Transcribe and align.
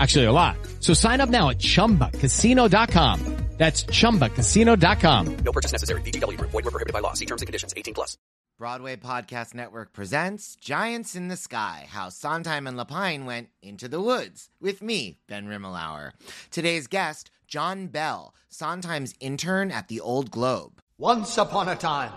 Actually, 0.00 0.24
a 0.24 0.32
lot. 0.32 0.56
So 0.80 0.94
sign 0.94 1.20
up 1.20 1.28
now 1.28 1.50
at 1.50 1.58
chumbacasino.com. 1.58 3.36
That's 3.60 3.84
chumbacasino.com. 3.84 5.36
No 5.44 5.52
purchase 5.52 5.72
necessary. 5.72 6.00
VGW 6.00 6.38
Group. 6.38 6.50
Void 6.50 6.64
were 6.64 6.70
prohibited 6.70 6.94
by 6.94 7.00
law. 7.00 7.12
See 7.12 7.26
terms 7.26 7.42
and 7.42 7.46
conditions. 7.46 7.74
18 7.76 7.92
plus. 7.92 8.16
Broadway 8.58 8.96
Podcast 8.96 9.54
Network 9.54 9.92
presents 9.92 10.56
Giants 10.56 11.14
in 11.14 11.28
the 11.28 11.36
Sky 11.36 11.86
How 11.90 12.08
Sondheim 12.08 12.66
and 12.66 12.78
Lapine 12.78 13.26
Went 13.26 13.48
Into 13.62 13.86
the 13.86 14.00
Woods 14.00 14.48
with 14.62 14.80
me, 14.80 15.18
Ben 15.28 15.46
Rimalower. 15.46 16.12
Today's 16.50 16.86
guest, 16.86 17.30
John 17.46 17.88
Bell, 17.88 18.34
Sondheim's 18.48 19.14
intern 19.20 19.70
at 19.70 19.88
the 19.88 20.00
Old 20.00 20.30
Globe. 20.30 20.80
Once 20.96 21.36
upon 21.36 21.68
a 21.68 21.76
time. 21.76 22.12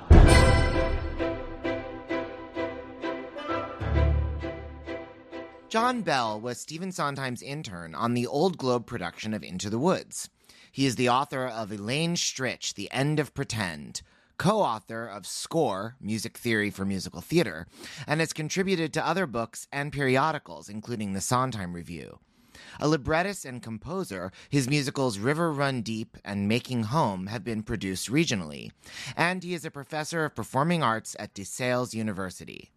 John 5.74 6.04
Bell 6.04 6.40
was 6.40 6.60
Stephen 6.60 6.92
Sondheim's 6.92 7.42
intern 7.42 7.96
on 7.96 8.14
the 8.14 8.28
Old 8.28 8.60
Globe 8.60 8.86
production 8.86 9.34
of 9.34 9.42
Into 9.42 9.72
the 9.72 9.80
Woods. 9.80 10.30
He 10.72 10.86
is 10.86 10.98
the 10.98 11.10
author 11.10 11.48
of 11.48 11.72
Elaine 11.72 12.14
Stritch, 12.14 12.76
The 12.76 12.92
End 12.92 13.20
of 13.20 13.34
Pretend, 13.34 14.04
co 14.38 14.62
author 14.62 15.08
of 15.08 15.26
Score, 15.26 15.96
Music 16.00 16.38
Theory 16.38 16.70
for 16.70 16.86
Musical 16.86 17.22
Theater, 17.22 17.66
and 18.06 18.20
has 18.20 18.34
contributed 18.34 18.94
to 18.94 19.04
other 19.04 19.26
books 19.26 19.68
and 19.74 19.92
periodicals, 19.92 20.70
including 20.70 21.14
the 21.14 21.22
Sondheim 21.22 21.74
Review. 21.74 22.20
A 22.80 22.88
librettist 22.88 23.44
and 23.44 23.60
composer, 23.60 24.32
his 24.52 24.70
musicals 24.70 25.18
River 25.18 25.52
Run 25.52 25.82
Deep 25.82 26.18
and 26.24 26.48
Making 26.48 26.84
Home 26.84 27.26
have 27.26 27.44
been 27.44 27.64
produced 27.64 28.12
regionally, 28.12 28.70
and 29.18 29.44
he 29.44 29.56
is 29.56 29.66
a 29.66 29.72
professor 29.72 30.24
of 30.24 30.36
performing 30.36 30.84
arts 30.84 31.16
at 31.18 31.34
DeSales 31.34 31.96
University. 31.96 32.70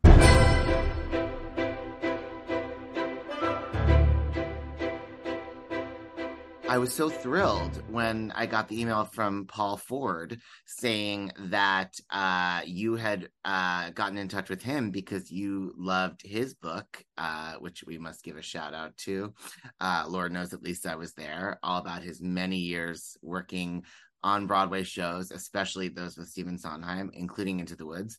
I 6.69 6.79
was 6.79 6.93
so 6.93 7.09
thrilled 7.09 7.81
when 7.89 8.33
I 8.35 8.47
got 8.47 8.67
the 8.67 8.81
email 8.81 9.05
from 9.05 9.47
Paul 9.47 9.77
Ford 9.77 10.41
saying 10.67 11.31
that 11.39 11.95
uh, 12.11 12.63
you 12.67 12.97
had 12.97 13.29
uh, 13.45 13.91
gotten 13.91 14.19
in 14.19 14.27
touch 14.27 14.51
with 14.51 14.63
him 14.63 14.91
because 14.91 15.31
you 15.31 15.73
loved 15.79 16.23
his 16.25 16.55
book, 16.55 17.05
uh, 17.17 17.55
which 17.61 17.85
we 17.87 17.99
must 17.99 18.25
give 18.25 18.37
a 18.37 18.43
shout 18.43 18.75
out 18.75 18.97
to. 18.99 19.33
Uh, 19.81 20.07
Lord 20.09 20.33
knows 20.33 20.53
at 20.53 20.63
least 20.63 20.89
I 20.89 20.97
was 20.97 21.15
there, 21.15 21.61
all 21.63 21.81
about 21.81 22.03
his 22.03 22.21
many 22.21 22.59
years 22.59 23.17
working 23.23 23.85
on 24.25 24.49
Broadway 24.49 24.83
shows, 24.83 25.31
especially 25.31 25.89
those 25.89 26.17
with 26.19 26.29
Stephen 26.29 26.59
Sondheim, 26.59 27.13
including 27.15 27.61
Into 27.61 27.77
the 27.77 27.87
Woods. 27.87 28.19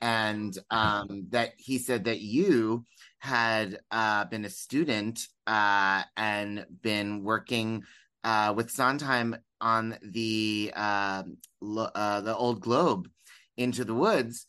And 0.00 0.56
um, 0.70 1.26
that 1.28 1.52
he 1.58 1.76
said 1.76 2.04
that 2.04 2.20
you 2.20 2.86
had 3.22 3.78
uh, 3.92 4.24
been 4.24 4.44
a 4.44 4.50
student 4.50 5.28
uh, 5.46 6.02
and 6.16 6.66
been 6.82 7.22
working 7.22 7.84
uh, 8.24 8.52
with 8.56 8.68
Sondheim 8.68 9.36
on 9.60 9.96
the 10.02 10.72
um, 10.74 11.36
lo- 11.60 11.90
uh, 11.94 12.20
the 12.22 12.34
Old 12.34 12.60
Globe, 12.60 13.08
Into 13.56 13.84
the 13.84 13.94
Woods. 13.94 14.44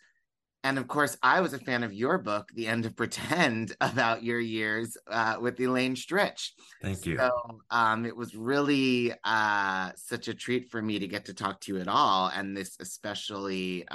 And 0.63 0.79
of 0.79 0.87
course, 0.87 1.15
I 1.21 1.41
was 1.41 1.53
a 1.53 1.59
fan 1.59 1.83
of 1.83 1.93
your 1.93 2.17
book, 2.17 2.49
The 2.55 2.65
End 2.65 2.87
of 2.87 2.95
Pretend, 2.95 3.75
about 3.81 4.23
your 4.23 4.39
years 4.39 4.97
uh, 5.05 5.35
with 5.39 5.59
Elaine 5.59 5.93
Stritch. 5.93 6.49
Thank 6.81 7.05
you. 7.05 7.19
So 7.19 7.29
um, 7.69 8.07
it 8.07 8.17
was 8.17 8.33
really 8.33 9.13
uh, 9.23 9.91
such 9.97 10.29
a 10.29 10.33
treat 10.33 10.71
for 10.71 10.81
me 10.81 10.97
to 10.97 11.07
get 11.07 11.25
to 11.25 11.35
talk 11.35 11.59
to 11.61 11.75
you 11.75 11.79
at 11.79 11.87
all, 11.87 12.31
and 12.33 12.57
this 12.57 12.75
especially 12.79 13.87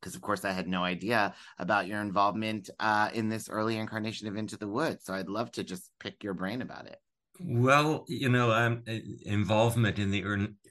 because, 0.00 0.14
of 0.14 0.20
course, 0.20 0.44
I 0.44 0.52
had 0.52 0.68
no 0.68 0.84
idea 0.84 1.34
about 1.58 1.86
your 1.86 2.00
involvement 2.00 2.70
uh, 2.80 3.10
in 3.12 3.28
this 3.28 3.48
early 3.48 3.76
incarnation 3.76 4.28
of 4.28 4.36
Into 4.36 4.56
the 4.56 4.68
Woods. 4.68 5.04
So 5.04 5.14
I'd 5.14 5.28
love 5.28 5.50
to 5.52 5.64
just 5.64 5.90
pick 6.00 6.22
your 6.22 6.34
brain 6.34 6.62
about 6.62 6.86
it. 6.86 6.98
Well, 7.40 8.04
you 8.08 8.28
know, 8.28 8.50
um, 8.50 8.82
involvement 9.22 10.00
in 10.00 10.10
the 10.10 10.24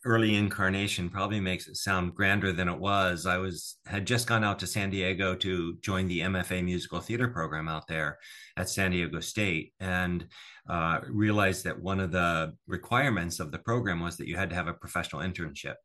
early 0.03 0.35
incarnation 0.35 1.09
probably 1.09 1.39
makes 1.39 1.67
it 1.69 1.77
sound 1.77 2.13
grander 2.13 2.51
than 2.51 2.67
it 2.67 2.77
was. 2.77 3.25
I 3.25 3.37
was 3.37 3.77
had 3.85 4.05
just 4.05 4.27
gone 4.27 4.43
out 4.43 4.59
to 4.59 4.67
San 4.67 4.89
Diego 4.89 5.33
to 5.35 5.77
join 5.81 6.09
the 6.09 6.19
MFA 6.21 6.63
musical 6.65 6.99
theater 6.99 7.29
program 7.29 7.69
out 7.69 7.87
there 7.87 8.17
at 8.57 8.69
San 8.69 8.91
Diego 8.91 9.21
State, 9.21 9.73
and 9.79 10.27
uh, 10.69 10.99
realized 11.09 11.63
that 11.63 11.81
one 11.81 12.01
of 12.01 12.11
the 12.11 12.53
requirements 12.67 13.39
of 13.39 13.51
the 13.51 13.59
program 13.59 14.01
was 14.01 14.17
that 14.17 14.27
you 14.27 14.35
had 14.35 14.49
to 14.49 14.55
have 14.55 14.67
a 14.67 14.73
professional 14.73 15.21
internship. 15.21 15.75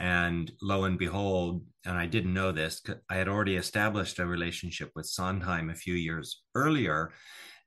And 0.00 0.50
lo 0.62 0.84
and 0.84 0.98
behold, 0.98 1.62
and 1.84 1.96
I 1.96 2.06
didn't 2.06 2.34
know 2.34 2.50
this, 2.50 2.82
I 3.08 3.16
had 3.16 3.28
already 3.28 3.56
established 3.56 4.18
a 4.18 4.26
relationship 4.26 4.90
with 4.96 5.06
Sondheim 5.06 5.70
a 5.70 5.74
few 5.74 5.94
years 5.94 6.42
earlier 6.54 7.12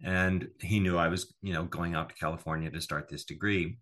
and 0.03 0.49
he 0.59 0.79
knew 0.79 0.97
I 0.97 1.07
was, 1.07 1.33
you 1.41 1.53
know, 1.53 1.63
going 1.63 1.95
out 1.95 2.09
to 2.09 2.15
California 2.15 2.69
to 2.69 2.81
start 2.81 3.07
this 3.07 3.23
degree. 3.23 3.77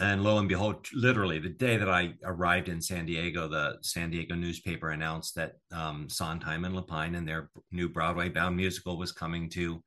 And 0.00 0.22
lo 0.22 0.38
and 0.38 0.48
behold, 0.48 0.86
literally 0.92 1.38
the 1.38 1.48
day 1.48 1.76
that 1.76 1.88
I 1.88 2.14
arrived 2.24 2.68
in 2.68 2.82
San 2.82 3.06
Diego, 3.06 3.48
the 3.48 3.78
San 3.82 4.10
Diego 4.10 4.34
newspaper 4.34 4.90
announced 4.90 5.36
that 5.36 5.52
um, 5.72 6.08
Sondheim 6.10 6.64
and 6.64 6.74
Lapine 6.74 7.16
and 7.16 7.26
their 7.26 7.50
new 7.70 7.88
Broadway 7.88 8.28
bound 8.28 8.56
musical 8.56 8.98
was 8.98 9.12
coming 9.12 9.48
to 9.50 9.82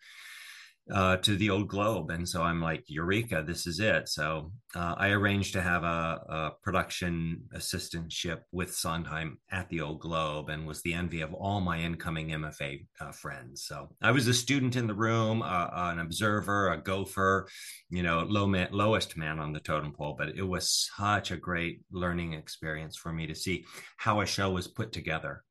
uh, 0.91 1.17
to 1.17 1.35
the 1.35 1.49
old 1.49 1.67
Globe. 1.67 2.09
And 2.09 2.27
so 2.27 2.41
I'm 2.41 2.61
like, 2.61 2.83
Eureka, 2.87 3.43
this 3.45 3.67
is 3.67 3.79
it. 3.79 4.09
So 4.09 4.51
uh, 4.75 4.95
I 4.97 5.09
arranged 5.09 5.53
to 5.53 5.61
have 5.61 5.83
a, 5.83 5.85
a, 5.87 6.51
production 6.63 7.43
assistantship 7.55 8.39
with 8.51 8.75
Sondheim 8.75 9.37
at 9.51 9.69
the 9.69 9.81
old 9.81 9.99
Globe 9.99 10.49
and 10.49 10.65
was 10.65 10.81
the 10.81 10.93
envy 10.93 11.21
of 11.21 11.33
all 11.33 11.61
my 11.61 11.79
incoming 11.79 12.29
MFA 12.29 12.85
uh, 12.99 13.11
friends. 13.11 13.65
So 13.65 13.89
I 14.01 14.11
was 14.11 14.27
a 14.27 14.33
student 14.33 14.75
in 14.75 14.87
the 14.87 14.93
room, 14.93 15.41
uh, 15.41 15.69
an 15.71 15.99
observer, 15.99 16.71
a 16.71 16.77
gopher, 16.81 17.47
you 17.89 18.03
know, 18.03 18.21
low 18.21 18.47
man, 18.47 18.69
lowest 18.71 19.17
man 19.17 19.39
on 19.39 19.53
the 19.53 19.59
totem 19.59 19.93
pole. 19.93 20.15
But 20.17 20.29
it 20.29 20.47
was 20.47 20.89
such 20.97 21.31
a 21.31 21.37
great 21.37 21.81
learning 21.91 22.33
experience 22.33 22.97
for 22.97 23.13
me 23.13 23.27
to 23.27 23.35
see 23.35 23.65
how 23.97 24.21
a 24.21 24.25
show 24.25 24.51
was 24.51 24.67
put 24.67 24.91
together. 24.91 25.43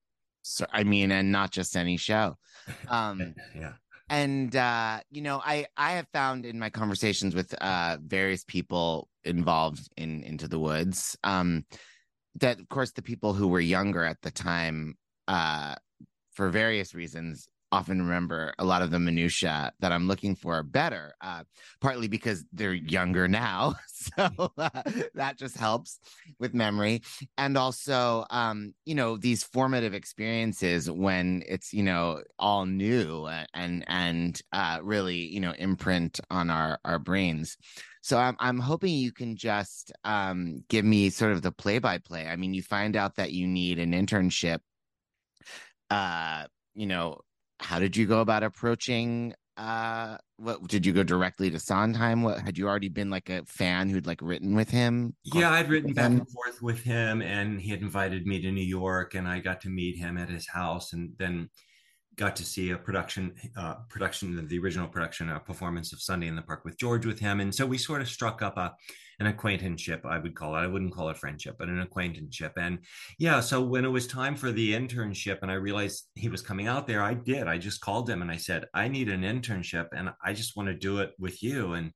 So, 0.43 0.67
I 0.73 0.85
mean, 0.85 1.13
and 1.13 1.31
not 1.31 1.51
just 1.53 1.77
any 1.77 1.97
show. 1.97 2.37
Um, 2.91 3.35
yeah 3.57 3.73
and 4.11 4.55
uh, 4.57 5.01
you 5.11 5.23
know 5.23 5.41
i 5.45 5.67
i 5.77 5.93
have 5.93 6.07
found 6.13 6.47
in 6.47 6.59
my 6.59 6.71
conversations 6.71 7.35
with 7.35 7.55
uh, 7.55 7.97
various 8.03 8.45
people 8.45 9.09
involved 9.25 9.89
in 9.97 10.23
into 10.23 10.49
the 10.49 10.59
woods 10.59 11.17
um, 11.25 11.65
that 12.37 12.61
of 12.61 12.69
course 12.69 12.93
the 12.93 13.03
people 13.03 13.33
who 13.33 13.49
were 13.49 13.61
younger 13.61 14.05
at 14.05 14.21
the 14.23 14.31
time 14.31 14.97
uh, 15.27 15.75
for 16.33 16.49
various 16.49 16.95
reasons 16.95 17.49
often 17.71 18.01
remember 18.01 18.53
a 18.59 18.65
lot 18.65 18.83
of 18.83 18.91
the 18.91 18.99
minutia 18.99 19.73
that 19.81 19.93
I'm 19.93 20.09
looking 20.09 20.35
for 20.35 20.63
better, 20.63 21.15
uh, 21.21 21.45
partly 21.81 22.09
because 22.09 22.45
they're 22.53 22.73
younger 22.73 23.29
now, 23.29 23.75
so 23.89 24.53
uh, 24.57 24.83
that 25.15 25.37
just 25.37 25.57
helps 25.57 25.99
with 26.39 26.55
memory, 26.55 27.03
and 27.37 27.57
also, 27.57 28.25
um, 28.31 28.75
you 28.85 28.95
know, 28.95 29.17
these 29.17 29.43
formative 29.43 29.95
experiences 29.95 30.91
when 30.91 31.43
it's 31.47 31.73
you 31.73 31.83
know 31.83 32.23
all 32.39 32.67
new 32.67 33.29
and 33.55 33.85
and 33.89 34.41
uh, 34.53 34.79
really 34.83 35.17
you 35.17 35.41
know 35.41 35.53
imprint 35.59 36.21
on 36.31 36.51
our 36.51 36.79
our 36.85 36.99
brains. 36.99 37.57
So 38.01 38.19
I'm 38.19 38.37
I'm 38.39 38.59
hoping 38.59 38.95
you 38.95 39.13
can 39.13 39.37
just 39.37 39.93
um, 40.05 40.65
give 40.69 40.85
me 40.85 41.11
sort 41.11 41.33
of 41.33 41.43
the 41.43 41.53
play 41.53 41.79
by 41.79 41.99
play. 41.99 42.27
I 42.27 42.37
mean, 42.37 42.55
you 42.55 42.63
find 42.63 42.97
out 42.97 43.17
that 43.17 43.33
you 43.33 43.47
need 43.47 43.79
an 43.79 43.93
internship 43.93 44.61
uh 45.91 46.45
you 46.75 46.87
know 46.87 47.19
how 47.61 47.79
did 47.79 47.97
you 47.97 48.07
go 48.07 48.21
about 48.21 48.43
approaching 48.43 49.35
uh 49.57 50.17
what 50.37 50.67
did 50.69 50.87
you 50.87 50.93
go 50.93 51.03
directly 51.03 51.51
to 51.51 51.59
Sondheim? 51.59 52.23
What 52.23 52.41
had 52.41 52.57
you 52.57 52.69
already 52.69 52.89
been 52.89 53.11
like 53.11 53.29
a 53.29 53.45
fan 53.45 53.89
who'd 53.89 54.07
like 54.07 54.23
written 54.23 54.55
with 54.55 54.71
him? 54.71 55.17
Yeah, 55.25 55.51
I'd 55.51 55.69
written 55.69 55.93
back 55.93 56.11
and 56.11 56.31
forth 56.31 56.63
with 56.63 56.81
him 56.81 57.23
and 57.23 57.61
he 57.61 57.71
had 57.71 57.81
invited 57.81 58.25
me 58.25 58.41
to 58.41 58.53
New 58.53 58.65
York 58.65 59.15
and 59.15 59.27
I 59.27 59.41
got 59.41 59.61
to 59.63 59.69
meet 59.69 59.99
him 59.99 60.17
at 60.17 60.29
his 60.29 60.47
house 60.49 60.93
and 60.93 61.11
then 61.19 61.51
got 62.19 62.37
to 62.37 62.45
see 62.45 62.71
a 62.71 62.77
production 62.77 63.33
uh, 63.57 63.75
production 63.89 64.39
of 64.39 64.49
the 64.49 64.59
original 64.59 64.89
production 64.89 65.31
a 65.31 65.41
performance 65.41 65.93
of 65.93 66.03
sunday 66.03 66.27
in 66.27 66.37
the 66.37 66.43
park 66.43 66.65
with 66.65 66.77
george 66.77 67.07
with 67.07 67.19
him. 67.19 67.41
And 67.41 67.55
so 67.55 67.65
we 67.65 67.79
sort 67.79 68.03
of 68.03 68.09
struck 68.09 68.43
up 68.43 68.59
a 68.59 68.75
an 69.21 69.27
acquaintanceship 69.27 70.05
i 70.05 70.19
would 70.19 70.35
call 70.35 70.55
it. 70.55 70.59
I 70.59 70.67
wouldn't 70.67 70.93
call 70.93 71.09
it 71.09 71.17
friendship 71.17 71.57
but 71.59 71.69
an 71.69 71.81
acquaintanceship. 71.81 72.53
And 72.57 72.81
yeah 73.19 73.41
so 73.41 73.63
when 73.63 73.85
it 73.85 73.89
was 73.89 74.07
time 74.07 74.37
for 74.37 74.53
the 74.53 74.75
internship 74.75 75.39
and 75.43 75.51
i 75.51 75.55
realized 75.55 76.09
he 76.17 76.29
was 76.29 76.43
coming 76.43 76.67
out 76.67 76.87
there 76.87 77.03
i 77.03 77.15
did. 77.15 77.47
I 77.47 77.57
just 77.59 77.81
called 77.81 78.11
him 78.11 78.21
and 78.21 78.31
i 78.31 78.37
said 78.37 78.67
i 78.75 78.89
need 78.89 79.09
an 79.09 79.23
internship 79.23 79.89
and 79.97 80.11
i 80.23 80.33
just 80.33 80.57
want 80.57 80.69
to 80.69 80.75
do 80.75 80.99
it 80.99 81.13
with 81.19 81.43
you. 81.43 81.73
And 81.73 81.93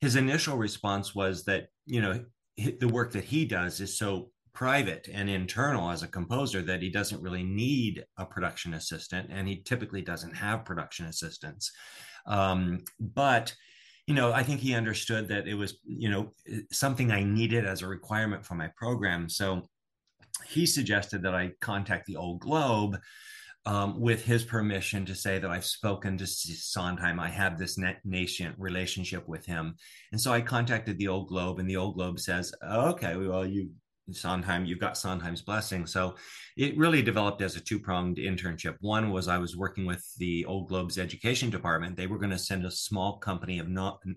his 0.00 0.16
initial 0.16 0.56
response 0.58 1.14
was 1.14 1.44
that 1.44 1.68
you 1.86 2.02
know 2.02 2.24
the 2.56 2.88
work 2.88 3.12
that 3.12 3.24
he 3.24 3.44
does 3.46 3.80
is 3.80 3.98
so 3.98 4.30
private 4.54 5.08
and 5.12 5.28
internal 5.28 5.90
as 5.90 6.02
a 6.02 6.08
composer 6.08 6.62
that 6.62 6.80
he 6.80 6.88
doesn't 6.88 7.20
really 7.20 7.42
need 7.42 8.04
a 8.18 8.24
production 8.24 8.74
assistant 8.74 9.28
and 9.30 9.48
he 9.48 9.60
typically 9.62 10.00
doesn't 10.00 10.34
have 10.34 10.64
production 10.64 11.06
assistants 11.06 11.72
um, 12.26 12.82
but 13.00 13.54
you 14.06 14.14
know 14.14 14.32
i 14.32 14.42
think 14.42 14.60
he 14.60 14.74
understood 14.74 15.28
that 15.28 15.48
it 15.48 15.54
was 15.54 15.78
you 15.84 16.08
know 16.08 16.30
something 16.70 17.10
i 17.10 17.22
needed 17.22 17.66
as 17.66 17.82
a 17.82 17.86
requirement 17.86 18.44
for 18.46 18.54
my 18.54 18.70
program 18.76 19.28
so 19.28 19.62
he 20.46 20.66
suggested 20.66 21.22
that 21.22 21.34
i 21.34 21.50
contact 21.60 22.06
the 22.06 22.16
old 22.16 22.38
globe 22.40 22.96
um, 23.66 23.98
with 23.98 24.24
his 24.24 24.44
permission 24.44 25.06
to 25.06 25.14
say 25.14 25.38
that 25.38 25.50
I've 25.50 25.64
spoken 25.64 26.18
to 26.18 26.26
Sondheim. 26.26 27.18
I 27.18 27.30
have 27.30 27.58
this 27.58 27.78
nascent 28.04 28.54
relationship 28.58 29.26
with 29.26 29.46
him. 29.46 29.76
And 30.12 30.20
so 30.20 30.32
I 30.32 30.42
contacted 30.42 30.98
the 30.98 31.08
Old 31.08 31.28
Globe, 31.28 31.58
and 31.58 31.68
the 31.68 31.78
Old 31.78 31.94
Globe 31.94 32.20
says, 32.20 32.52
okay, 32.62 33.16
well, 33.16 33.46
you 33.46 33.70
Sondheim, 34.10 34.64
you've 34.64 34.78
got 34.78 34.98
Sondheim's 34.98 35.42
blessing. 35.42 35.86
So 35.86 36.14
it 36.56 36.76
really 36.76 37.02
developed 37.02 37.42
as 37.42 37.56
a 37.56 37.60
two 37.60 37.78
pronged 37.78 38.18
internship. 38.18 38.76
One 38.80 39.10
was 39.10 39.28
I 39.28 39.38
was 39.38 39.56
working 39.56 39.86
with 39.86 40.04
the 40.18 40.44
Old 40.44 40.68
Globe's 40.68 40.98
education 40.98 41.50
department. 41.50 41.96
They 41.96 42.06
were 42.06 42.18
going 42.18 42.30
to 42.30 42.38
send 42.38 42.64
a 42.64 42.70
small 42.70 43.18
company 43.18 43.58
of 43.58 43.68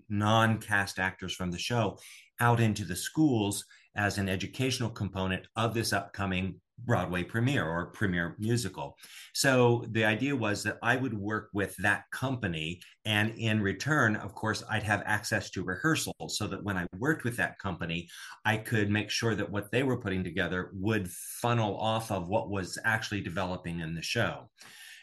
non 0.08 0.58
cast 0.58 0.98
actors 0.98 1.34
from 1.34 1.50
the 1.50 1.58
show 1.58 1.98
out 2.40 2.60
into 2.60 2.84
the 2.84 2.96
schools 2.96 3.64
as 3.96 4.18
an 4.18 4.28
educational 4.28 4.90
component 4.90 5.46
of 5.56 5.74
this 5.74 5.92
upcoming 5.92 6.60
Broadway 6.84 7.24
premiere 7.24 7.66
or 7.66 7.86
premiere 7.86 8.36
musical. 8.38 8.96
So 9.34 9.84
the 9.90 10.04
idea 10.04 10.34
was 10.34 10.62
that 10.62 10.78
I 10.82 10.96
would 10.96 11.14
work 11.14 11.50
with 11.52 11.74
that 11.78 12.04
company. 12.12 12.80
And 13.04 13.30
in 13.36 13.60
return, 13.60 14.16
of 14.16 14.34
course, 14.34 14.62
I'd 14.70 14.82
have 14.82 15.02
access 15.04 15.50
to 15.50 15.64
rehearsals 15.64 16.38
so 16.38 16.46
that 16.46 16.62
when 16.62 16.76
I 16.76 16.86
worked 16.98 17.24
with 17.24 17.36
that 17.36 17.58
company, 17.58 18.08
I 18.44 18.56
could 18.56 18.90
make 18.90 19.10
sure 19.10 19.34
that 19.34 19.50
what 19.50 19.70
they 19.70 19.82
were 19.82 20.00
putting 20.00 20.24
together 20.24 20.70
would 20.74 21.10
funnel 21.10 21.76
off 21.76 22.10
of 22.10 22.28
what 22.28 22.50
was 22.50 22.78
actually 22.84 23.20
developing 23.20 23.80
in 23.80 23.94
the 23.94 24.02
show. 24.02 24.50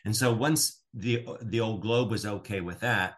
And 0.06 0.16
so 0.16 0.34
once 0.34 0.84
the 0.94 1.26
the 1.42 1.60
old 1.60 1.82
globe 1.82 2.12
was 2.12 2.26
okay 2.26 2.62
with 2.62 2.80
that, 2.82 3.16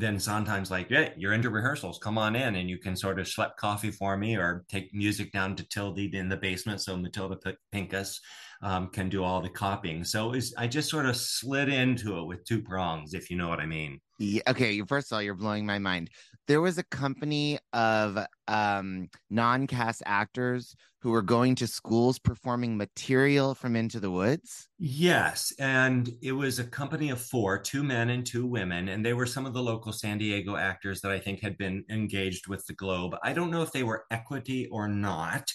then 0.00 0.18
sometimes 0.18 0.70
like, 0.70 0.90
yeah, 0.90 1.10
you're 1.16 1.32
into 1.32 1.50
rehearsals, 1.50 1.98
come 1.98 2.18
on 2.18 2.36
in 2.36 2.56
and 2.56 2.68
you 2.68 2.78
can 2.78 2.96
sort 2.96 3.18
of 3.18 3.26
schlep 3.26 3.56
coffee 3.56 3.90
for 3.90 4.16
me 4.16 4.36
or 4.36 4.64
take 4.68 4.92
music 4.94 5.32
down 5.32 5.56
to 5.56 5.68
Tildy 5.68 6.10
in 6.14 6.28
the 6.28 6.36
basement. 6.36 6.80
So 6.80 6.96
Matilda 6.96 7.36
P- 7.36 7.56
Pincus 7.72 8.20
um, 8.62 8.88
can 8.88 9.08
do 9.08 9.22
all 9.22 9.40
the 9.40 9.48
copying. 9.48 10.04
So 10.04 10.28
was, 10.28 10.54
I 10.56 10.66
just 10.66 10.90
sort 10.90 11.06
of 11.06 11.16
slid 11.16 11.68
into 11.68 12.18
it 12.18 12.24
with 12.24 12.44
two 12.44 12.62
prongs, 12.62 13.14
if 13.14 13.30
you 13.30 13.36
know 13.36 13.48
what 13.48 13.60
I 13.60 13.66
mean. 13.66 14.00
Yeah, 14.18 14.42
okay, 14.48 14.82
first 14.82 15.12
of 15.12 15.16
all, 15.16 15.22
you're 15.22 15.34
blowing 15.34 15.64
my 15.64 15.78
mind. 15.78 16.10
There 16.48 16.62
was 16.62 16.78
a 16.78 16.82
company 16.82 17.58
of 17.74 18.18
um, 18.48 19.10
non-cast 19.28 20.02
actors 20.06 20.74
who 21.00 21.10
were 21.10 21.20
going 21.20 21.54
to 21.56 21.66
schools 21.66 22.18
performing 22.18 22.74
material 22.74 23.54
from 23.54 23.76
Into 23.76 24.00
the 24.00 24.10
Woods. 24.10 24.66
Yes, 24.78 25.52
and 25.58 26.10
it 26.22 26.32
was 26.32 26.58
a 26.58 26.64
company 26.64 27.10
of 27.10 27.20
four, 27.20 27.58
two 27.58 27.82
men 27.82 28.08
and 28.08 28.24
two 28.24 28.46
women, 28.46 28.88
and 28.88 29.04
they 29.04 29.12
were 29.12 29.26
some 29.26 29.44
of 29.44 29.52
the 29.52 29.62
local 29.62 29.92
San 29.92 30.16
Diego 30.16 30.56
actors 30.56 31.02
that 31.02 31.12
I 31.12 31.18
think 31.18 31.40
had 31.40 31.58
been 31.58 31.84
engaged 31.90 32.48
with 32.48 32.66
the 32.66 32.74
Globe. 32.74 33.14
I 33.22 33.34
don't 33.34 33.50
know 33.50 33.62
if 33.62 33.70
they 33.70 33.82
were 33.82 34.06
equity 34.10 34.68
or 34.72 34.88
not. 34.88 35.52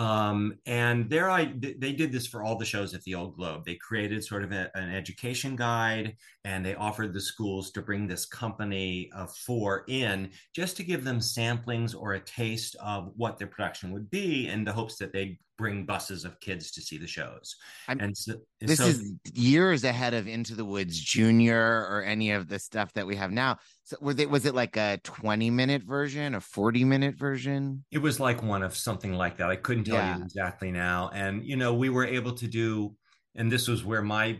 Um, 0.00 0.54
and 0.64 1.10
there 1.10 1.28
I 1.28 1.52
they 1.60 1.92
did 1.92 2.10
this 2.10 2.26
for 2.26 2.42
all 2.42 2.56
the 2.56 2.64
shows 2.64 2.94
at 2.94 3.02
the 3.02 3.14
Old 3.14 3.36
Globe. 3.36 3.66
They 3.66 3.74
created 3.74 4.24
sort 4.24 4.42
of 4.42 4.50
a, 4.50 4.70
an 4.74 4.94
education 4.94 5.56
guide, 5.56 6.16
and 6.42 6.64
they 6.64 6.74
offered 6.74 7.12
the 7.12 7.20
schools 7.20 7.70
to 7.72 7.82
bring 7.82 8.06
this 8.06 8.24
company 8.24 9.10
of 9.14 9.36
four 9.36 9.84
in 9.88 10.30
just 10.56 10.78
to 10.78 10.84
give 10.84 11.04
them 11.04 11.18
samplings 11.18 11.94
or 11.94 12.14
a 12.14 12.20
taste 12.20 12.76
of 12.82 13.12
what 13.16 13.36
their 13.36 13.46
production 13.46 13.92
would 13.92 14.08
be, 14.08 14.48
in 14.48 14.64
the 14.64 14.72
hopes 14.72 14.96
that 14.96 15.12
they'd 15.12 15.36
bring 15.60 15.84
buses 15.84 16.24
of 16.24 16.40
kids 16.40 16.70
to 16.72 16.80
see 16.80 16.96
the 16.96 17.06
shows. 17.06 17.54
I'm, 17.86 18.00
and 18.00 18.16
so, 18.16 18.32
this 18.60 18.78
so, 18.78 18.86
is 18.86 19.12
years 19.34 19.84
ahead 19.84 20.14
of 20.14 20.26
Into 20.26 20.54
the 20.54 20.64
Woods 20.64 20.98
Junior 20.98 21.86
or 21.90 22.02
any 22.02 22.30
of 22.30 22.48
the 22.48 22.58
stuff 22.58 22.94
that 22.94 23.06
we 23.06 23.14
have 23.16 23.30
now. 23.30 23.58
So 23.84 23.98
were 24.00 24.14
they, 24.14 24.24
was 24.24 24.46
it 24.46 24.54
like 24.54 24.78
a 24.78 24.98
20 25.04 25.50
minute 25.50 25.82
version, 25.82 26.34
a 26.34 26.40
40 26.40 26.84
minute 26.84 27.14
version? 27.14 27.84
It 27.92 27.98
was 27.98 28.18
like 28.18 28.42
one 28.42 28.62
of 28.62 28.74
something 28.74 29.12
like 29.12 29.36
that. 29.36 29.50
I 29.50 29.56
couldn't 29.56 29.84
tell 29.84 29.96
yeah. 29.96 30.16
you 30.16 30.24
exactly 30.24 30.72
now. 30.72 31.10
And, 31.12 31.44
you 31.44 31.56
know, 31.56 31.74
we 31.74 31.90
were 31.90 32.06
able 32.06 32.32
to 32.32 32.48
do, 32.48 32.94
and 33.34 33.52
this 33.52 33.68
was 33.68 33.84
where 33.84 34.02
my 34.02 34.38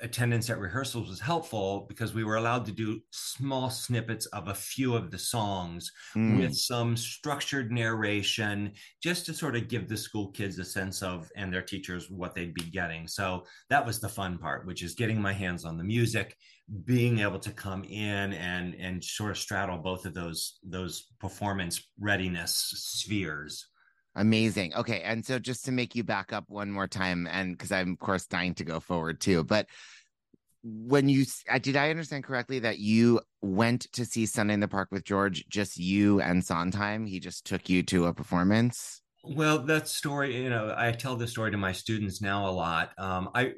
attendance 0.00 0.50
at 0.50 0.58
rehearsals 0.58 1.08
was 1.08 1.20
helpful 1.20 1.86
because 1.88 2.14
we 2.14 2.24
were 2.24 2.36
allowed 2.36 2.64
to 2.66 2.72
do 2.72 3.00
small 3.10 3.70
snippets 3.70 4.26
of 4.26 4.48
a 4.48 4.54
few 4.54 4.94
of 4.94 5.10
the 5.10 5.18
songs 5.18 5.90
mm. 6.16 6.38
with 6.38 6.56
some 6.56 6.96
structured 6.96 7.72
narration 7.72 8.72
just 9.02 9.26
to 9.26 9.34
sort 9.34 9.56
of 9.56 9.68
give 9.68 9.88
the 9.88 9.96
school 9.96 10.28
kids 10.28 10.58
a 10.58 10.64
sense 10.64 11.02
of 11.02 11.30
and 11.36 11.52
their 11.52 11.62
teachers 11.62 12.10
what 12.10 12.34
they'd 12.34 12.54
be 12.54 12.70
getting 12.70 13.06
so 13.06 13.44
that 13.70 13.84
was 13.84 14.00
the 14.00 14.08
fun 14.08 14.38
part 14.38 14.66
which 14.66 14.82
is 14.82 14.94
getting 14.94 15.20
my 15.20 15.32
hands 15.32 15.64
on 15.64 15.76
the 15.76 15.84
music 15.84 16.36
being 16.84 17.20
able 17.20 17.38
to 17.38 17.50
come 17.50 17.82
in 17.84 18.32
and 18.34 18.74
and 18.74 19.02
sort 19.02 19.30
of 19.30 19.38
straddle 19.38 19.78
both 19.78 20.04
of 20.04 20.14
those 20.14 20.58
those 20.62 21.06
performance 21.18 21.88
readiness 21.98 22.52
spheres 22.76 23.66
Amazing. 24.18 24.74
Okay. 24.74 25.00
And 25.02 25.24
so 25.24 25.38
just 25.38 25.64
to 25.66 25.72
make 25.72 25.94
you 25.94 26.02
back 26.02 26.32
up 26.32 26.44
one 26.48 26.72
more 26.72 26.88
time, 26.88 27.28
and 27.30 27.56
because 27.56 27.70
I'm, 27.70 27.92
of 27.92 27.98
course, 28.00 28.26
dying 28.26 28.54
to 28.56 28.64
go 28.64 28.80
forward 28.80 29.20
too, 29.20 29.44
but 29.44 29.66
when 30.64 31.08
you 31.08 31.24
did 31.60 31.76
I 31.76 31.90
understand 31.90 32.24
correctly 32.24 32.58
that 32.58 32.80
you 32.80 33.20
went 33.42 33.82
to 33.92 34.04
see 34.04 34.26
Sunday 34.26 34.54
in 34.54 34.60
the 34.60 34.66
Park 34.66 34.88
with 34.90 35.04
George, 35.04 35.46
just 35.48 35.78
you 35.78 36.20
and 36.20 36.44
Sondheim? 36.44 37.06
He 37.06 37.20
just 37.20 37.46
took 37.46 37.68
you 37.68 37.84
to 37.84 38.06
a 38.06 38.12
performance? 38.12 39.00
Well, 39.22 39.60
that 39.60 39.86
story, 39.86 40.42
you 40.42 40.50
know, 40.50 40.74
I 40.76 40.90
tell 40.90 41.14
this 41.14 41.30
story 41.30 41.52
to 41.52 41.56
my 41.56 41.72
students 41.72 42.20
now 42.20 42.48
a 42.48 42.50
lot. 42.50 42.90
Um, 42.98 43.30
I 43.36 43.52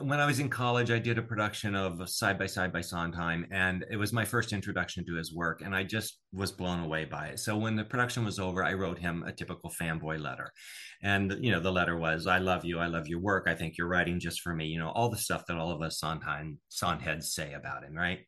when 0.00 0.20
I 0.20 0.26
was 0.26 0.40
in 0.40 0.48
college, 0.48 0.90
I 0.90 0.98
did 0.98 1.18
a 1.18 1.22
production 1.22 1.74
of 1.74 2.08
Side 2.08 2.38
by 2.38 2.46
Side 2.46 2.72
by 2.72 2.80
Sondheim, 2.80 3.46
and 3.50 3.84
it 3.90 3.96
was 3.96 4.12
my 4.12 4.24
first 4.24 4.52
introduction 4.52 5.04
to 5.04 5.14
his 5.14 5.34
work, 5.34 5.60
and 5.60 5.74
I 5.74 5.84
just 5.84 6.18
was 6.32 6.50
blown 6.50 6.80
away 6.80 7.04
by 7.04 7.26
it. 7.28 7.40
So 7.40 7.56
when 7.56 7.76
the 7.76 7.84
production 7.84 8.24
was 8.24 8.38
over, 8.38 8.64
I 8.64 8.72
wrote 8.72 8.98
him 8.98 9.22
a 9.22 9.32
typical 9.32 9.70
fanboy 9.70 10.20
letter, 10.20 10.50
and 11.02 11.36
you 11.44 11.52
know 11.52 11.60
the 11.60 11.72
letter 11.72 11.96
was, 11.96 12.26
"I 12.26 12.38
love 12.38 12.64
you, 12.64 12.78
I 12.78 12.86
love 12.86 13.06
your 13.06 13.20
work, 13.20 13.44
I 13.46 13.54
think 13.54 13.76
you're 13.76 13.88
writing 13.88 14.18
just 14.18 14.40
for 14.40 14.54
me," 14.54 14.66
you 14.66 14.78
know, 14.78 14.90
all 14.90 15.10
the 15.10 15.18
stuff 15.18 15.44
that 15.46 15.58
all 15.58 15.70
of 15.70 15.82
us 15.82 16.00
Sondheim 16.00 16.58
Sondheads 16.70 17.34
say 17.34 17.52
about 17.52 17.84
him, 17.84 17.94
right? 17.94 18.20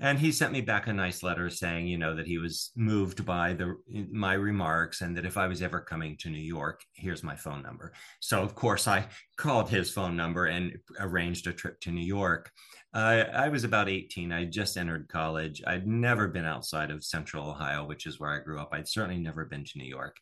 And 0.00 0.18
he 0.18 0.32
sent 0.32 0.52
me 0.52 0.62
back 0.62 0.86
a 0.86 0.92
nice 0.92 1.22
letter 1.22 1.50
saying 1.50 1.86
you 1.86 1.98
know 1.98 2.14
that 2.16 2.26
he 2.26 2.38
was 2.38 2.72
moved 2.76 3.24
by 3.24 3.52
the 3.52 3.76
my 4.10 4.32
remarks 4.32 5.02
and 5.02 5.16
that 5.16 5.26
if 5.26 5.36
i 5.36 5.46
was 5.46 5.62
ever 5.62 5.80
coming 5.80 6.16
to 6.16 6.30
new 6.30 6.38
york 6.38 6.82
here's 6.94 7.22
my 7.22 7.36
phone 7.36 7.62
number. 7.62 7.92
So 8.20 8.42
of 8.42 8.54
course 8.54 8.88
i 8.88 9.06
called 9.36 9.68
his 9.68 9.90
phone 9.90 10.16
number 10.16 10.46
and 10.46 10.76
arranged 10.98 11.46
a 11.46 11.52
trip 11.52 11.80
to 11.80 11.90
new 11.90 12.04
york. 12.04 12.50
Uh, 12.92 13.24
i 13.32 13.48
was 13.48 13.64
about 13.64 13.88
18 13.88 14.32
i 14.32 14.44
just 14.44 14.76
entered 14.76 15.08
college. 15.08 15.62
I'd 15.66 15.86
never 15.86 16.28
been 16.28 16.44
outside 16.44 16.90
of 16.90 17.04
central 17.04 17.48
ohio 17.48 17.84
which 17.84 18.06
is 18.06 18.18
where 18.18 18.30
i 18.30 18.38
grew 18.38 18.58
up. 18.60 18.70
I'd 18.72 18.88
certainly 18.88 19.20
never 19.20 19.44
been 19.44 19.64
to 19.64 19.78
new 19.78 19.84
york. 19.84 20.16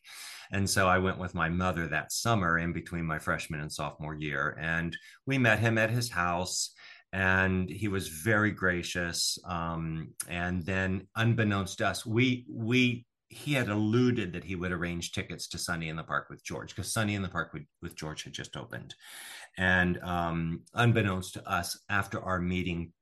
And 0.51 0.69
so 0.69 0.87
i 0.87 0.97
went 0.97 1.19
with 1.19 1.33
my 1.33 1.49
mother 1.49 1.87
that 1.87 2.11
summer 2.11 2.59
in 2.59 2.73
between 2.73 3.05
my 3.05 3.19
freshman 3.19 3.61
and 3.61 3.71
sophomore 3.71 4.15
year 4.15 4.57
and 4.59 4.95
we 5.25 5.37
met 5.37 5.59
him 5.59 5.77
at 5.77 5.89
his 5.89 6.09
house 6.09 6.73
and 7.11 7.69
he 7.69 7.87
was 7.87 8.07
very 8.07 8.51
gracious. 8.51 9.37
Um, 9.45 10.09
and 10.27 10.63
then, 10.65 11.07
unbeknownst 11.15 11.79
to 11.79 11.87
us, 11.87 12.05
we 12.05 12.45
we 12.49 13.05
he 13.29 13.53
had 13.53 13.69
alluded 13.69 14.33
that 14.33 14.43
he 14.43 14.55
would 14.55 14.71
arrange 14.71 15.11
tickets 15.11 15.47
to 15.49 15.57
Sunny 15.57 15.89
in 15.89 15.95
the 15.95 16.03
Park 16.03 16.29
with 16.29 16.43
George 16.43 16.75
because 16.75 16.91
Sunny 16.91 17.13
in 17.13 17.21
the 17.21 17.29
Park 17.29 17.53
with, 17.53 17.63
with 17.81 17.95
George 17.95 18.23
had 18.23 18.33
just 18.33 18.57
opened, 18.57 18.95
and 19.57 19.97
um, 19.99 20.61
unbeknownst 20.73 21.33
to 21.33 21.49
us, 21.49 21.79
after 21.89 22.21
our 22.21 22.39
meeting 22.39 22.93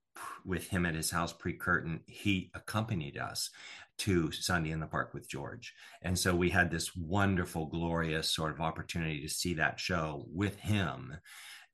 with 0.45 0.67
him 0.67 0.85
at 0.85 0.95
his 0.95 1.11
house 1.11 1.31
pre-curtain, 1.31 2.01
he 2.07 2.49
accompanied 2.55 3.17
us 3.17 3.51
to 3.97 4.31
Sunday 4.31 4.71
in 4.71 4.79
the 4.79 4.87
Park 4.87 5.13
with 5.13 5.29
George. 5.29 5.73
And 6.01 6.17
so 6.17 6.35
we 6.35 6.49
had 6.49 6.69
this 6.69 6.95
wonderful, 6.95 7.65
glorious 7.65 8.33
sort 8.33 8.51
of 8.51 8.61
opportunity 8.61 9.21
to 9.21 9.29
see 9.29 9.55
that 9.55 9.79
show 9.79 10.25
with 10.31 10.57
him 10.59 11.17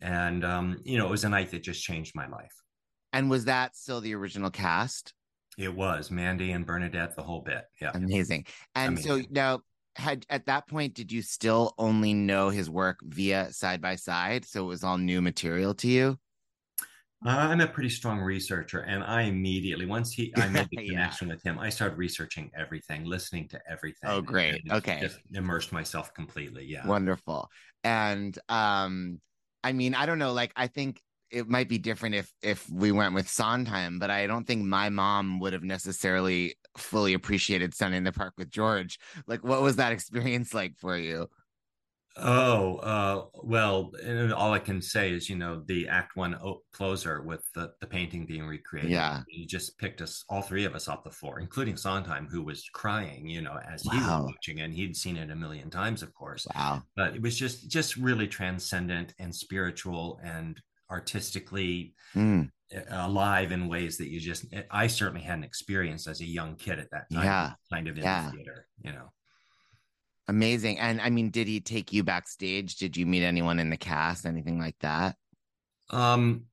and 0.03 0.45
um, 0.45 0.79
you 0.83 0.98
know 0.98 1.07
it 1.07 1.12
was 1.12 1.24
a 1.24 1.29
night 1.29 1.50
that 1.51 1.63
just 1.63 1.83
changed 1.83 2.13
my 2.15 2.27
life 2.27 2.53
And 3.12 3.29
was 3.29 3.45
that 3.45 3.75
still 3.75 4.01
the 4.01 4.13
original 4.13 4.51
cast? 4.51 5.13
It 5.57 5.74
was 5.74 6.10
Mandy 6.12 6.51
and 6.51 6.65
Bernadette, 6.65 7.15
the 7.15 7.24
whole 7.24 7.41
bit. 7.41 7.65
Yeah. 7.79 7.91
Amazing. 7.93 8.45
And 8.75 9.00
so 9.00 9.22
now 9.29 9.62
had 9.95 10.25
at 10.29 10.48
that 10.48 10.67
point 10.67 10.95
did 10.95 11.12
you 11.12 11.22
still 11.22 11.75
only 11.77 12.13
know 12.15 12.50
his 12.50 12.67
work 12.69 13.00
via 13.03 13.53
side 13.53 13.79
by 13.79 13.95
side 13.95 14.43
so 14.43 14.63
it 14.63 14.67
was 14.67 14.83
all 14.83 14.98
new 14.98 15.22
material 15.22 15.75
to 15.75 15.88
you 15.88 16.17
I'm 17.25 17.62
a 17.62 17.67
pretty 17.67 17.89
strong 17.89 18.19
researcher, 18.19 18.81
and 18.81 19.01
I 19.01 19.22
immediately 19.24 19.86
once 19.86 20.12
he 20.12 20.33
I 20.36 20.50
made 20.50 20.67
the 20.69 20.77
Yeah. 20.83 20.89
connection 20.89 21.29
with 21.29 21.41
him, 21.41 21.57
I 21.57 21.69
started 21.69 21.98
researching 21.98 22.51
everything, 22.57 23.05
listening 23.05 23.48
to 23.50 23.62
everything. 23.69 24.10
Oh, 24.10 24.22
great. 24.22 24.62
Okay. 24.69 25.00
just 25.00 25.19
immersed 25.33 25.72
myself 25.72 26.13
completely. 26.13 26.65
Yeah, 26.65 26.86
wonderful 26.88 27.50
and 27.86 28.38
um 28.50 29.22
i 29.63 29.72
mean 29.72 29.96
i 29.96 30.05
don't 30.05 30.20
know 30.20 30.34
like 30.34 30.51
i 30.55 30.67
think 30.67 31.01
it 31.32 31.48
might 31.48 31.67
be 31.67 31.77
different 31.77 32.15
if 32.15 32.32
if 32.41 32.70
we 32.70 32.91
went 32.91 33.13
with 33.13 33.27
sondheim 33.27 34.00
but 34.00 34.12
i 34.12 34.27
don't 34.27 34.46
think 34.46 34.63
my 34.63 34.89
mom 34.89 35.39
would 35.39 35.53
have 35.53 35.63
necessarily 35.63 36.55
fully 36.77 37.13
appreciated 37.13 37.74
sunday 37.74 37.98
in 37.98 38.03
the 38.03 38.12
park 38.12 38.34
with 38.38 38.50
george. 38.50 39.00
Like 39.27 39.43
what 39.43 39.62
was 39.62 39.75
that 39.77 39.91
experience 39.98 40.53
like 40.53 40.77
for 40.77 40.98
you 40.98 41.29
Oh, 42.15 42.75
uh, 42.77 43.25
well, 43.43 43.91
and 44.03 44.32
all 44.32 44.53
I 44.53 44.60
can 44.60 44.82
say 44.82 45.12
is, 45.12 45.29
you 45.29 45.36
know, 45.36 45.63
the 45.65 45.88
Act 45.88 46.15
One 46.15 46.38
closer 46.72 47.24
with 47.24 47.43
the, 47.55 47.72
the 47.82 47.88
painting 47.88 48.25
being 48.27 48.46
recreated. 48.46 48.91
Yeah. 48.91 49.22
He 49.27 49.48
just 49.48 49.77
picked 49.79 50.00
us, 50.00 50.24
all 50.29 50.43
three 50.43 50.65
of 50.65 50.75
us, 50.75 50.88
off 50.88 51.03
the 51.03 51.10
floor, 51.10 51.39
including 51.39 51.75
Sondheim, 51.75 52.27
who 52.27 52.43
was 52.43 52.70
crying, 52.74 53.27
you 53.27 53.41
know, 53.41 53.60
as 53.67 53.82
he 53.82 53.98
was 53.98 54.25
watching, 54.32 54.62
and 54.62 54.74
he'd 54.74 54.96
seen 54.96 55.17
it 55.17 55.32
a 55.32 55.36
million 55.36 55.72
times, 55.72 56.03
of 56.03 56.13
course. 56.13 56.46
wow 56.53 56.84
But 56.96 57.15
it 57.15 57.22
was 57.22 57.36
just, 57.38 57.67
just 57.70 57.98
really 57.98 58.27
transcendent 58.27 59.15
and 59.17 59.34
spiritual 59.34 60.20
and 60.24 60.62
artistically 60.91 61.96
Mm, 62.15 62.50
alive 62.89 63.51
in 63.51 63.67
ways 63.67 63.98
that 63.98 64.10
you 64.10 64.20
just, 64.20 64.46
I 64.70 64.86
certainly 64.86 65.22
hadn't 65.22 65.43
experienced 65.46 66.08
as 66.08 66.22
a 66.22 66.25
young 66.25 66.55
kid 66.58 66.77
at 66.77 66.91
that 66.91 67.10
time. 67.12 67.24
Yeah. 67.24 67.53
Kind 67.72 67.88
of 67.88 67.98
in 67.98 68.03
Yeah. 68.03 68.25
the 68.29 68.38
theater, 68.38 68.67
you 68.84 68.91
know. 68.91 69.10
Amazing 70.27 70.80
and 70.80 71.01
i 71.01 71.10
mean 71.10 71.30
did 71.30 71.48
he 71.48 71.60
take 71.60 71.92
you 71.92 72.03
backstage 72.03 72.75
did 72.77 72.96
you 72.96 73.06
meet 73.06 73.24
anyone 73.24 73.60
in 73.60 73.70
the 73.70 73.77
cast 73.77 74.25
anything 74.25 74.58
like 74.60 74.77
that 74.80 75.15
Um, 75.89 76.46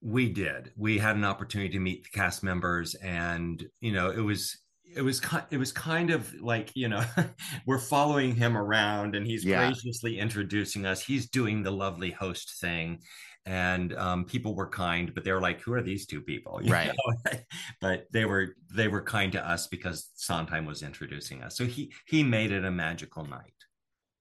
we 0.00 0.32
did. 0.32 0.72
We 0.76 0.98
had 0.98 1.16
an 1.16 1.24
opportunity 1.24 1.70
to 1.70 1.78
meet 1.78 2.04
the 2.04 2.10
cast 2.10 2.42
members, 2.42 2.94
and 2.96 3.64
you 3.80 3.92
know, 3.92 4.10
it 4.10 4.20
was 4.20 4.58
it 4.96 5.02
was 5.02 5.20
kind 5.20 5.44
it 5.50 5.58
was 5.58 5.72
kind 5.72 6.10
of 6.10 6.34
like 6.40 6.72
you 6.74 6.88
know, 6.88 7.04
we're 7.66 7.78
following 7.78 8.34
him 8.34 8.56
around, 8.56 9.14
and 9.14 9.26
he's 9.26 9.44
Yeah. 9.44 9.66
graciously 9.68 10.18
introducing 10.18 10.86
us. 10.86 11.02
He's 11.02 11.30
doing 11.30 11.62
the 11.62 11.70
lovely 11.70 12.10
host 12.10 12.60
thing, 12.60 13.02
and 13.46 13.94
um, 13.96 14.24
people 14.24 14.54
were 14.54 14.68
kind, 14.68 15.12
but 15.14 15.24
they 15.24 15.32
were 15.32 15.40
like, 15.40 15.60
"Who 15.60 15.72
are 15.72 15.82
these 15.82 16.06
two 16.06 16.20
people?" 16.20 16.60
You 16.62 16.70
Right. 16.70 16.92
know? 16.92 17.32
but 17.80 18.06
they 18.12 18.24
were 18.24 18.56
they 18.74 18.88
were 18.88 19.02
kind 19.02 19.32
to 19.32 19.46
us 19.46 19.66
because 19.66 20.10
Sondheim 20.14 20.66
was 20.66 20.82
introducing 20.82 21.42
us, 21.42 21.56
so 21.56 21.64
he 21.64 21.92
he 22.06 22.22
made 22.22 22.52
it 22.52 22.64
a 22.64 22.70
magical 22.70 23.24
night. 23.24 23.54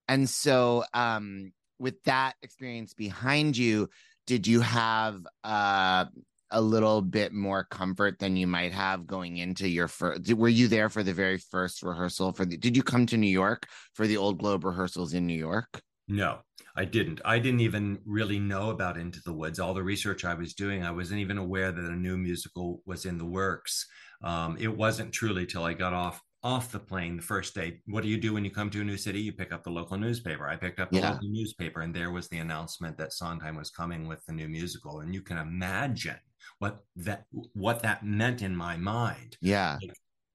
And 0.07 0.29
so, 0.29 0.83
um, 0.93 1.53
with 1.79 2.01
that 2.03 2.33
experience 2.41 2.93
behind 2.93 3.55
you, 3.55 3.89
did 4.27 4.45
you 4.45 4.59
have 4.61 5.25
uh, 5.43 6.05
a 6.51 6.61
little 6.61 7.01
bit 7.01 7.31
more 7.31 7.63
comfort 7.63 8.19
than 8.19 8.35
you 8.35 8.45
might 8.45 8.73
have 8.73 9.07
going 9.07 9.37
into 9.37 9.67
your 9.67 9.87
first? 9.87 10.33
Were 10.33 10.49
you 10.49 10.67
there 10.67 10.89
for 10.89 11.03
the 11.03 11.13
very 11.13 11.37
first 11.37 11.81
rehearsal 11.81 12.33
for 12.33 12.45
the? 12.45 12.57
Did 12.57 12.75
you 12.75 12.83
come 12.83 13.05
to 13.07 13.17
New 13.17 13.27
York 13.27 13.67
for 13.93 14.05
the 14.05 14.17
Old 14.17 14.37
Globe 14.39 14.65
rehearsals 14.65 15.13
in 15.13 15.25
New 15.25 15.37
York? 15.37 15.81
No, 16.07 16.39
I 16.75 16.85
didn't. 16.85 17.21
I 17.25 17.39
didn't 17.39 17.59
even 17.61 18.01
really 18.05 18.39
know 18.39 18.69
about 18.69 18.97
Into 18.97 19.21
the 19.23 19.33
Woods. 19.33 19.59
All 19.59 19.73
the 19.73 19.83
research 19.83 20.23
I 20.25 20.33
was 20.33 20.53
doing, 20.53 20.83
I 20.83 20.91
wasn't 20.91 21.19
even 21.21 21.37
aware 21.37 21.71
that 21.71 21.83
a 21.85 21.95
new 21.95 22.17
musical 22.17 22.81
was 22.85 23.05
in 23.05 23.17
the 23.17 23.25
works. 23.25 23.87
Um, 24.23 24.57
it 24.57 24.75
wasn't 24.75 25.13
truly 25.13 25.45
till 25.45 25.63
I 25.63 25.73
got 25.73 25.93
off 25.93 26.21
off 26.43 26.71
the 26.71 26.79
plane 26.79 27.17
the 27.17 27.21
first 27.21 27.53
day. 27.53 27.81
What 27.85 28.01
do 28.01 28.09
you 28.09 28.17
do 28.19 28.33
when 28.33 28.43
you 28.43 28.49
come 28.51 28.69
to 28.71 28.81
a 28.81 28.83
new 28.83 28.97
city? 28.97 29.21
You 29.21 29.31
pick 29.33 29.51
up 29.51 29.63
the 29.63 29.69
local 29.69 29.97
newspaper. 29.97 30.47
I 30.47 30.55
picked 30.55 30.79
up 30.79 30.91
the 30.91 30.99
Yeah. 30.99 31.01
local 31.01 31.29
newspaper, 31.29 31.81
and 31.81 31.93
there 31.95 32.11
was 32.11 32.29
the 32.29 32.39
announcement 32.39 32.97
that 32.97 33.13
Sondheim 33.13 33.55
was 33.55 33.69
coming 33.69 34.07
with 34.07 34.25
the 34.25 34.33
new 34.33 34.49
musical. 34.49 35.01
And 35.01 35.13
you 35.13 35.21
can 35.21 35.37
imagine 35.37 36.19
what 36.59 36.83
that 36.95 37.25
what 37.53 37.83
that 37.83 38.03
meant 38.05 38.41
in 38.41 38.55
my 38.55 38.75
mind 38.77 39.37
Yeah, 39.41 39.81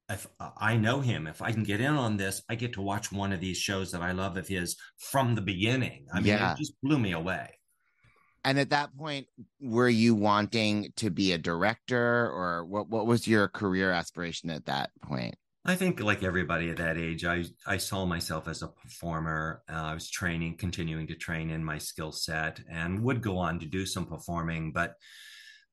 if 0.08 0.26
I 0.38 0.76
know 0.76 1.00
him, 1.00 1.26
if 1.26 1.42
I 1.42 1.52
can 1.52 1.64
get 1.64 1.80
in 1.80 1.92
on 1.94 2.16
this, 2.16 2.42
I 2.48 2.54
get 2.54 2.74
to 2.74 2.82
watch 2.82 3.10
one 3.10 3.32
of 3.32 3.40
these 3.40 3.56
shows 3.56 3.90
that 3.92 4.02
I 4.02 4.12
love 4.12 4.36
of 4.36 4.46
his 4.46 4.76
from 4.98 5.34
the 5.34 5.40
beginning. 5.40 6.06
I 6.12 6.18
mean, 6.18 6.26
Yeah. 6.28 6.52
it 6.52 6.58
just 6.58 6.74
blew 6.82 6.98
me 6.98 7.12
away. 7.12 7.50
and 8.44 8.60
at 8.60 8.70
that 8.70 8.96
point, 8.96 9.26
were 9.60 9.88
you 9.88 10.14
wanting 10.14 10.92
to 10.94 11.10
be 11.10 11.32
a 11.32 11.38
director, 11.38 12.30
or 12.30 12.64
what? 12.64 12.88
What 12.88 13.04
was 13.06 13.26
your 13.26 13.48
career 13.48 13.90
aspiration 13.90 14.50
at 14.50 14.66
that 14.66 14.90
point? 15.02 15.34
I 15.64 15.74
think, 15.74 15.98
like 15.98 16.22
everybody 16.22 16.70
at 16.70 16.76
that 16.76 16.96
age, 16.96 17.24
I 17.24 17.44
I 17.66 17.78
saw 17.78 18.06
myself 18.06 18.46
as 18.46 18.62
a 18.62 18.68
performer. 18.68 19.64
Uh, 19.68 19.72
I 19.90 19.94
was 19.94 20.08
training, 20.08 20.58
continuing 20.58 21.08
to 21.08 21.16
train 21.16 21.50
in 21.50 21.64
my 21.64 21.78
skill 21.78 22.12
set, 22.12 22.60
and 22.70 23.02
would 23.02 23.20
go 23.20 23.36
on 23.38 23.58
to 23.58 23.66
do 23.66 23.84
some 23.84 24.06
performing, 24.06 24.70
but 24.70 24.94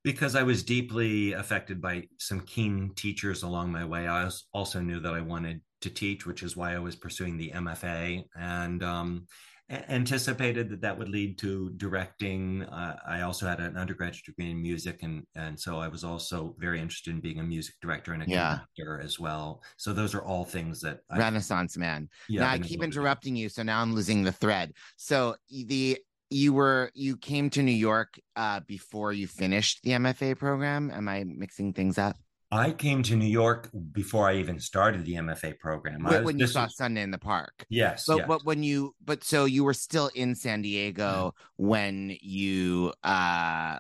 because 0.04 0.36
I 0.36 0.44
was 0.44 0.64
deeply 0.64 1.34
affected 1.34 1.82
by 1.82 2.08
some 2.20 2.42
keen 2.42 2.92
teachers 2.96 3.44
along 3.44 3.72
my 3.72 3.86
way, 3.86 4.08
I 4.08 4.30
also 4.54 4.80
knew 4.82 5.00
that 5.00 5.14
I 5.14 5.22
wanted 5.22 5.62
to 5.82 5.90
teach, 5.90 6.26
which 6.26 6.44
is 6.44 6.56
why 6.58 6.74
I 6.76 6.80
was 6.80 6.96
pursuing 6.96 7.38
the 7.38 7.52
MFA 7.52 8.24
and 8.38 8.84
um, 8.84 9.26
anticipated 9.70 10.70
that 10.70 10.82
that 10.82 10.98
would 10.98 11.10
lead 11.10 11.38
to 11.40 11.70
directing. 11.78 12.64
Uh, 12.64 12.98
I 13.08 13.22
also 13.22 13.48
had 13.48 13.60
an 13.60 13.78
undergraduate 13.78 14.26
degree 14.26 14.52
in 14.52 14.62
music, 14.62 15.04
and 15.04 15.24
and 15.36 15.60
so 15.60 15.78
I 15.80 15.88
was 15.88 16.04
also 16.04 16.56
very 16.60 16.80
interested 16.80 17.12
in 17.14 17.22
being 17.22 17.40
a 17.40 17.44
music 17.44 17.76
director 17.82 18.14
and 18.14 18.24
a 18.24 18.28
Yeah. 18.28 18.50
conductor 18.78 19.02
as 19.02 19.20
well. 19.20 19.64
So 19.78 19.94
those 19.94 20.14
are 20.14 20.24
all 20.24 20.44
things 20.46 20.82
that 20.82 21.00
I, 21.10 21.18
Renaissance 21.18 21.78
man. 21.78 22.10
yeah, 22.30 22.42
now 22.42 22.50
I 22.52 22.58
keep 22.60 22.74
able 22.74 22.84
to 22.84 22.92
do. 22.92 23.00
interrupting 23.00 23.36
you, 23.36 23.50
so 23.50 23.64
now 23.64 23.82
I'm 23.82 23.94
losing 23.94 24.24
the 24.24 24.32
thread. 24.34 24.74
So 24.98 25.36
the 25.50 25.98
you 26.30 26.54
were 26.54 26.92
you 26.94 27.18
came 27.18 27.50
to 27.52 27.62
New 27.64 27.72
York 27.72 28.20
uh, 28.36 28.60
before 28.68 29.14
you 29.14 29.28
finished 29.28 29.82
the 29.84 29.92
MFA 29.92 30.38
program. 30.38 30.92
Am 30.92 31.08
I 31.08 31.24
mixing 31.24 31.74
things 31.74 31.98
up? 31.98 32.16
I 32.52 32.72
came 32.72 33.02
to 33.04 33.16
New 33.16 33.26
York 33.26 33.70
before 33.94 34.30
I 34.30 34.36
even 34.36 34.60
started 34.60 35.06
the 35.06 35.16
MFA 35.16 35.58
program. 35.58 36.06
I 36.06 36.12
When, 36.12 36.20
was- 36.20 36.26
when 36.26 36.40
you 36.40 36.48
saw 36.48 36.66
was- 36.66 36.76
Sunday 36.78 37.02
in 37.02 37.10
the 37.12 37.18
Park. 37.18 37.66
yes, 37.70 38.06
But 38.08 38.18
yes. 38.18 38.28
but 38.28 38.46
when 38.46 38.62
you 38.64 38.94
but 39.04 39.24
so 39.24 39.46
you 39.46 39.64
were 39.64 39.74
still 39.74 40.10
in 40.14 40.36
San 40.36 40.62
Diego 40.62 41.34
when 41.58 42.16
you 42.22 42.94
uh 43.04 43.80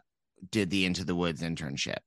did 0.52 0.70
the 0.72 0.86
Into 0.86 1.06
the 1.06 1.16
Woods 1.16 1.42
internship. 1.42 2.00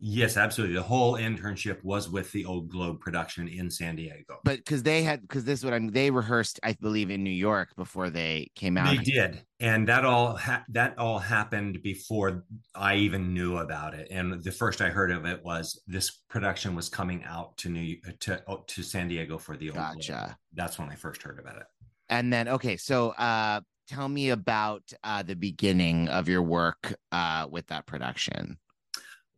Yes, 0.00 0.36
absolutely. 0.36 0.76
The 0.76 0.82
whole 0.82 1.14
internship 1.14 1.82
was 1.84 2.10
with 2.10 2.30
the 2.32 2.44
Old 2.44 2.68
Globe 2.68 3.00
production 3.00 3.48
in 3.48 3.70
San 3.70 3.96
Diego. 3.96 4.38
But 4.44 4.56
because 4.58 4.82
they 4.82 5.02
had 5.02 5.22
because 5.22 5.44
this 5.44 5.60
is 5.60 5.64
what 5.64 5.72
I'm 5.72 5.88
they 5.88 6.10
rehearsed, 6.10 6.58
I 6.62 6.72
believe, 6.80 7.10
in 7.10 7.22
New 7.22 7.30
York 7.30 7.74
before 7.76 8.10
they 8.10 8.50
came 8.56 8.76
out. 8.76 8.96
They 8.96 9.02
did, 9.02 9.42
and 9.60 9.88
that 9.88 10.04
all 10.04 10.36
ha- 10.36 10.64
that 10.70 10.98
all 10.98 11.18
happened 11.18 11.80
before 11.82 12.44
I 12.74 12.96
even 12.96 13.32
knew 13.32 13.58
about 13.58 13.94
it. 13.94 14.08
And 14.10 14.42
the 14.42 14.52
first 14.52 14.80
I 14.80 14.90
heard 14.90 15.12
of 15.12 15.24
it 15.26 15.42
was 15.44 15.80
this 15.86 16.10
production 16.28 16.74
was 16.74 16.88
coming 16.88 17.22
out 17.24 17.56
to 17.58 17.68
New 17.68 17.96
to 18.20 18.42
oh, 18.48 18.64
to 18.66 18.82
San 18.82 19.08
Diego 19.08 19.38
for 19.38 19.56
the 19.56 19.70
Old 19.70 19.78
Globe. 19.78 20.34
That's 20.52 20.78
when 20.78 20.90
I 20.90 20.96
first 20.96 21.22
heard 21.22 21.38
about 21.38 21.56
it. 21.56 21.66
And 22.08 22.32
then 22.32 22.48
okay, 22.48 22.76
so 22.76 23.10
uh 23.10 23.60
tell 23.88 24.08
me 24.08 24.30
about 24.30 24.82
uh 25.04 25.22
the 25.22 25.36
beginning 25.36 26.08
of 26.08 26.28
your 26.28 26.42
work 26.42 26.94
uh 27.12 27.46
with 27.48 27.68
that 27.68 27.86
production. 27.86 28.58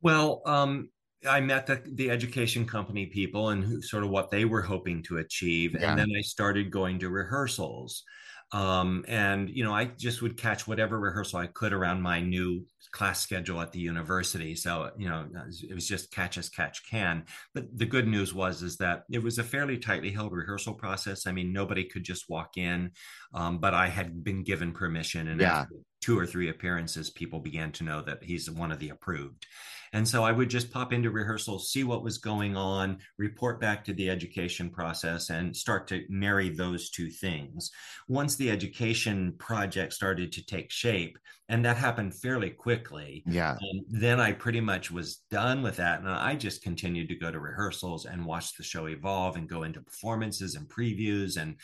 Well, 0.06 0.42
um, 0.46 0.90
I 1.28 1.40
met 1.40 1.66
the, 1.66 1.82
the 1.84 2.10
education 2.10 2.64
company 2.64 3.06
people 3.06 3.48
and 3.48 3.64
who, 3.64 3.82
sort 3.82 4.04
of 4.04 4.10
what 4.10 4.30
they 4.30 4.44
were 4.44 4.62
hoping 4.62 5.02
to 5.04 5.18
achieve. 5.18 5.74
Yeah. 5.74 5.90
And 5.90 5.98
then 5.98 6.10
I 6.16 6.20
started 6.20 6.70
going 6.70 7.00
to 7.00 7.10
rehearsals. 7.10 8.04
Um, 8.52 9.04
and, 9.08 9.50
you 9.50 9.64
know, 9.64 9.74
I 9.74 9.86
just 9.86 10.22
would 10.22 10.36
catch 10.36 10.68
whatever 10.68 11.00
rehearsal 11.00 11.40
I 11.40 11.48
could 11.48 11.72
around 11.72 12.02
my 12.02 12.20
new 12.20 12.64
class 12.92 13.20
schedule 13.20 13.60
at 13.60 13.72
the 13.72 13.80
university. 13.80 14.54
So, 14.54 14.92
you 14.96 15.08
know, 15.08 15.26
it 15.68 15.74
was 15.74 15.88
just 15.88 16.12
catch 16.12 16.38
as 16.38 16.48
catch 16.48 16.88
can. 16.88 17.24
But 17.52 17.76
the 17.76 17.86
good 17.86 18.06
news 18.06 18.32
was, 18.32 18.62
is 18.62 18.76
that 18.76 19.02
it 19.10 19.20
was 19.20 19.40
a 19.40 19.42
fairly 19.42 19.78
tightly 19.78 20.12
held 20.12 20.32
rehearsal 20.32 20.74
process. 20.74 21.26
I 21.26 21.32
mean, 21.32 21.52
nobody 21.52 21.82
could 21.82 22.04
just 22.04 22.28
walk 22.28 22.56
in, 22.56 22.92
um, 23.34 23.58
but 23.58 23.74
I 23.74 23.88
had 23.88 24.22
been 24.22 24.44
given 24.44 24.70
permission. 24.70 25.26
And 25.26 25.40
Yeah. 25.40 25.62
after 25.62 25.74
two 26.00 26.16
or 26.16 26.26
three 26.26 26.48
appearances, 26.48 27.10
people 27.10 27.40
began 27.40 27.72
to 27.72 27.82
know 27.82 28.00
that 28.02 28.22
he's 28.22 28.48
one 28.48 28.70
of 28.70 28.78
the 28.78 28.90
approved. 28.90 29.44
And 29.92 30.06
so 30.06 30.24
I 30.24 30.32
would 30.32 30.50
just 30.50 30.70
pop 30.70 30.92
into 30.92 31.10
rehearsals, 31.10 31.70
see 31.70 31.84
what 31.84 32.02
was 32.02 32.18
going 32.18 32.56
on, 32.56 32.98
report 33.18 33.60
back 33.60 33.84
to 33.84 33.92
the 33.92 34.10
education 34.10 34.70
process, 34.70 35.30
and 35.30 35.56
start 35.56 35.86
to 35.88 36.04
marry 36.08 36.48
those 36.48 36.90
two 36.90 37.10
things. 37.10 37.70
Once 38.08 38.36
the 38.36 38.50
education 38.50 39.34
project 39.38 39.92
started 39.92 40.32
to 40.32 40.44
take 40.44 40.70
shape, 40.70 41.18
and 41.48 41.64
that 41.64 41.76
happened 41.76 42.12
fairly 42.14 42.50
quickly, 42.50 43.22
Yeah. 43.26 43.52
um, 43.52 43.80
then 43.88 44.18
I 44.18 44.32
pretty 44.32 44.60
much 44.60 44.90
was 44.90 45.18
done 45.30 45.62
with 45.62 45.76
that. 45.76 46.00
And 46.00 46.08
I 46.08 46.34
just 46.34 46.62
continued 46.62 47.08
to 47.08 47.14
go 47.14 47.30
to 47.30 47.38
rehearsals 47.38 48.04
and 48.04 48.26
watch 48.26 48.56
the 48.56 48.64
show 48.64 48.86
evolve 48.86 49.36
and 49.36 49.48
go 49.48 49.62
into 49.62 49.80
performances 49.80 50.56
and 50.56 50.68
previews 50.68 51.40
and 51.40 51.56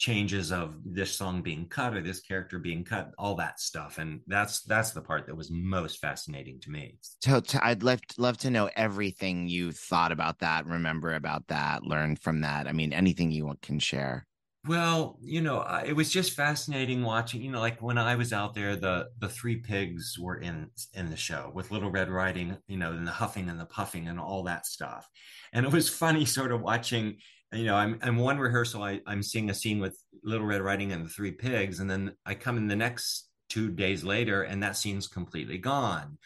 changes 0.00 0.50
of 0.50 0.74
this 0.82 1.14
song 1.14 1.42
being 1.42 1.68
cut 1.68 1.94
or 1.94 2.00
this 2.00 2.20
character 2.20 2.58
being 2.58 2.82
cut 2.82 3.10
all 3.18 3.34
that 3.34 3.60
stuff 3.60 3.98
and 3.98 4.20
that's 4.26 4.62
that's 4.62 4.92
the 4.92 5.00
part 5.00 5.26
that 5.26 5.36
was 5.36 5.50
most 5.50 6.00
fascinating 6.00 6.58
to 6.58 6.70
me 6.70 6.96
so, 7.22 7.38
to, 7.38 7.62
i'd 7.66 7.82
love, 7.82 8.00
love 8.16 8.38
to 8.38 8.48
know 8.48 8.70
everything 8.76 9.46
you 9.46 9.70
thought 9.70 10.10
about 10.10 10.38
that 10.38 10.64
remember 10.64 11.14
about 11.14 11.46
that 11.48 11.84
learn 11.84 12.16
from 12.16 12.40
that 12.40 12.66
i 12.66 12.72
mean 12.72 12.94
anything 12.94 13.30
you 13.30 13.54
can 13.60 13.78
share 13.78 14.26
well, 14.66 15.18
you 15.22 15.40
know, 15.40 15.62
it 15.86 15.94
was 15.94 16.10
just 16.10 16.34
fascinating 16.34 17.02
watching. 17.02 17.40
You 17.40 17.50
know, 17.50 17.60
like 17.60 17.80
when 17.80 17.96
I 17.96 18.14
was 18.14 18.30
out 18.34 18.54
there, 18.54 18.76
the 18.76 19.08
the 19.18 19.28
three 19.28 19.56
pigs 19.56 20.18
were 20.20 20.36
in 20.36 20.68
in 20.92 21.08
the 21.08 21.16
show 21.16 21.50
with 21.54 21.70
Little 21.70 21.90
Red 21.90 22.10
Riding. 22.10 22.58
You 22.68 22.76
know, 22.76 22.92
and 22.92 23.06
the 23.06 23.10
huffing 23.10 23.48
and 23.48 23.58
the 23.58 23.64
puffing 23.64 24.08
and 24.08 24.20
all 24.20 24.42
that 24.44 24.66
stuff. 24.66 25.08
And 25.54 25.64
it 25.64 25.72
was 25.72 25.88
funny, 26.04 26.26
sort 26.26 26.52
of 26.52 26.60
watching. 26.60 27.16
You 27.52 27.64
know, 27.64 27.74
I'm 27.74 27.98
I'm 28.02 28.16
one 28.16 28.38
rehearsal. 28.38 28.82
I, 28.82 29.00
I'm 29.06 29.22
seeing 29.22 29.50
a 29.50 29.54
scene 29.54 29.80
with 29.80 29.98
Little 30.22 30.46
Red 30.46 30.62
Riding 30.62 30.92
and 30.92 31.04
the 31.04 31.08
three 31.08 31.32
pigs, 31.32 31.80
and 31.80 31.90
then 31.90 32.12
I 32.24 32.34
come 32.34 32.56
in 32.56 32.68
the 32.68 32.76
next 32.76 33.28
two 33.48 33.70
days 33.70 34.04
later, 34.04 34.42
and 34.42 34.62
that 34.62 34.76
scene's 34.76 35.08
completely 35.08 35.58
gone. 35.58 36.18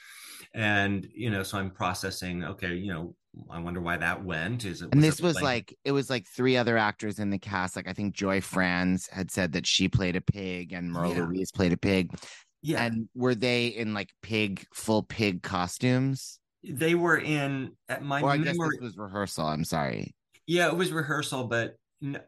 And 0.54 1.08
you 1.14 1.30
know, 1.30 1.42
so 1.42 1.58
I'm 1.58 1.70
processing. 1.70 2.44
Okay, 2.44 2.74
you 2.74 2.92
know, 2.92 3.14
I 3.50 3.58
wonder 3.58 3.80
why 3.80 3.96
that 3.96 4.22
went. 4.22 4.64
Is 4.64 4.82
it? 4.82 4.90
And 4.92 5.02
this 5.02 5.20
was 5.20 5.40
like 5.40 5.74
it 5.84 5.92
was 5.92 6.10
like 6.10 6.26
three 6.28 6.56
other 6.56 6.76
actors 6.76 7.18
in 7.18 7.30
the 7.30 7.38
cast. 7.38 7.74
Like 7.74 7.88
I 7.88 7.94
think 7.94 8.14
Joy 8.14 8.40
Franz 8.40 9.08
had 9.08 9.30
said 9.30 9.52
that 9.52 9.66
she 9.66 9.88
played 9.88 10.16
a 10.16 10.20
pig, 10.20 10.72
and 10.72 10.92
Merle 10.92 11.14
yeah. 11.14 11.24
Louise 11.24 11.50
played 11.50 11.72
a 11.72 11.78
pig. 11.78 12.12
Yeah. 12.62 12.84
And 12.84 13.08
were 13.14 13.34
they 13.34 13.66
in 13.66 13.94
like 13.94 14.10
pig, 14.22 14.64
full 14.72 15.02
pig 15.02 15.42
costumes? 15.42 16.38
They 16.62 16.94
were 16.94 17.18
in 17.18 17.72
at 17.88 18.02
my. 18.02 18.20
Or 18.20 18.30
I 18.30 18.38
memory... 18.38 18.44
guess 18.44 18.58
this 18.72 18.80
was 18.80 18.96
rehearsal. 18.96 19.46
I'm 19.46 19.64
sorry. 19.64 20.14
Yeah, 20.46 20.68
it 20.68 20.76
was 20.76 20.92
rehearsal, 20.92 21.44
but 21.44 21.76
no, 22.00 22.20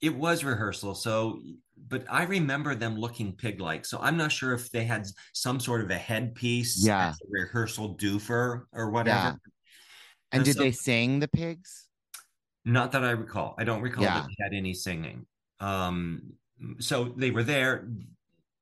it 0.00 0.14
was 0.14 0.44
rehearsal. 0.44 0.94
So, 0.94 1.40
but 1.88 2.04
I 2.10 2.24
remember 2.24 2.74
them 2.74 2.96
looking 2.96 3.32
pig-like. 3.32 3.84
So 3.84 3.98
I'm 4.00 4.16
not 4.16 4.32
sure 4.32 4.52
if 4.52 4.70
they 4.70 4.84
had 4.84 5.06
some 5.32 5.60
sort 5.60 5.82
of 5.82 5.90
a 5.90 5.96
headpiece, 5.96 6.84
yeah, 6.84 7.10
a 7.10 7.26
rehearsal 7.28 7.96
doofer 7.96 8.64
or 8.72 8.90
whatever. 8.90 9.18
Yeah. 9.18 9.34
And, 10.32 10.44
did 10.44 10.56
so, 10.56 10.62
they 10.62 10.72
sing 10.72 11.20
the 11.20 11.28
pigs? 11.28 11.86
Not 12.64 12.92
that 12.92 13.02
I 13.02 13.12
recall. 13.12 13.54
I 13.58 13.64
don't 13.64 13.80
recall 13.80 14.04
yeah. 14.04 14.20
that 14.20 14.26
they 14.26 14.44
had 14.44 14.52
any 14.52 14.74
singing. 14.74 15.26
Um, 15.60 16.34
so 16.80 17.14
they 17.16 17.30
were 17.30 17.42
there, 17.42 17.88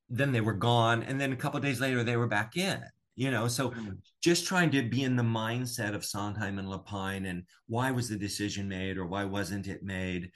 then 0.09 0.33
they 0.33 0.41
were 0.41 0.53
gone, 0.53 1.03
and 1.03 1.21
then 1.21 1.33
a 1.33 1.37
couple 1.37 1.59
days 1.61 1.81
later 1.81 2.05
they 2.05 2.17
were 2.17 2.29
back 2.29 2.57
in. 2.57 2.81
You 3.17 3.31
know, 3.31 3.49
so 3.49 3.71
mm. 3.71 3.97
just 4.23 4.47
trying 4.47 4.71
to 4.73 4.83
be 4.83 5.03
in 5.03 5.17
the 5.17 5.23
mindset 5.23 5.95
of 5.95 6.05
Sondheim 6.05 6.59
and 6.59 6.69
Lapine, 6.69 7.29
and 7.29 7.45
why 7.67 7.91
was 7.91 8.09
the 8.09 8.17
decision 8.17 8.69
made 8.69 8.99
or 8.99 9.07
why 9.07 9.25
wasn't 9.25 9.67
it 9.67 9.83
made? 9.83 10.31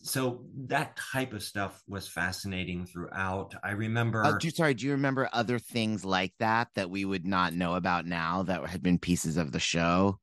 so 0.00 0.44
that 0.66 0.96
type 0.96 1.32
of 1.32 1.42
stuff 1.42 1.82
was 1.86 2.08
fascinating 2.08 2.86
throughout. 2.86 3.54
I 3.62 3.72
remember. 3.72 4.24
Uh, 4.24 4.38
do, 4.38 4.50
sorry, 4.50 4.74
do 4.74 4.86
you 4.86 4.92
remember 4.92 5.28
other 5.32 5.58
things 5.58 6.04
like 6.04 6.32
that 6.38 6.68
that 6.74 6.90
we 6.90 7.04
would 7.04 7.26
not 7.26 7.52
know 7.52 7.74
about 7.74 8.06
now 8.06 8.42
that 8.44 8.66
had 8.66 8.82
been 8.82 8.98
pieces 8.98 9.36
of 9.36 9.52
the 9.52 9.60
show? 9.60 10.18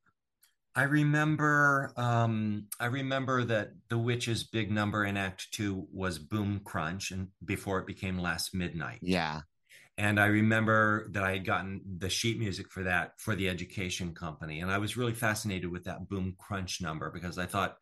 I 0.76 0.84
remember 0.84 1.92
um, 1.98 2.66
I 2.80 2.88
remember 2.88 3.44
that 3.46 3.72
the 3.90 3.98
witch's 3.98 4.44
big 4.44 4.72
number 4.72 5.06
in 5.06 5.18
Act 5.18 5.52
Two 5.52 5.88
was 5.92 6.20
Boom 6.20 6.62
Crunch, 6.64 7.12
and 7.12 7.28
before 7.46 7.80
it 7.80 7.88
became 7.88 8.18
Last 8.18 8.54
Midnight. 8.54 9.00
Yeah. 9.02 9.42
And 10.00 10.18
I 10.18 10.28
remember 10.28 11.10
that 11.12 11.26
I 11.26 11.34
had 11.34 11.46
gotten 11.46 11.82
the 11.98 12.10
sheet 12.10 12.40
music 12.40 12.72
for 12.72 12.84
that 12.84 13.20
for 13.20 13.36
the 13.36 13.50
education 13.50 14.16
company, 14.16 14.62
and 14.62 14.72
I 14.72 14.78
was 14.78 14.96
really 14.96 15.14
fascinated 15.14 15.70
with 15.70 15.84
that 15.84 16.08
Boom 16.08 16.38
Crunch 16.40 16.82
number 16.82 17.12
because 17.12 17.38
I 17.38 17.46
thought 17.46 17.76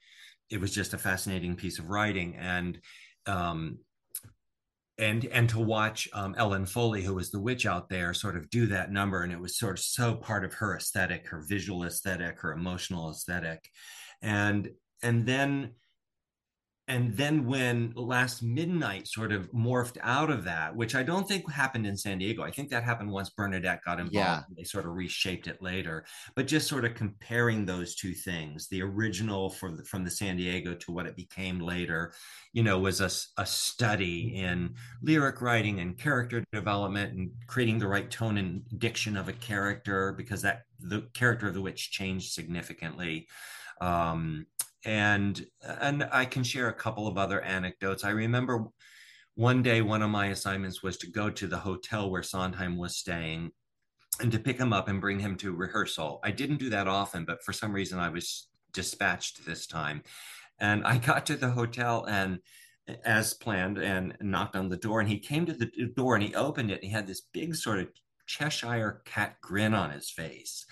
it 0.49 0.59
was 0.59 0.73
just 0.73 0.95
a 0.95 0.97
fascinating 0.97 1.55
piece 1.55 1.77
of 1.77 1.89
writing, 1.91 2.35
and 2.35 2.79
um, 3.27 3.77
and 4.97 5.25
and 5.25 5.47
to 5.49 5.59
watch 5.59 6.09
um, 6.11 6.33
Ellen 6.39 6.65
Foley, 6.65 7.03
who 7.03 7.13
was 7.13 7.29
the 7.29 7.39
witch 7.39 7.67
out 7.67 7.87
there, 7.87 8.15
sort 8.15 8.35
of 8.35 8.49
do 8.49 8.65
that 8.65 8.91
number, 8.91 9.21
and 9.21 9.31
it 9.31 9.39
was 9.39 9.55
sort 9.55 9.77
of 9.77 9.85
so 9.85 10.15
part 10.15 10.43
of 10.43 10.55
her 10.55 10.75
aesthetic, 10.75 11.27
her 11.27 11.45
visual 11.47 11.83
aesthetic, 11.83 12.41
her 12.41 12.51
emotional 12.51 13.11
aesthetic, 13.11 13.69
and 14.23 14.71
and 15.03 15.27
then 15.27 15.73
and 16.89 17.15
then 17.17 17.45
when 17.45 17.91
last 17.95 18.41
midnight 18.41 19.07
sort 19.07 19.33
of 19.33 19.51
morphed 19.51 19.97
out 20.01 20.29
of 20.29 20.43
that 20.43 20.75
which 20.75 20.95
i 20.95 21.03
don't 21.03 21.27
think 21.27 21.49
happened 21.51 21.85
in 21.85 21.97
san 21.97 22.17
diego 22.17 22.43
i 22.43 22.51
think 22.51 22.69
that 22.69 22.83
happened 22.83 23.11
once 23.11 23.29
bernadette 23.29 23.83
got 23.83 23.99
involved 23.99 24.13
yeah. 24.13 24.41
they 24.55 24.63
sort 24.63 24.85
of 24.85 24.93
reshaped 24.93 25.47
it 25.47 25.61
later 25.61 26.05
but 26.35 26.47
just 26.47 26.67
sort 26.67 26.85
of 26.85 26.93
comparing 26.95 27.65
those 27.65 27.95
two 27.95 28.13
things 28.13 28.67
the 28.69 28.81
original 28.81 29.49
for 29.49 29.71
the, 29.71 29.83
from 29.83 30.03
the 30.03 30.11
san 30.11 30.37
diego 30.37 30.73
to 30.73 30.91
what 30.91 31.05
it 31.05 31.15
became 31.15 31.59
later 31.59 32.13
you 32.53 32.63
know 32.63 32.79
was 32.79 33.01
a, 33.01 33.41
a 33.41 33.45
study 33.45 34.35
in 34.35 34.73
lyric 35.01 35.41
writing 35.41 35.79
and 35.79 35.97
character 35.97 36.43
development 36.53 37.13
and 37.13 37.29
creating 37.47 37.77
the 37.77 37.87
right 37.87 38.09
tone 38.09 38.37
and 38.37 38.63
diction 38.79 39.17
of 39.17 39.27
a 39.27 39.33
character 39.33 40.13
because 40.13 40.41
that 40.41 40.63
the 40.79 41.01
character 41.13 41.47
of 41.47 41.53
the 41.53 41.61
witch 41.61 41.91
changed 41.91 42.31
significantly 42.31 43.27
um, 43.81 44.45
and 44.87 45.45
and 45.61 46.07
I 46.13 46.25
can 46.25 46.43
share 46.43 46.69
a 46.69 46.73
couple 46.73 47.07
of 47.07 47.17
other 47.17 47.41
anecdotes. 47.41 48.05
I 48.05 48.11
remember 48.11 48.65
one 49.35 49.61
day 49.61 49.81
one 49.81 50.01
of 50.01 50.09
my 50.09 50.27
assignments 50.27 50.81
was 50.81 50.97
to 50.97 51.11
go 51.11 51.29
to 51.29 51.45
the 51.45 51.57
hotel 51.57 52.09
where 52.09 52.23
Sondheim 52.23 52.77
was 52.77 52.95
staying 52.95 53.51
and 54.21 54.31
to 54.31 54.39
pick 54.39 54.57
him 54.57 54.73
up 54.73 54.87
and 54.87 55.01
bring 55.01 55.19
him 55.19 55.35
to 55.37 55.53
rehearsal. 55.53 56.21
I 56.23 56.31
didn't 56.31 56.57
do 56.57 56.69
that 56.69 56.87
often, 56.87 57.25
but 57.25 57.43
for 57.43 57.53
some 57.53 57.73
reason 57.73 57.99
I 57.99 58.09
was 58.09 58.47
dispatched 58.73 59.45
this 59.45 59.67
time. 59.67 60.03
And 60.59 60.85
I 60.85 60.97
got 61.09 61.25
to 61.27 61.35
the 61.35 61.51
hotel 61.51 62.05
and 62.05 62.39
as 63.03 63.33
planned 63.33 63.77
and 63.77 64.15
knocked 64.21 64.55
on 64.55 64.69
the 64.69 64.77
door 64.77 65.01
and 65.01 65.09
he 65.09 65.19
came 65.19 65.45
to 65.45 65.53
the 65.53 65.69
door 65.97 66.15
and 66.15 66.23
he 66.23 66.33
opened 66.33 66.71
it 66.71 66.75
and 66.75 66.83
he 66.85 66.89
had 66.89 67.05
this 67.05 67.21
big 67.33 67.53
sort 67.53 67.79
of 67.79 67.89
Cheshire 68.25 69.01
cat 69.03 69.35
grin 69.41 69.73
on 69.73 69.91
his 69.91 70.09
face. 70.09 70.65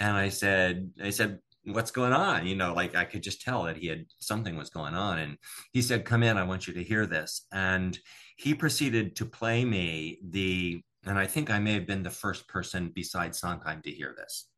And 0.00 0.16
I 0.16 0.30
said, 0.30 0.90
I 1.00 1.10
said, 1.10 1.38
what's 1.64 1.90
going 1.90 2.12
on? 2.12 2.46
You 2.46 2.56
know 2.56 2.74
like 2.74 2.94
i 2.94 3.04
could 3.04 3.22
just 3.22 3.42
tell 3.42 3.64
that 3.64 3.76
he 3.76 3.86
had 3.86 4.06
something 4.18 4.56
was 4.56 4.70
going 4.70 4.94
on 4.94 5.18
and 5.18 5.38
he 5.72 5.82
said 5.82 6.04
come 6.04 6.22
in 6.22 6.36
i 6.36 6.42
want 6.42 6.66
you 6.66 6.74
to 6.74 6.82
hear 6.82 7.06
this. 7.06 7.46
And 7.52 7.98
he 8.36 8.54
proceeded 8.54 9.16
to 9.16 9.26
play 9.26 9.64
me 9.64 10.18
the 10.24 10.82
and 11.04 11.18
i 11.18 11.26
think 11.26 11.50
i 11.50 11.58
may 11.58 11.74
have 11.74 11.86
been 11.86 12.02
the 12.02 12.10
first 12.10 12.48
person 12.48 12.92
besides 12.94 13.38
sondheim 13.38 13.82
to 13.82 13.90
hear 13.90 14.14
this. 14.16 14.48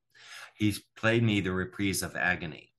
He 0.56 0.74
played 0.96 1.22
me 1.22 1.40
the 1.40 1.52
reprise 1.52 2.02
of 2.02 2.16
agony. 2.16 2.72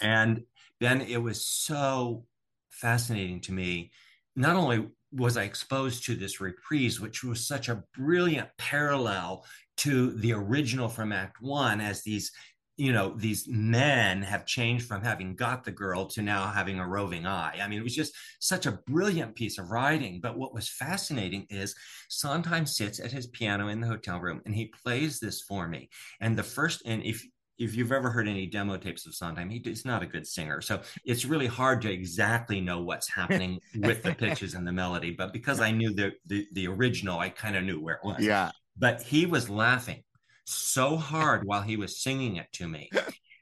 And 0.00 0.44
then 0.80 1.00
it 1.00 1.22
was 1.22 1.44
so 1.44 2.24
fascinating 2.70 3.40
to 3.42 3.52
me. 3.52 3.90
Not 4.36 4.56
only 4.56 4.88
was 5.12 5.36
I 5.36 5.44
exposed 5.44 6.04
to 6.04 6.14
this 6.14 6.40
reprise, 6.40 7.00
which 7.00 7.24
was 7.24 7.46
such 7.46 7.68
a 7.68 7.82
brilliant 7.96 8.48
parallel 8.58 9.44
to 9.78 10.12
the 10.12 10.32
original 10.32 10.88
from 10.88 11.12
Act 11.12 11.40
One, 11.40 11.80
as 11.80 12.02
these 12.02 12.32
you 12.78 12.92
know 12.92 13.12
these 13.16 13.46
men 13.48 14.22
have 14.22 14.46
changed 14.46 14.86
from 14.86 15.02
having 15.02 15.34
got 15.34 15.64
the 15.64 15.72
girl 15.72 16.06
to 16.06 16.22
now 16.22 16.46
having 16.46 16.78
a 16.78 16.86
roving 16.86 17.26
eye 17.26 17.58
i 17.62 17.68
mean 17.68 17.78
it 17.78 17.82
was 17.82 17.94
just 17.94 18.14
such 18.38 18.66
a 18.66 18.78
brilliant 18.86 19.34
piece 19.34 19.58
of 19.58 19.70
writing 19.70 20.20
but 20.22 20.38
what 20.38 20.54
was 20.54 20.68
fascinating 20.68 21.46
is 21.50 21.74
sondheim 22.08 22.64
sits 22.64 23.00
at 23.00 23.12
his 23.12 23.26
piano 23.26 23.68
in 23.68 23.80
the 23.80 23.86
hotel 23.86 24.20
room 24.20 24.40
and 24.46 24.54
he 24.54 24.72
plays 24.82 25.18
this 25.18 25.42
for 25.42 25.68
me 25.68 25.90
and 26.20 26.38
the 26.38 26.42
first 26.42 26.82
and 26.86 27.02
if 27.02 27.22
if 27.58 27.74
you've 27.74 27.90
ever 27.90 28.08
heard 28.08 28.28
any 28.28 28.46
demo 28.46 28.76
tapes 28.76 29.04
of 29.04 29.16
Sondheim, 29.16 29.50
he's 29.50 29.84
not 29.84 30.00
a 30.00 30.06
good 30.06 30.24
singer. 30.24 30.60
So 30.60 30.80
it's 31.04 31.24
really 31.24 31.48
hard 31.48 31.82
to 31.82 31.90
exactly 31.90 32.60
know 32.60 32.82
what's 32.82 33.08
happening 33.10 33.58
with 33.80 34.04
the 34.04 34.14
pitches 34.14 34.54
and 34.54 34.64
the 34.64 34.70
melody. 34.70 35.10
But 35.10 35.32
because 35.32 35.58
I 35.58 35.72
knew 35.72 35.92
the, 35.92 36.12
the, 36.26 36.46
the 36.52 36.68
original, 36.68 37.18
I 37.18 37.30
kind 37.30 37.56
of 37.56 37.64
knew 37.64 37.80
where 37.80 37.96
it 37.96 38.04
was. 38.04 38.20
Yeah. 38.20 38.52
But 38.76 39.02
he 39.02 39.26
was 39.26 39.50
laughing 39.50 40.04
so 40.48 40.96
hard 40.96 41.46
while 41.46 41.62
he 41.62 41.76
was 41.76 42.02
singing 42.02 42.36
it 42.36 42.50
to 42.52 42.68
me 42.68 42.90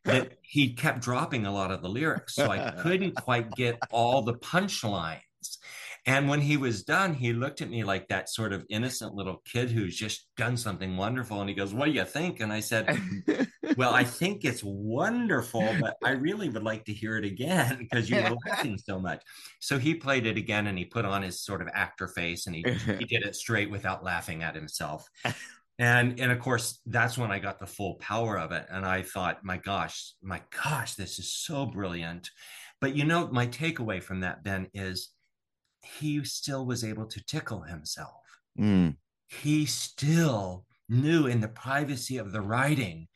that 0.07 0.33
he 0.43 0.73
kept 0.73 1.01
dropping 1.01 1.47
a 1.47 1.53
lot 1.53 1.71
of 1.71 1.83
the 1.83 1.89
lyrics. 1.89 2.35
So 2.35 2.51
I 2.51 2.71
couldn't 2.83 3.17
quite 3.17 3.51
get 3.53 3.79
all 3.91 4.23
the 4.23 4.35
punchlines. 4.35 5.21
And 6.09 6.29
when 6.29 6.41
he 6.41 6.57
was 6.57 6.85
done, 6.85 7.15
he 7.15 7.33
looked 7.33 7.61
at 7.63 7.69
me 7.69 7.83
like 7.83 8.07
that 8.09 8.29
sort 8.29 8.53
of 8.53 8.65
innocent 8.71 9.15
little 9.15 9.43
kid 9.45 9.73
who's 9.73 9.97
just 9.97 10.29
done 10.37 10.57
something 10.57 10.97
wonderful. 10.97 11.41
And 11.41 11.49
he 11.49 11.57
goes, 11.57 11.75
What 11.75 11.87
do 11.87 11.91
you 11.91 12.05
think? 12.05 12.39
And 12.39 12.53
I 12.53 12.61
said, 12.61 12.97
Well, 13.77 13.93
I 13.93 14.05
think 14.05 14.45
it's 14.45 14.63
wonderful, 14.63 15.69
but 15.81 15.97
I 16.05 16.13
really 16.13 16.49
would 16.49 16.63
like 16.63 16.85
to 16.85 16.93
hear 16.93 17.17
it 17.17 17.25
again 17.25 17.79
because 17.91 18.09
you 18.09 18.23
were 18.23 18.37
laughing 18.47 18.79
so 18.79 19.01
much. 19.01 19.21
So 19.59 19.81
he 19.81 19.97
played 19.97 20.27
it 20.27 20.37
again 20.37 20.69
and 20.69 20.79
he 20.79 20.85
put 20.85 21.05
on 21.05 21.23
his 21.23 21.43
sort 21.43 21.61
of 21.61 21.69
actor 21.75 22.07
face 22.07 22.47
and 22.47 22.55
he, 22.55 22.63
he 22.63 23.05
did 23.05 23.25
it 23.25 23.35
straight 23.35 23.71
without 23.71 24.05
laughing 24.05 24.45
at 24.45 24.55
himself 24.55 25.09
and 25.79 26.19
and 26.21 26.33
of 26.33 26.39
course 26.39 26.81
that's 26.87 27.19
when 27.19 27.31
i 27.31 27.39
got 27.39 27.61
the 27.61 27.67
full 27.67 27.95
power 27.95 28.39
of 28.39 28.53
it 28.53 28.67
and 28.71 28.85
i 28.85 29.03
thought 29.03 29.45
my 29.45 29.57
gosh 29.59 30.15
my 30.23 30.41
gosh 30.65 30.95
this 30.95 31.19
is 31.19 31.33
so 31.33 31.67
brilliant 31.67 32.31
but 32.81 32.97
you 32.97 33.05
know 33.05 33.29
my 33.29 33.47
takeaway 33.47 34.03
from 34.03 34.21
that 34.21 34.43
ben 34.43 34.67
is 34.75 35.11
he 35.83 36.25
still 36.25 36.67
was 36.67 36.83
able 36.83 37.07
to 37.07 37.23
tickle 37.25 37.63
himself 37.63 38.23
mm. 38.59 38.95
he 39.29 39.67
still 39.67 40.65
knew 40.89 41.27
in 41.27 41.41
the 41.41 41.49
privacy 41.49 42.17
of 42.17 42.33
the 42.33 42.41
writing 42.41 43.07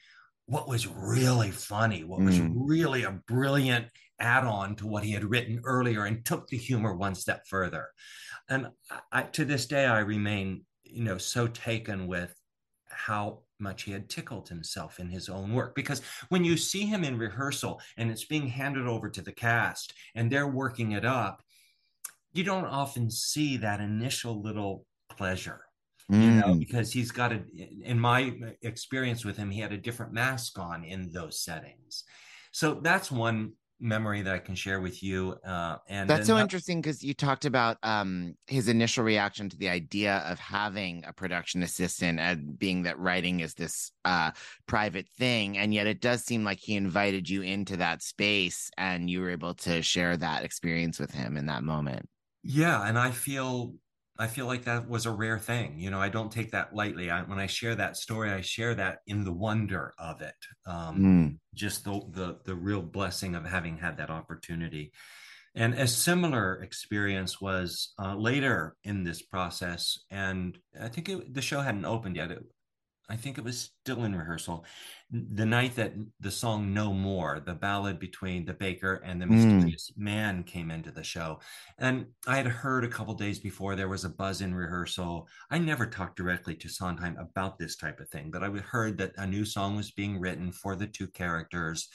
what 0.46 0.68
was 0.68 0.86
really 0.86 1.50
funny 1.50 2.04
what 2.04 2.20
was 2.20 2.38
mm. 2.38 2.52
really 2.54 3.04
a 3.04 3.20
brilliant 3.26 3.86
add 4.20 4.44
on 4.44 4.76
to 4.76 4.86
what 4.86 5.02
he 5.02 5.12
had 5.12 5.24
written 5.24 5.60
earlier 5.64 6.04
and 6.04 6.24
took 6.24 6.46
the 6.48 6.56
humor 6.56 6.94
one 6.94 7.14
step 7.14 7.46
further. 7.48 7.88
And 8.48 8.68
I, 9.10 9.22
to 9.22 9.44
this 9.44 9.66
day, 9.66 9.86
I 9.86 10.00
remain, 10.00 10.64
you 10.84 11.02
know, 11.02 11.18
so 11.18 11.46
taken 11.46 12.06
with 12.06 12.34
how 12.90 13.40
much 13.58 13.82
he 13.82 13.92
had 13.92 14.08
tickled 14.08 14.48
himself 14.48 15.00
in 15.00 15.08
his 15.08 15.28
own 15.28 15.52
work. 15.52 15.74
Because 15.74 16.02
when 16.28 16.44
you 16.44 16.56
see 16.56 16.86
him 16.86 17.04
in 17.04 17.18
rehearsal 17.18 17.80
and 17.96 18.10
it's 18.10 18.24
being 18.24 18.48
handed 18.48 18.86
over 18.86 19.08
to 19.10 19.22
the 19.22 19.32
cast 19.32 19.94
and 20.14 20.30
they're 20.30 20.48
working 20.48 20.92
it 20.92 21.04
up, 21.04 21.42
you 22.32 22.44
don't 22.44 22.64
often 22.64 23.10
see 23.10 23.56
that 23.58 23.80
initial 23.80 24.40
little 24.40 24.86
pleasure. 25.16 25.62
Mm. 26.10 26.22
You 26.22 26.30
know, 26.30 26.54
mm. 26.54 26.58
because 26.58 26.92
he's 26.92 27.10
got 27.10 27.32
a, 27.32 27.42
in 27.82 27.98
my 27.98 28.34
experience 28.62 29.24
with 29.24 29.36
him, 29.36 29.50
he 29.50 29.60
had 29.60 29.72
a 29.72 29.78
different 29.78 30.12
mask 30.12 30.58
on 30.58 30.84
in 30.84 31.10
those 31.12 31.40
settings. 31.40 32.04
So 32.52 32.74
that's 32.74 33.10
one 33.12 33.52
memory 33.80 34.22
that 34.22 34.34
I 34.34 34.38
can 34.38 34.54
share 34.54 34.80
with 34.80 35.02
you. 35.02 35.36
Uh, 35.44 35.78
and 35.88 36.08
that's 36.08 36.26
so 36.26 36.34
that- 36.34 36.42
interesting 36.42 36.80
because 36.80 37.02
you 37.02 37.14
talked 37.14 37.44
about 37.44 37.78
um, 37.82 38.34
his 38.46 38.68
initial 38.68 39.02
reaction 39.04 39.48
to 39.48 39.56
the 39.56 39.68
idea 39.68 40.18
of 40.26 40.38
having 40.38 41.04
a 41.06 41.12
production 41.12 41.62
assistant 41.62 42.20
and 42.20 42.58
being 42.58 42.82
that 42.82 42.98
writing 42.98 43.40
is 43.40 43.54
this 43.54 43.92
uh, 44.04 44.30
private 44.66 45.08
thing, 45.18 45.58
and 45.58 45.72
yet 45.72 45.86
it 45.86 46.00
does 46.00 46.24
seem 46.24 46.44
like 46.44 46.58
he 46.60 46.76
invited 46.76 47.28
you 47.28 47.42
into 47.42 47.76
that 47.78 48.02
space, 48.02 48.70
and 48.76 49.08
you 49.08 49.20
were 49.20 49.30
able 49.30 49.54
to 49.54 49.82
share 49.82 50.16
that 50.16 50.44
experience 50.44 51.00
with 51.00 51.10
him 51.10 51.36
in 51.36 51.46
that 51.46 51.62
moment. 51.62 52.08
Yeah, 52.42 52.86
and 52.86 52.98
I 52.98 53.10
feel 53.10 53.74
I 54.20 54.26
feel 54.26 54.44
like 54.44 54.64
that 54.64 54.86
was 54.86 55.06
a 55.06 55.10
rare 55.10 55.38
thing. 55.38 55.78
You 55.78 55.90
know, 55.90 55.98
I 55.98 56.10
don't 56.10 56.30
take 56.30 56.50
that 56.50 56.74
lightly. 56.74 57.10
I, 57.10 57.22
when 57.22 57.38
I 57.38 57.46
share 57.46 57.74
that 57.76 57.96
story, 57.96 58.30
I 58.30 58.42
share 58.42 58.74
that 58.74 58.98
in 59.06 59.24
the 59.24 59.32
wonder 59.32 59.94
of 59.98 60.20
it. 60.20 60.34
Um, 60.66 60.98
mm. 60.98 61.38
Just 61.54 61.84
the, 61.84 62.02
the 62.10 62.38
the 62.44 62.54
real 62.54 62.82
blessing 62.82 63.34
of 63.34 63.46
having 63.46 63.78
had 63.78 63.96
that 63.96 64.10
opportunity. 64.10 64.92
And 65.54 65.74
a 65.74 65.86
similar 65.86 66.62
experience 66.62 67.40
was 67.40 67.94
uh, 67.98 68.14
later 68.14 68.76
in 68.84 69.04
this 69.04 69.22
process, 69.22 69.98
and 70.10 70.56
I 70.80 70.88
think 70.88 71.08
it, 71.08 71.34
the 71.34 71.42
show 71.42 71.60
hadn't 71.60 71.86
opened 71.86 72.16
yet. 72.16 72.30
It, 72.30 72.44
I 73.10 73.16
think 73.16 73.36
it 73.36 73.44
was 73.44 73.72
still 73.82 74.04
in 74.04 74.14
rehearsal. 74.14 74.64
The 75.10 75.44
night 75.44 75.74
that 75.76 75.92
the 76.20 76.30
song 76.30 76.72
No 76.72 76.92
More, 76.92 77.42
the 77.44 77.54
ballad 77.54 77.98
between 77.98 78.44
the 78.44 78.54
baker 78.54 79.02
and 79.04 79.20
the 79.20 79.26
hmm. 79.26 79.34
mysterious 79.34 79.90
mm. 79.90 80.02
man 80.02 80.44
came 80.44 80.70
into 80.70 80.92
the 80.92 81.02
show. 81.02 81.40
And 81.78 82.06
I 82.26 82.36
had 82.36 82.46
heard 82.46 82.84
a 82.84 82.88
couple 82.88 83.14
days 83.14 83.40
before 83.40 83.74
there 83.74 83.88
was 83.88 84.04
a 84.04 84.10
buzz 84.10 84.40
in 84.40 84.54
rehearsal. 84.54 85.28
I 85.50 85.58
never 85.58 85.86
talked 85.86 86.16
directly 86.16 86.54
to 86.56 86.68
Sondheim 86.68 87.16
about 87.18 87.58
this 87.58 87.76
type 87.76 87.98
of 87.98 88.08
thing, 88.08 88.30
but 88.30 88.44
I 88.44 88.48
heard 88.48 88.98
that 88.98 89.12
a 89.16 89.26
new 89.26 89.44
song 89.44 89.76
was 89.76 89.90
being 89.90 90.20
written 90.20 90.52
for 90.52 90.76
the 90.76 90.86
two 90.86 91.08
characters 91.08 91.88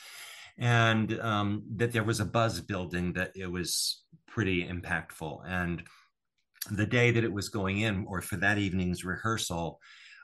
and 0.57 1.19
um, 1.19 1.63
that 1.75 1.91
there 1.91 2.03
was 2.03 2.19
a 2.19 2.25
buzz 2.25 2.61
building 2.61 3.13
that 3.13 3.31
it 3.35 3.47
was 3.47 4.03
pretty 4.27 4.65
impactful. 4.67 5.41
And 5.45 5.83
the 6.71 6.85
day 6.85 7.11
that 7.11 7.23
it 7.23 7.31
was 7.31 7.49
going 7.49 7.79
in, 7.79 8.05
or 8.07 8.21
for 8.21 8.37
that 8.37 8.57
evening's 8.57 9.05
rehearsal, 9.05 9.79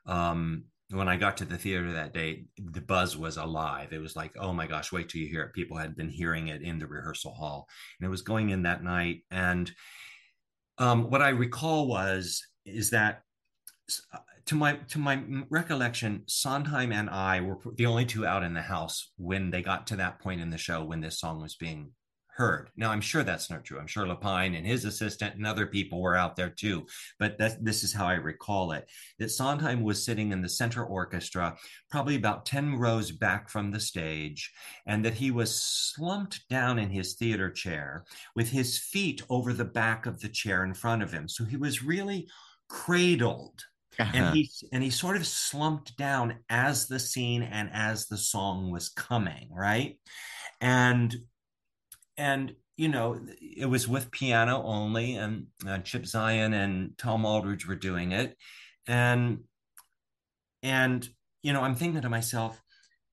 um, 0.05 0.65
when 0.91 1.07
I 1.07 1.17
got 1.17 1.37
to 1.37 1.45
the 1.45 1.57
theater 1.57 1.93
that 1.93 2.13
day, 2.13 2.45
the 2.57 2.81
buzz 2.81 3.17
was 3.17 3.37
alive. 3.37 3.93
It 3.93 3.99
was 3.99 4.15
like, 4.15 4.35
oh 4.39 4.53
my 4.53 4.67
gosh, 4.67 4.91
wait 4.91 5.09
till 5.09 5.21
you 5.21 5.27
hear 5.27 5.43
it. 5.43 5.53
People 5.53 5.77
had 5.77 5.95
been 5.95 6.09
hearing 6.09 6.47
it 6.49 6.61
in 6.61 6.79
the 6.79 6.87
rehearsal 6.87 7.33
hall. 7.33 7.67
And 7.99 8.05
it 8.05 8.09
was 8.09 8.21
going 8.21 8.49
in 8.49 8.63
that 8.63 8.83
night. 8.83 9.23
And 9.31 9.71
um, 10.77 11.09
what 11.09 11.21
I 11.21 11.29
recall 11.29 11.87
was, 11.87 12.45
is 12.65 12.89
that 12.91 13.21
uh, 14.13 14.19
to 14.45 14.55
my 14.55 14.73
to 14.89 14.99
my 14.99 15.23
recollection, 15.49 16.23
Sondheim 16.27 16.91
and 16.91 17.09
I 17.09 17.41
were 17.41 17.57
the 17.75 17.85
only 17.85 18.05
two 18.05 18.25
out 18.25 18.43
in 18.43 18.53
the 18.53 18.61
house 18.61 19.11
when 19.17 19.51
they 19.51 19.61
got 19.61 19.87
to 19.87 19.95
that 19.97 20.19
point 20.19 20.41
in 20.41 20.49
the 20.49 20.57
show 20.57 20.83
when 20.83 21.01
this 21.01 21.19
song 21.19 21.41
was 21.41 21.55
being 21.55 21.91
heard. 22.41 22.71
Now, 22.75 22.89
I'm 22.89 23.01
sure 23.01 23.21
that's 23.21 23.51
not 23.51 23.63
true. 23.63 23.77
I'm 23.79 23.85
sure 23.85 24.07
Lapine 24.07 24.57
and 24.57 24.65
his 24.65 24.83
assistant 24.83 25.35
and 25.35 25.45
other 25.45 25.67
people 25.67 26.01
were 26.01 26.15
out 26.15 26.35
there 26.35 26.49
too. 26.49 26.87
But 27.19 27.37
that, 27.37 27.63
this 27.63 27.83
is 27.83 27.93
how 27.93 28.07
I 28.07 28.15
recall 28.15 28.71
it 28.71 28.89
that 29.19 29.29
Sondheim 29.29 29.83
was 29.83 30.03
sitting 30.03 30.31
in 30.31 30.41
the 30.41 30.49
center 30.49 30.83
orchestra, 30.83 31.55
probably 31.91 32.15
about 32.15 32.47
10 32.47 32.77
rows 32.77 33.11
back 33.11 33.47
from 33.47 33.69
the 33.69 33.79
stage, 33.79 34.51
and 34.87 35.05
that 35.05 35.13
he 35.13 35.29
was 35.29 35.53
slumped 35.53 36.49
down 36.49 36.79
in 36.79 36.89
his 36.89 37.13
theater 37.13 37.51
chair 37.51 38.05
with 38.35 38.49
his 38.49 38.79
feet 38.79 39.21
over 39.29 39.53
the 39.53 39.63
back 39.63 40.07
of 40.07 40.19
the 40.19 40.29
chair 40.29 40.63
in 40.63 40.73
front 40.73 41.03
of 41.03 41.11
him. 41.11 41.29
So 41.29 41.45
he 41.45 41.57
was 41.57 41.83
really 41.83 42.27
cradled. 42.69 43.63
Uh-huh. 43.99 44.11
And 44.15 44.35
he 44.35 44.49
and 44.71 44.81
he 44.81 44.89
sort 44.89 45.15
of 45.15 45.27
slumped 45.27 45.95
down 45.95 46.39
as 46.49 46.87
the 46.87 46.97
scene 46.97 47.43
and 47.43 47.69
as 47.71 48.07
the 48.07 48.17
song 48.17 48.71
was 48.71 48.89
coming, 48.89 49.49
right? 49.51 49.99
And 50.59 51.13
and 52.21 52.55
you 52.77 52.87
know 52.87 53.19
it 53.41 53.65
was 53.65 53.87
with 53.87 54.11
piano 54.11 54.61
only 54.63 55.15
and 55.15 55.47
uh, 55.67 55.79
chip 55.79 56.03
zien 56.03 56.53
and 56.53 56.97
tom 56.97 57.25
aldredge 57.25 57.65
were 57.67 57.75
doing 57.75 58.11
it. 58.11 58.35
And 58.87 59.39
and 60.63 61.07
you 61.41 61.53
know 61.53 61.61
i'm 61.61 61.75
thinking 61.75 62.01
to 62.01 62.09
myself 62.09 62.61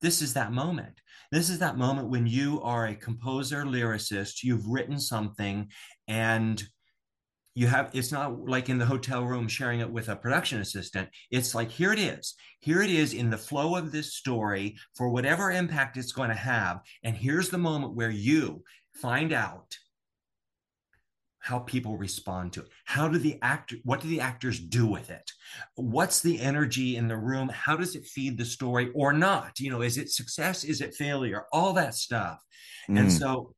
this 0.01 0.23
is 0.23 0.35
that 0.35 0.53
moment. 0.53 1.01
This 1.33 1.51
is 1.51 1.59
that 1.59 1.77
moment 1.77 2.09
when 2.09 2.27
you 2.27 2.63
are 2.63 2.87
a 2.87 2.95
composer 2.95 3.65
lyricist 3.65 4.43
you've 4.43 4.67
written 4.67 4.99
something 4.99 5.69
and 6.07 6.63
you 7.55 7.67
have 7.67 7.91
it's 7.93 8.13
not 8.13 8.47
like 8.47 8.69
in 8.69 8.79
the 8.79 8.87
hotel 8.87 9.25
room 9.25 9.49
sharing 9.49 9.81
it 9.81 9.91
with 9.91 10.09
a 10.09 10.17
production 10.17 10.61
assistant. 10.61 11.09
It's 11.31 11.55
like 11.55 11.71
here 11.71 11.93
it 11.93 11.99
is. 11.99 12.35
Here 12.61 12.81
it 12.83 12.91
is 12.91 13.13
in 13.13 13.31
the 13.31 13.37
flow 13.37 13.75
of 13.75 13.91
this 13.91 14.15
story 14.15 14.77
for 14.97 15.09
whatever 15.09 15.51
impact 15.51 15.97
it's 15.97 16.13
going 16.13 16.31
to 16.31 16.37
have 16.37 16.81
and 17.03 17.17
here's 17.17 17.49
the 17.49 17.59
moment 17.59 17.97
where 17.97 18.11
you 18.11 18.63
find 19.01 19.33
out 19.33 19.77
how 21.41 21.61
people 21.61 21.97
respond 21.97 22.53
to 22.53 22.61
it. 22.61 22.69
How 22.85 23.09
do 23.09 23.19
the 23.19 23.39
actor 23.41 23.77
what 23.85 24.01
do 24.01 24.09
the 24.09 24.21
actors 24.21 24.59
do 24.59 24.87
with 24.87 25.11
it? 25.11 25.31
What's 25.77 26.21
the 26.21 26.41
energy 26.41 26.97
in 26.97 27.09
the 27.09 27.17
room? 27.17 27.49
How 27.49 27.77
does 27.77 27.97
it 27.97 28.05
feed 28.05 28.37
the 28.37 28.45
story 28.45 28.91
or 28.95 29.13
not? 29.13 29.59
You 29.59 29.71
know 29.71 29.83
is 29.83 29.97
it 29.97 30.11
success? 30.11 30.65
Is 30.65 30.81
it 30.81 30.95
failure? 30.95 31.45
All 31.53 31.73
that 31.75 31.95
stuff. 31.95 32.43
Mm. 32.89 33.01
and 33.01 33.13
so 33.13 33.55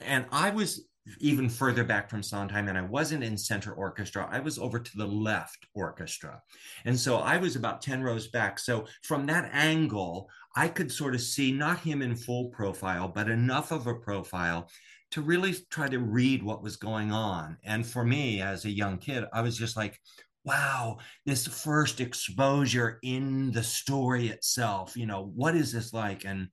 and 0.00 0.24
i 0.32 0.50
was 0.50 0.86
even 1.18 1.48
further 1.48 1.84
back 1.84 2.08
from 2.08 2.22
Sondheim, 2.22 2.68
and 2.68 2.78
I 2.78 2.82
wasn't 2.82 3.24
in 3.24 3.36
center 3.36 3.72
orchestra. 3.72 4.28
I 4.30 4.40
was 4.40 4.58
over 4.58 4.78
to 4.78 4.96
the 4.96 5.06
left 5.06 5.66
orchestra. 5.74 6.40
And 6.84 6.98
so 6.98 7.18
I 7.18 7.38
was 7.38 7.56
about 7.56 7.82
10 7.82 8.02
rows 8.02 8.28
back. 8.28 8.58
So 8.58 8.86
from 9.02 9.26
that 9.26 9.50
angle, 9.52 10.28
I 10.54 10.68
could 10.68 10.92
sort 10.92 11.14
of 11.14 11.20
see 11.20 11.52
not 11.52 11.80
him 11.80 12.02
in 12.02 12.14
full 12.14 12.50
profile, 12.50 13.08
but 13.08 13.28
enough 13.28 13.72
of 13.72 13.86
a 13.86 13.94
profile 13.94 14.68
to 15.12 15.20
really 15.20 15.54
try 15.70 15.88
to 15.88 15.98
read 15.98 16.42
what 16.42 16.62
was 16.62 16.76
going 16.76 17.12
on. 17.12 17.58
And 17.64 17.86
for 17.86 18.04
me, 18.04 18.40
as 18.40 18.64
a 18.64 18.70
young 18.70 18.98
kid, 18.98 19.24
I 19.32 19.42
was 19.42 19.56
just 19.56 19.76
like, 19.76 19.98
wow, 20.44 20.98
this 21.26 21.46
first 21.46 22.00
exposure 22.00 22.98
in 23.02 23.52
the 23.52 23.62
story 23.62 24.28
itself, 24.28 24.96
you 24.96 25.06
know, 25.06 25.30
what 25.34 25.54
is 25.54 25.72
this 25.72 25.92
like? 25.92 26.24
And 26.24 26.48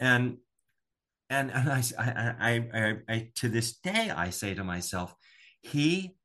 and 0.00 0.36
and 1.34 1.50
and 1.50 1.70
I, 1.70 1.82
I, 1.98 2.64
I, 2.72 2.94
I, 3.08 3.28
to 3.36 3.48
this 3.48 3.76
day 3.78 4.10
I 4.10 4.30
say 4.30 4.54
to 4.54 4.64
myself, 4.64 5.14
he 5.60 6.16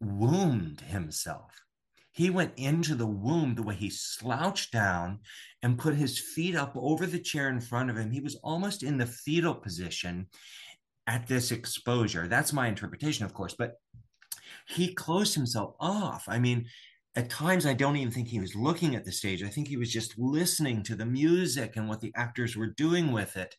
wombed 0.00 0.80
himself. 0.80 1.52
He 2.12 2.28
went 2.28 2.52
into 2.56 2.94
the 2.94 3.06
womb 3.06 3.54
the 3.54 3.62
way 3.62 3.76
he 3.76 3.90
slouched 3.90 4.72
down 4.72 5.20
and 5.62 5.78
put 5.78 5.94
his 5.94 6.18
feet 6.18 6.56
up 6.56 6.72
over 6.76 7.06
the 7.06 7.20
chair 7.20 7.48
in 7.48 7.60
front 7.60 7.88
of 7.88 7.96
him. 7.96 8.10
He 8.10 8.20
was 8.20 8.36
almost 8.42 8.82
in 8.82 8.98
the 8.98 9.06
fetal 9.06 9.54
position 9.54 10.26
at 11.06 11.26
this 11.28 11.52
exposure. 11.52 12.26
That's 12.26 12.52
my 12.52 12.66
interpretation, 12.66 13.24
of 13.24 13.32
course, 13.32 13.54
but 13.56 13.74
he 14.68 14.92
closed 14.92 15.34
himself 15.34 15.74
off. 15.78 16.24
I 16.28 16.38
mean, 16.38 16.66
at 17.14 17.30
times 17.30 17.64
I 17.66 17.74
don't 17.74 17.96
even 17.96 18.12
think 18.12 18.28
he 18.28 18.40
was 18.40 18.54
looking 18.54 18.94
at 18.94 19.04
the 19.04 19.12
stage. 19.12 19.42
I 19.42 19.48
think 19.48 19.68
he 19.68 19.76
was 19.76 19.92
just 19.92 20.18
listening 20.18 20.82
to 20.84 20.96
the 20.96 21.06
music 21.06 21.76
and 21.76 21.88
what 21.88 22.00
the 22.00 22.12
actors 22.16 22.56
were 22.56 22.74
doing 22.76 23.12
with 23.12 23.36
it. 23.36 23.54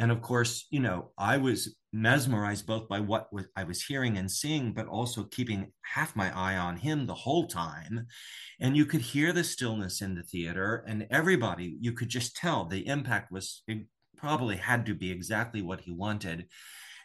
And 0.00 0.10
of 0.10 0.22
course, 0.22 0.66
you 0.70 0.80
know, 0.80 1.10
I 1.18 1.36
was 1.36 1.76
mesmerized 1.92 2.66
both 2.66 2.88
by 2.88 3.00
what 3.00 3.28
I 3.54 3.64
was 3.64 3.84
hearing 3.84 4.16
and 4.16 4.30
seeing, 4.30 4.72
but 4.72 4.86
also 4.86 5.24
keeping 5.24 5.72
half 5.82 6.16
my 6.16 6.34
eye 6.34 6.56
on 6.56 6.78
him 6.78 7.06
the 7.06 7.14
whole 7.14 7.46
time. 7.46 8.06
And 8.60 8.74
you 8.78 8.86
could 8.86 9.02
hear 9.02 9.34
the 9.34 9.44
stillness 9.44 10.00
in 10.00 10.14
the 10.14 10.22
theater, 10.22 10.84
and 10.88 11.06
everybody, 11.10 11.76
you 11.80 11.92
could 11.92 12.08
just 12.08 12.34
tell 12.34 12.64
the 12.64 12.86
impact 12.86 13.30
was 13.30 13.62
probably 14.16 14.56
had 14.56 14.86
to 14.86 14.94
be 14.94 15.10
exactly 15.10 15.60
what 15.60 15.82
he 15.82 15.92
wanted. 15.92 16.46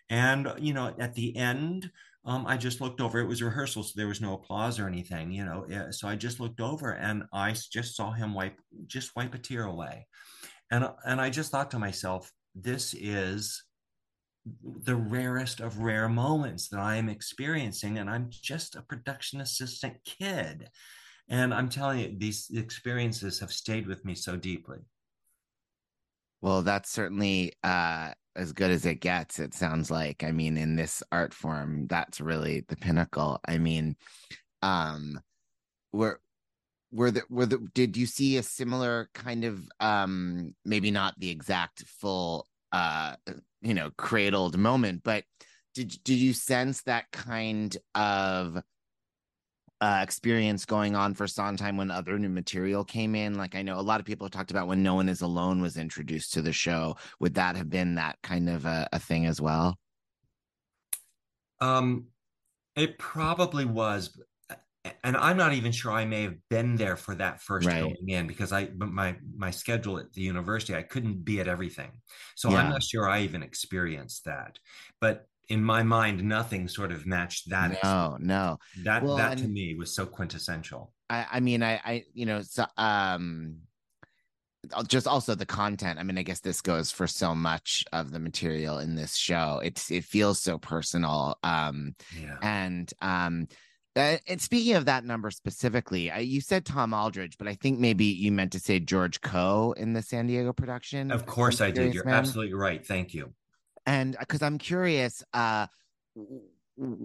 And, 0.10 0.53
you 0.58 0.73
know, 0.73 0.95
at 0.97 1.15
the 1.15 1.36
end, 1.36 1.91
um, 2.23 2.47
I 2.47 2.55
just 2.55 2.79
looked 2.79 3.01
over. 3.01 3.19
It 3.19 3.27
was 3.27 3.43
rehearsal, 3.43 3.84
so 3.84 3.91
there 3.95 4.08
was 4.08 4.21
no 4.21 4.36
applause 4.36 4.79
or 4.79 4.88
anything, 4.88 5.31
you 5.31 5.43
know. 5.43 5.65
So 5.91 6.08
I 6.08 6.15
just 6.15 6.39
looked 6.39 6.62
over 6.62 6.91
and 6.91 7.23
I 7.34 7.55
just 7.71 7.95
saw 7.97 8.12
him 8.12 8.34
wipe, 8.34 8.58
just 8.88 9.15
wipe 9.17 9.36
a 9.36 9.38
tear 9.38 9.65
away, 9.65 10.08
and 10.71 10.89
and 11.05 11.19
I 11.19 11.29
just 11.29 11.51
thought 11.51 11.71
to 11.71 11.79
myself, 11.79 12.31
this 12.56 12.96
is 12.98 13.63
the 14.84 14.96
rarest 14.96 15.60
of 15.60 15.80
rare 15.80 16.08
moments 16.08 16.70
that 16.70 16.80
I 16.80 16.96
am 16.96 17.10
experiencing. 17.10 17.98
And 17.98 18.10
I'm 18.10 18.28
just 18.30 18.76
a 18.76 18.82
production 18.82 19.41
assistant 19.41 19.98
kid. 20.06 20.70
And 21.28 21.54
I'm 21.54 21.70
telling 21.70 22.00
you, 22.00 22.13
these 22.15 22.52
experiences 22.54 23.39
have 23.39 23.52
stayed 23.52 23.88
with 23.88 24.06
me 24.06 24.13
so 24.13 24.36
deeply. 24.36 24.78
Well, 26.41 26.62
that's 26.62 26.91
certainly 26.91 27.54
uh, 27.63 28.12
as 28.36 28.54
good 28.54 28.70
as 28.70 28.86
it 28.86 29.02
gets. 29.02 29.39
It 29.39 29.56
sounds 29.56 29.89
like. 29.89 30.24
I 30.24 30.32
mean, 30.32 30.58
in 30.58 30.76
this 30.76 31.02
art 31.12 31.34
form, 31.34 31.88
that's 31.88 32.22
really 32.22 32.63
the 32.68 32.76
pinnacle. 32.76 33.39
I 33.48 33.58
mean, 33.58 33.96
um, 34.62 35.20
were 35.91 36.22
were 36.95 37.12
the 37.12 37.21
were 37.29 37.45
the 37.45 37.58
did 37.73 37.97
you 37.97 38.05
see 38.05 38.38
a 38.38 38.43
similar 38.43 39.10
kind 39.13 39.43
of 39.43 39.67
um 39.79 40.55
maybe 40.63 40.91
not 40.91 41.13
the 41.19 41.29
exact 41.29 41.84
full 41.84 42.47
uh 42.71 43.15
you 43.62 43.73
know 43.73 43.91
cradled 43.97 44.58
moment, 44.58 45.01
but 45.03 45.23
did 45.73 46.01
did 46.03 46.17
you 46.17 46.34
sense 46.34 46.81
that 46.84 47.12
kind 47.12 47.75
of 47.93 48.62
uh, 49.81 49.99
experience 50.01 50.63
going 50.65 50.95
on 50.95 51.13
for 51.13 51.27
Sondheim 51.27 51.75
when 51.75 51.91
other 51.91 52.17
new 52.17 52.29
material 52.29 52.86
came 52.86 53.13
in? 53.13 53.38
Like 53.38 53.55
I 53.55 53.62
know 53.62 53.77
a 53.77 53.81
lot 53.81 53.99
of 53.99 54.05
people 54.05 54.25
have 54.25 54.31
talked 54.31 54.51
about 54.51 54.67
when 54.67 54.84
No 54.84 54.95
One 54.95 55.10
Is 55.10 55.21
Alone 55.21 55.62
was 55.62 55.77
introduced 55.77 56.34
to 56.34 56.41
the 56.41 56.53
show. 56.53 56.95
Would 57.19 57.34
that 57.34 57.58
have 57.58 57.69
been 57.69 57.95
that 57.95 58.17
kind 58.23 58.49
of 58.49 58.65
a, 58.65 58.88
a 58.93 58.99
thing 58.99 59.25
as 59.25 59.41
well? 59.41 59.77
Um, 61.60 62.08
it 62.75 62.97
probably 62.97 63.65
was, 63.65 64.17
and 65.04 65.17
I'm 65.17 65.38
not 65.38 65.54
even 65.54 65.71
sure 65.71 65.91
I 65.91 66.06
may 66.06 66.24
have 66.24 66.38
been 66.50 66.76
there 66.76 66.95
for 66.95 67.15
that 67.15 67.41
first 67.41 67.67
Right. 67.67 67.80
going 67.80 68.10
in 68.10 68.28
because 68.28 68.52
I 68.52 68.69
my 68.78 69.17
my 69.36 69.52
schedule 69.52 69.98
at 70.00 70.13
the 70.13 70.21
university 70.21 70.76
I 70.76 70.84
couldn't 70.84 71.24
be 71.24 71.39
at 71.39 71.48
everything, 71.48 72.02
so 72.36 72.52
Yeah. 72.52 72.58
I'm 72.58 72.69
not 72.69 72.84
sure 72.84 73.10
I 73.10 73.21
even 73.21 73.43
experienced 73.43 74.26
that. 74.26 74.60
But 75.02 75.28
in 75.50 75.63
my 75.63 75.84
mind, 75.84 76.24
nothing 76.24 76.67
sort 76.67 76.91
of 76.91 77.06
matched 77.06 77.50
that. 77.50 77.71
No, 77.84 78.17
no. 78.19 78.58
That 78.84 79.04
Well, 79.04 79.15
that 79.17 79.38
to 79.39 79.48
me 79.48 79.76
was 79.76 79.95
so 79.95 80.06
quintessential. 80.06 80.93
I, 81.10 81.28
I 81.34 81.39
mean, 81.39 81.62
I, 81.63 81.76
I, 81.86 82.06
you 82.13 82.26
know, 82.26 82.41
so, 82.41 82.65
um, 82.78 83.62
just 84.88 85.08
also 85.08 85.36
the 85.36 85.45
content. 85.45 86.00
I 86.00 86.04
mean, 86.04 86.17
I 86.17 86.24
guess 86.24 86.39
this 86.39 86.60
goes 86.62 86.91
for 86.91 87.06
so 87.06 87.36
much 87.36 87.86
of 87.93 88.12
the 88.12 88.19
material 88.19 88.80
in 88.80 88.95
this 88.95 89.15
show. 89.15 89.60
It's, 89.63 89.91
it 89.91 90.04
feels 90.04 90.41
so 90.41 90.58
personal. 90.58 91.38
Um, 91.43 91.95
Yeah. 92.10 92.38
and, 92.41 92.91
um, 93.02 93.48
and 93.95 94.41
speaking 94.41 94.75
of 94.75 94.86
that 94.86 95.05
number 95.05 95.31
specifically, 95.31 96.12
I, 96.12 96.19
you 96.19 96.41
said 96.41 96.65
Tom 96.65 96.93
Aldredge, 96.93 97.38
but 97.38 97.47
I 97.47 97.53
think 97.55 97.79
maybe 97.79 98.05
you 98.05 98.31
meant 98.31 98.51
to 98.51 98.60
say 98.60 98.79
George 98.79 99.21
Coe 99.21 99.73
in 99.77 99.93
the 99.93 100.01
San 100.01 100.27
Diego 100.27 100.51
production. 100.53 101.12
Of 101.12 101.25
course 101.25 101.62
I 101.62 101.71
did. 101.71 101.93
You're 101.93 102.05
Man. 102.05 102.15
absolutely 102.15 102.53
right. 102.53 102.86
Thank 102.86 103.13
you. 103.13 103.34
and 103.86 104.15
because 104.19 104.41
I'm 104.41 104.58
curious 104.58 105.23
uh 105.34 105.67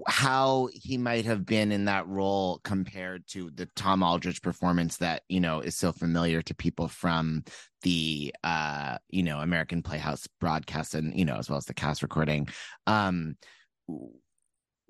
how 0.09 0.69
he 0.73 0.99
might 0.99 1.25
have 1.27 1.47
been 1.47 1.71
in 1.71 1.85
that 1.85 2.09
role 2.09 2.59
compared 2.65 3.25
to 3.29 3.51
the 3.55 3.67
Tom 3.77 4.03
Aldredge 4.03 4.43
performance 4.43 4.97
that 4.97 5.23
you 5.29 5.39
know 5.39 5.61
is 5.61 5.77
so 5.77 5.93
familiar 5.93 6.43
to 6.43 6.55
people 6.57 6.89
from 6.89 7.45
the 7.83 8.35
uh 8.43 8.99
you 9.11 9.23
know 9.23 9.39
American 9.39 9.81
Playhouse 9.83 10.27
broadcast 10.41 10.95
and 10.97 11.17
you 11.17 11.25
know 11.25 11.37
as 11.37 11.49
well 11.49 11.59
as 11.59 11.67
the 11.67 11.75
cast 11.75 12.03
recording 12.03 12.49
um 12.89 13.37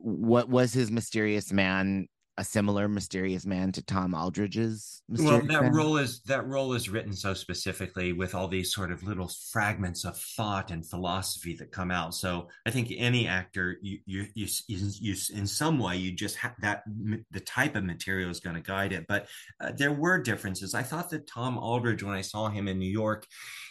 what 0.00 0.48
was 0.48 0.72
his 0.72 0.90
mysterious 0.90 1.52
man 1.52 2.08
a 2.38 2.44
similar 2.44 2.88
mysterious 2.88 3.44
man 3.44 3.70
to 3.70 3.82
Tom 3.82 4.14
Aldredge's 4.14 5.02
well 5.10 5.42
that 5.42 5.62
man? 5.62 5.72
role 5.74 5.98
is 5.98 6.22
that 6.22 6.46
role 6.46 6.72
is 6.72 6.88
written 6.88 7.12
so 7.12 7.34
specifically 7.34 8.14
with 8.14 8.34
all 8.34 8.48
these 8.48 8.72
sort 8.72 8.90
of 8.90 9.02
little 9.02 9.30
fragments 9.52 10.06
of 10.06 10.16
thought 10.16 10.70
and 10.70 10.88
philosophy 10.88 11.54
that 11.56 11.70
come 11.70 11.90
out. 11.90 12.14
So 12.14 12.48
i 12.64 12.70
think 12.70 12.92
any 12.96 13.28
actor 13.28 13.76
you 13.82 13.98
you 14.06 14.26
you, 14.34 14.46
you, 14.68 14.90
you 15.00 15.16
in 15.34 15.46
some 15.46 15.78
way 15.78 15.98
you 15.98 16.12
just 16.12 16.36
have 16.36 16.54
that 16.62 16.82
the 17.30 17.40
type 17.40 17.76
of 17.76 17.84
material 17.84 18.30
is 18.30 18.40
going 18.40 18.56
to 18.56 18.62
guide 18.62 18.94
it. 18.94 19.04
But 19.06 19.26
uh, 19.60 19.72
there 19.76 19.92
were 19.92 20.18
differences. 20.18 20.74
I 20.74 20.82
thought 20.82 21.10
that 21.10 21.26
tom 21.26 21.58
aldredge 21.58 22.02
when 22.02 22.14
i 22.14 22.22
saw 22.22 22.48
him 22.48 22.68
in 22.68 22.78
new 22.78 22.90
york 22.90 23.26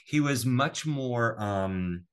he 0.06 0.20
was 0.20 0.46
much 0.46 0.86
more 0.86 1.42
um 1.42 2.04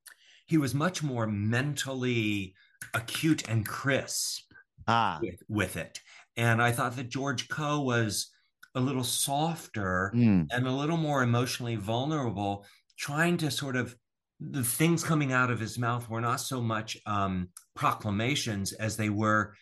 he 0.46 0.57
was 0.57 0.74
much 0.74 1.02
more 1.02 1.26
mentally 1.26 2.55
acute 2.94 3.49
and 3.49 3.66
crisp 3.66 4.53
ah 4.88 5.18
with, 5.22 5.42
with 5.49 5.77
it. 5.77 6.01
And 6.37 6.62
I 6.62 6.72
thought 6.72 6.96
that 6.96 7.09
George 7.09 7.49
Coe 7.49 7.81
was 7.81 8.31
a 8.75 8.81
little 8.81 9.05
softer 9.05 10.12
mm, 10.14 10.46
and 10.51 10.66
a 10.66 10.70
little 10.70 10.99
more 10.99 11.22
emotionally 11.22 11.77
vulnerable, 11.77 12.66
trying 12.99 13.38
to 13.38 13.51
sort 13.51 13.75
of 13.77 13.96
the 14.38 14.62
things 14.62 15.03
coming 15.03 15.33
out 15.33 15.51
of 15.51 15.59
his 15.59 15.79
mouth 15.79 16.09
were 16.11 16.20
not 16.20 16.40
so 16.40 16.61
much 16.61 16.99
um, 17.07 17.49
proclamations 17.75 18.72
as 18.75 18.96
they 18.96 19.09
were 19.09 19.55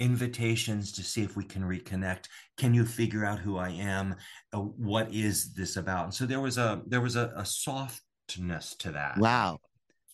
invitations 0.00 0.92
to 0.92 1.02
see 1.02 1.22
if 1.22 1.34
we 1.34 1.44
can 1.44 1.62
reconnect. 1.62 2.26
Can 2.56 2.74
you 2.74 2.84
figure 2.84 3.24
out 3.24 3.38
who 3.38 3.56
I 3.56 3.70
am? 3.70 4.16
Uh, 4.52 4.58
what 4.60 5.12
is 5.12 5.54
this 5.54 5.76
about? 5.76 6.04
And 6.04 6.14
so 6.14 6.26
there 6.26 6.40
was 6.40 6.58
a 6.58 6.82
there 6.86 7.00
was 7.00 7.16
a, 7.16 7.32
a 7.36 7.44
softness 7.44 8.76
to 8.76 8.92
that. 8.92 9.18
wow 9.18 9.58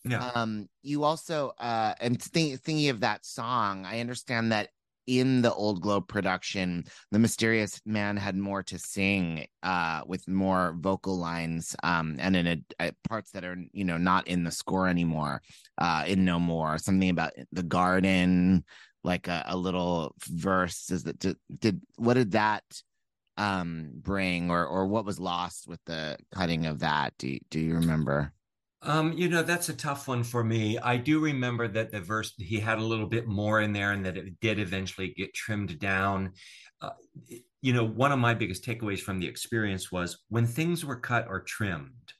Yeah. 0.04 0.30
Um, 0.34 0.68
you 0.82 1.04
also 1.04 1.52
uh 1.58 1.94
and 2.00 2.20
think, 2.20 2.60
thinking 2.60 2.90
of 2.90 3.00
that 3.00 3.24
song, 3.24 3.84
I 3.86 4.00
understand 4.00 4.52
that 4.52 4.68
in 5.06 5.42
the 5.42 5.52
Old 5.52 5.82
Globe 5.82 6.08
production, 6.08 6.84
the 7.10 7.18
mysterious 7.18 7.80
man 7.84 8.16
had 8.16 8.36
more 8.36 8.62
to 8.64 8.78
sing, 8.78 9.46
uh, 9.62 10.00
with 10.06 10.26
more 10.26 10.74
vocal 10.78 11.18
lines, 11.18 11.76
um, 11.82 12.16
and 12.18 12.34
in 12.36 12.46
a, 12.46 12.86
uh, 12.86 12.90
parts 13.08 13.30
that 13.32 13.44
are 13.44 13.56
you 13.72 13.84
know 13.84 13.98
not 13.98 14.26
in 14.28 14.44
the 14.44 14.50
score 14.50 14.88
anymore, 14.88 15.42
uh, 15.78 16.04
in 16.06 16.24
No 16.24 16.38
More, 16.38 16.78
something 16.78 17.10
about 17.10 17.32
the 17.52 17.62
garden, 17.62 18.64
like 19.02 19.28
a, 19.28 19.44
a 19.48 19.56
little 19.56 20.14
verse. 20.28 20.90
Is 20.90 21.04
that 21.04 21.18
did, 21.18 21.36
did 21.60 21.80
what 21.96 22.14
did 22.14 22.32
that 22.32 22.64
um 23.36 23.90
bring, 23.94 24.50
or 24.50 24.64
or 24.66 24.86
what 24.86 25.04
was 25.04 25.20
lost 25.20 25.68
with 25.68 25.80
the 25.84 26.16
cutting 26.34 26.66
of 26.66 26.78
that? 26.80 27.12
Do 27.18 27.38
do 27.50 27.60
you 27.60 27.74
remember? 27.74 28.32
Um, 28.84 29.12
you 29.14 29.28
know, 29.28 29.42
that's 29.42 29.68
a 29.70 29.74
tough 29.74 30.08
one 30.08 30.22
for 30.22 30.44
me. 30.44 30.78
I 30.78 30.96
do 30.98 31.18
remember 31.18 31.66
that 31.68 31.90
the 31.90 32.00
verse 32.00 32.34
he 32.38 32.60
had 32.60 32.78
a 32.78 32.82
little 32.84 33.06
bit 33.06 33.26
more 33.26 33.60
in 33.62 33.72
there 33.72 33.92
and 33.92 34.04
that 34.04 34.16
it 34.16 34.38
did 34.40 34.58
eventually 34.58 35.14
get 35.14 35.34
trimmed 35.34 35.78
down. 35.78 36.32
Uh, 36.80 36.90
you 37.62 37.72
know, 37.72 37.84
one 37.84 38.12
of 38.12 38.18
my 38.18 38.34
biggest 38.34 38.62
takeaways 38.64 39.00
from 39.00 39.18
the 39.18 39.26
experience 39.26 39.90
was 39.90 40.24
when 40.28 40.46
things 40.46 40.84
were 40.84 41.00
cut 41.00 41.26
or 41.28 41.40
trimmed, 41.40 42.12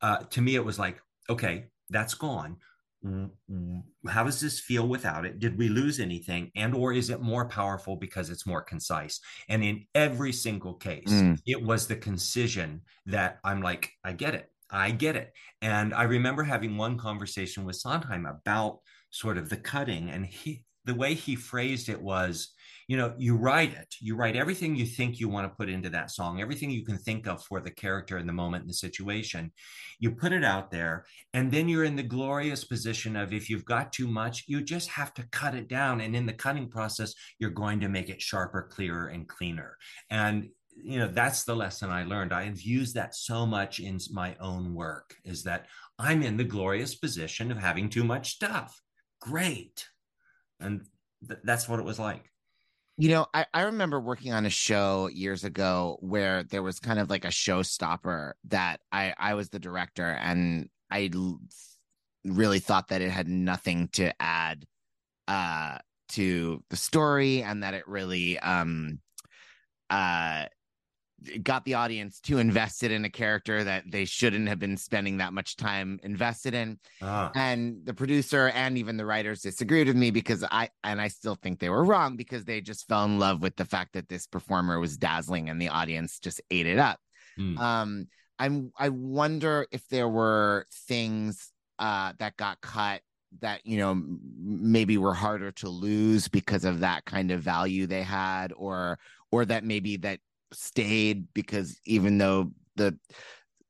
uh, 0.00 0.18
to 0.24 0.40
me, 0.40 0.54
it 0.54 0.64
was 0.64 0.78
like, 0.78 1.00
okay, 1.28 1.66
that's 1.90 2.14
gone. 2.14 2.56
Mm, 3.04 3.82
How 4.08 4.24
does 4.24 4.40
this 4.40 4.58
feel 4.58 4.88
without 4.88 5.26
it? 5.26 5.38
Did 5.38 5.58
we 5.58 5.68
lose 5.68 6.00
anything? 6.00 6.50
And 6.56 6.74
or 6.74 6.92
is 6.92 7.10
it 7.10 7.20
more 7.20 7.46
powerful 7.48 7.96
because 7.96 8.30
it's 8.30 8.46
more 8.46 8.62
concise? 8.62 9.20
And 9.48 9.62
in 9.62 9.86
every 9.94 10.32
single 10.32 10.74
case, 10.74 11.04
Mm. 11.08 11.38
it 11.46 11.62
was 11.62 11.86
the 11.86 11.96
concision 11.96 12.82
that 13.06 13.38
I'm 13.44 13.60
like, 13.60 13.92
I 14.02 14.12
get 14.14 14.34
it. 14.34 14.50
I 14.70 14.90
get 14.90 15.16
it. 15.16 15.32
And 15.62 15.94
I 15.94 16.04
remember 16.04 16.42
having 16.42 16.76
one 16.76 16.98
conversation 16.98 17.64
with 17.64 17.76
Sondheim 17.76 18.26
about 18.26 18.80
sort 19.10 19.38
of 19.38 19.48
the 19.48 19.56
cutting, 19.56 20.10
and 20.10 20.26
he 20.26 20.64
the 20.86 20.94
way 20.94 21.14
he 21.14 21.34
phrased 21.34 21.88
it 21.88 22.00
was, 22.00 22.54
you 22.86 22.96
know, 22.96 23.12
you 23.18 23.36
write 23.36 23.72
it, 23.74 23.96
you 24.00 24.14
write 24.14 24.36
everything 24.36 24.76
you 24.76 24.86
think 24.86 25.18
you 25.18 25.28
want 25.28 25.44
to 25.44 25.56
put 25.56 25.68
into 25.68 25.90
that 25.90 26.12
song, 26.12 26.40
everything 26.40 26.70
you 26.70 26.84
can 26.84 26.96
think 26.96 27.26
of 27.26 27.42
for 27.42 27.60
the 27.60 27.70
character 27.70 28.18
in 28.18 28.26
the 28.28 28.32
moment 28.32 28.62
and 28.62 28.70
the 28.70 28.74
situation. 28.74 29.50
You 29.98 30.12
put 30.12 30.32
it 30.32 30.44
out 30.44 30.70
there, 30.70 31.04
and 31.34 31.50
then 31.50 31.68
you're 31.68 31.82
in 31.82 31.96
the 31.96 32.04
glorious 32.04 32.62
position 32.64 33.16
of 33.16 33.32
if 33.32 33.50
you've 33.50 33.64
got 33.64 33.92
too 33.92 34.06
much, 34.06 34.44
you 34.46 34.62
just 34.62 34.88
have 34.90 35.12
to 35.14 35.26
cut 35.32 35.56
it 35.56 35.68
down. 35.68 36.00
And 36.00 36.14
in 36.14 36.26
the 36.26 36.32
cutting 36.32 36.68
process, 36.68 37.12
you're 37.40 37.50
going 37.50 37.80
to 37.80 37.88
make 37.88 38.08
it 38.08 38.22
sharper, 38.22 38.68
clearer, 38.70 39.08
and 39.08 39.26
cleaner. 39.26 39.76
And 40.08 40.50
you 40.76 40.98
know 40.98 41.08
that's 41.08 41.44
the 41.44 41.56
lesson 41.56 41.90
i 41.90 42.04
learned. 42.04 42.32
I 42.32 42.44
have 42.44 42.60
used 42.60 42.94
that 42.94 43.14
so 43.14 43.46
much 43.46 43.80
in 43.80 43.98
my 44.12 44.36
own 44.40 44.74
work 44.74 45.14
is 45.24 45.42
that 45.44 45.66
i'm 45.98 46.22
in 46.22 46.36
the 46.36 46.44
glorious 46.44 46.94
position 46.94 47.50
of 47.50 47.58
having 47.58 47.88
too 47.88 48.04
much 48.04 48.32
stuff. 48.32 48.80
Great. 49.20 49.88
And 50.60 50.86
th- 51.26 51.40
that's 51.44 51.68
what 51.68 51.80
it 51.80 51.84
was 51.84 51.98
like. 51.98 52.30
You 52.98 53.10
know, 53.10 53.26
I, 53.34 53.44
I 53.52 53.62
remember 53.62 54.00
working 54.00 54.32
on 54.32 54.46
a 54.46 54.50
show 54.50 55.10
years 55.12 55.44
ago 55.44 55.98
where 56.00 56.44
there 56.44 56.62
was 56.62 56.80
kind 56.80 56.98
of 56.98 57.10
like 57.10 57.26
a 57.26 57.28
showstopper 57.28 58.32
that 58.48 58.80
I, 58.90 59.14
I 59.18 59.34
was 59.34 59.50
the 59.50 59.58
director 59.58 60.06
and 60.06 60.70
I 60.90 61.10
l- 61.12 61.40
really 62.24 62.58
thought 62.58 62.88
that 62.88 63.02
it 63.02 63.10
had 63.10 63.28
nothing 63.28 63.88
to 63.92 64.12
add 64.20 64.64
uh 65.28 65.78
to 66.08 66.62
the 66.70 66.76
story 66.76 67.42
and 67.42 67.62
that 67.62 67.74
it 67.74 67.86
really 67.86 68.38
um 68.38 69.00
uh 69.90 70.46
got 71.42 71.64
the 71.64 71.74
audience 71.74 72.20
too 72.20 72.38
invested 72.38 72.90
in 72.92 73.04
a 73.04 73.10
character 73.10 73.64
that 73.64 73.84
they 73.90 74.04
shouldn't 74.04 74.48
have 74.48 74.58
been 74.58 74.76
spending 74.76 75.16
that 75.16 75.32
much 75.32 75.56
time 75.56 75.98
invested 76.02 76.54
in 76.54 76.78
ah, 77.02 77.30
and 77.34 77.84
the 77.84 77.94
producer 77.94 78.48
and 78.54 78.76
even 78.76 78.96
the 78.96 79.06
writers 79.06 79.40
disagreed 79.40 79.86
with 79.86 79.96
me 79.96 80.10
because 80.10 80.44
I 80.50 80.68
and 80.84 81.00
I 81.00 81.08
still 81.08 81.34
think 81.34 81.58
they 81.58 81.70
were 81.70 81.84
wrong 81.84 82.16
because 82.16 82.44
they 82.44 82.60
just 82.60 82.86
fell 82.86 83.04
in 83.04 83.18
love 83.18 83.40
with 83.40 83.56
the 83.56 83.64
fact 83.64 83.94
that 83.94 84.08
this 84.08 84.26
performer 84.26 84.78
was 84.78 84.98
dazzling 84.98 85.48
and 85.48 85.60
the 85.60 85.68
audience 85.68 86.18
just 86.18 86.40
ate 86.50 86.66
it 86.66 86.78
up. 86.78 87.00
Hmm. 87.36 87.58
Um, 87.58 88.08
I'm 88.38 88.70
I 88.78 88.90
wonder 88.90 89.66
if 89.72 89.88
there 89.88 90.08
were 90.08 90.66
things 90.86 91.52
uh 91.78 92.12
that 92.18 92.36
got 92.36 92.60
cut 92.60 93.00
that 93.40 93.64
you 93.64 93.78
know 93.78 94.02
maybe 94.38 94.98
were 94.98 95.14
harder 95.14 95.50
to 95.52 95.68
lose 95.68 96.28
because 96.28 96.64
of 96.64 96.80
that 96.80 97.04
kind 97.04 97.30
of 97.30 97.40
value 97.40 97.86
they 97.86 98.02
had 98.02 98.52
or 98.56 98.98
or 99.30 99.44
that 99.44 99.64
maybe 99.64 99.96
that 99.96 100.20
stayed 100.52 101.26
because 101.34 101.78
even 101.84 102.18
though 102.18 102.52
the 102.76 102.98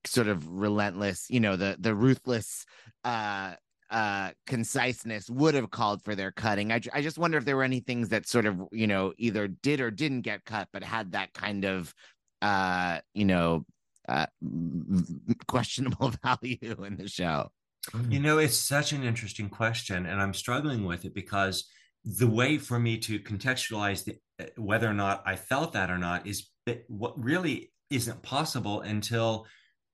sort 0.04 0.28
of 0.28 0.48
relentless, 0.48 1.26
you 1.28 1.40
know, 1.40 1.56
the 1.56 1.76
the 1.78 1.94
ruthless 1.94 2.64
uh 3.04 3.54
uh 3.90 4.30
conciseness 4.46 5.30
would 5.30 5.54
have 5.54 5.70
called 5.70 6.02
for 6.02 6.14
their 6.14 6.32
cutting. 6.32 6.72
I, 6.72 6.80
I 6.92 7.02
just 7.02 7.18
wonder 7.18 7.38
if 7.38 7.44
there 7.44 7.56
were 7.56 7.62
any 7.62 7.80
things 7.80 8.08
that 8.10 8.26
sort 8.26 8.46
of, 8.46 8.60
you 8.72 8.86
know, 8.86 9.12
either 9.18 9.48
did 9.48 9.80
or 9.80 9.90
didn't 9.90 10.22
get 10.22 10.44
cut, 10.44 10.68
but 10.72 10.82
had 10.82 11.12
that 11.12 11.32
kind 11.32 11.64
of 11.64 11.94
uh, 12.42 13.00
you 13.14 13.24
know, 13.24 13.64
uh 14.08 14.26
questionable 15.48 16.12
value 16.22 16.84
in 16.84 16.96
the 16.96 17.08
show. 17.08 17.50
You 18.08 18.18
know, 18.18 18.38
it's 18.38 18.56
such 18.56 18.92
an 18.92 19.04
interesting 19.04 19.48
question, 19.48 20.06
and 20.06 20.20
I'm 20.20 20.34
struggling 20.34 20.84
with 20.84 21.04
it 21.04 21.14
because 21.14 21.68
the 22.04 22.26
way 22.26 22.58
for 22.58 22.78
me 22.78 22.98
to 22.98 23.18
contextualize 23.18 24.04
the, 24.04 24.16
uh, 24.40 24.48
whether 24.56 24.88
or 24.88 24.94
not 24.94 25.22
I 25.24 25.36
felt 25.36 25.72
that 25.72 25.90
or 25.90 25.98
not 25.98 26.26
is 26.26 26.48
what 26.88 27.22
really 27.22 27.72
isn't 27.90 28.22
possible 28.22 28.80
until 28.80 29.46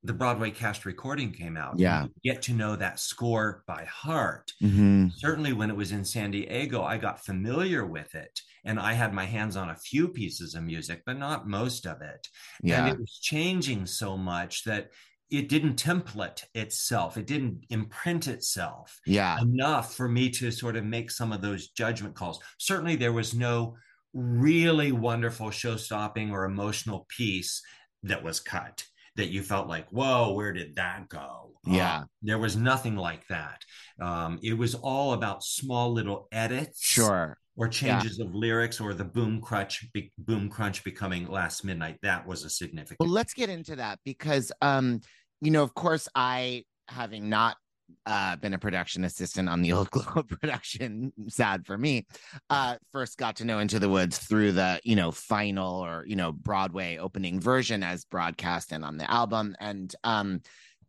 the 0.05 0.13
Broadway 0.13 0.51
cast 0.51 0.85
recording 0.85 1.33
came 1.33 1.57
out. 1.57 1.79
Yeah. 1.79 2.07
Get 2.25 2.43
to 2.43 2.55
know 2.55 2.75
that 2.75 2.99
score 2.99 3.63
by 3.69 3.85
heart. 3.85 4.51
Mm-hmm. 4.61 5.09
Certainly 5.17 5.53
when 5.53 5.71
it 5.71 5.77
was 5.77 5.93
in 5.93 6.05
San 6.05 6.33
Diego, 6.33 6.83
I 6.83 6.97
got 6.97 7.25
familiar 7.25 7.87
with 7.87 8.15
it 8.15 8.41
and 8.65 8.81
I 8.81 8.95
had 8.95 9.15
my 9.15 9.27
hands 9.27 9.57
on 9.57 9.71
a 9.71 9.77
few 9.77 10.09
pieces 10.09 10.55
of 10.55 10.65
music, 10.65 11.03
but 11.07 11.19
not 11.19 11.47
most 11.47 11.87
of 11.87 12.03
it. 12.03 12.29
Yeah. 12.63 12.85
And 12.85 12.95
it 12.95 12.99
was 12.99 13.21
changing 13.23 13.87
so 13.87 14.17
much 14.17 14.65
that 14.65 14.91
it 15.31 15.49
didn't 15.49 15.77
template 15.83 16.45
itself. 16.55 17.17
It 17.17 17.27
didn't 17.27 17.65
imprint 17.71 18.27
itself 18.27 19.01
Yeah. 19.07 19.41
enough 19.41 19.95
for 19.95 20.09
me 20.09 20.31
to 20.31 20.51
sort 20.51 20.77
of 20.77 20.85
make 20.85 21.11
some 21.13 21.33
of 21.33 21.43
those 21.43 21.69
judgment 21.69 22.17
calls. 22.17 22.41
Certainly 22.59 22.97
there 22.97 23.13
was 23.13 23.35
no 23.35 23.77
really 24.13 24.93
wonderful 24.93 25.51
show 25.51 25.77
stopping 25.77 26.31
or 26.31 26.45
emotional 26.45 27.07
piece 27.09 27.63
that 28.03 28.23
was 28.23 28.41
cut 28.41 28.85
that 29.17 29.29
you 29.29 29.43
felt 29.43 29.69
like, 29.69 29.89
whoa, 29.91 30.33
where 30.33 30.53
did 30.53 30.77
that 30.77 31.09
go? 31.09 31.53
Yeah. 31.67 32.01
Uh, 32.01 32.05
there 32.23 32.39
was 32.39 32.57
nothing 32.57 32.97
like 32.97 33.27
that. 33.29 33.63
Um, 34.01 34.39
it 34.43 34.55
was 34.55 34.75
all 34.75 35.13
about 35.13 35.45
small 35.45 35.93
little 35.93 36.29
edits. 36.33 36.83
Sure. 36.83 37.39
Or 37.55 37.69
changes 37.69 38.19
of 38.19 38.35
lyrics, 38.35 38.81
or 38.81 38.95
the 38.95 39.05
boom 39.05 39.43
crunch, 39.43 39.87
be, 39.93 40.11
boom 40.17 40.49
crunch 40.49 40.83
becoming 40.85 41.27
last 41.27 41.67
midnight. 41.67 41.99
That 42.03 42.27
was 42.27 42.45
a 42.45 42.51
significant. 42.51 42.99
Well, 42.99 43.11
let's 43.11 43.35
get 43.35 43.51
into 43.51 43.77
that 43.77 43.99
because, 44.07 44.51
um, 44.63 45.03
you 45.43 45.51
know, 45.51 45.63
of 45.63 45.75
course, 45.75 46.09
I 46.15 46.65
having 46.89 47.29
not 47.29 47.59
uh, 48.07 48.37
been 48.37 48.55
a 48.55 48.59
production 48.59 49.05
assistant 49.05 49.49
on 49.49 49.63
the 49.63 49.73
old 49.73 49.91
Globe 49.93 50.29
production, 50.29 51.13
sad 51.29 51.67
for 51.67 51.77
me, 51.77 52.07
uh, 52.51 52.77
first 52.91 53.19
got 53.19 53.37
to 53.37 53.45
know 53.45 53.59
Into 53.59 53.79
the 53.79 53.89
Woods 53.89 54.19
through 54.19 54.53
the, 54.53 54.81
you 54.85 54.97
know, 54.97 55.11
final 55.11 55.81
or, 55.81 56.05
you 56.07 56.17
know, 56.17 56.33
Broadway 56.33 56.99
opening 56.99 57.41
version 57.41 57.83
as 57.83 58.05
broadcast 58.05 58.73
and 58.73 58.85
on 58.85 58.97
the 58.97 59.11
album. 59.11 59.55
And, 59.61 59.95
um, 60.05 60.41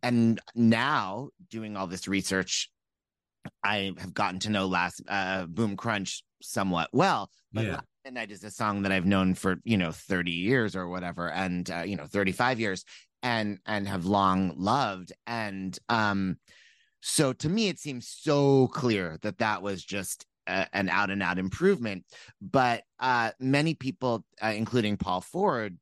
and 0.02 0.40
now 0.56 1.30
doing 1.50 1.78
all 1.78 1.88
this 1.88 2.08
research, 2.08 2.70
I 3.64 3.94
have 3.98 4.14
gotten 4.14 4.40
to 4.42 4.50
know 4.50 4.68
last, 4.68 5.02
uh, 5.08 5.46
Boom 5.46 5.76
Crunch 5.78 6.24
somewhat 6.42 6.90
well, 6.94 7.30
but 7.52 7.66
Yeah. 7.66 7.72
Last 7.74 7.88
Midnight 8.06 8.32
is 8.32 8.44
a 8.44 8.52
song 8.52 8.82
that 8.82 8.92
I've 8.92 9.06
known 9.06 9.34
for, 9.34 9.58
you 9.64 9.78
know, 9.78 9.92
30 9.94 10.32
years 10.32 10.76
or 10.76 10.90
whatever. 10.90 11.32
And, 11.32 11.70
uh, 11.72 11.84
you 11.86 11.96
know, 11.96 12.06
35 12.06 12.60
years 12.60 12.84
and, 13.22 13.60
and 13.66 13.88
have 13.88 14.06
long 14.06 14.54
loved. 14.58 15.14
And, 15.26 15.78
um, 15.88 16.38
so 17.06 17.34
to 17.34 17.50
me, 17.50 17.68
it 17.68 17.80
seems 17.80 18.08
so 18.08 18.68
clear 18.70 19.18
that 19.24 19.40
that 19.40 19.62
was 19.62 19.84
just 19.84 20.26
a, 20.48 20.66
an 20.72 20.88
out 20.88 21.10
and 21.10 21.22
out 21.22 21.38
improvement. 21.38 22.06
But 22.42 22.84
uh, 22.98 23.32
many 23.42 23.74
people, 23.74 24.24
uh, 24.42 24.54
including 24.56 24.96
Paul 24.96 25.20
Ford, 25.20 25.78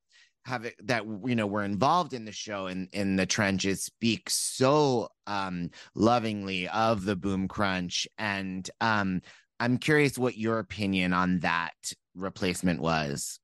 have 0.46 0.66
it, 0.66 0.74
that 0.88 1.06
you 1.06 1.36
know 1.36 1.46
were 1.46 1.64
involved 1.64 2.14
in 2.14 2.26
the 2.26 2.32
show 2.32 2.66
in 2.66 2.90
in 2.94 3.16
the 3.16 3.28
trenches 3.28 3.84
speak 3.84 4.28
so 4.28 5.08
um 5.28 5.70
lovingly 5.94 6.68
of 6.70 7.06
the 7.06 7.16
boom 7.16 7.48
crunch 7.48 8.08
and 8.18 8.68
um 8.82 9.22
i'm 9.60 9.78
curious 9.78 10.18
what 10.18 10.36
your 10.36 10.58
opinion 10.58 11.14
on 11.14 11.38
that 11.42 11.76
replacement 12.16 12.82
was 12.82 13.40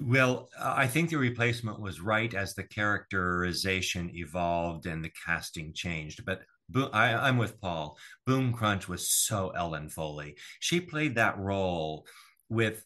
Well, 0.00 0.48
I 0.60 0.86
think 0.86 1.10
the 1.10 1.18
replacement 1.18 1.80
was 1.80 2.00
right 2.00 2.32
as 2.34 2.54
the 2.54 2.64
characterization 2.64 4.10
evolved 4.14 4.86
and 4.86 5.04
the 5.04 5.12
casting 5.26 5.72
changed. 5.74 6.24
But 6.24 6.40
Bo- 6.72 6.90
I, 6.92 7.28
I'm 7.28 7.38
with 7.38 7.60
Paul. 7.60 7.96
Boom 8.26 8.52
Crunch 8.52 8.88
was 8.88 9.08
so 9.08 9.50
Ellen 9.50 9.88
Foley. 9.88 10.36
She 10.60 10.80
played 10.80 11.16
that 11.16 11.38
role 11.38 12.06
with 12.48 12.84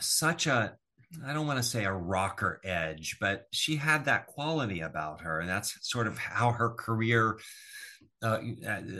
such 0.00 0.46
a 0.46 0.76
I 1.26 1.32
don't 1.32 1.46
want 1.46 1.58
to 1.58 1.62
say 1.62 1.84
a 1.84 1.92
rocker 1.92 2.60
edge, 2.62 3.16
but 3.18 3.46
she 3.50 3.76
had 3.76 4.04
that 4.04 4.26
quality 4.26 4.80
about 4.80 5.22
her, 5.22 5.40
and 5.40 5.48
that's 5.48 5.78
sort 5.88 6.06
of 6.06 6.18
how 6.18 6.52
her 6.52 6.68
career 6.68 7.38
uh, 8.22 8.40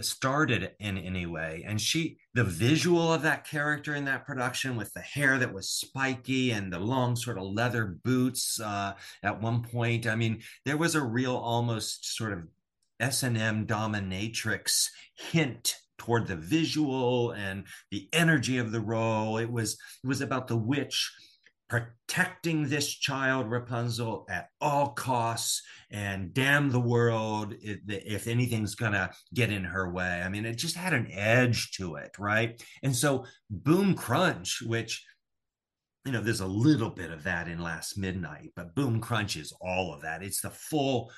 started 0.00 0.72
in 0.80 0.96
any 0.96 1.26
way. 1.26 1.64
And 1.66 1.80
she, 1.80 2.18
the 2.34 2.44
visual 2.44 3.12
of 3.12 3.22
that 3.22 3.46
character 3.46 3.94
in 3.94 4.04
that 4.06 4.24
production, 4.24 4.76
with 4.76 4.92
the 4.94 5.00
hair 5.00 5.38
that 5.38 5.52
was 5.52 5.70
spiky 5.70 6.52
and 6.52 6.72
the 6.72 6.78
long 6.78 7.16
sort 7.16 7.36
of 7.36 7.44
leather 7.44 7.98
boots. 8.04 8.60
Uh, 8.60 8.94
at 9.22 9.42
one 9.42 9.62
point, 9.62 10.06
I 10.06 10.14
mean, 10.14 10.42
there 10.64 10.76
was 10.76 10.94
a 10.94 11.02
real 11.02 11.36
almost 11.36 12.16
sort 12.16 12.32
of 12.32 12.44
S 13.00 13.22
and 13.22 13.36
M 13.36 13.66
dominatrix 13.66 14.88
hint 15.14 15.76
toward 15.98 16.26
the 16.26 16.36
visual 16.36 17.32
and 17.32 17.64
the 17.90 18.08
energy 18.12 18.58
of 18.58 18.72
the 18.72 18.80
role. 18.80 19.38
It 19.38 19.50
was 19.50 19.74
it 20.02 20.06
was 20.06 20.20
about 20.20 20.48
the 20.48 20.56
witch 20.56 21.12
protecting 21.68 22.66
this 22.66 22.88
child 22.88 23.50
Rapunzel 23.50 24.24
at 24.30 24.48
all 24.58 24.88
costs 24.92 25.62
and 25.90 26.32
damn 26.32 26.70
the 26.70 26.80
world 26.80 27.52
if, 27.60 27.78
if 27.86 28.26
anything's 28.26 28.74
gonna 28.74 29.10
get 29.34 29.52
in 29.52 29.64
her 29.64 29.92
way. 29.92 30.22
I 30.24 30.30
mean, 30.30 30.46
it 30.46 30.56
just 30.56 30.76
had 30.76 30.94
an 30.94 31.08
edge 31.12 31.72
to 31.72 31.96
it, 31.96 32.12
right? 32.18 32.62
And 32.82 32.96
so 32.96 33.26
Boom 33.50 33.94
Crunch, 33.94 34.62
which 34.62 35.04
you 36.06 36.12
know, 36.12 36.22
there's 36.22 36.40
a 36.40 36.46
little 36.46 36.88
bit 36.88 37.10
of 37.10 37.24
that 37.24 37.48
in 37.48 37.62
Last 37.62 37.98
Midnight, 37.98 38.52
but 38.56 38.74
Boom 38.74 38.98
Crunch 38.98 39.36
is 39.36 39.52
all 39.60 39.92
of 39.92 40.00
that. 40.02 40.22
It's 40.22 40.40
the 40.40 40.48
full 40.48 41.12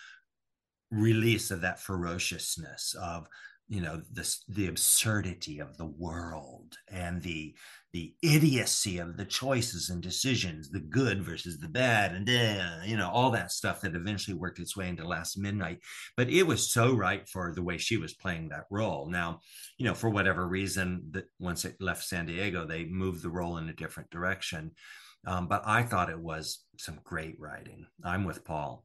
release 0.90 1.50
of 1.50 1.60
that 1.60 1.80
ferociousness 1.80 2.94
of 3.00 3.28
you 3.70 3.80
know 3.80 4.02
the 4.12 4.36
the 4.48 4.66
absurdity 4.66 5.60
of 5.60 5.76
the 5.76 5.86
world 5.86 6.76
and 6.90 7.22
the 7.22 7.54
the 7.92 8.12
idiocy 8.20 8.98
of 8.98 9.16
the 9.16 9.24
choices 9.24 9.90
and 9.90 10.02
decisions 10.02 10.70
the 10.70 10.80
good 10.80 11.22
versus 11.22 11.58
the 11.58 11.68
bad 11.68 12.12
and 12.12 12.28
uh, 12.28 12.84
you 12.84 12.96
know 12.96 13.08
all 13.08 13.30
that 13.30 13.52
stuff 13.52 13.80
that 13.80 13.94
eventually 13.94 14.36
worked 14.36 14.58
its 14.58 14.76
way 14.76 14.88
into 14.88 15.06
last 15.06 15.38
midnight. 15.38 15.78
But 16.16 16.30
it 16.30 16.42
was 16.42 16.72
so 16.72 16.92
right 16.92 17.28
for 17.28 17.52
the 17.54 17.62
way 17.62 17.78
she 17.78 17.96
was 17.96 18.12
playing 18.12 18.48
that 18.48 18.66
role. 18.70 19.08
Now 19.08 19.38
you 19.78 19.84
know 19.86 19.94
for 19.94 20.10
whatever 20.10 20.48
reason 20.48 21.04
that 21.12 21.26
once 21.38 21.64
it 21.64 21.76
left 21.80 22.02
san 22.04 22.26
diego 22.26 22.66
they 22.66 22.84
moved 22.84 23.22
the 23.22 23.30
role 23.30 23.58
in 23.58 23.68
a 23.68 23.74
different 23.74 24.10
direction. 24.10 24.72
Um, 25.26 25.46
but 25.46 25.62
i 25.64 25.82
thought 25.84 26.10
it 26.10 26.18
was 26.18 26.64
some 26.76 26.98
great 27.04 27.36
writing. 27.38 27.86
I'm 28.04 28.24
with 28.24 28.44
paul 28.44 28.84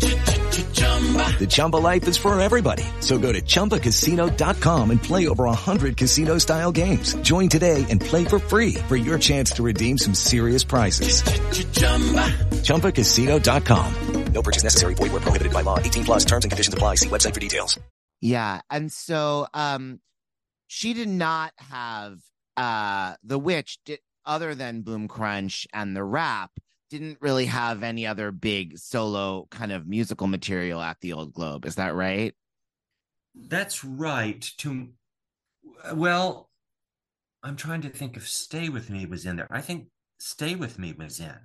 The 1.41 1.47
Chumba 1.47 1.77
life 1.77 2.07
is 2.07 2.17
for 2.17 2.39
everybody. 2.39 2.83
So 2.99 3.17
go 3.17 3.31
to 3.31 3.41
ChumbaCasino.com 3.41 4.91
and 4.91 5.01
play 5.01 5.27
over 5.27 5.45
100 5.45 5.97
casino-style 5.97 6.71
games. 6.71 7.15
Join 7.23 7.49
today 7.49 7.83
and 7.89 7.99
play 7.99 8.25
for 8.25 8.37
free 8.37 8.75
for 8.87 8.95
your 8.95 9.17
chance 9.17 9.51
to 9.53 9.63
redeem 9.63 9.97
some 9.97 10.13
serious 10.13 10.63
prizes. 10.63 11.23
ChumbaCasino.com. 12.61 14.23
No 14.33 14.43
purchase 14.43 14.65
necessary. 14.65 14.93
Void 14.93 15.13
where 15.13 15.21
prohibited 15.21 15.51
by 15.51 15.61
law. 15.61 15.79
18 15.79 16.05
plus 16.05 16.25
terms 16.25 16.45
and 16.45 16.51
conditions 16.51 16.75
apply. 16.75 16.93
See 17.01 17.09
website 17.09 17.33
for 17.33 17.39
details. 17.39 17.79
Yeah. 18.19 18.61
And 18.69 18.91
so, 18.91 19.47
um, 19.55 19.99
she 20.67 20.93
did 20.93 21.09
not 21.09 21.53
have, 21.57 22.19
uh, 22.55 23.15
the 23.23 23.39
witch 23.39 23.79
did, 23.83 23.97
other 24.27 24.53
than 24.53 24.83
Boom 24.83 25.07
Crunch 25.07 25.65
and 25.73 25.95
the 25.95 26.03
rap 26.03 26.51
didn't 26.91 27.17
really 27.21 27.45
have 27.45 27.81
any 27.81 28.05
other 28.05 28.31
big 28.31 28.77
solo 28.77 29.47
kind 29.49 29.71
of 29.71 29.87
musical 29.87 30.27
material 30.27 30.81
at 30.81 30.99
the 30.99 31.13
old 31.13 31.33
globe 31.33 31.65
is 31.65 31.75
that 31.75 31.95
right 31.95 32.35
That's 33.33 33.83
right. 33.83 34.41
To 34.59 34.89
well, 35.93 36.49
I'm 37.43 37.55
trying 37.55 37.81
to 37.81 37.89
think 37.89 38.17
if 38.17 38.27
"Stay 38.27 38.69
with 38.69 38.89
Me" 38.89 39.05
was 39.05 39.25
in 39.25 39.37
there. 39.37 39.47
I 39.49 39.61
think 39.61 39.87
"Stay 40.19 40.55
with 40.55 40.77
Me" 40.77 40.93
was 40.93 41.19
in, 41.19 41.37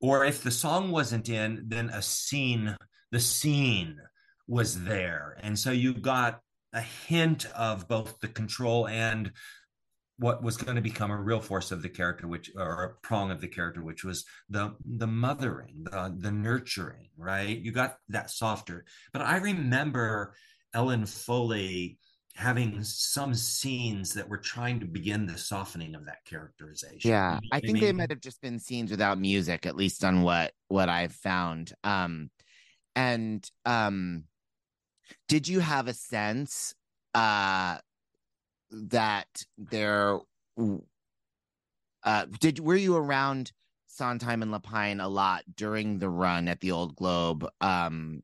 or 0.00 0.24
if 0.24 0.42
the 0.42 0.50
song 0.50 0.90
wasn't 0.90 1.28
in, 1.28 1.64
then 1.68 1.88
a 1.88 2.02
scene, 2.02 2.76
the 3.10 3.20
scene 3.20 3.96
was 4.46 4.84
there, 4.84 5.38
and 5.42 5.58
so 5.58 5.70
you 5.70 5.94
got 5.94 6.40
a 6.74 6.82
hint 6.82 7.46
of 7.56 7.88
both 7.88 8.18
the 8.20 8.28
control 8.28 8.86
and 8.88 9.32
what 10.18 10.42
was 10.42 10.56
going 10.56 10.76
to 10.76 10.82
become 10.82 11.10
a 11.10 11.20
real 11.20 11.40
force 11.40 11.72
of 11.72 11.82
the 11.82 11.88
character 11.88 12.28
which 12.28 12.50
or 12.56 12.84
a 12.84 13.06
prong 13.06 13.30
of 13.30 13.40
the 13.40 13.48
character 13.48 13.82
which 13.82 14.04
was 14.04 14.24
the 14.48 14.74
the 14.84 15.06
mothering 15.06 15.84
the 15.90 16.14
the 16.18 16.30
nurturing 16.30 17.08
right 17.16 17.58
you 17.58 17.72
got 17.72 17.96
that 18.08 18.30
softer 18.30 18.84
but 19.12 19.22
i 19.22 19.36
remember 19.36 20.34
ellen 20.72 21.04
foley 21.06 21.98
having 22.36 22.82
some 22.82 23.32
scenes 23.34 24.14
that 24.14 24.28
were 24.28 24.38
trying 24.38 24.80
to 24.80 24.86
begin 24.86 25.26
the 25.26 25.38
softening 25.38 25.94
of 25.94 26.06
that 26.06 26.24
characterization 26.24 27.10
Yeah, 27.10 27.34
You 27.40 27.40
know 27.48 27.48
I 27.52 27.60
think 27.60 27.78
they 27.80 27.92
mean? 27.92 27.96
might 27.96 28.10
have 28.10 28.20
just 28.20 28.40
been 28.40 28.58
scenes 28.58 28.90
without 28.90 29.18
music, 29.18 29.66
at 29.66 29.76
least 29.76 30.04
on 30.04 30.22
what 30.22 30.52
what 30.68 30.88
I've 30.88 31.12
found. 31.12 31.72
Um, 31.84 32.30
and 32.96 33.48
um, 33.64 34.24
did 35.28 35.48
you 35.48 35.60
have 35.60 35.88
a 35.88 35.94
sense 35.94 36.74
uh 37.14 37.78
that 38.90 39.28
there 39.56 40.18
uh 42.02 42.26
did 42.40 42.58
were 42.60 42.76
you 42.76 42.96
around 42.96 43.52
Sondheim 43.86 44.42
and 44.42 44.52
Lapine 44.52 45.02
a 45.02 45.08
lot 45.08 45.44
during 45.54 45.98
the 45.98 46.08
run 46.08 46.48
at 46.48 46.60
the 46.60 46.72
Old 46.72 46.96
Globe? 46.96 47.46
Um, 47.60 48.22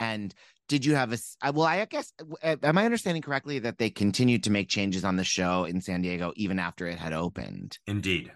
and 0.00 0.34
did 0.68 0.84
you 0.84 0.94
have 0.94 1.12
a 1.12 1.52
well? 1.52 1.66
I 1.66 1.84
guess 1.84 2.12
am 2.42 2.78
I 2.78 2.84
understanding 2.84 3.22
correctly 3.22 3.60
that 3.60 3.78
they 3.78 3.90
continued 3.90 4.44
to 4.44 4.50
make 4.50 4.68
changes 4.68 5.04
on 5.04 5.16
the 5.16 5.24
show 5.24 5.64
in 5.64 5.80
San 5.80 6.02
Diego 6.02 6.32
even 6.36 6.58
after 6.58 6.86
it 6.86 6.98
had 6.98 7.12
opened? 7.12 7.78
indeed 7.86 8.32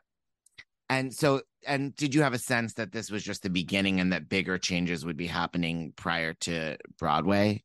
And 0.89 1.13
so, 1.13 1.43
and 1.67 1.95
did 1.97 2.15
you 2.15 2.23
have 2.23 2.35
a 2.35 2.39
sense 2.39 2.75
that 2.75 2.93
this 2.93 3.11
was 3.11 3.25
just 3.25 3.43
the 3.43 3.51
beginning 3.51 3.99
and 4.01 4.13
that 4.13 4.29
bigger 4.29 4.59
changes 4.59 5.05
would 5.05 5.17
be 5.17 5.27
happening 5.27 5.93
prior 5.97 6.35
to 6.35 6.77
Broadway? 6.99 7.65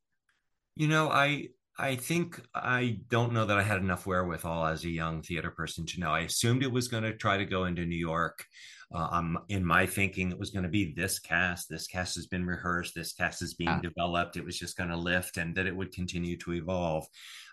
You 0.74 0.88
know, 0.88 1.08
I 1.08 1.48
I 1.78 1.96
think 1.96 2.40
I 2.54 2.98
don't 3.08 3.32
know 3.32 3.46
that 3.46 3.58
I 3.58 3.62
had 3.62 3.78
enough 3.78 4.06
wherewithal 4.06 4.66
as 4.66 4.84
a 4.84 4.90
young 4.90 5.22
theater 5.22 5.50
person 5.50 5.86
to 5.86 6.00
know. 6.00 6.10
I 6.10 6.20
assumed 6.20 6.62
it 6.62 6.70
was 6.70 6.88
going 6.88 7.02
to 7.04 7.16
try 7.16 7.38
to 7.38 7.46
go 7.46 7.64
into 7.64 7.86
New 7.86 7.96
York. 7.96 8.44
Uh, 8.94 9.08
um, 9.10 9.38
in 9.48 9.64
my 9.64 9.86
thinking, 9.86 10.30
it 10.30 10.38
was 10.38 10.50
going 10.50 10.64
to 10.64 10.68
be 10.68 10.92
this 10.92 11.18
cast. 11.18 11.70
This 11.70 11.86
cast 11.86 12.14
has 12.16 12.26
been 12.26 12.44
rehearsed. 12.44 12.94
This 12.94 13.14
cast 13.14 13.40
is 13.40 13.54
being 13.54 13.70
Ah. 13.70 13.80
developed. 13.80 14.36
It 14.36 14.44
was 14.44 14.58
just 14.58 14.76
going 14.76 14.90
to 14.90 14.98
lift, 14.98 15.38
and 15.38 15.54
that 15.54 15.66
it 15.66 15.74
would 15.74 15.92
continue 15.92 16.36
to 16.38 16.52
evolve. 16.52 17.06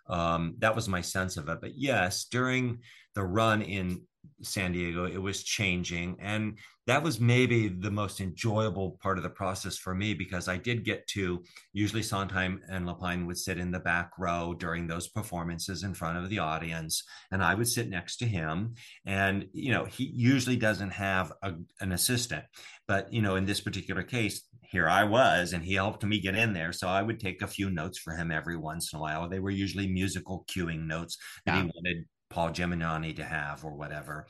Um, 0.08 0.56
that 0.58 0.76
was 0.76 0.90
my 0.90 1.00
sense 1.02 1.38
of 1.38 1.48
it. 1.48 1.62
But 1.62 1.78
yes, 1.78 2.26
during 2.26 2.80
the 3.16 3.24
run 3.24 3.62
in 3.62 4.02
San 4.42 4.72
Diego, 4.72 5.06
it 5.06 5.22
was 5.22 5.44
changing, 5.44 6.18
and 6.20 6.58
that 6.88 7.04
was 7.04 7.20
maybe 7.20 7.68
the 7.68 7.92
most 7.92 8.20
enjoyable 8.20 8.98
part 9.02 9.18
of 9.18 9.24
the 9.24 9.30
process 9.30 9.78
for 9.78 9.94
me 9.94 10.14
because 10.14 10.48
I 10.48 10.58
did 10.58 10.86
get 10.86 11.06
to 11.10 11.44
usually 11.74 12.02
Sondheim 12.02 12.62
and 12.70 12.88
Lapine 12.88 13.28
would 13.28 13.38
sit 13.38 13.60
in 13.60 13.70
the 13.70 13.80
back 13.80 14.12
row 14.18 14.56
during 14.58 14.88
those 14.88 15.08
performances 15.08 15.84
in 15.84 15.94
front 15.94 16.18
of 16.18 16.30
the 16.30 16.40
audience, 16.40 17.04
and 17.32 17.44
I 17.44 17.54
would 17.54 17.68
sit 17.68 17.90
next 17.90 18.18
to 18.18 18.26
him. 18.26 18.76
And 19.06 19.46
you 19.54 19.72
know, 19.72 19.86
he 19.86 20.12
usually 20.16 20.58
doesn't 20.58 20.92
have 20.92 21.34
a, 21.44 21.54
an 21.82 21.92
assistant, 21.92 22.46
but 22.88 23.12
you 23.12 23.22
know, 23.22 23.36
in 23.36 23.46
this 23.46 23.62
particular 23.62 24.04
case, 24.04 24.42
here 24.62 24.88
I 24.88 25.04
was, 25.04 25.54
and 25.54 25.64
he 25.64 25.74
helped 25.74 26.04
me 26.04 26.20
get 26.20 26.36
in 26.36 26.54
there. 26.54 26.72
So 26.72 26.88
I 26.88 27.02
would 27.02 27.20
take 27.20 27.42
a 27.42 27.48
few 27.48 27.70
notes 27.70 27.98
for 27.98 28.16
him 28.16 28.32
every 28.32 28.58
once 28.58 28.94
in 28.94 29.00
a 29.00 29.02
while. 29.02 29.28
They 29.28 29.40
were 29.40 29.50
usually 29.50 29.88
musical 29.88 30.46
cueing 30.50 30.88
notes 30.88 31.18
that 31.46 31.56
he 31.56 31.62
wanted 31.62 32.06
Paul 32.30 32.50
Gemignani 32.50 33.16
to 33.18 33.24
have 33.24 33.64
or 33.64 33.74
whatever. 33.74 34.28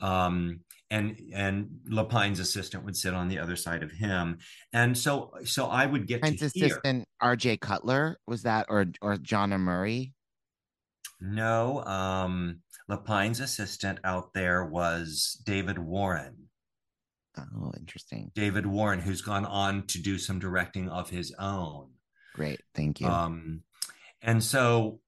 Um, 0.00 0.60
and 0.90 1.20
and 1.34 1.68
Lapine's 1.86 2.40
assistant 2.40 2.84
would 2.84 2.96
sit 2.96 3.14
on 3.14 3.28
the 3.28 3.38
other 3.38 3.56
side 3.56 3.82
of 3.82 3.90
him, 3.90 4.38
and 4.72 4.96
so 4.96 5.32
so 5.44 5.66
I 5.66 5.84
would 5.84 6.06
get 6.06 6.24
His 6.24 6.38
to 6.40 6.46
assistant 6.46 7.06
R.J. 7.20 7.58
Cutler 7.58 8.18
was 8.26 8.42
that, 8.42 8.66
or 8.68 8.86
or 9.02 9.16
John 9.18 9.50
Murray? 9.50 10.14
No, 11.20 11.84
um, 11.84 12.60
Lapine's 12.88 13.40
assistant 13.40 13.98
out 14.04 14.32
there 14.32 14.64
was 14.64 15.40
David 15.44 15.78
Warren. 15.78 16.48
Oh, 17.36 17.72
interesting. 17.76 18.30
David 18.34 18.66
Warren, 18.66 19.00
who's 19.00 19.22
gone 19.22 19.44
on 19.44 19.86
to 19.88 20.00
do 20.00 20.18
some 20.18 20.38
directing 20.38 20.88
of 20.88 21.10
his 21.10 21.34
own. 21.38 21.90
Great, 22.34 22.60
thank 22.74 23.00
you. 23.00 23.08
Um, 23.08 23.62
and 24.22 24.42
so, 24.42 25.00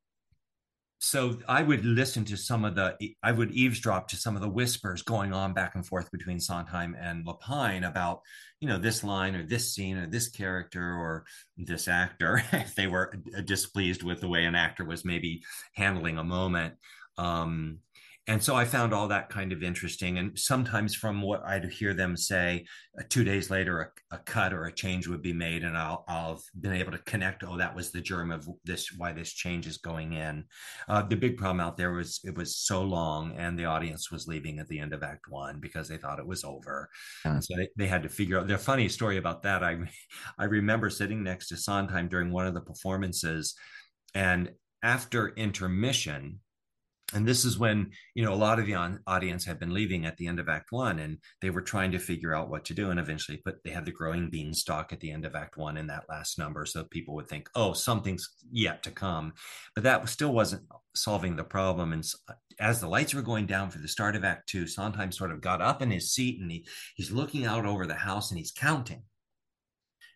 so 1.02 1.38
I 1.48 1.62
would 1.62 1.82
listen 1.82 2.26
to 2.26 2.36
some 2.36 2.62
of 2.62 2.74
the, 2.74 2.94
I 3.22 3.32
would 3.32 3.52
eavesdrop 3.52 4.06
to 4.08 4.16
some 4.16 4.36
of 4.36 4.42
the 4.42 4.50
whispers 4.50 5.00
going 5.00 5.32
on 5.32 5.54
back 5.54 5.74
and 5.74 5.84
forth 5.84 6.10
between 6.12 6.38
Sondheim 6.38 6.94
and 6.94 7.24
Lapine 7.26 7.88
about, 7.88 8.20
you 8.60 8.68
know, 8.68 8.76
this 8.76 9.02
line 9.02 9.34
or 9.34 9.42
this 9.42 9.74
scene 9.74 9.96
or 9.96 10.06
this 10.06 10.28
character 10.28 10.82
or 10.82 11.24
this 11.56 11.88
actor, 11.88 12.44
if 12.52 12.74
they 12.74 12.86
were 12.86 13.14
displeased 13.46 14.02
with 14.02 14.20
the 14.20 14.28
way 14.28 14.44
an 14.44 14.54
actor 14.54 14.84
was 14.84 15.02
maybe 15.02 15.42
handling 15.72 16.18
a 16.18 16.24
moment. 16.24 16.74
Um, 17.16 17.78
and 18.30 18.40
so 18.40 18.54
I 18.54 18.64
found 18.64 18.94
all 18.94 19.08
that 19.08 19.28
kind 19.28 19.52
of 19.52 19.64
interesting. 19.64 20.18
And 20.18 20.38
sometimes 20.38 20.94
from 20.94 21.20
what 21.20 21.44
I'd 21.44 21.64
hear 21.64 21.94
them 21.94 22.16
say, 22.16 22.64
uh, 22.96 23.02
two 23.08 23.24
days 23.24 23.50
later, 23.50 23.92
a, 24.12 24.14
a 24.14 24.18
cut 24.18 24.52
or 24.52 24.66
a 24.66 24.72
change 24.72 25.08
would 25.08 25.20
be 25.20 25.32
made, 25.32 25.64
and 25.64 25.76
I'll 25.76 26.04
I'll 26.06 26.34
have 26.34 26.42
been 26.60 26.72
able 26.72 26.92
to 26.92 26.98
connect. 26.98 27.42
Oh, 27.42 27.56
that 27.56 27.74
was 27.74 27.90
the 27.90 28.00
germ 28.00 28.30
of 28.30 28.48
this. 28.64 28.92
Why 28.96 29.12
this 29.12 29.32
change 29.32 29.66
is 29.66 29.78
going 29.78 30.12
in. 30.12 30.44
Uh, 30.88 31.02
the 31.02 31.16
big 31.16 31.38
problem 31.38 31.58
out 31.58 31.76
there 31.76 31.90
was 31.90 32.20
it 32.22 32.36
was 32.36 32.56
so 32.56 32.82
long, 32.82 33.32
and 33.36 33.58
the 33.58 33.64
audience 33.64 34.12
was 34.12 34.28
leaving 34.28 34.60
at 34.60 34.68
the 34.68 34.78
end 34.78 34.94
of 34.94 35.02
Act 35.02 35.24
One 35.28 35.58
because 35.58 35.88
they 35.88 35.96
thought 35.96 36.20
it 36.20 36.26
was 36.26 36.44
over. 36.44 36.88
And 37.24 37.44
so 37.44 37.56
they, 37.56 37.68
they 37.76 37.88
had 37.88 38.04
to 38.04 38.08
figure 38.08 38.38
out. 38.38 38.46
The 38.46 38.58
funny 38.58 38.88
story 38.88 39.16
about 39.16 39.42
that, 39.42 39.64
I 39.64 39.76
I 40.38 40.44
remember 40.44 40.88
sitting 40.88 41.24
next 41.24 41.48
to 41.48 41.56
Sondheim 41.56 42.06
during 42.06 42.30
one 42.30 42.46
of 42.46 42.54
the 42.54 42.60
performances, 42.60 43.56
and 44.14 44.52
after 44.84 45.30
intermission 45.30 46.38
and 47.14 47.26
this 47.26 47.44
is 47.44 47.58
when 47.58 47.90
you 48.14 48.24
know 48.24 48.32
a 48.32 48.34
lot 48.34 48.58
of 48.58 48.66
the 48.66 48.74
on, 48.74 49.00
audience 49.06 49.44
had 49.44 49.58
been 49.58 49.74
leaving 49.74 50.06
at 50.06 50.16
the 50.16 50.26
end 50.26 50.38
of 50.38 50.48
act 50.48 50.72
one 50.72 50.98
and 50.98 51.18
they 51.40 51.50
were 51.50 51.62
trying 51.62 51.92
to 51.92 51.98
figure 51.98 52.34
out 52.34 52.50
what 52.50 52.64
to 52.64 52.74
do 52.74 52.90
and 52.90 53.00
eventually 53.00 53.38
put 53.38 53.62
they 53.64 53.70
had 53.70 53.84
the 53.84 53.92
growing 53.92 54.30
beanstalk 54.30 54.92
at 54.92 55.00
the 55.00 55.10
end 55.10 55.24
of 55.24 55.34
act 55.34 55.56
one 55.56 55.76
in 55.76 55.86
that 55.86 56.04
last 56.08 56.38
number 56.38 56.64
so 56.64 56.84
people 56.84 57.14
would 57.14 57.28
think 57.28 57.48
oh 57.54 57.72
something's 57.72 58.28
yet 58.50 58.82
to 58.82 58.90
come. 58.90 59.32
But 59.74 59.84
that 59.84 60.08
still 60.08 60.32
wasn't 60.32 60.62
solving 60.94 61.36
the 61.36 61.44
problem 61.44 61.92
and 61.92 62.04
as 62.58 62.80
the 62.80 62.88
lights 62.88 63.14
were 63.14 63.22
going 63.22 63.46
down 63.46 63.70
for 63.70 63.78
the 63.78 63.88
start 63.88 64.16
of 64.16 64.24
act 64.24 64.48
two 64.48 64.66
sondheim 64.66 65.12
sort 65.12 65.30
of 65.30 65.40
got 65.40 65.62
up 65.62 65.82
in 65.82 65.90
his 65.90 66.12
seat 66.12 66.40
and 66.40 66.50
he 66.50 66.66
he's 66.96 67.12
looking 67.12 67.44
out 67.44 67.64
over 67.64 67.86
the 67.86 67.94
house 67.94 68.30
and 68.30 68.38
he's 68.38 68.50
counting 68.50 69.02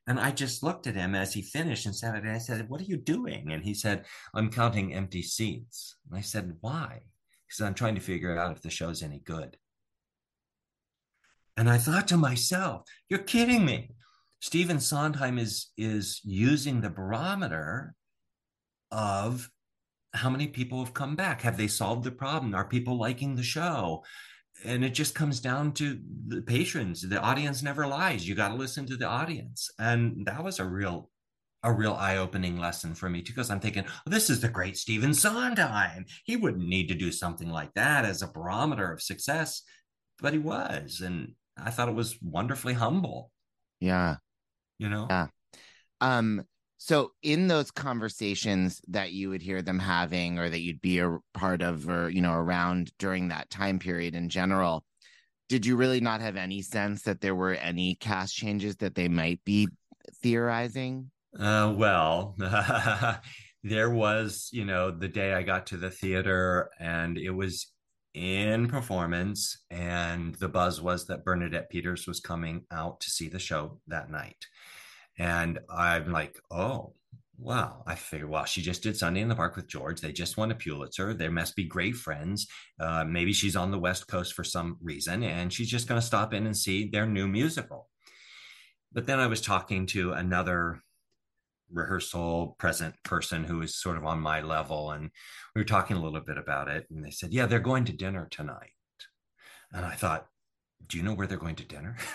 and 0.06 0.20
I 0.20 0.32
just 0.32 0.62
looked 0.62 0.86
at 0.86 0.94
him 0.94 1.14
as 1.14 1.32
he 1.32 1.40
finished 1.40 1.86
and 1.86 1.96
said, 1.96 2.26
I 2.26 2.38
said, 2.38 2.68
What 2.68 2.80
are 2.80 2.84
you 2.84 2.96
doing? 2.96 3.52
And 3.52 3.64
he 3.64 3.72
said, 3.72 4.04
I'm 4.34 4.50
counting 4.50 4.92
empty 4.92 5.22
seats. 5.22 5.96
And 6.08 6.18
I 6.18 6.20
said, 6.20 6.56
Why? 6.60 7.00
He 7.02 7.52
said, 7.52 7.66
I'm 7.66 7.74
trying 7.74 7.94
to 7.94 8.00
figure 8.00 8.36
out 8.36 8.54
if 8.56 8.62
the 8.62 8.70
show's 8.70 9.02
any 9.02 9.20
good. 9.20 9.56
And 11.56 11.70
I 11.70 11.78
thought 11.78 12.08
to 12.08 12.18
myself, 12.18 12.82
You're 13.08 13.20
kidding 13.20 13.64
me. 13.64 13.92
Stephen 14.40 14.78
Sondheim 14.78 15.38
is, 15.38 15.70
is 15.78 16.20
using 16.22 16.82
the 16.82 16.90
barometer 16.90 17.94
of 18.90 19.50
how 20.12 20.28
many 20.28 20.48
people 20.48 20.84
have 20.84 20.92
come 20.92 21.16
back. 21.16 21.40
Have 21.40 21.56
they 21.56 21.66
solved 21.66 22.04
the 22.04 22.10
problem? 22.10 22.54
Are 22.54 22.66
people 22.66 22.98
liking 22.98 23.36
the 23.36 23.42
show? 23.42 24.04
And 24.64 24.84
it 24.84 24.94
just 24.94 25.14
comes 25.14 25.40
down 25.40 25.72
to 25.72 25.98
the 26.28 26.42
patrons. 26.42 27.02
The 27.02 27.20
audience 27.20 27.62
never 27.62 27.86
lies. 27.86 28.28
You 28.28 28.34
got 28.34 28.48
to 28.48 28.54
listen 28.54 28.86
to 28.86 28.96
the 28.96 29.06
audience. 29.06 29.70
And 29.78 30.26
that 30.26 30.44
was 30.44 30.58
a 30.58 30.64
real 30.64 31.10
a 31.66 31.72
real 31.72 31.94
eye-opening 31.94 32.58
lesson 32.58 32.94
for 32.94 33.08
me 33.08 33.22
too 33.22 33.32
because 33.32 33.50
i'm 33.50 33.58
thinking 33.58 33.84
well, 33.84 34.10
this 34.10 34.28
is 34.28 34.40
the 34.40 34.48
great 34.48 34.76
stephen 34.76 35.14
sondheim. 35.14 36.04
He 36.24 36.36
wouldn't 36.36 36.68
need 36.68 36.88
to 36.88 36.94
do 36.94 37.10
something 37.10 37.48
like 37.48 37.72
that 37.72 38.04
as 38.04 38.20
a 38.20 38.26
barometer 38.26 38.92
of 38.92 39.00
success. 39.00 39.62
But 40.20 40.34
he 40.34 40.38
was 40.38 41.00
and 41.00 41.32
i 41.56 41.70
thought 41.70 41.88
it 41.88 41.94
was 41.94 42.18
wonderfully 42.20 42.74
humble. 42.74 43.30
Yeah. 43.80 44.16
you 44.78 44.90
know? 44.90 45.06
Yeah. 45.08 45.28
Um, 46.00 46.44
so 46.84 47.12
in 47.22 47.48
those 47.48 47.70
conversations 47.70 48.82
that 48.88 49.10
you 49.10 49.30
would 49.30 49.40
hear 49.40 49.62
them 49.62 49.78
having 49.78 50.38
or 50.38 50.50
that 50.50 50.60
you'd 50.60 50.82
be 50.82 50.98
a 50.98 51.16
part 51.32 51.62
of 51.62 51.88
or 51.88 52.10
you 52.10 52.20
know 52.20 52.34
around 52.34 52.92
during 52.98 53.28
that 53.28 53.48
time 53.48 53.78
period 53.78 54.14
in 54.14 54.28
general, 54.28 54.84
did 55.48 55.64
you 55.64 55.76
really 55.76 56.02
not 56.02 56.20
have 56.20 56.36
any 56.36 56.60
sense 56.60 57.00
that 57.04 57.22
there 57.22 57.34
were 57.34 57.54
any 57.54 57.94
cast 57.94 58.34
changes 58.34 58.76
that 58.76 58.94
they 58.94 59.08
might 59.08 59.42
be 59.46 59.66
theorizing? 60.22 61.10
Uh, 61.40 61.72
well, 61.74 62.36
there 63.62 63.88
was, 63.88 64.50
you 64.52 64.66
know, 64.66 64.90
the 64.90 65.08
day 65.08 65.32
I 65.32 65.42
got 65.42 65.68
to 65.68 65.78
the 65.78 65.90
theater 65.90 66.68
and 66.78 67.16
it 67.16 67.30
was 67.30 67.72
in 68.12 68.68
performance, 68.68 69.56
and 69.70 70.34
the 70.34 70.48
buzz 70.48 70.82
was 70.82 71.06
that 71.06 71.24
Bernadette 71.24 71.70
Peters 71.70 72.06
was 72.06 72.20
coming 72.20 72.66
out 72.70 73.00
to 73.00 73.10
see 73.10 73.28
the 73.28 73.38
show 73.38 73.80
that 73.86 74.10
night. 74.10 74.36
And 75.18 75.58
I'm 75.70 76.12
like, 76.12 76.38
oh, 76.50 76.94
Wow. 77.36 77.82
I 77.86 77.96
figured, 77.96 78.30
well, 78.30 78.44
she 78.44 78.62
just 78.62 78.82
did 78.82 78.96
Sunday 78.96 79.20
in 79.20 79.28
the 79.28 79.34
Park 79.34 79.56
with 79.56 79.66
George. 79.66 80.00
They 80.00 80.12
just 80.12 80.36
won 80.36 80.50
a 80.50 80.54
Pulitzer. 80.54 81.14
They 81.14 81.28
must 81.28 81.56
be 81.56 81.64
great 81.64 81.96
friends. 81.96 82.46
Uh, 82.78 83.04
maybe 83.04 83.32
she's 83.32 83.56
on 83.56 83.70
the 83.70 83.78
West 83.78 84.06
Coast 84.06 84.34
for 84.34 84.44
some 84.44 84.78
reason, 84.80 85.24
and 85.24 85.52
she's 85.52 85.68
just 85.68 85.88
going 85.88 86.00
to 86.00 86.06
stop 86.06 86.32
in 86.32 86.46
and 86.46 86.56
see 86.56 86.88
their 86.88 87.06
new 87.06 87.26
musical. 87.26 87.88
But 88.92 89.06
then 89.06 89.18
I 89.18 89.26
was 89.26 89.40
talking 89.40 89.86
to 89.86 90.12
another 90.12 90.80
rehearsal 91.72 92.54
present 92.58 92.94
person 93.02 93.42
who 93.42 93.58
was 93.58 93.74
sort 93.74 93.96
of 93.96 94.04
on 94.04 94.20
my 94.20 94.40
level, 94.40 94.92
and 94.92 95.10
we 95.54 95.60
were 95.60 95.66
talking 95.66 95.96
a 95.96 96.02
little 96.02 96.20
bit 96.20 96.38
about 96.38 96.68
it. 96.68 96.86
And 96.88 97.04
they 97.04 97.10
said, 97.10 97.32
Yeah, 97.32 97.46
they're 97.46 97.58
going 97.58 97.84
to 97.86 97.92
dinner 97.92 98.28
tonight. 98.30 98.70
And 99.72 99.84
I 99.84 99.94
thought, 99.94 100.28
Do 100.86 100.98
you 100.98 101.02
know 101.02 101.14
where 101.14 101.26
they're 101.26 101.36
going 101.36 101.56
to 101.56 101.64
dinner? 101.64 101.96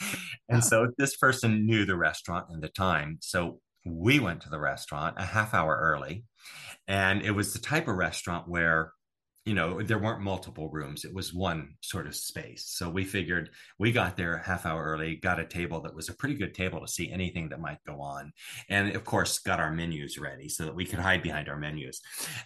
and 0.48 0.62
so 0.64 0.88
this 0.98 1.16
person 1.16 1.66
knew 1.66 1.84
the 1.84 1.96
restaurant 1.96 2.46
and 2.50 2.62
the 2.62 2.68
time. 2.68 3.18
So 3.20 3.60
we 3.86 4.18
went 4.18 4.42
to 4.42 4.50
the 4.50 4.58
restaurant 4.58 5.16
a 5.18 5.24
half 5.24 5.54
hour 5.54 5.76
early. 5.80 6.24
And 6.88 7.22
it 7.22 7.32
was 7.32 7.52
the 7.52 7.58
type 7.58 7.88
of 7.88 7.96
restaurant 7.96 8.48
where, 8.48 8.92
you 9.44 9.54
know, 9.54 9.80
there 9.80 9.98
weren't 9.98 10.20
multiple 10.20 10.68
rooms. 10.70 11.04
It 11.04 11.14
was 11.14 11.32
one 11.32 11.74
sort 11.80 12.06
of 12.06 12.16
space. 12.16 12.64
So 12.66 12.88
we 12.88 13.04
figured 13.04 13.50
we 13.78 13.92
got 13.92 14.16
there 14.16 14.34
a 14.34 14.44
half 14.44 14.66
hour 14.66 14.82
early, 14.82 15.16
got 15.16 15.40
a 15.40 15.46
table 15.46 15.80
that 15.82 15.94
was 15.94 16.08
a 16.08 16.14
pretty 16.14 16.34
good 16.34 16.54
table 16.54 16.80
to 16.80 16.88
see 16.88 17.10
anything 17.10 17.48
that 17.50 17.60
might 17.60 17.78
go 17.86 18.00
on. 18.00 18.32
And 18.68 18.94
of 18.94 19.04
course, 19.04 19.38
got 19.38 19.60
our 19.60 19.72
menus 19.72 20.18
ready 20.18 20.48
so 20.48 20.64
that 20.64 20.74
we 20.74 20.84
could 20.84 20.98
hide 20.98 21.22
behind 21.22 21.48
our 21.48 21.58
menus. 21.58 22.00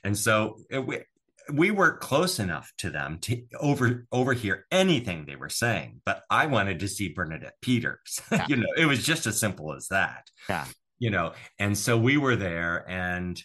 And 0.05 0.17
so 0.17 0.59
it, 0.71 1.07
we, 1.53 1.71
we 1.71 1.71
were 1.71 1.97
close 1.97 2.39
enough 2.39 2.73
to 2.79 2.91
them 2.91 3.19
to 3.23 3.43
over 3.61 4.07
overhear 4.13 4.67
anything 4.71 5.25
they 5.27 5.37
were 5.37 5.49
saying 5.49 6.01
but 6.05 6.23
i 6.31 6.47
wanted 6.47 6.81
to 6.81 6.89
see 6.89 7.09
bernadette 7.09 7.61
peters. 7.61 8.21
Yeah. 8.31 8.47
you 8.49 8.57
know 8.57 8.69
it 8.77 8.87
was 8.87 9.05
just 9.05 9.27
as 9.27 9.39
simple 9.39 9.75
as 9.75 9.89
that 9.89 10.31
yeah. 10.49 10.67
you 10.99 11.11
know 11.11 11.33
and 11.59 11.77
so 11.77 11.99
we 11.99 12.17
were 12.17 12.37
there 12.37 12.89
and 12.89 13.43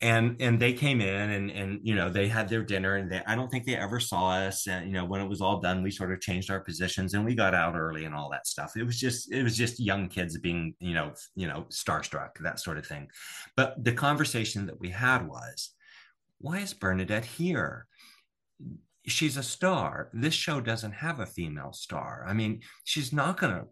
and 0.00 0.36
and 0.40 0.60
they 0.60 0.72
came 0.72 1.00
in 1.00 1.30
and 1.30 1.50
and 1.50 1.80
you 1.82 1.94
know 1.94 2.08
they 2.08 2.28
had 2.28 2.48
their 2.48 2.62
dinner 2.62 2.96
and 2.96 3.10
they 3.10 3.20
i 3.26 3.34
don't 3.34 3.50
think 3.50 3.64
they 3.64 3.74
ever 3.74 3.98
saw 3.98 4.30
us. 4.30 4.68
And 4.68 4.86
you 4.86 4.92
know 4.92 5.04
when 5.04 5.20
it 5.20 5.28
was 5.28 5.40
all 5.40 5.60
done 5.60 5.82
we 5.82 5.90
sort 5.90 6.12
of 6.12 6.20
changed 6.20 6.50
our 6.50 6.60
positions 6.60 7.14
and 7.14 7.24
we 7.24 7.34
got 7.34 7.54
out 7.54 7.76
early 7.76 8.04
and 8.04 8.14
all 8.14 8.30
that 8.30 8.46
stuff. 8.46 8.76
It 8.76 8.84
was 8.84 8.98
just 8.98 9.32
it 9.32 9.42
was 9.42 9.56
just 9.56 9.80
young 9.80 10.08
kids 10.08 10.38
being 10.38 10.74
you 10.78 10.94
know 10.94 11.12
you 11.34 11.48
know 11.48 11.66
starstruck 11.70 12.38
that 12.40 12.60
sort 12.60 12.78
of 12.78 12.86
thing. 12.86 13.08
But 13.56 13.82
the 13.82 13.92
conversation 13.92 14.66
that 14.66 14.78
we 14.78 14.90
had 14.90 15.26
was 15.26 15.70
why 16.38 16.58
is 16.58 16.74
bernadette 16.74 17.24
here 17.24 17.86
she's 19.06 19.36
a 19.36 19.42
star 19.42 20.10
this 20.12 20.34
show 20.34 20.60
doesn't 20.60 20.92
have 20.92 21.20
a 21.20 21.26
female 21.26 21.72
star 21.72 22.24
i 22.26 22.32
mean 22.32 22.60
she's 22.84 23.12
not 23.12 23.40
going 23.40 23.52
to 23.52 23.66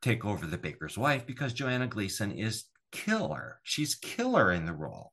take 0.00 0.24
over 0.24 0.46
the 0.46 0.58
baker's 0.58 0.96
wife 0.96 1.26
because 1.26 1.52
Joanna 1.52 1.86
Gleason 1.86 2.32
is 2.32 2.64
killer. 2.92 3.60
She's 3.62 3.94
killer 3.94 4.52
in 4.52 4.66
the 4.66 4.72
role. 4.72 5.12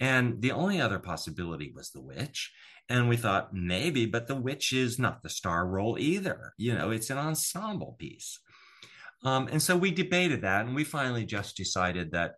And 0.00 0.40
the 0.40 0.52
only 0.52 0.80
other 0.80 0.98
possibility 0.98 1.72
was 1.74 1.90
the 1.90 2.00
witch. 2.00 2.52
And 2.88 3.08
we 3.08 3.16
thought 3.16 3.52
maybe, 3.52 4.06
but 4.06 4.26
the 4.26 4.36
witch 4.36 4.72
is 4.72 4.98
not 4.98 5.22
the 5.22 5.28
star 5.28 5.66
role 5.66 5.98
either. 5.98 6.54
You 6.56 6.74
know, 6.74 6.90
it's 6.90 7.10
an 7.10 7.18
ensemble 7.18 7.96
piece. 7.98 8.38
Um, 9.24 9.48
and 9.48 9.60
so 9.60 9.76
we 9.76 9.90
debated 9.90 10.42
that 10.42 10.66
and 10.66 10.74
we 10.74 10.84
finally 10.84 11.24
just 11.24 11.56
decided 11.56 12.12
that 12.12 12.34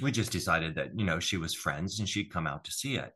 we 0.00 0.10
just 0.10 0.32
decided 0.32 0.74
that, 0.76 0.98
you 0.98 1.04
know, 1.04 1.20
she 1.20 1.36
was 1.36 1.54
friends 1.54 1.98
and 1.98 2.08
she'd 2.08 2.32
come 2.32 2.46
out 2.46 2.64
to 2.64 2.72
see 2.72 2.96
it. 2.96 3.14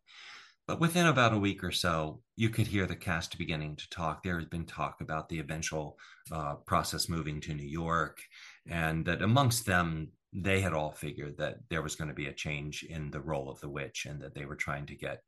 But 0.66 0.80
within 0.80 1.06
about 1.06 1.32
a 1.32 1.38
week 1.38 1.62
or 1.62 1.70
so, 1.70 2.22
you 2.34 2.50
could 2.50 2.66
hear 2.66 2.86
the 2.86 2.96
cast 2.96 3.38
beginning 3.38 3.76
to 3.76 3.88
talk. 3.88 4.22
There 4.22 4.38
has 4.38 4.48
been 4.48 4.66
talk 4.66 5.00
about 5.00 5.28
the 5.28 5.38
eventual 5.38 5.96
uh, 6.32 6.56
process 6.66 7.08
moving 7.08 7.40
to 7.42 7.54
New 7.54 7.66
York, 7.66 8.20
and 8.68 9.04
that 9.06 9.22
amongst 9.22 9.64
them, 9.64 10.08
they 10.32 10.60
had 10.60 10.72
all 10.72 10.90
figured 10.90 11.38
that 11.38 11.58
there 11.70 11.82
was 11.82 11.94
going 11.94 12.08
to 12.08 12.14
be 12.14 12.26
a 12.26 12.32
change 12.32 12.82
in 12.82 13.10
the 13.12 13.20
role 13.20 13.48
of 13.48 13.60
the 13.60 13.68
witch, 13.68 14.06
and 14.06 14.20
that 14.20 14.34
they 14.34 14.44
were 14.44 14.56
trying 14.56 14.86
to 14.86 14.96
get 14.96 15.22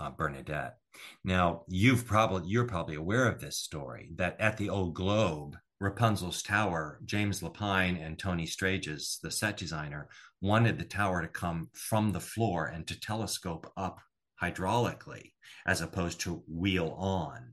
uh, 0.00 0.10
Bernadette. 0.10 0.76
Now, 1.24 1.62
you've 1.66 2.06
probably 2.06 2.48
you're 2.48 2.66
probably 2.66 2.96
aware 2.96 3.26
of 3.26 3.40
this 3.40 3.56
story 3.56 4.10
that 4.16 4.38
at 4.38 4.58
the 4.58 4.68
Old 4.68 4.94
Globe, 4.94 5.56
Rapunzel's 5.84 6.42
tower, 6.42 6.98
James 7.04 7.40
Lapine 7.40 8.04
and 8.04 8.18
Tony 8.18 8.46
Straiges, 8.46 9.20
the 9.20 9.30
set 9.30 9.56
designer, 9.56 10.08
wanted 10.40 10.78
the 10.78 10.84
tower 10.84 11.20
to 11.22 11.28
come 11.28 11.68
from 11.74 12.12
the 12.12 12.20
floor 12.20 12.66
and 12.66 12.86
to 12.86 12.98
telescope 12.98 13.70
up 13.76 14.00
hydraulically 14.42 15.32
as 15.66 15.80
opposed 15.80 16.20
to 16.20 16.42
wheel 16.48 16.96
on. 16.98 17.52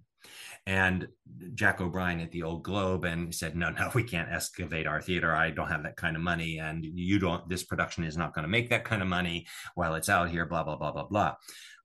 And 0.65 1.07
Jack 1.55 1.81
O'Brien 1.81 2.19
at 2.19 2.31
the 2.31 2.43
Old 2.43 2.63
Globe 2.63 3.03
and 3.03 3.33
said, 3.33 3.55
"No, 3.55 3.69
no, 3.71 3.91
we 3.95 4.03
can't 4.03 4.31
excavate 4.31 4.87
our 4.87 5.01
theater. 5.01 5.33
I 5.35 5.49
don't 5.49 5.67
have 5.67 5.83
that 5.83 5.97
kind 5.97 6.15
of 6.15 6.21
money, 6.21 6.59
and 6.59 6.85
you 6.85 7.19
don't. 7.19 7.47
This 7.49 7.63
production 7.63 8.03
is 8.03 8.15
not 8.15 8.33
going 8.33 8.43
to 8.43 8.49
make 8.49 8.69
that 8.69 8.85
kind 8.85 9.01
of 9.01 9.07
money 9.07 9.47
while 9.75 9.95
it's 9.95 10.09
out 10.09 10.29
here." 10.29 10.45
Blah 10.45 10.63
blah 10.63 10.75
blah 10.75 10.91
blah 10.91 11.07
blah. 11.07 11.35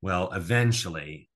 Well, 0.02 0.30
eventually, 0.32 1.30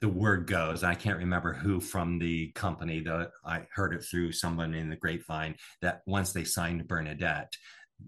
the 0.00 0.08
word 0.08 0.46
goes. 0.46 0.84
I 0.84 0.94
can't 0.94 1.18
remember 1.18 1.52
who 1.52 1.80
from 1.80 2.18
the 2.18 2.50
company. 2.52 3.00
that 3.00 3.30
I 3.44 3.62
heard 3.72 3.94
it 3.94 4.04
through 4.04 4.32
someone 4.32 4.74
in 4.74 4.90
the 4.90 4.96
grapevine 4.96 5.56
that 5.80 6.02
once 6.06 6.32
they 6.32 6.44
signed 6.44 6.86
Bernadette, 6.86 7.52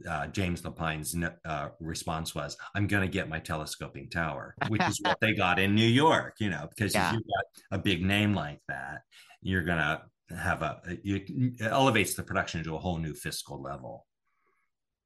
uh, 0.09 0.26
James 0.26 0.64
Lapine's 0.64 1.16
uh, 1.47 1.68
response 1.80 2.34
was, 2.34 2.57
"I'm 2.74 2.86
going 2.86 3.03
to 3.03 3.12
get 3.12 3.28
my 3.28 3.39
telescoping 3.39 4.11
tower," 4.11 4.55
which 4.68 4.82
is 4.82 5.01
what 5.03 5.18
they 5.20 5.32
got 5.32 5.59
in 5.59 5.74
New 5.74 5.86
York. 5.86 6.34
You 6.41 6.51
know, 6.51 6.68
because 6.68 6.95
yeah. 6.95 7.09
if 7.09 7.14
you 7.14 7.20
got 7.20 7.78
a 7.78 7.82
big 7.82 8.05
name 8.05 8.34
like 8.34 8.61
that, 8.68 9.01
you're 9.41 9.64
going 9.64 9.78
to 9.78 10.03
have 10.36 10.61
a 10.62 10.80
it 10.84 11.61
elevates 11.62 12.14
the 12.14 12.22
production 12.22 12.62
to 12.64 12.76
a 12.76 12.78
whole 12.78 12.99
new 12.99 13.14
fiscal 13.14 13.62
level. 13.62 14.07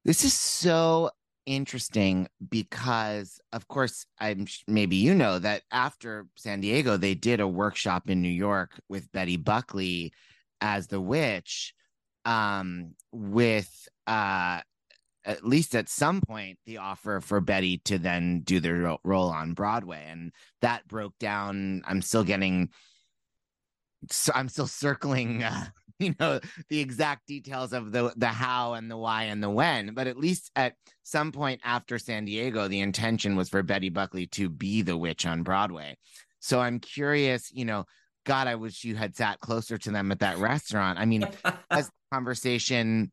This 0.05 0.25
is 0.25 0.35
so 0.35 1.11
interesting 1.47 2.29
because, 2.49 3.41
of 3.53 3.69
course, 3.69 4.07
I'm 4.19 4.47
maybe 4.67 4.97
you 4.97 5.15
know 5.15 5.39
that 5.39 5.63
after 5.71 6.27
San 6.37 6.61
Diego, 6.61 6.97
they 6.97 7.15
did 7.15 7.41
a 7.41 7.49
workshop 7.49 8.09
in 8.11 8.23
New 8.23 8.29
York 8.29 8.81
with 8.89 9.11
Betty 9.13 9.37
Buckley 9.37 10.13
as 10.61 10.87
the 10.87 11.01
witch 11.01 11.75
um 12.25 12.95
with 13.11 13.89
uh 14.07 14.61
at 15.25 15.45
least 15.45 15.75
at 15.75 15.89
some 15.89 16.21
point 16.21 16.59
the 16.67 16.79
offer 16.79 17.21
for 17.21 17.41
Betty 17.41 17.79
to 17.79 17.99
then 17.99 18.41
do 18.41 18.61
the 18.61 18.99
role 19.05 19.29
on 19.29 19.55
Broadway 19.55 20.05
and 20.09 20.33
that 20.61 20.87
broke 20.89 21.19
down. 21.19 21.83
I'm 21.87 22.03
still 22.03 22.25
getting 22.25 22.71
so 24.11 24.33
I'm 24.35 24.49
still 24.49 24.67
circling 24.67 25.43
uh, 25.43 25.67
you 26.03 26.15
know 26.21 26.41
the 26.69 26.81
exact 26.81 27.27
details 27.27 27.73
of 27.73 27.93
the 27.93 28.13
the 28.17 28.29
how 28.29 28.75
and 28.75 28.91
the 28.91 28.97
why 28.97 29.25
and 29.25 29.43
the 29.43 29.51
when 29.51 29.95
but 29.95 30.07
at 30.07 30.17
least 30.17 30.51
at 30.57 30.75
some 31.03 31.33
point 31.33 31.61
after 31.65 31.99
San 31.99 32.25
Diego 32.25 32.69
the 32.69 32.81
intention 32.81 33.37
was 33.37 33.49
for 33.49 33.63
Betty 33.63 33.89
Buckley 33.89 34.27
to 34.29 34.49
be 34.49 34.83
the 34.83 34.97
witch 34.97 35.27
on 35.27 35.43
Broadway 35.43 35.97
so 36.41 36.61
I'm 36.61 36.81
curious 36.81 37.51
you 37.53 37.65
know 37.65 37.85
god 38.25 38.47
I 38.47 38.57
wish 38.57 38.85
you 38.85 38.97
had 38.97 39.17
sat 39.17 39.41
closer 39.41 39.79
to 39.79 39.91
them 39.91 40.13
at 40.13 40.21
that 40.21 40.39
restaurant 40.39 40.99
I 40.99 41.07
mean 41.07 41.27
as 41.71 41.91
conversation 42.13 43.11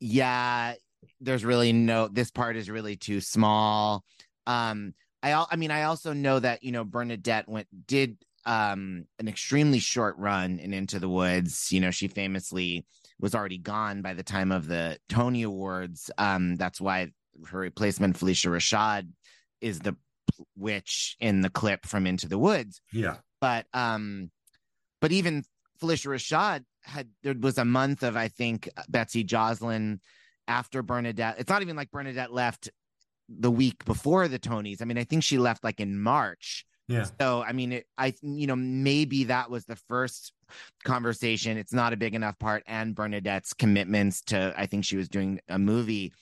yeah, 0.00 0.74
there's 1.20 1.44
really 1.44 1.72
no 1.72 2.08
this 2.08 2.30
part 2.30 2.56
is 2.56 2.70
really 2.70 2.96
too 2.96 3.20
small. 3.20 4.04
Um, 4.46 4.94
I 5.22 5.44
I 5.50 5.56
mean, 5.56 5.70
I 5.70 5.84
also 5.84 6.12
know 6.12 6.38
that 6.38 6.62
you 6.62 6.72
know 6.72 6.84
Bernadette 6.84 7.48
went 7.48 7.68
did 7.86 8.16
um 8.46 9.04
an 9.18 9.28
extremely 9.28 9.78
short 9.78 10.16
run 10.18 10.58
in 10.58 10.72
Into 10.72 10.98
the 10.98 11.08
Woods. 11.08 11.72
You 11.72 11.80
know, 11.80 11.90
she 11.90 12.08
famously 12.08 12.86
was 13.20 13.34
already 13.34 13.58
gone 13.58 14.02
by 14.02 14.14
the 14.14 14.22
time 14.22 14.52
of 14.52 14.68
the 14.68 14.98
Tony 15.08 15.42
Awards. 15.42 16.10
Um, 16.18 16.56
that's 16.56 16.80
why 16.80 17.10
her 17.50 17.58
replacement 17.58 18.18
Phylicia 18.18 18.50
Rashad 18.50 19.08
is 19.60 19.80
the 19.80 19.96
witch 20.56 21.16
in 21.20 21.40
the 21.40 21.50
clip 21.50 21.86
from 21.86 22.06
Into 22.06 22.28
the 22.28 22.38
Woods. 22.38 22.80
Yeah, 22.92 23.16
but 23.40 23.66
um, 23.72 24.30
but 25.00 25.12
even 25.12 25.44
Phylicia 25.80 26.08
Rashad 26.08 26.64
had 26.82 27.08
there 27.22 27.34
was 27.38 27.58
a 27.58 27.64
month 27.64 28.02
of 28.02 28.16
I 28.16 28.28
think 28.28 28.68
Betsy 28.88 29.24
Joslyn 29.24 30.00
after 30.46 30.82
Bernadette. 30.82 31.36
It's 31.38 31.50
not 31.50 31.62
even 31.62 31.76
like 31.76 31.90
Bernadette 31.90 32.32
left 32.32 32.70
the 33.28 33.50
week 33.50 33.84
before 33.84 34.26
the 34.26 34.38
Tonys. 34.38 34.80
I 34.80 34.86
mean, 34.86 34.98
I 34.98 35.04
think 35.04 35.22
she 35.22 35.38
left 35.38 35.62
like 35.62 35.80
in 35.80 36.00
March. 36.00 36.64
Yeah. 36.88 37.06
So 37.20 37.42
I 37.42 37.52
mean, 37.52 37.72
it, 37.72 37.86
I 37.98 38.14
you 38.22 38.46
know 38.46 38.56
maybe 38.56 39.24
that 39.24 39.50
was 39.50 39.66
the 39.66 39.76
first 39.76 40.32
conversation. 40.84 41.58
It's 41.58 41.72
not 41.72 41.92
a 41.92 41.96
big 41.96 42.14
enough 42.14 42.38
part, 42.38 42.62
and 42.66 42.94
Bernadette's 42.94 43.52
commitments 43.52 44.22
to 44.22 44.54
I 44.56 44.66
think 44.66 44.84
she 44.84 44.96
was 44.96 45.08
doing 45.08 45.40
a 45.48 45.58
movie 45.58 46.12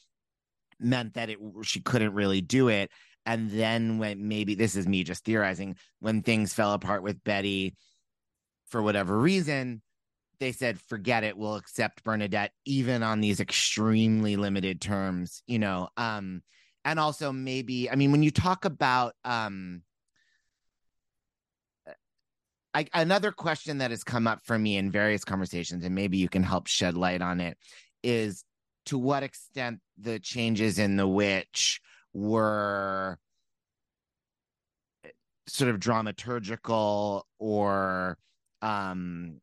meant 0.80 1.14
that 1.14 1.30
it 1.30 1.38
she 1.62 1.80
couldn't 1.80 2.14
really 2.14 2.40
do 2.40 2.68
it. 2.68 2.90
And 3.24 3.50
then 3.50 3.98
when 3.98 4.28
maybe 4.28 4.54
this 4.54 4.76
is 4.76 4.86
me 4.86 5.02
just 5.04 5.24
theorizing, 5.24 5.76
when 6.00 6.22
things 6.22 6.52
fell 6.52 6.72
apart 6.72 7.02
with 7.02 7.22
Betty 7.24 7.74
for 8.68 8.82
whatever 8.82 9.18
reason, 9.18 9.82
they 10.38 10.52
said, 10.52 10.80
forget 10.80 11.24
it, 11.24 11.36
we'll 11.36 11.56
accept 11.56 12.04
Bernadette 12.04 12.52
even 12.64 13.02
on 13.02 13.20
these 13.20 13.40
extremely 13.40 14.36
limited 14.36 14.80
terms, 14.80 15.42
you 15.46 15.58
know. 15.58 15.88
Um, 15.96 16.42
and 16.84 17.00
also 17.00 17.32
maybe, 17.32 17.90
I 17.90 17.96
mean, 17.96 18.12
when 18.12 18.22
you 18.22 18.30
talk 18.30 18.64
about 18.64 19.14
um 19.24 19.82
I, 22.76 22.86
another 22.92 23.32
question 23.32 23.78
that 23.78 23.90
has 23.90 24.04
come 24.04 24.26
up 24.26 24.40
for 24.44 24.58
me 24.58 24.76
in 24.76 24.90
various 24.90 25.24
conversations, 25.24 25.82
and 25.82 25.94
maybe 25.94 26.18
you 26.18 26.28
can 26.28 26.42
help 26.42 26.66
shed 26.66 26.94
light 26.94 27.22
on 27.22 27.40
it, 27.40 27.56
is 28.02 28.44
to 28.86 28.98
what 28.98 29.22
extent 29.22 29.80
the 29.96 30.18
changes 30.18 30.78
in 30.78 30.96
the 30.96 31.08
witch 31.08 31.80
were 32.12 33.18
sort 35.48 35.70
of 35.70 35.80
dramaturgical 35.80 37.22
or 37.38 38.18
um 38.60 39.40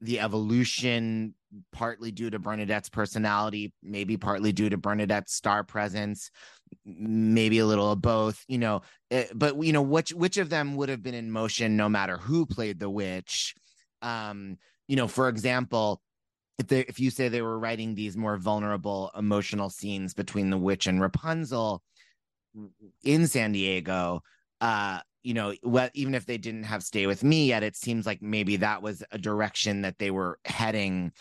the 0.00 0.20
evolution 0.20 1.34
partly 1.72 2.10
due 2.10 2.30
to 2.30 2.38
Bernadette's 2.38 2.88
personality, 2.88 3.72
maybe 3.82 4.16
partly 4.16 4.52
due 4.52 4.70
to 4.70 4.76
Bernadette's 4.76 5.34
star 5.34 5.64
presence, 5.64 6.30
maybe 6.84 7.58
a 7.58 7.66
little 7.66 7.92
of 7.92 8.00
both, 8.00 8.44
you 8.48 8.58
know, 8.58 8.82
eh, 9.10 9.26
but 9.34 9.62
you 9.62 9.72
know 9.72 9.82
which 9.82 10.12
which 10.12 10.36
of 10.36 10.48
them 10.48 10.76
would 10.76 10.88
have 10.88 11.02
been 11.02 11.14
in 11.14 11.30
motion 11.30 11.76
no 11.76 11.88
matter 11.88 12.16
who 12.16 12.46
played 12.46 12.78
the 12.78 12.90
witch. 12.90 13.54
Um, 14.02 14.58
you 14.88 14.96
know, 14.96 15.08
for 15.08 15.28
example, 15.28 16.00
if 16.58 16.68
they 16.68 16.80
if 16.80 17.00
you 17.00 17.10
say 17.10 17.28
they 17.28 17.42
were 17.42 17.58
writing 17.58 17.94
these 17.94 18.16
more 18.16 18.36
vulnerable 18.36 19.10
emotional 19.16 19.70
scenes 19.70 20.14
between 20.14 20.50
the 20.50 20.58
witch 20.58 20.86
and 20.86 21.00
Rapunzel 21.00 21.82
in 23.02 23.26
San 23.26 23.52
Diego, 23.52 24.22
uh, 24.60 25.00
you 25.22 25.34
know, 25.34 25.54
what 25.62 25.90
even 25.94 26.14
if 26.14 26.26
they 26.26 26.38
didn't 26.38 26.64
have 26.64 26.82
Stay 26.82 27.06
With 27.06 27.24
Me 27.24 27.46
yet, 27.46 27.62
it 27.62 27.76
seems 27.76 28.06
like 28.06 28.22
maybe 28.22 28.56
that 28.56 28.82
was 28.82 29.02
a 29.10 29.18
direction 29.18 29.82
that 29.82 29.98
they 29.98 30.10
were 30.10 30.38
heading 30.44 31.12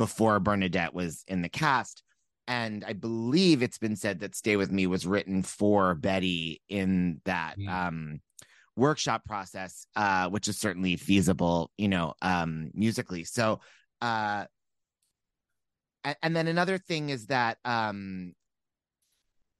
before 0.00 0.40
Bernadette 0.40 0.94
was 0.94 1.24
in 1.28 1.42
the 1.42 1.48
cast. 1.50 2.02
And 2.48 2.86
I 2.86 2.94
believe 2.94 3.62
it's 3.62 3.76
been 3.76 3.96
said 3.96 4.20
that 4.20 4.34
Stay 4.34 4.56
With 4.56 4.72
Me 4.72 4.86
was 4.86 5.06
written 5.06 5.42
for 5.42 5.94
Betty 5.94 6.62
in 6.70 7.20
that 7.26 7.56
um, 7.68 8.20
workshop 8.76 9.26
process, 9.26 9.86
uh, 9.96 10.30
which 10.30 10.48
is 10.48 10.58
certainly 10.58 10.96
feasible, 10.96 11.70
you 11.76 11.88
know, 11.88 12.14
um, 12.22 12.70
musically. 12.72 13.24
So, 13.24 13.60
uh, 14.00 14.46
and, 16.02 16.16
and 16.22 16.34
then 16.34 16.48
another 16.48 16.78
thing 16.78 17.10
is 17.10 17.26
that, 17.26 17.58
um, 17.66 18.32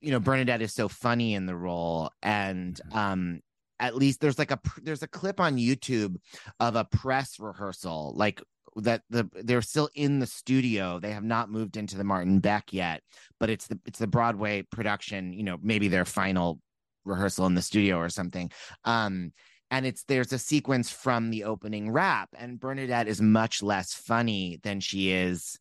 you 0.00 0.10
know, 0.10 0.20
Bernadette 0.20 0.62
is 0.62 0.72
so 0.72 0.88
funny 0.88 1.34
in 1.34 1.44
the 1.44 1.54
role, 1.54 2.10
and 2.22 2.80
um, 2.92 3.40
at 3.78 3.94
least 3.94 4.22
there's 4.22 4.38
like 4.38 4.52
a 4.52 4.58
there's 4.82 5.02
a 5.02 5.08
clip 5.08 5.38
on 5.38 5.58
YouTube 5.58 6.16
of 6.58 6.76
a 6.76 6.86
press 6.86 7.38
rehearsal, 7.38 8.14
like 8.16 8.40
that 8.76 9.02
the 9.10 9.28
they're 9.44 9.62
still 9.62 9.88
in 9.94 10.18
the 10.18 10.26
studio. 10.26 10.98
They 11.00 11.12
have 11.12 11.24
not 11.24 11.50
moved 11.50 11.76
into 11.76 11.96
the 11.96 12.04
Martin 12.04 12.38
Beck 12.40 12.72
yet, 12.72 13.02
but 13.38 13.50
it's 13.50 13.66
the 13.66 13.78
it's 13.86 13.98
the 13.98 14.06
Broadway 14.06 14.62
production. 14.62 15.32
You 15.32 15.42
know, 15.42 15.58
maybe 15.62 15.88
their 15.88 16.04
final 16.04 16.60
rehearsal 17.04 17.46
in 17.46 17.54
the 17.54 17.62
studio 17.62 17.96
or 17.96 18.08
something. 18.08 18.50
Um, 18.84 19.32
and 19.70 19.86
it's 19.86 20.04
there's 20.04 20.32
a 20.32 20.38
sequence 20.38 20.90
from 20.90 21.30
the 21.30 21.44
opening 21.44 21.90
rap, 21.90 22.28
and 22.36 22.58
Bernadette 22.60 23.08
is 23.08 23.20
much 23.20 23.62
less 23.62 23.92
funny 23.94 24.58
than 24.62 24.80
she 24.80 25.10
is 25.10 25.58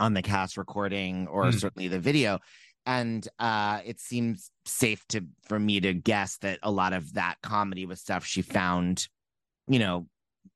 on 0.00 0.14
the 0.14 0.22
cast 0.22 0.56
recording 0.56 1.26
or 1.28 1.44
Mm. 1.46 1.60
certainly 1.60 1.88
the 1.88 2.00
video 2.00 2.38
and 2.86 3.28
uh 3.38 3.80
it 3.84 4.00
seems 4.00 4.50
safe 4.64 5.06
to 5.08 5.24
for 5.46 5.58
me 5.58 5.78
to 5.80 5.92
guess 5.94 6.38
that 6.38 6.58
a 6.62 6.70
lot 6.70 6.92
of 6.92 7.12
that 7.14 7.36
comedy 7.42 7.86
was 7.86 8.00
stuff 8.00 8.24
she 8.24 8.42
found 8.42 9.06
you 9.68 9.78
know 9.78 10.06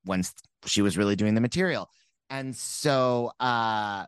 once 0.04 0.32
she 0.66 0.82
was 0.82 0.98
really 0.98 1.16
doing 1.16 1.34
the 1.34 1.40
material. 1.40 1.88
And 2.28 2.54
so 2.56 3.32
uh 3.40 4.06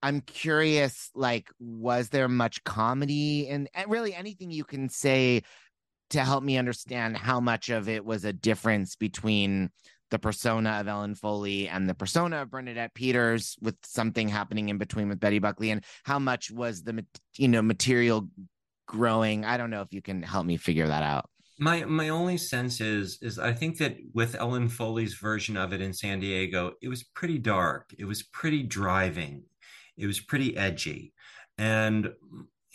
i'm 0.00 0.20
curious 0.20 1.10
like 1.14 1.50
was 1.58 2.08
there 2.10 2.28
much 2.28 2.62
comedy 2.62 3.48
and, 3.48 3.68
and 3.74 3.90
really 3.90 4.14
anything 4.14 4.50
you 4.50 4.64
can 4.64 4.88
say 4.88 5.42
to 6.10 6.20
help 6.20 6.42
me 6.42 6.56
understand 6.56 7.16
how 7.16 7.40
much 7.40 7.68
of 7.68 7.88
it 7.88 8.04
was 8.04 8.24
a 8.24 8.32
difference 8.32 8.96
between 8.96 9.70
the 10.10 10.18
persona 10.18 10.78
of 10.80 10.88
Ellen 10.88 11.14
Foley 11.14 11.68
and 11.68 11.86
the 11.86 11.94
persona 11.94 12.40
of 12.42 12.50
Bernadette 12.50 12.94
Peters 12.94 13.56
with 13.60 13.76
something 13.84 14.26
happening 14.26 14.70
in 14.70 14.78
between 14.78 15.10
with 15.10 15.20
Betty 15.20 15.38
Buckley 15.38 15.70
and 15.70 15.84
how 16.04 16.18
much 16.18 16.50
was 16.50 16.82
the 16.82 17.04
you 17.36 17.48
know 17.48 17.60
material 17.60 18.28
growing? 18.86 19.44
I 19.44 19.58
don't 19.58 19.68
know 19.68 19.82
if 19.82 19.92
you 19.92 20.00
can 20.00 20.22
help 20.22 20.46
me 20.46 20.56
figure 20.56 20.86
that 20.86 21.02
out 21.02 21.28
My 21.58 21.84
my 21.84 22.08
only 22.08 22.36
sense 22.36 22.80
is 22.80 23.18
is 23.20 23.38
I 23.38 23.52
think 23.52 23.78
that 23.78 23.96
with 24.14 24.36
Ellen 24.36 24.68
Foley's 24.68 25.14
version 25.14 25.56
of 25.56 25.72
it 25.72 25.80
in 25.80 25.92
San 25.92 26.20
Diego, 26.20 26.72
it 26.80 26.88
was 26.88 27.02
pretty 27.02 27.38
dark. 27.38 27.92
It 27.98 28.04
was 28.04 28.22
pretty 28.22 28.62
driving. 28.62 29.42
It 29.96 30.06
was 30.06 30.20
pretty 30.20 30.56
edgy, 30.56 31.12
and 31.56 32.12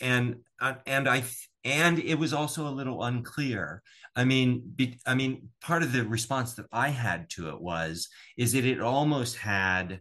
and 0.00 0.36
uh, 0.60 0.74
and 0.86 1.08
I 1.08 1.24
and 1.64 1.98
it 1.98 2.18
was 2.18 2.34
also 2.34 2.68
a 2.68 2.70
little 2.70 3.04
unclear. 3.04 3.82
I 4.16 4.24
mean, 4.24 4.62
be, 4.76 5.00
I 5.06 5.14
mean, 5.14 5.48
part 5.60 5.82
of 5.82 5.92
the 5.92 6.04
response 6.04 6.54
that 6.54 6.66
I 6.70 6.90
had 6.90 7.30
to 7.30 7.48
it 7.48 7.60
was 7.60 8.08
is 8.36 8.52
that 8.52 8.66
it 8.66 8.80
almost 8.80 9.36
had 9.36 10.00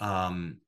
um, 0.00 0.58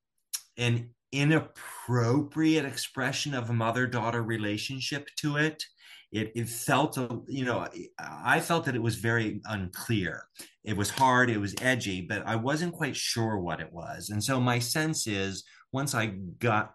an 0.57 0.91
inappropriate 1.13 2.65
expression 2.65 3.35
of 3.35 3.51
a 3.51 3.55
mother 3.55 3.87
daughter 3.87 4.23
relationship 4.23 5.09
to 5.17 5.37
it 5.37 5.65
it, 6.13 6.33
it 6.35 6.49
felt 6.49 6.97
you 7.27 7.45
know 7.45 7.67
i 7.99 8.41
felt 8.41 8.65
that 8.65 8.77
it 8.77 8.83
was 8.83 8.97
very 8.97 9.41
unclear. 9.47 10.25
It 10.65 10.77
was 10.77 10.91
hard 10.91 11.31
it 11.31 11.39
was 11.39 11.55
edgy 11.61 12.01
but 12.01 12.27
i 12.27 12.37
wasn't 12.37 12.75
quite 12.75 12.97
sure 12.97 13.39
what 13.39 13.61
it 13.61 13.73
was. 13.73 14.11
And 14.11 14.23
so 14.23 14.41
my 14.41 14.59
sense 14.59 15.07
is 15.07 15.45
once 15.73 15.95
i 15.95 16.07
got 16.39 16.73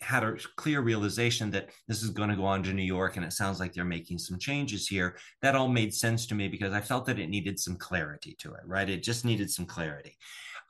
had 0.00 0.22
a 0.22 0.36
clear 0.56 0.82
realization 0.82 1.50
that 1.50 1.70
this 1.88 2.02
is 2.02 2.10
going 2.10 2.28
to 2.28 2.36
go 2.36 2.44
on 2.44 2.62
to 2.62 2.74
new 2.74 2.82
york 2.82 3.16
and 3.16 3.24
it 3.24 3.32
sounds 3.32 3.58
like 3.58 3.72
they're 3.72 3.84
making 3.84 4.18
some 4.18 4.38
changes 4.38 4.86
here 4.86 5.16
that 5.40 5.54
all 5.54 5.68
made 5.68 5.94
sense 5.94 6.26
to 6.26 6.34
me 6.34 6.46
because 6.48 6.74
i 6.74 6.80
felt 6.80 7.06
that 7.06 7.18
it 7.18 7.28
needed 7.28 7.58
some 7.58 7.76
clarity 7.76 8.36
to 8.38 8.52
it 8.52 8.60
right? 8.66 8.90
It 8.90 9.02
just 9.02 9.24
needed 9.24 9.50
some 9.50 9.66
clarity. 9.66 10.16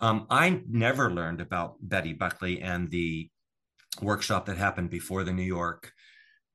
Um, 0.01 0.27
i 0.31 0.61
never 0.69 1.11
learned 1.11 1.41
about 1.41 1.77
betty 1.81 2.13
buckley 2.13 2.61
and 2.63 2.91
the 2.91 3.29
workshop 4.03 4.47
that 4.47 4.57
happened 4.57 4.91
before 4.91 5.25
the 5.25 5.33
new 5.33 5.43
york 5.43 5.93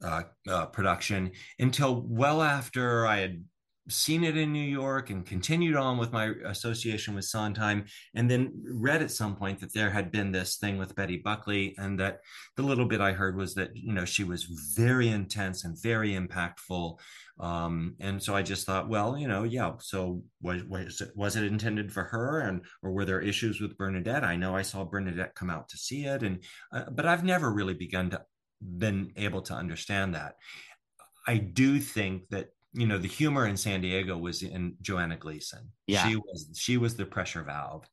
uh, 0.03 0.23
uh, 0.47 0.65
production 0.67 1.31
until 1.59 2.01
well 2.07 2.41
after 2.41 3.05
I 3.05 3.19
had 3.19 3.43
seen 3.89 4.23
it 4.23 4.37
in 4.37 4.53
New 4.53 4.59
York 4.63 5.09
and 5.09 5.25
continued 5.25 5.75
on 5.75 5.97
with 5.97 6.11
my 6.11 6.31
association 6.45 7.15
with 7.15 7.25
Sondheim, 7.25 7.85
and 8.13 8.29
then 8.29 8.53
read 8.65 9.01
at 9.01 9.11
some 9.11 9.35
point 9.35 9.59
that 9.59 9.73
there 9.73 9.89
had 9.89 10.11
been 10.11 10.31
this 10.31 10.57
thing 10.57 10.77
with 10.77 10.95
Betty 10.95 11.17
Buckley, 11.17 11.75
and 11.77 11.99
that 11.99 12.19
the 12.55 12.63
little 12.63 12.85
bit 12.85 13.01
I 13.01 13.11
heard 13.11 13.35
was 13.35 13.55
that 13.55 13.75
you 13.75 13.93
know 13.93 14.05
she 14.05 14.23
was 14.23 14.43
very 14.75 15.09
intense 15.09 15.63
and 15.63 15.81
very 15.81 16.11
impactful. 16.11 16.99
Um, 17.39 17.95
and 18.01 18.21
so 18.21 18.35
I 18.35 18.41
just 18.41 18.65
thought, 18.65 18.89
well, 18.89 19.17
you 19.17 19.27
know, 19.27 19.43
yeah. 19.43 19.73
So 19.79 20.23
was 20.41 20.63
was 20.65 21.01
it, 21.01 21.11
was 21.15 21.35
it 21.35 21.45
intended 21.45 21.91
for 21.91 22.03
her, 22.03 22.41
and 22.41 22.61
or 22.83 22.91
were 22.91 23.05
there 23.05 23.21
issues 23.21 23.59
with 23.61 23.77
Bernadette? 23.77 24.23
I 24.23 24.35
know 24.35 24.55
I 24.55 24.61
saw 24.61 24.83
Bernadette 24.83 25.35
come 25.35 25.49
out 25.49 25.69
to 25.69 25.77
see 25.77 26.05
it, 26.05 26.23
and 26.23 26.43
uh, 26.71 26.89
but 26.91 27.05
I've 27.05 27.23
never 27.23 27.51
really 27.51 27.73
begun 27.73 28.09
to 28.11 28.21
been 28.61 29.11
able 29.15 29.41
to 29.43 29.53
understand 29.53 30.15
that. 30.15 30.35
I 31.27 31.37
do 31.37 31.79
think 31.79 32.29
that 32.29 32.49
you 32.73 32.85
know 32.85 32.97
the 32.99 33.07
humor 33.07 33.47
in 33.47 33.57
San 33.57 33.81
Diego 33.81 34.17
was 34.17 34.43
in 34.43 34.75
Joanna 34.81 35.17
Gleason. 35.17 35.71
Yeah. 35.87 36.07
She 36.07 36.15
was 36.15 36.49
she 36.55 36.77
was 36.77 36.95
the 36.95 37.05
pressure 37.05 37.43
valve. 37.43 37.87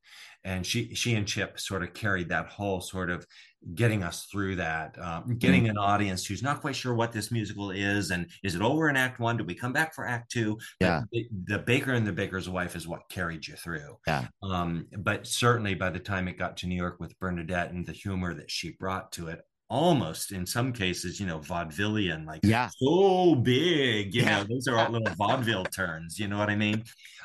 And 0.44 0.64
she 0.64 0.94
she 0.94 1.16
and 1.16 1.26
Chip 1.26 1.58
sort 1.58 1.82
of 1.82 1.92
carried 1.92 2.28
that 2.28 2.46
whole 2.46 2.80
sort 2.80 3.10
of 3.10 3.26
getting 3.74 4.04
us 4.04 4.26
through 4.26 4.54
that, 4.56 4.96
um, 5.02 5.36
getting 5.38 5.62
Mm-hmm. 5.62 5.70
an 5.70 5.78
audience 5.78 6.24
who's 6.24 6.42
not 6.42 6.60
quite 6.60 6.76
sure 6.76 6.94
what 6.94 7.10
this 7.10 7.32
musical 7.32 7.72
is, 7.72 8.12
and 8.12 8.28
is 8.44 8.54
it 8.54 8.62
over 8.62 8.88
in 8.88 8.96
Act 8.96 9.18
One? 9.18 9.36
Do 9.36 9.42
we 9.42 9.56
come 9.56 9.72
back 9.72 9.92
for 9.92 10.06
Act 10.06 10.30
Two? 10.30 10.56
Yeah. 10.80 11.02
the, 11.10 11.26
the 11.46 11.58
baker 11.58 11.94
and 11.94 12.06
the 12.06 12.12
baker's 12.12 12.48
wife 12.48 12.76
is 12.76 12.86
what 12.86 13.08
carried 13.08 13.44
you 13.44 13.54
through. 13.56 13.96
Yeah. 14.06 14.28
Um, 14.40 14.86
but 14.98 15.26
certainly 15.26 15.74
by 15.74 15.90
the 15.90 15.98
time 15.98 16.28
it 16.28 16.38
got 16.38 16.56
to 16.58 16.68
New 16.68 16.76
York 16.76 17.00
with 17.00 17.18
Bernadette 17.18 17.72
and 17.72 17.84
the 17.84 17.90
humor 17.90 18.32
that 18.34 18.48
she 18.48 18.76
brought 18.78 19.10
to 19.12 19.26
it, 19.26 19.40
almost 19.68 20.32
in 20.32 20.46
some 20.46 20.72
cases, 20.72 21.18
you 21.20 21.26
know, 21.26 21.38
vaudevillian, 21.40 22.26
like 22.26 22.42
Yeah. 22.42 22.70
so 22.78 23.34
big, 23.36 24.14
you 24.14 24.22
Yeah. 24.22 24.28
know, 24.28 24.44
those 24.48 24.68
are 24.68 24.78
all 24.78 24.90
little 24.90 25.14
vaudeville 25.16 25.68
turns, 25.68 26.18
you 26.18 26.28
know 26.28 26.38
what 26.38 26.50
I 26.50 26.56
mean? 26.56 26.84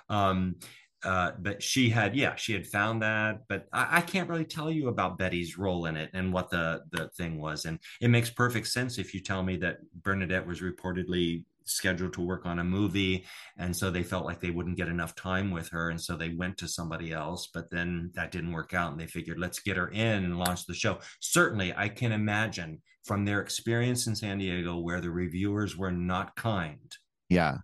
Um, 0.10 0.56
uh, 1.04 1.32
but 1.39 1.64
she 1.64 1.89
had, 1.89 2.16
yeah, 2.16 2.36
she 2.36 2.54
had 2.54 2.68
found 2.68 3.02
that, 3.02 3.39
but 3.50 3.68
I, 3.74 3.98
I 3.98 4.02
can't 4.02 4.30
really 4.30 4.46
tell 4.46 4.70
you 4.70 4.88
about 4.88 5.18
Betty's 5.18 5.58
role 5.58 5.88
in 5.88 5.96
it 5.98 6.12
and 6.14 6.32
what 6.32 6.52
the 6.52 6.84
the 6.92 7.10
thing 7.18 7.39
was. 7.39 7.66
And 7.66 7.80
it 8.00 8.10
makes 8.10 8.30
perfect 8.30 8.68
sense 8.68 9.00
if 9.00 9.14
you 9.14 9.20
tell 9.20 9.42
me 9.42 9.58
that 9.58 9.78
Bernadette 9.94 10.46
was 10.46 10.62
reportedly 10.62 11.46
scheduled 11.72 12.13
to 12.13 12.22
work 12.22 12.45
on 12.45 12.59
a 12.59 12.63
movie 12.63 13.26
and 13.57 13.76
so 13.76 13.89
they 13.89 14.03
felt 14.03 14.26
like 14.26 14.39
they 14.39 14.49
wouldn't 14.49 14.78
get 14.78 14.88
enough 14.88 15.15
time 15.15 15.51
with 15.51 15.69
her 15.69 15.89
and 15.89 15.99
so 15.99 16.15
they 16.15 16.30
went 16.30 16.57
to 16.57 16.67
somebody 16.67 17.11
else 17.11 17.49
but 17.53 17.69
then 17.72 18.11
that 18.13 18.32
didn't 18.32 18.51
work 18.51 18.74
out 18.74 18.91
and 18.91 18.99
they 18.99 19.07
figured 19.07 19.39
let's 19.39 19.59
get 19.59 19.78
her 19.78 19.89
in 19.89 20.26
and 20.26 20.38
launch 20.38 20.65
the 20.65 20.74
show. 20.74 20.99
Certainly 21.19 21.74
i 21.76 21.88
can 21.88 22.11
imagine 22.11 22.82
from 23.05 23.26
their 23.26 23.41
experience 23.41 24.07
in 24.07 24.15
san 24.15 24.38
diego 24.38 24.78
where 24.78 25.01
the 25.01 25.09
reviewers 25.09 25.78
were 25.78 25.91
not 25.91 26.36
kind 26.36 26.95
yeah. 27.30 27.57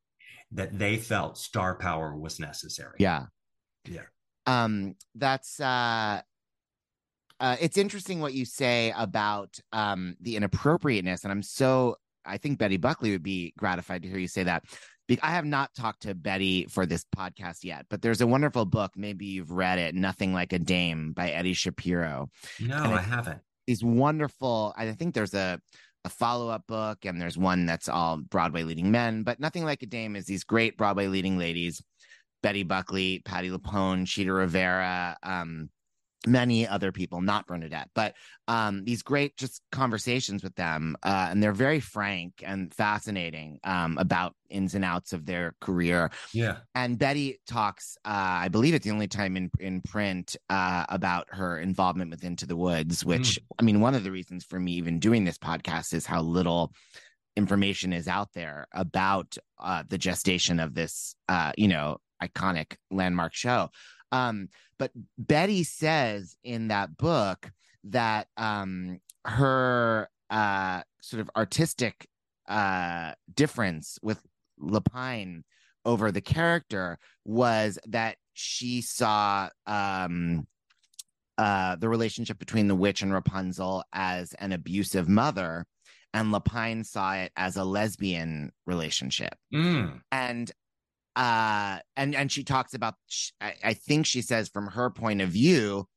that 0.52 0.78
they 0.78 0.98
felt 0.98 1.38
star 1.38 1.76
power 1.76 2.16
was 2.18 2.40
necessary. 2.40 2.96
Yeah. 3.00 3.26
Yeah. 3.86 4.06
Um 4.46 4.96
that's 5.16 5.60
uh 5.60 6.22
uh, 7.40 7.56
it's 7.62 7.78
interesting 7.78 8.20
what 8.20 8.34
you 8.34 8.46
say 8.46 8.92
about 8.98 9.60
um, 9.72 10.16
the 10.22 10.36
inappropriateness, 10.36 11.24
and 11.24 11.32
I'm 11.32 11.44
so 11.44 11.98
I 12.28 12.38
think 12.38 12.60
Betty 12.60 12.78
Buckley 12.78 13.12
would 13.12 13.24
be 13.24 13.54
gratified 13.58 14.04
to 14.04 14.10
hear 14.10 14.20
you 14.20 14.28
say 14.28 14.44
that. 14.44 14.64
I 15.22 15.32
have 15.32 15.46
not 15.46 15.74
talked 15.74 16.02
to 16.02 16.14
Betty 16.14 16.66
for 16.70 16.86
this 16.86 17.06
podcast 17.16 17.64
yet, 17.64 17.86
but 17.90 18.02
there's 18.02 18.20
a 18.20 18.28
wonderful 18.28 18.66
book. 18.66 18.92
Maybe 18.98 19.26
you've 19.26 19.52
read 19.52 19.80
it, 19.80 19.96
"Nothing 19.96 20.34
Like 20.34 20.52
a 20.52 20.60
Dame" 20.60 21.14
by 21.14 21.32
Eddie 21.32 21.54
Shapiro. 21.54 22.30
no 22.60 22.76
And 22.84 22.94
i 22.94 23.02
haven't 23.02 23.40
these 23.68 23.84
wonderful. 23.84 24.74
I 24.76 24.92
think 24.94 25.14
there's 25.14 25.34
a 25.34 25.60
a 26.06 26.10
follow 26.10 26.50
up 26.50 26.66
book, 26.68 27.06
and 27.06 27.22
there's 27.22 27.38
one 27.38 27.66
that's 27.66 27.90
all 27.90 28.18
Broadway 28.18 28.64
leading 28.64 28.92
men, 28.92 29.24
but 29.24 29.40
nothing 29.40 29.66
like 29.66 29.84
a 29.84 29.86
dame 29.86 30.16
is 30.16 30.26
these 30.26 30.46
great 30.46 30.78
Broadway 30.78 31.08
leading 31.08 31.38
ladies, 31.38 31.84
Betty 32.42 32.64
Buckley, 32.64 33.22
Patti 33.26 33.50
LuPone, 33.50 34.08
Chita 34.08 34.32
Rivera, 34.32 35.18
um, 35.22 35.70
many 36.26 36.68
other 36.68 36.92
people, 36.92 37.22
not 37.22 37.46
Bernadette, 37.46 37.90
but 37.94 38.16
um, 38.48 38.84
these 38.86 39.04
great 39.04 39.38
just 39.38 39.62
conversations 39.72 40.44
with 40.44 40.56
them. 40.56 40.98
Uh, 41.04 41.28
and 41.30 41.44
they're 41.44 41.54
very 41.54 41.80
frank 41.80 42.44
and 42.46 42.74
fascinating 42.74 43.60
um, 43.64 43.98
about 43.98 44.34
ins 44.50 44.74
and 44.76 44.84
outs 44.84 45.14
of 45.14 45.26
their 45.26 45.54
career. 45.62 46.10
Yeah. 46.34 46.58
And 46.74 46.98
Betty 46.98 47.40
talks, 47.48 47.98
uh, 48.04 48.10
I 48.42 48.48
believe 48.48 48.74
it's 48.74 48.86
the 48.86 48.92
only 48.92 49.08
time 49.08 49.38
in, 49.38 49.52
in 49.60 49.82
print 49.82 50.36
uh, 50.50 50.86
about 50.90 51.28
her 51.30 51.60
involvement 51.60 52.12
with 52.12 52.24
Into 52.24 52.48
the 52.48 52.58
Woods, 52.58 53.06
which, 53.06 53.40
mm. 53.40 53.44
I 53.60 53.64
mean, 53.64 53.80
one 53.80 53.96
of 53.96 54.04
the 54.04 54.12
reasons 54.12 54.44
for 54.44 54.60
me 54.60 54.74
even 54.74 55.00
doing 55.00 55.24
this 55.24 55.38
podcast 55.38 55.94
is 55.94 56.06
how 56.06 56.22
little 56.22 56.74
information 57.36 57.94
is 57.94 58.08
out 58.08 58.34
there 58.34 58.68
about 58.74 59.38
uh, 59.60 59.84
the 59.88 59.98
gestation 59.98 60.60
of 60.60 60.74
this, 60.74 61.16
uh, 61.30 61.52
you 61.58 61.68
know, 61.68 61.98
iconic 62.22 62.76
landmark 62.90 63.34
show. 63.36 63.70
Um, 64.12 64.50
but 64.78 64.92
Betty 65.18 65.64
says 65.64 66.38
in 66.44 66.70
that 66.70 66.98
book 66.98 67.52
that 67.86 68.28
um, 68.38 69.00
her 69.26 70.10
uh, 70.30 70.82
sort 71.02 71.22
of 71.22 71.30
artistic 71.36 72.08
uh, 72.48 73.14
difference 73.34 74.00
with 74.02 74.22
Lapine 74.62 75.44
over 75.86 76.12
the 76.12 76.22
character 76.22 77.00
was 77.26 77.80
that 77.88 78.18
she 78.34 78.82
saw 78.82 79.50
um, 79.66 80.48
uh, 81.38 81.76
the 81.76 81.90
relationship 81.90 82.40
between 82.40 82.68
the 82.68 82.76
witch 82.76 83.02
and 83.02 83.14
Rapunzel 83.14 83.84
as 83.94 84.34
an 84.34 84.52
abusive 84.52 85.08
mother, 85.08 85.66
and 86.14 86.34
Lapine 86.34 86.86
saw 86.86 87.14
it 87.14 87.32
as 87.38 87.58
a 87.58 87.64
lesbian 87.64 88.52
relationship. 88.66 89.36
Mm. 89.54 90.02
And 90.12 90.52
uh 91.18 91.80
and 91.96 92.16
and 92.16 92.32
she 92.32 92.44
talks 92.44 92.76
about 92.76 92.94
I, 93.42 93.54
I 93.64 93.74
think 93.74 94.06
she 94.06 94.22
says 94.22 94.50
from 94.50 94.68
her 94.68 94.90
point 94.92 95.22
of 95.22 95.30
view 95.30 95.88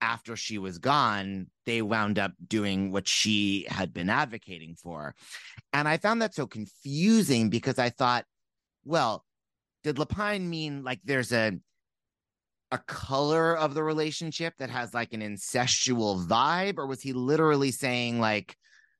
after 0.00 0.36
she 0.36 0.58
was 0.58 0.78
gone 0.78 1.48
they 1.66 1.82
wound 1.82 2.18
up 2.18 2.32
doing 2.46 2.90
what 2.90 3.06
she 3.06 3.66
had 3.68 3.94
been 3.94 4.10
advocating 4.10 4.74
for. 4.74 5.14
And 5.72 5.86
i 5.86 5.98
found 5.98 6.22
that 6.22 6.34
so 6.34 6.46
confusing 6.46 7.50
because 7.50 7.78
i 7.78 7.90
thought 7.90 8.24
well 8.84 9.24
did 9.82 9.96
lapine 9.96 10.48
mean 10.48 10.82
like 10.82 11.00
there's 11.04 11.32
a 11.32 11.52
a 12.70 12.78
color 12.78 13.56
of 13.56 13.74
the 13.74 13.84
relationship 13.84 14.54
that 14.58 14.70
has 14.70 14.92
like 14.94 15.12
an 15.12 15.20
incestual 15.20 16.26
vibe? 16.26 16.76
Or 16.76 16.86
was 16.86 17.00
he 17.00 17.12
literally 17.12 17.70
saying 17.70 18.18
like 18.18 18.56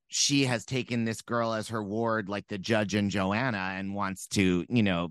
she 0.08 0.44
has 0.44 0.64
taken 0.64 1.04
this 1.04 1.22
girl 1.22 1.52
as 1.54 1.68
her 1.68 1.82
ward 1.82 2.28
like 2.28 2.46
the 2.48 2.58
judge 2.58 2.94
and 2.94 3.10
joanna 3.10 3.74
and 3.76 3.94
wants 3.94 4.28
to 4.28 4.64
you 4.68 4.82
know 4.82 5.10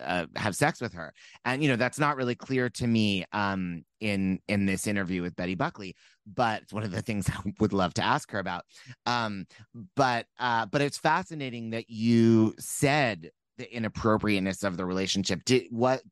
uh, 0.00 0.26
have 0.36 0.56
sex 0.56 0.80
with 0.80 0.92
her. 0.94 1.12
And 1.44 1.62
you 1.62 1.68
know 1.68 1.76
that's 1.76 1.98
not 1.98 2.16
really 2.16 2.34
clear 2.34 2.68
to 2.70 2.86
me 2.86 3.24
um 3.32 3.84
in 4.00 4.40
in 4.48 4.66
this 4.66 4.86
interview 4.86 5.22
with 5.22 5.34
betty 5.36 5.54
buckley 5.54 5.96
but 6.26 6.62
it's 6.62 6.72
one 6.72 6.82
of 6.82 6.90
the 6.90 7.00
things 7.00 7.28
i 7.30 7.52
would 7.60 7.72
love 7.72 7.94
to 7.94 8.04
ask 8.04 8.30
her 8.30 8.38
about. 8.38 8.64
Um 9.06 9.46
but 9.94 10.26
uh 10.38 10.66
but 10.66 10.80
it's 10.80 10.98
fascinating 10.98 11.70
that 11.70 11.88
you 11.88 12.54
said 12.58 13.30
the 13.58 13.74
inappropriateness 13.74 14.64
of 14.64 14.76
the 14.76 14.84
relationship. 14.84 15.44
Did 15.44 15.66
what 15.70 16.02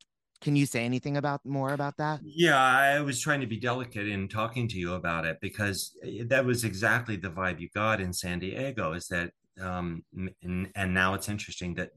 can 0.41 0.57
you 0.57 0.66
say 0.66 0.85
anything 0.85 1.16
about 1.16 1.41
more 1.45 1.72
about 1.72 1.97
that? 1.99 2.20
Yeah 2.24 2.59
i 2.59 3.01
was 3.01 3.20
trying 3.20 3.41
to 3.41 3.47
be 3.47 3.59
delicate 3.59 4.09
in 4.09 4.28
talking 4.28 4.68
to 4.68 4.78
you 4.78 4.95
about 4.95 5.24
it 5.24 5.39
because 5.41 5.97
eh, 6.03 6.24
that 6.26 6.45
was 6.45 6.64
exactly 6.64 7.16
the 7.16 7.30
vibe 7.30 7.61
you 7.61 7.68
got 7.74 8.01
in 8.01 8.12
san 8.12 8.39
diego 8.39 8.93
is 8.93 9.09
that 9.09 9.30
um 9.61 10.05
and, 10.43 10.70
and 10.74 10.93
now 10.93 11.14
it's 11.14 11.28
interesting 11.28 11.74
that 11.74 11.91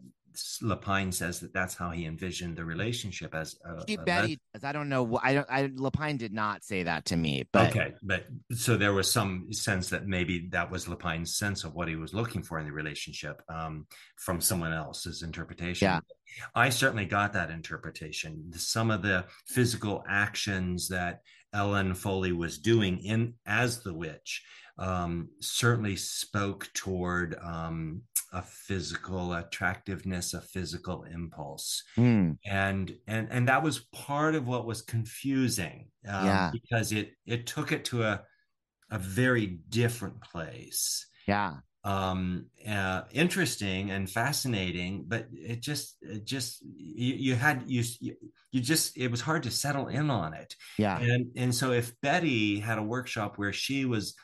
Lapine 0.61 1.13
says 1.13 1.39
that 1.39 1.53
that's 1.53 1.73
how 1.73 1.91
he 1.91 2.05
envisioned 2.05 2.57
the 2.57 2.65
relationship 2.65 3.33
as 3.35 3.55
a, 3.65 3.83
she, 3.87 3.95
a 3.95 4.01
Betty 4.01 4.39
does. 4.53 4.63
I 4.63 4.71
don't 4.71 4.89
know. 4.89 5.19
I 5.21 5.33
don't. 5.33 5.47
I 5.49 5.67
Lapine 5.67 6.17
did 6.17 6.33
not 6.33 6.63
say 6.63 6.83
that 6.83 7.05
to 7.05 7.17
me. 7.17 7.47
But 7.51 7.69
okay, 7.69 7.93
but 8.03 8.25
so 8.51 8.77
there 8.77 8.93
was 8.93 9.11
some 9.11 9.51
sense 9.51 9.89
that 9.89 10.07
maybe 10.07 10.47
that 10.51 10.69
was 10.69 10.85
Lapine's 10.85 11.37
sense 11.37 11.63
of 11.63 11.73
what 11.73 11.87
he 11.87 11.95
was 11.95 12.13
looking 12.13 12.43
for 12.43 12.59
in 12.59 12.65
the 12.65 12.71
relationship 12.71 13.41
um, 13.49 13.87
from 14.17 14.41
someone 14.41 14.73
else's 14.73 15.23
interpretation. 15.23 15.87
Yeah. 15.87 15.99
I 16.53 16.69
certainly 16.69 17.05
got 17.05 17.33
that 17.33 17.49
interpretation. 17.49 18.51
Some 18.53 18.91
of 18.91 19.01
the 19.01 19.25
physical 19.47 20.03
actions 20.07 20.89
that 20.89 21.21
Ellen 21.53 21.93
Foley 21.93 22.33
was 22.33 22.57
doing 22.57 22.99
in 22.99 23.33
as 23.45 23.81
the 23.81 23.93
witch 23.93 24.43
um, 24.77 25.29
certainly 25.39 25.95
spoke 25.95 26.69
toward 26.73 27.35
um, 27.43 28.01
a 28.33 28.41
physical 28.41 29.33
attractiveness, 29.33 30.33
a 30.33 30.41
physical 30.41 31.03
impulse, 31.03 31.83
mm. 31.97 32.37
and 32.45 32.95
and 33.07 33.27
and 33.31 33.47
that 33.47 33.63
was 33.63 33.79
part 33.93 34.35
of 34.35 34.47
what 34.47 34.65
was 34.65 34.81
confusing, 34.81 35.87
um, 36.07 36.25
yeah, 36.25 36.51
because 36.51 36.91
it 36.91 37.11
it 37.25 37.45
took 37.45 37.71
it 37.71 37.85
to 37.85 38.03
a 38.03 38.21
a 38.91 38.97
very 38.97 39.59
different 39.69 40.21
place. 40.21 41.07
Yeah, 41.27 41.55
um 41.83 42.47
uh, 42.67 43.03
interesting 43.11 43.91
and 43.91 44.09
fascinating 44.09 45.05
but 45.07 45.27
it 45.31 45.61
just 45.61 45.95
it 46.01 46.25
just 46.25 46.61
you, 46.61 47.13
you 47.13 47.35
had 47.35 47.63
you, 47.65 47.83
you 48.51 48.61
just 48.61 48.97
it 48.97 49.09
was 49.09 49.21
hard 49.21 49.43
to 49.43 49.51
settle 49.51 49.87
in 49.87 50.09
on 50.09 50.33
it. 50.33 50.55
Yeah. 50.77 50.99
And 50.99 51.27
and 51.35 51.55
so 51.55 51.71
if 51.71 51.93
betty 52.01 52.59
had 52.59 52.77
a 52.77 52.83
workshop 52.83 53.37
where 53.37 53.53
she 53.53 53.85
was 53.85 54.15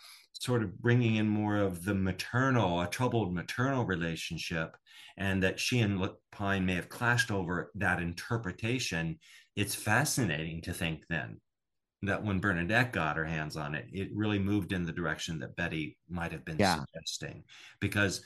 sort 0.43 0.61
of 0.61 0.77
bringing 0.81 1.15
in 1.15 1.27
more 1.27 1.57
of 1.57 1.85
the 1.85 1.95
maternal, 1.95 2.81
a 2.81 2.87
troubled 2.87 3.33
maternal 3.33 3.85
relationship, 3.85 4.75
and 5.17 5.41
that 5.41 5.57
she 5.57 5.79
and 5.79 6.05
Pine 6.33 6.65
may 6.65 6.75
have 6.75 6.89
clashed 6.89 7.31
over 7.31 7.71
that 7.75 8.01
interpretation. 8.01 9.19
It's 9.55 9.73
fascinating 9.73 10.61
to 10.63 10.73
think 10.73 11.03
then 11.09 11.39
that 12.01 12.25
when 12.25 12.41
Bernadette 12.41 12.91
got 12.91 13.15
her 13.15 13.23
hands 13.23 13.55
on 13.55 13.73
it, 13.73 13.85
it 13.93 14.09
really 14.13 14.39
moved 14.39 14.73
in 14.73 14.83
the 14.83 14.91
direction 14.91 15.39
that 15.39 15.55
Betty 15.55 15.97
might 16.09 16.33
have 16.33 16.43
been 16.43 16.57
yeah. 16.59 16.79
suggesting. 16.79 17.45
Because 17.79 18.21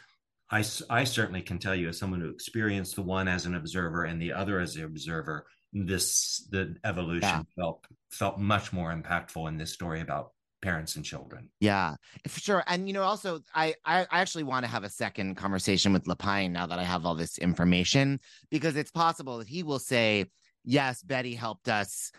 I, 0.49 0.63
I 0.89 1.03
certainly 1.03 1.43
can 1.43 1.59
tell 1.59 1.75
you, 1.75 1.89
as 1.89 1.99
someone 1.99 2.21
who 2.21 2.29
experienced 2.29 2.95
the 2.95 3.03
one 3.03 3.27
as 3.27 3.45
an 3.45 3.53
observer 3.53 4.05
and 4.05 4.19
the 4.19 4.33
other 4.33 4.59
as 4.59 4.75
an 4.75 4.85
observer, 4.85 5.45
this 5.71 6.47
the 6.49 6.75
evolution 6.83 7.21
yeah. 7.21 7.41
felt 7.55 7.85
felt 8.09 8.39
much 8.39 8.73
more 8.73 8.91
impactful 8.91 9.47
in 9.49 9.57
this 9.57 9.73
story 9.73 10.01
about 10.01 10.31
parents 10.67 10.97
and 10.97 11.05
children. 11.05 11.47
Yeah, 11.61 11.95
for 12.27 12.41
sure. 12.41 12.61
And 12.67 12.87
you 12.89 12.93
know, 12.93 13.03
also, 13.03 13.39
I 13.55 13.73
I, 13.85 14.05
actually 14.11 14.43
want 14.43 14.65
to 14.65 14.69
have 14.69 14.83
a 14.83 14.89
second 14.89 15.35
conversation 15.35 15.93
with 15.93 16.03
Lapine 16.03 16.51
now 16.51 16.67
that 16.67 16.77
I 16.77 16.83
have 16.83 17.05
all 17.05 17.15
this 17.15 17.37
information 17.37 18.19
because 18.51 18.75
it's 18.75 18.91
possible 18.91 19.37
that 19.37 19.47
he 19.47 19.63
will 19.63 19.79
say, 19.79 20.25
"Yes, 20.65 21.01
Betty 21.01 21.35
helped 21.35 21.69
us." 21.69 22.11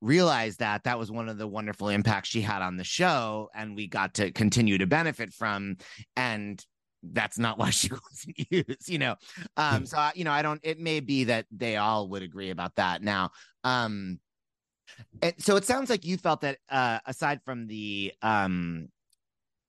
realize 0.00 0.58
that 0.58 0.84
that 0.84 0.96
was 0.96 1.10
one 1.10 1.28
of 1.28 1.38
the 1.38 1.46
wonderful 1.48 1.88
impacts 1.88 2.28
she 2.28 2.40
had 2.40 2.62
on 2.62 2.76
the 2.76 2.84
show 2.84 3.50
and 3.52 3.74
we 3.74 3.88
got 3.88 4.14
to 4.14 4.30
continue 4.30 4.78
to 4.78 4.86
benefit 4.86 5.32
from 5.32 5.76
and 6.14 6.64
that's 7.02 7.36
not 7.36 7.58
why 7.58 7.70
she 7.78 7.90
was 7.90 8.26
used 8.48 8.88
you 8.88 8.96
know 8.96 9.16
um 9.56 9.84
so 9.84 10.10
you 10.14 10.22
know 10.22 10.30
i 10.30 10.40
don't 10.40 10.60
it 10.62 10.78
may 10.78 11.00
be 11.00 11.24
that 11.24 11.46
they 11.50 11.74
all 11.76 12.08
would 12.08 12.22
agree 12.22 12.50
about 12.50 12.76
that 12.76 13.02
now 13.02 13.28
um 13.64 14.20
and 15.22 15.34
so 15.38 15.56
it 15.56 15.64
sounds 15.64 15.90
like 15.90 16.04
you 16.04 16.16
felt 16.16 16.40
that 16.42 16.58
uh, 16.70 16.98
aside 17.06 17.40
from 17.44 17.66
the 17.66 18.12
um, 18.22 18.88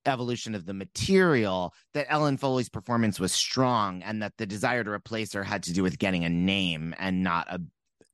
evolution 0.05 0.55
of 0.55 0.65
the 0.65 0.74
material, 0.74 1.74
that 1.93 2.07
Ellen 2.09 2.38
Foley's 2.38 2.70
performance 2.70 3.20
was 3.20 3.32
strong, 3.32 4.01
and 4.03 4.22
that 4.22 4.34
the 4.38 4.45
desire 4.45 4.84
to 4.84 4.91
replace 4.91 5.34
her 5.34 5.43
had 5.43 5.63
to 5.63 5.74
do 5.74 5.84
with 5.84 5.99
getting 5.99 6.26
a 6.26 6.30
name 6.30 6.95
and 6.97 7.24
not 7.24 7.47
a 7.49 7.61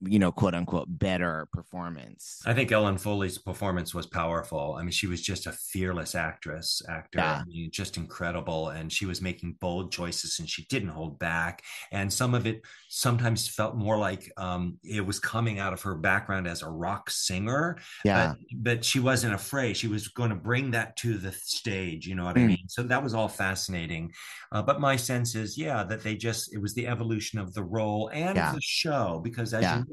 you 0.08 0.20
know, 0.20 0.32
quote 0.32 0.54
unquote, 0.54 0.88
better 0.90 1.48
performance. 1.52 2.42
I 2.46 2.54
think 2.54 2.72
Ellen 2.72 2.98
Foley's 2.98 3.38
performance 3.38 3.94
was 3.94 4.06
powerful. 4.06 4.76
I 4.78 4.82
mean, 4.82 4.92
she 4.92 5.08
was 5.08 5.22
just 5.22 5.48
a 5.48 5.52
fearless 5.52 6.16
actress, 6.16 6.82
actor, 6.90 7.20
yeah. 7.20 7.42
I 7.42 7.46
mean, 7.46 7.70
just 7.72 7.98
incredible. 7.98 8.70
And 8.70 8.92
she 8.92 9.06
was 9.06 9.22
making 9.22 9.58
bold 9.60 9.92
choices 9.92 10.40
and 10.40 10.50
she 10.50 10.66
didn't 10.66 10.90
hold 10.90 11.20
back. 11.20 11.64
And 11.92 12.12
some 12.12 12.34
of 12.34 12.46
it 12.46 12.62
sometimes 12.90 13.48
felt 13.48 13.76
more 13.76 13.98
like 13.98 14.32
um, 14.38 14.78
it 14.84 15.06
was 15.06 15.20
coming 15.20 15.60
out 15.60 15.74
of 15.74 15.82
her 15.82 15.96
background 15.96 16.48
as 16.48 16.62
a 16.62 16.70
rock 16.70 17.10
singer. 17.10 17.78
Yeah. 18.04 18.34
But, 18.52 18.64
but 18.64 18.86
she 18.86 19.00
wasn't 19.00 19.34
afraid. 19.34 19.78
She 19.78 19.88
was 19.88 20.08
going 20.08 20.30
to 20.30 20.36
bring 20.36 20.72
that 20.72 20.96
to 20.98 21.18
the 21.18 21.32
stage. 21.32 22.08
You 22.08 22.16
know 22.16 22.26
what 22.26 22.36
mm. 22.36 22.44
I 22.44 22.48
mean? 22.48 22.68
So 22.68 22.84
that 22.84 23.04
was 23.04 23.14
all 23.14 23.28
fascinating. 23.28 24.12
Uh, 24.52 24.62
but 24.62 24.80
my 24.80 24.96
sense 24.96 25.36
is, 25.36 25.58
yeah, 25.58 25.84
that 25.84 26.04
they 26.04 26.16
just, 26.16 26.54
it 26.54 26.62
was 26.62 26.74
the 26.74 26.88
evolution 26.88 27.40
of 27.40 27.54
the 27.54 27.64
role 27.64 28.10
and 28.14 28.36
yeah. 28.36 28.54
the 28.54 28.62
show 28.62 29.20
because 29.24 29.54
as 29.54 29.64
yeah. 29.64 29.80
you 29.80 29.86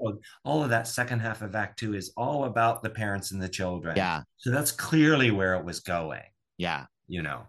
all 0.44 0.62
of 0.62 0.70
that 0.70 0.88
second 0.88 1.20
half 1.20 1.42
of 1.42 1.55
Act 1.55 1.78
Two 1.78 1.94
is 1.94 2.12
all 2.16 2.44
about 2.44 2.82
the 2.82 2.90
parents 2.90 3.30
and 3.30 3.40
the 3.40 3.48
children. 3.48 3.96
Yeah. 3.96 4.22
So 4.38 4.50
that's 4.50 4.72
clearly 4.72 5.30
where 5.30 5.55
it 5.55 5.64
was 5.64 5.80
going. 5.80 6.22
Yeah. 6.59 6.86
You 7.09 7.22
know. 7.22 7.42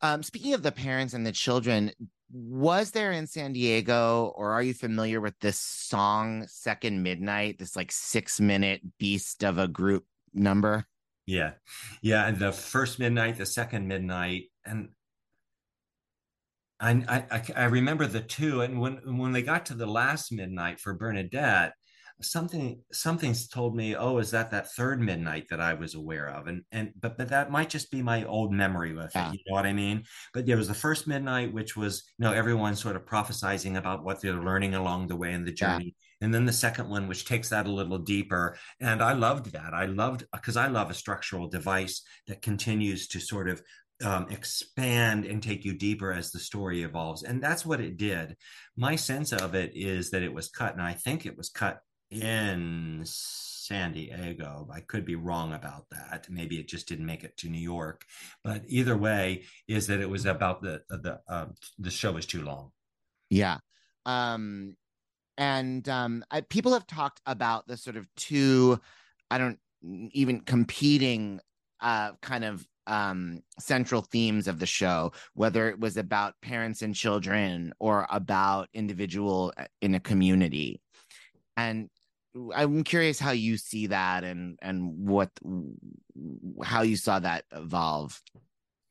Um, 0.00 0.22
speaking 0.22 0.54
of 0.54 0.62
the 0.62 0.72
parents 0.72 1.14
and 1.14 1.26
the 1.26 1.32
children, 1.32 1.90
was 2.30 2.90
there 2.90 3.12
in 3.12 3.26
San 3.26 3.52
Diego, 3.52 4.32
or 4.36 4.52
are 4.52 4.62
you 4.62 4.74
familiar 4.74 5.20
with 5.20 5.34
this 5.40 5.58
song 5.58 6.46
Second 6.46 7.02
Midnight, 7.02 7.58
this 7.58 7.74
like 7.74 7.90
six 7.90 8.38
minute 8.38 8.82
beast 8.98 9.44
of 9.44 9.58
a 9.58 9.66
group 9.66 10.04
number? 10.34 10.86
Yeah. 11.26 11.52
Yeah. 12.02 12.26
And 12.26 12.38
the 12.38 12.52
first 12.52 12.98
midnight, 12.98 13.36
the 13.36 13.46
second 13.46 13.88
midnight, 13.88 14.44
and 14.64 14.90
I, 16.80 17.24
I 17.30 17.42
I 17.56 17.64
remember 17.64 18.06
the 18.06 18.20
two, 18.20 18.60
and 18.62 18.80
when 18.80 19.18
when 19.18 19.32
they 19.32 19.42
got 19.42 19.66
to 19.66 19.74
the 19.74 19.86
last 19.86 20.32
midnight 20.32 20.80
for 20.80 20.94
Bernadette, 20.94 21.72
something 22.20 22.80
something's 22.92 23.48
told 23.48 23.76
me, 23.76 23.96
oh, 23.96 24.18
is 24.18 24.30
that 24.30 24.50
that 24.50 24.72
third 24.72 25.00
midnight 25.00 25.46
that 25.50 25.60
I 25.60 25.74
was 25.74 25.94
aware 25.94 26.28
of, 26.28 26.46
and 26.46 26.62
and 26.72 26.92
but 27.00 27.18
but 27.18 27.28
that 27.28 27.50
might 27.50 27.70
just 27.70 27.90
be 27.90 28.02
my 28.02 28.24
old 28.24 28.52
memory 28.52 28.92
with 28.92 29.10
yeah. 29.14 29.28
it. 29.28 29.34
You 29.34 29.40
know 29.48 29.54
what 29.54 29.66
I 29.66 29.72
mean? 29.72 30.04
But 30.32 30.46
there 30.46 30.56
was 30.56 30.68
the 30.68 30.74
first 30.74 31.06
midnight, 31.06 31.52
which 31.52 31.76
was 31.76 32.04
you 32.18 32.24
know 32.24 32.32
everyone 32.32 32.76
sort 32.76 32.96
of 32.96 33.04
prophesizing 33.04 33.76
about 33.76 34.04
what 34.04 34.20
they're 34.20 34.42
learning 34.42 34.74
along 34.74 35.08
the 35.08 35.16
way 35.16 35.32
in 35.32 35.44
the 35.44 35.52
journey. 35.52 35.86
Yeah. 35.86 36.26
And 36.26 36.34
then 36.34 36.46
the 36.46 36.52
second 36.52 36.88
one, 36.88 37.06
which 37.06 37.26
takes 37.26 37.48
that 37.50 37.66
a 37.66 37.72
little 37.72 37.98
deeper. 37.98 38.56
And 38.80 39.02
I 39.02 39.12
loved 39.12 39.52
that. 39.52 39.72
I 39.72 39.86
loved 39.86 40.24
because 40.32 40.56
I 40.56 40.66
love 40.66 40.90
a 40.90 40.94
structural 40.94 41.48
device 41.48 42.02
that 42.26 42.42
continues 42.42 43.06
to 43.08 43.20
sort 43.20 43.48
of 43.48 43.62
um, 44.04 44.26
expand 44.30 45.24
and 45.24 45.42
take 45.42 45.64
you 45.64 45.74
deeper 45.74 46.12
as 46.12 46.30
the 46.30 46.38
story 46.38 46.82
evolves. 46.82 47.22
And 47.22 47.42
that's 47.42 47.66
what 47.66 47.80
it 47.80 47.96
did. 47.96 48.36
My 48.76 48.96
sense 48.96 49.32
of 49.32 49.54
it 49.54 49.72
is 49.74 50.10
that 50.10 50.22
it 50.22 50.32
was 50.32 50.48
cut, 50.48 50.72
and 50.72 50.82
I 50.82 50.92
think 50.92 51.26
it 51.26 51.36
was 51.36 51.48
cut 51.48 51.80
in 52.10 53.02
San 53.04 53.92
Diego. 53.92 54.68
I 54.72 54.80
could 54.80 55.04
be 55.04 55.16
wrong 55.16 55.52
about 55.52 55.86
that. 55.90 56.26
Maybe 56.30 56.58
it 56.58 56.68
just 56.68 56.88
didn't 56.88 57.06
make 57.06 57.24
it 57.24 57.36
to 57.38 57.48
New 57.48 57.60
York. 57.60 58.04
But 58.42 58.62
either 58.66 58.96
way, 58.96 59.44
is 59.66 59.86
that 59.88 60.00
it 60.00 60.08
was 60.08 60.26
about 60.26 60.62
the 60.62 60.82
the 60.88 61.20
uh, 61.28 61.46
the 61.78 61.90
show 61.90 62.12
was 62.12 62.26
too 62.26 62.42
long. 62.42 62.70
Yeah. 63.30 63.58
Um, 64.06 64.76
and 65.36 65.88
um, 65.88 66.24
I, 66.30 66.40
people 66.40 66.72
have 66.72 66.86
talked 66.86 67.20
about 67.26 67.66
the 67.68 67.76
sort 67.76 67.96
of 67.96 68.06
two, 68.16 68.80
I 69.30 69.38
don't 69.38 69.58
even 69.82 70.40
competing 70.40 71.40
uh, 71.80 72.12
kind 72.22 72.44
of 72.44 72.66
um, 72.88 73.42
central 73.60 74.02
themes 74.02 74.48
of 74.48 74.58
the 74.58 74.66
show, 74.66 75.12
whether 75.34 75.68
it 75.68 75.78
was 75.78 75.96
about 75.96 76.34
parents 76.42 76.82
and 76.82 76.94
children 76.94 77.72
or 77.78 78.06
about 78.10 78.68
individual 78.74 79.52
uh, 79.56 79.64
in 79.80 79.94
a 79.94 80.00
community. 80.00 80.80
And 81.56 81.90
I'm 82.54 82.84
curious 82.84 83.18
how 83.18 83.32
you 83.32 83.56
see 83.56 83.88
that 83.88 84.24
and 84.24 84.58
and 84.62 85.08
what 85.08 85.30
how 86.64 86.82
you 86.82 86.96
saw 86.96 87.18
that 87.18 87.44
evolve. 87.52 88.20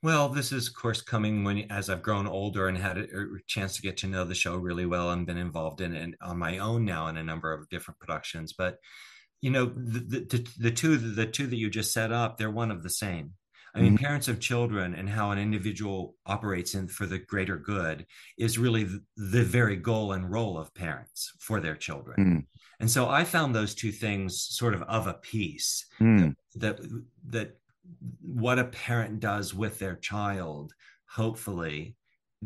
Well, 0.03 0.29
this 0.29 0.51
is, 0.51 0.67
of 0.67 0.75
course, 0.75 1.01
coming 1.01 1.43
when 1.43 1.69
as 1.71 1.89
I've 1.89 2.03
grown 2.03 2.27
older 2.27 2.67
and 2.67 2.77
had 2.77 2.97
a, 2.97 3.25
chance 3.47 3.75
to 3.75 3.81
get 3.81 3.97
to 3.97 4.07
know 4.07 4.25
the 4.25 4.35
show 4.35 4.55
really 4.55 4.85
well 4.85 5.09
and 5.09 5.25
been 5.25 5.37
involved 5.37 5.81
in 5.81 5.95
it 5.95 6.13
on 6.21 6.37
my 6.37 6.59
own 6.59 6.85
now 6.85 7.07
in 7.07 7.17
a 7.17 7.23
number 7.23 7.51
of 7.51 7.67
different 7.69 7.99
productions. 7.99 8.53
But 8.53 8.77
you 9.41 9.49
know, 9.49 9.65
the 9.65 10.19
the, 10.19 10.47
the 10.59 10.71
two 10.71 10.97
the 10.97 11.25
two 11.25 11.47
that 11.47 11.55
you 11.55 11.69
just 11.69 11.93
set 11.93 12.11
up, 12.11 12.37
they're 12.37 12.51
one 12.51 12.71
of 12.71 12.83
the 12.83 12.89
same. 12.89 13.33
I 13.75 13.81
mean, 13.81 13.93
mm-hmm. 13.93 14.05
parents 14.05 14.27
of 14.27 14.39
children 14.39 14.95
and 14.95 15.09
how 15.09 15.31
an 15.31 15.37
individual 15.37 16.15
operates 16.25 16.73
in 16.73 16.87
for 16.87 17.05
the 17.05 17.19
greater 17.19 17.57
good 17.57 18.05
is 18.37 18.57
really 18.57 18.83
the, 18.83 19.03
the 19.17 19.43
very 19.43 19.75
goal 19.75 20.13
and 20.13 20.31
role 20.31 20.57
of 20.57 20.73
parents 20.73 21.33
for 21.39 21.59
their 21.59 21.75
children. 21.75 22.17
Mm. 22.17 22.45
And 22.79 22.89
so 22.89 23.09
I 23.09 23.23
found 23.23 23.53
those 23.53 23.75
two 23.75 23.91
things 23.91 24.41
sort 24.41 24.73
of 24.73 24.81
of 24.83 25.07
a 25.07 25.15
piece 25.15 25.85
mm. 25.99 26.35
that, 26.55 26.77
that 26.77 26.91
that 27.29 27.57
what 28.21 28.59
a 28.59 28.65
parent 28.65 29.19
does 29.19 29.53
with 29.53 29.79
their 29.79 29.95
child, 29.95 30.73
hopefully, 31.09 31.95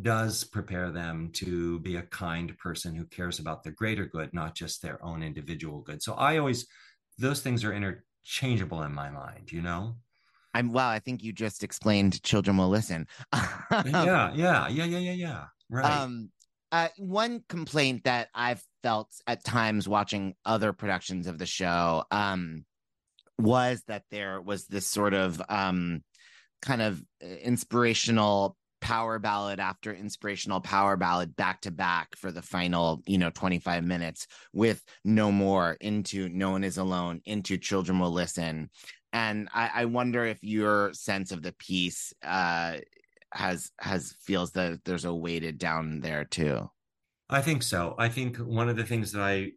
does 0.01 0.43
prepare 0.43 0.91
them 0.91 1.29
to 1.33 1.79
be 1.79 1.97
a 1.97 2.03
kind 2.03 2.57
person 2.57 2.95
who 2.95 3.05
cares 3.05 3.39
about 3.39 3.63
the 3.63 3.71
greater 3.71 4.05
good, 4.05 4.33
not 4.33 4.55
just 4.55 4.81
their 4.81 5.03
own 5.03 5.21
individual 5.21 5.81
good. 5.81 6.01
So 6.01 6.13
I 6.13 6.37
always, 6.37 6.67
those 7.17 7.41
things 7.41 7.63
are 7.63 7.73
interchangeable 7.73 8.83
in 8.83 8.93
my 8.93 9.09
mind, 9.09 9.51
you 9.51 9.61
know? 9.61 9.97
I'm 10.53 10.71
wow. 10.71 10.89
I 10.89 10.99
think 10.99 11.23
you 11.23 11.33
just 11.33 11.63
explained 11.63 12.21
children 12.23 12.57
will 12.57 12.69
listen. 12.69 13.07
yeah, 13.33 14.31
yeah, 14.33 14.33
yeah, 14.33 14.67
yeah, 14.67 14.85
yeah, 14.85 15.11
yeah. 15.11 15.45
Right. 15.69 15.85
Um, 15.85 16.29
uh, 16.71 16.87
one 16.97 17.43
complaint 17.49 18.05
that 18.05 18.29
I've 18.33 18.63
felt 18.81 19.09
at 19.27 19.43
times 19.43 19.87
watching 19.87 20.35
other 20.45 20.73
productions 20.73 21.27
of 21.27 21.37
the 21.37 21.45
show 21.45 22.05
um, 22.11 22.65
was 23.37 23.83
that 23.87 24.03
there 24.11 24.41
was 24.41 24.67
this 24.67 24.87
sort 24.87 25.13
of 25.13 25.41
um, 25.49 26.03
kind 26.61 26.81
of 26.81 27.03
uh, 27.23 27.27
inspirational 27.27 28.55
power 28.79 29.19
ballad 29.19 29.59
after 29.59 29.93
inspirational 29.93 30.59
power 30.59 30.97
ballad 30.97 31.35
back 31.35 31.61
to 31.61 31.71
back 31.71 32.15
for 32.17 32.31
the 32.31 32.41
final 32.41 32.99
you 33.05 33.19
know 33.19 33.29
25 33.29 33.83
minutes 33.83 34.25
with 34.53 34.83
no 35.05 35.31
more 35.31 35.77
into 35.81 36.27
no 36.29 36.49
one 36.49 36.63
is 36.63 36.77
alone 36.77 37.21
into 37.25 37.57
children 37.57 37.99
will 37.99 38.11
listen 38.11 38.71
and 39.13 39.49
I, 39.53 39.69
I 39.73 39.85
wonder 39.85 40.25
if 40.25 40.43
your 40.43 40.93
sense 40.93 41.31
of 41.31 41.41
the 41.41 41.53
piece 41.53 42.13
uh, 42.23 42.77
has 43.33 43.71
has 43.79 44.15
feels 44.21 44.51
that 44.51 44.83
there's 44.85 45.05
a 45.05 45.13
weighted 45.13 45.57
down 45.57 45.99
there 46.01 46.25
too. 46.25 46.69
I 47.29 47.41
think 47.41 47.63
so. 47.63 47.95
I 47.97 48.09
think 48.09 48.37
one 48.37 48.69
of 48.69 48.75
the 48.75 48.83
things 48.83 49.13
that 49.13 49.21
I, 49.21 49.51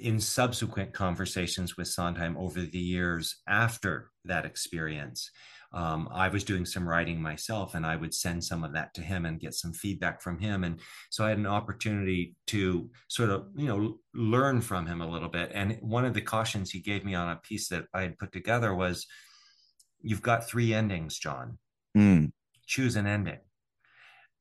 in 0.00 0.18
subsequent 0.18 0.92
conversations 0.92 1.76
with 1.76 1.86
Sondheim 1.88 2.36
over 2.36 2.60
the 2.60 2.78
years 2.78 3.36
after 3.46 4.10
that 4.24 4.44
experience, 4.44 5.30
um, 5.72 6.08
I 6.10 6.28
was 6.28 6.44
doing 6.44 6.64
some 6.64 6.88
writing 6.88 7.20
myself 7.20 7.74
and 7.74 7.84
I 7.84 7.96
would 7.96 8.14
send 8.14 8.42
some 8.42 8.64
of 8.64 8.72
that 8.72 8.94
to 8.94 9.02
him 9.02 9.26
and 9.26 9.40
get 9.40 9.54
some 9.54 9.72
feedback 9.72 10.22
from 10.22 10.38
him. 10.38 10.64
And 10.64 10.80
so 11.10 11.24
I 11.24 11.28
had 11.28 11.38
an 11.38 11.46
opportunity 11.46 12.36
to 12.46 12.90
sort 13.08 13.30
of, 13.30 13.48
you 13.54 13.66
know, 13.66 13.98
learn 14.14 14.62
from 14.62 14.86
him 14.86 15.02
a 15.02 15.08
little 15.08 15.28
bit. 15.28 15.50
And 15.52 15.76
one 15.80 16.06
of 16.06 16.14
the 16.14 16.22
cautions 16.22 16.70
he 16.70 16.80
gave 16.80 17.04
me 17.04 17.14
on 17.14 17.28
a 17.28 17.36
piece 17.36 17.68
that 17.68 17.84
I 17.92 18.02
had 18.02 18.18
put 18.18 18.32
together 18.32 18.74
was 18.74 19.06
you've 20.00 20.22
got 20.22 20.48
three 20.48 20.72
endings, 20.72 21.18
John. 21.18 21.58
Mm. 21.96 22.32
Choose 22.66 22.96
an 22.96 23.06
ending. 23.06 23.40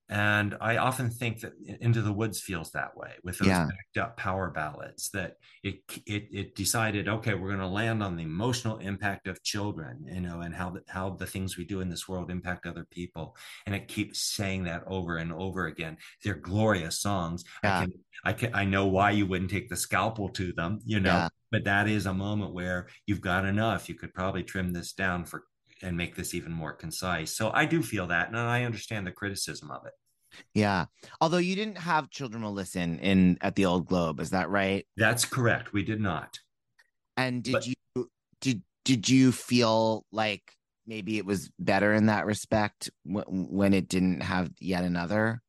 And 0.10 0.56
I 0.62 0.78
often 0.78 1.10
think 1.10 1.42
that 1.42 1.54
Into 1.82 2.02
the 2.02 2.14
Woods 2.14 2.40
feels 2.40 2.72
that 2.72 2.96
way 2.96 3.12
with 3.24 3.40
those 3.40 3.50
yeah. 3.50 3.66
backed 3.66 3.98
up 3.98 4.18
power 4.18 4.50
ballads 4.50 5.10
that 5.10 5.36
it, 5.64 5.82
it 6.06 6.30
it 6.32 6.56
decided, 6.56 7.10
okay, 7.10 7.34
we're 7.34 7.50
going 7.50 7.60
to 7.60 7.68
land 7.68 8.02
on 8.02 8.16
the 8.16 8.24
emotional 8.24 8.78
impact 8.78 9.28
of 9.28 9.44
children, 9.44 10.06
you 10.10 10.22
know, 10.22 10.40
and 10.40 10.56
how 10.56 10.70
the, 10.70 10.82
how 10.88 11.10
the 11.10 11.26
things 11.26 11.58
we 11.58 11.66
do 11.66 11.82
in 11.82 11.90
this 11.90 12.08
world 12.08 12.32
impact 12.32 12.66
other 12.66 12.88
people. 12.90 13.36
And 13.66 13.76
it 13.76 13.90
keeps 13.90 14.20
saying 14.20 14.64
that 14.64 14.84
over 14.88 15.18
and 15.18 15.34
over 15.34 15.68
again. 15.68 15.98
They're 16.24 16.36
glorious 16.36 17.02
songs. 17.02 17.44
Yeah. 17.62 17.80
I 17.80 17.82
can 17.82 17.94
I 18.24 18.34
can 18.34 18.56
I 18.56 18.64
know 18.64 18.88
why 18.88 19.12
you 19.12 19.26
wouldn't 19.26 19.52
take 19.52 19.68
the 19.68 19.76
scalpel 19.76 20.30
to 20.30 20.54
them, 20.54 20.80
you 20.86 21.02
know, 21.02 21.10
yeah. 21.10 21.30
but 21.52 21.66
that 21.66 21.90
is 21.90 22.06
a 22.06 22.14
moment 22.14 22.54
where 22.54 22.88
you've 23.08 23.22
got 23.22 23.44
enough. 23.44 23.90
You 23.90 23.96
could 23.96 24.14
probably 24.14 24.44
trim 24.44 24.72
this 24.72 24.94
down 24.94 25.26
for 25.26 25.44
and 25.82 25.96
make 25.96 26.16
this 26.16 26.34
even 26.34 26.52
more 26.52 26.74
concise. 26.74 27.36
So 27.36 27.52
I 27.54 27.66
do 27.66 27.82
feel 27.82 28.08
that, 28.08 28.30
and 28.30 28.38
I 28.38 28.64
understand 28.64 29.06
the 29.06 29.12
criticism 29.12 29.72
of 29.72 29.86
it. 29.86 29.94
Yeah. 30.54 30.86
Although 31.22 31.38
you 31.38 31.56
didn't 31.56 31.78
have 31.78 32.10
Children 32.10 32.44
Will 32.44 32.54
Listen 32.54 33.00
in 33.00 33.38
at 33.42 33.56
the 33.56 33.66
Old 33.66 33.88
Globe, 33.88 34.20
is 34.20 34.32
that 34.32 34.50
right? 34.50 34.86
That's 34.98 35.26
correct. 35.26 35.74
We 35.74 35.84
did 35.84 36.02
not. 36.02 36.38
And 37.16 37.44
did 37.44 37.54
but, 37.54 37.68
you 37.68 37.74
did 38.42 38.62
did 38.86 39.10
you 39.10 39.32
feel 39.32 40.06
like 40.12 40.54
maybe 40.86 41.18
it 41.18 41.26
was 41.26 41.50
better 41.60 41.94
in 41.94 42.06
that 42.08 42.26
respect 42.26 42.90
w- 43.06 43.26
when 43.28 43.74
it 43.74 43.90
didn't 43.90 44.22
have 44.22 44.52
yet 44.60 44.84
another? 44.84 45.42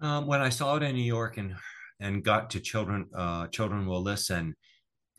Um, 0.00 0.26
when 0.26 0.40
I 0.40 0.48
saw 0.48 0.76
it 0.76 0.82
in 0.82 0.94
New 0.94 1.02
York 1.02 1.36
and 1.36 1.54
and 2.00 2.24
got 2.24 2.50
to 2.50 2.60
children, 2.60 3.08
uh, 3.14 3.46
children 3.48 3.86
will 3.86 4.02
listen. 4.02 4.54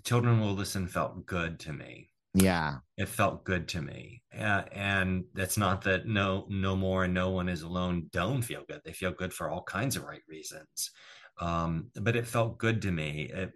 Children 0.03 0.39
will 0.39 0.53
listen 0.53 0.87
felt 0.87 1.25
good 1.25 1.59
to 1.61 1.73
me. 1.73 2.09
Yeah. 2.35 2.79
It 2.97 3.07
felt 3.07 3.45
good 3.45 3.67
to 3.69 3.81
me. 3.81 4.21
Uh, 4.37 4.63
and 4.73 5.23
that's 5.33 5.57
not 5.57 5.81
that 5.83 6.05
no, 6.05 6.45
no 6.49 6.75
more 6.75 7.05
and 7.05 7.13
no 7.13 7.29
one 7.29 7.47
is 7.47 7.61
alone 7.61 8.09
don't 8.11 8.41
feel 8.41 8.63
good. 8.67 8.81
They 8.83 8.91
feel 8.91 9.13
good 9.13 9.33
for 9.33 9.49
all 9.49 9.63
kinds 9.63 9.95
of 9.95 10.03
right 10.03 10.21
reasons. 10.27 10.91
Um, 11.39 11.91
but 11.95 12.15
it 12.15 12.27
felt 12.27 12.57
good 12.57 12.81
to 12.83 12.91
me 12.91 13.29
it, 13.33 13.51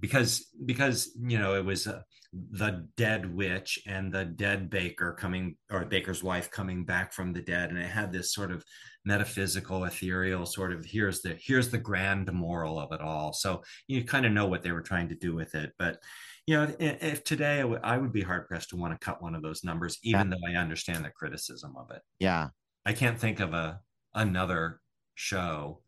because, 0.00 0.48
because, 0.64 1.16
you 1.20 1.38
know, 1.38 1.54
it 1.54 1.64
was 1.64 1.86
uh, 1.86 2.02
the 2.32 2.88
dead 2.96 3.32
witch 3.32 3.78
and 3.86 4.12
the 4.12 4.24
dead 4.24 4.68
baker 4.68 5.16
coming 5.18 5.56
or 5.70 5.84
baker's 5.84 6.22
wife 6.22 6.50
coming 6.50 6.84
back 6.84 7.12
from 7.12 7.32
the 7.32 7.42
dead. 7.42 7.70
And 7.70 7.78
it 7.78 7.86
had 7.86 8.12
this 8.12 8.34
sort 8.34 8.50
of 8.50 8.64
metaphysical, 9.04 9.84
ethereal 9.84 10.44
sort 10.46 10.72
of, 10.72 10.84
here's 10.84 11.22
the, 11.22 11.38
here's 11.40 11.70
the 11.70 11.78
grand 11.78 12.32
moral 12.32 12.80
of 12.80 12.92
it 12.92 13.00
all. 13.00 13.32
So 13.32 13.62
you 13.86 14.04
kind 14.04 14.26
of 14.26 14.32
know 14.32 14.46
what 14.46 14.62
they 14.62 14.72
were 14.72 14.82
trying 14.82 15.08
to 15.10 15.14
do 15.16 15.34
with 15.36 15.54
it, 15.54 15.72
but, 15.78 15.98
you 16.46 16.56
know, 16.56 16.74
if, 16.78 17.02
if 17.02 17.24
today 17.24 17.64
I 17.82 17.96
would 17.96 18.12
be 18.12 18.22
hard 18.22 18.48
pressed 18.48 18.70
to 18.70 18.76
want 18.76 18.92
to 18.92 19.04
cut 19.04 19.22
one 19.22 19.34
of 19.34 19.42
those 19.42 19.64
numbers, 19.64 19.98
even 20.02 20.30
yeah. 20.30 20.36
though 20.36 20.52
I 20.52 20.60
understand 20.60 21.04
the 21.04 21.10
criticism 21.10 21.74
of 21.76 21.90
it. 21.90 22.02
Yeah, 22.18 22.48
I 22.84 22.92
can't 22.92 23.18
think 23.18 23.40
of 23.40 23.54
a 23.54 23.80
another 24.14 24.80
show 25.14 25.80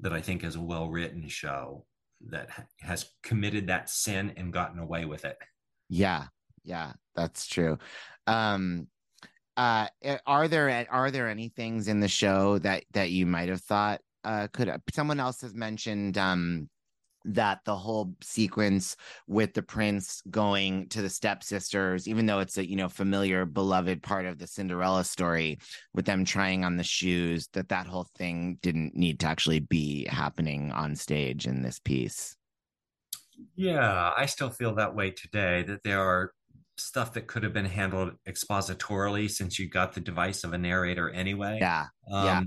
that 0.00 0.12
I 0.12 0.20
think 0.20 0.44
is 0.44 0.56
a 0.56 0.60
well 0.60 0.88
written 0.88 1.28
show 1.28 1.84
that 2.28 2.48
has 2.80 3.06
committed 3.22 3.66
that 3.68 3.90
sin 3.90 4.32
and 4.36 4.52
gotten 4.52 4.78
away 4.78 5.04
with 5.04 5.24
it. 5.24 5.36
Yeah, 5.88 6.26
yeah, 6.62 6.92
that's 7.16 7.46
true. 7.46 7.78
Um, 8.26 8.88
uh, 9.56 9.88
eh, 10.02 10.18
are 10.26 10.46
there 10.46 10.86
are 10.90 11.10
there 11.10 11.28
any 11.28 11.48
things 11.48 11.88
in 11.88 11.98
the 11.98 12.08
show 12.08 12.58
that 12.58 12.84
that 12.92 13.10
you 13.10 13.26
might 13.26 13.48
have 13.48 13.62
thought 13.62 14.00
uh, 14.24 14.46
could 14.52 14.72
someone 14.92 15.18
else 15.18 15.40
has 15.40 15.54
mentioned 15.54 16.16
um 16.16 16.68
that 17.24 17.60
the 17.64 17.76
whole 17.76 18.14
sequence 18.22 18.96
with 19.26 19.52
the 19.54 19.62
prince 19.62 20.22
going 20.30 20.88
to 20.88 21.02
the 21.02 21.10
stepsisters 21.10 22.06
even 22.06 22.26
though 22.26 22.38
it's 22.38 22.58
a 22.58 22.68
you 22.68 22.76
know 22.76 22.88
familiar 22.88 23.44
beloved 23.44 24.02
part 24.02 24.26
of 24.26 24.38
the 24.38 24.46
cinderella 24.46 25.04
story 25.04 25.58
with 25.94 26.04
them 26.04 26.24
trying 26.24 26.64
on 26.64 26.76
the 26.76 26.84
shoes 26.84 27.48
that 27.52 27.68
that 27.68 27.86
whole 27.86 28.06
thing 28.16 28.58
didn't 28.62 28.94
need 28.94 29.20
to 29.20 29.26
actually 29.26 29.60
be 29.60 30.06
happening 30.08 30.70
on 30.72 30.94
stage 30.94 31.46
in 31.46 31.62
this 31.62 31.78
piece. 31.78 32.36
Yeah 33.54 34.12
i 34.16 34.26
still 34.26 34.50
feel 34.50 34.74
that 34.76 34.94
way 34.94 35.10
today 35.10 35.62
that 35.64 35.82
there 35.84 36.00
are 36.00 36.32
stuff 36.76 37.12
that 37.14 37.26
could 37.26 37.42
have 37.42 37.52
been 37.52 37.64
handled 37.64 38.12
expositorily 38.26 39.28
since 39.28 39.58
you 39.58 39.68
got 39.68 39.92
the 39.92 40.00
device 40.00 40.44
of 40.44 40.52
a 40.52 40.58
narrator 40.58 41.10
anyway. 41.10 41.58
Yeah 41.60 41.86
um, 42.10 42.24
yeah 42.24 42.42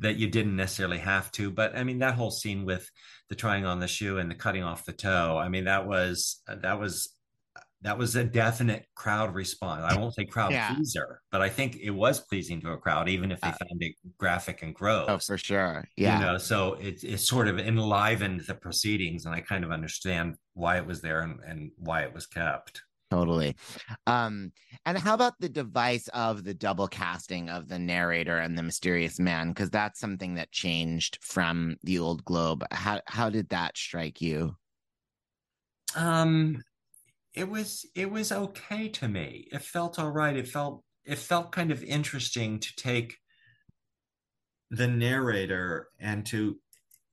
that 0.00 0.16
you 0.16 0.26
didn't 0.28 0.56
necessarily 0.56 0.98
have 0.98 1.30
to 1.32 1.50
but 1.50 1.76
i 1.76 1.84
mean 1.84 1.98
that 2.00 2.14
whole 2.14 2.30
scene 2.30 2.64
with 2.64 2.90
the 3.28 3.34
trying 3.34 3.64
on 3.64 3.78
the 3.80 3.86
shoe 3.88 4.18
and 4.18 4.30
the 4.30 4.34
cutting 4.34 4.62
off 4.62 4.84
the 4.84 4.92
toe 4.92 5.38
i 5.38 5.48
mean 5.48 5.64
that 5.64 5.86
was 5.86 6.42
that 6.62 6.78
was 6.80 7.08
that 7.82 7.96
was 7.96 8.14
a 8.14 8.22
definite 8.24 8.84
crowd 8.94 9.34
response. 9.34 9.82
I 9.82 9.96
won't 9.98 10.14
say 10.14 10.26
crowd 10.26 10.52
Yeah. 10.52 10.74
pleaser 10.74 11.22
but 11.32 11.40
i 11.40 11.48
think 11.48 11.76
it 11.76 11.90
was 11.90 12.20
pleasing 12.20 12.60
to 12.60 12.72
a 12.72 12.76
crowd 12.78 13.08
even 13.08 13.32
if 13.32 13.40
they 13.40 13.48
Uh, 13.48 13.52
found 13.52 13.82
it 13.82 13.94
graphic 14.18 14.62
and 14.62 14.74
gross. 14.74 15.06
Oh 15.08 15.18
for 15.18 15.38
sure. 15.38 15.88
Yeah. 15.96 16.18
you 16.18 16.24
know 16.26 16.36
so 16.38 16.74
it, 16.74 17.02
it 17.04 17.20
sort 17.20 17.48
of 17.48 17.58
enlivened 17.58 18.40
the 18.42 18.54
proceedings 18.54 19.24
and 19.24 19.34
i 19.34 19.40
kind 19.40 19.64
of 19.64 19.70
understand 19.70 20.36
why 20.54 20.76
it 20.76 20.86
was 20.86 21.00
there 21.00 21.20
and, 21.22 21.40
and 21.46 21.70
why 21.78 22.02
it 22.02 22.12
was 22.12 22.26
kept 22.26 22.82
Totally. 23.10 23.56
Um, 24.06 24.52
and 24.86 24.96
how 24.96 25.14
about 25.14 25.34
the 25.40 25.48
device 25.48 26.08
of 26.08 26.44
the 26.44 26.54
double 26.54 26.86
casting 26.86 27.48
of 27.48 27.66
the 27.68 27.78
narrator 27.78 28.38
and 28.38 28.56
the 28.56 28.62
mysterious 28.62 29.18
man? 29.18 29.48
Because 29.48 29.70
that's 29.70 29.98
something 29.98 30.34
that 30.36 30.52
changed 30.52 31.18
from 31.20 31.76
the 31.82 31.98
old 31.98 32.24
Globe. 32.24 32.64
How 32.70 33.00
how 33.06 33.28
did 33.30 33.48
that 33.48 33.76
strike 33.76 34.20
you? 34.20 34.56
um 35.96 36.62
it 37.34 37.48
was 37.48 37.86
it 37.94 38.10
was 38.10 38.32
okay 38.32 38.88
to 38.88 39.08
me 39.08 39.48
it 39.52 39.62
felt 39.62 39.98
all 39.98 40.10
right 40.10 40.36
it 40.36 40.48
felt 40.48 40.84
it 41.04 41.18
felt 41.18 41.52
kind 41.52 41.70
of 41.70 41.82
interesting 41.84 42.58
to 42.60 42.74
take 42.76 43.16
the 44.70 44.86
narrator 44.86 45.88
and 45.98 46.24
to 46.26 46.58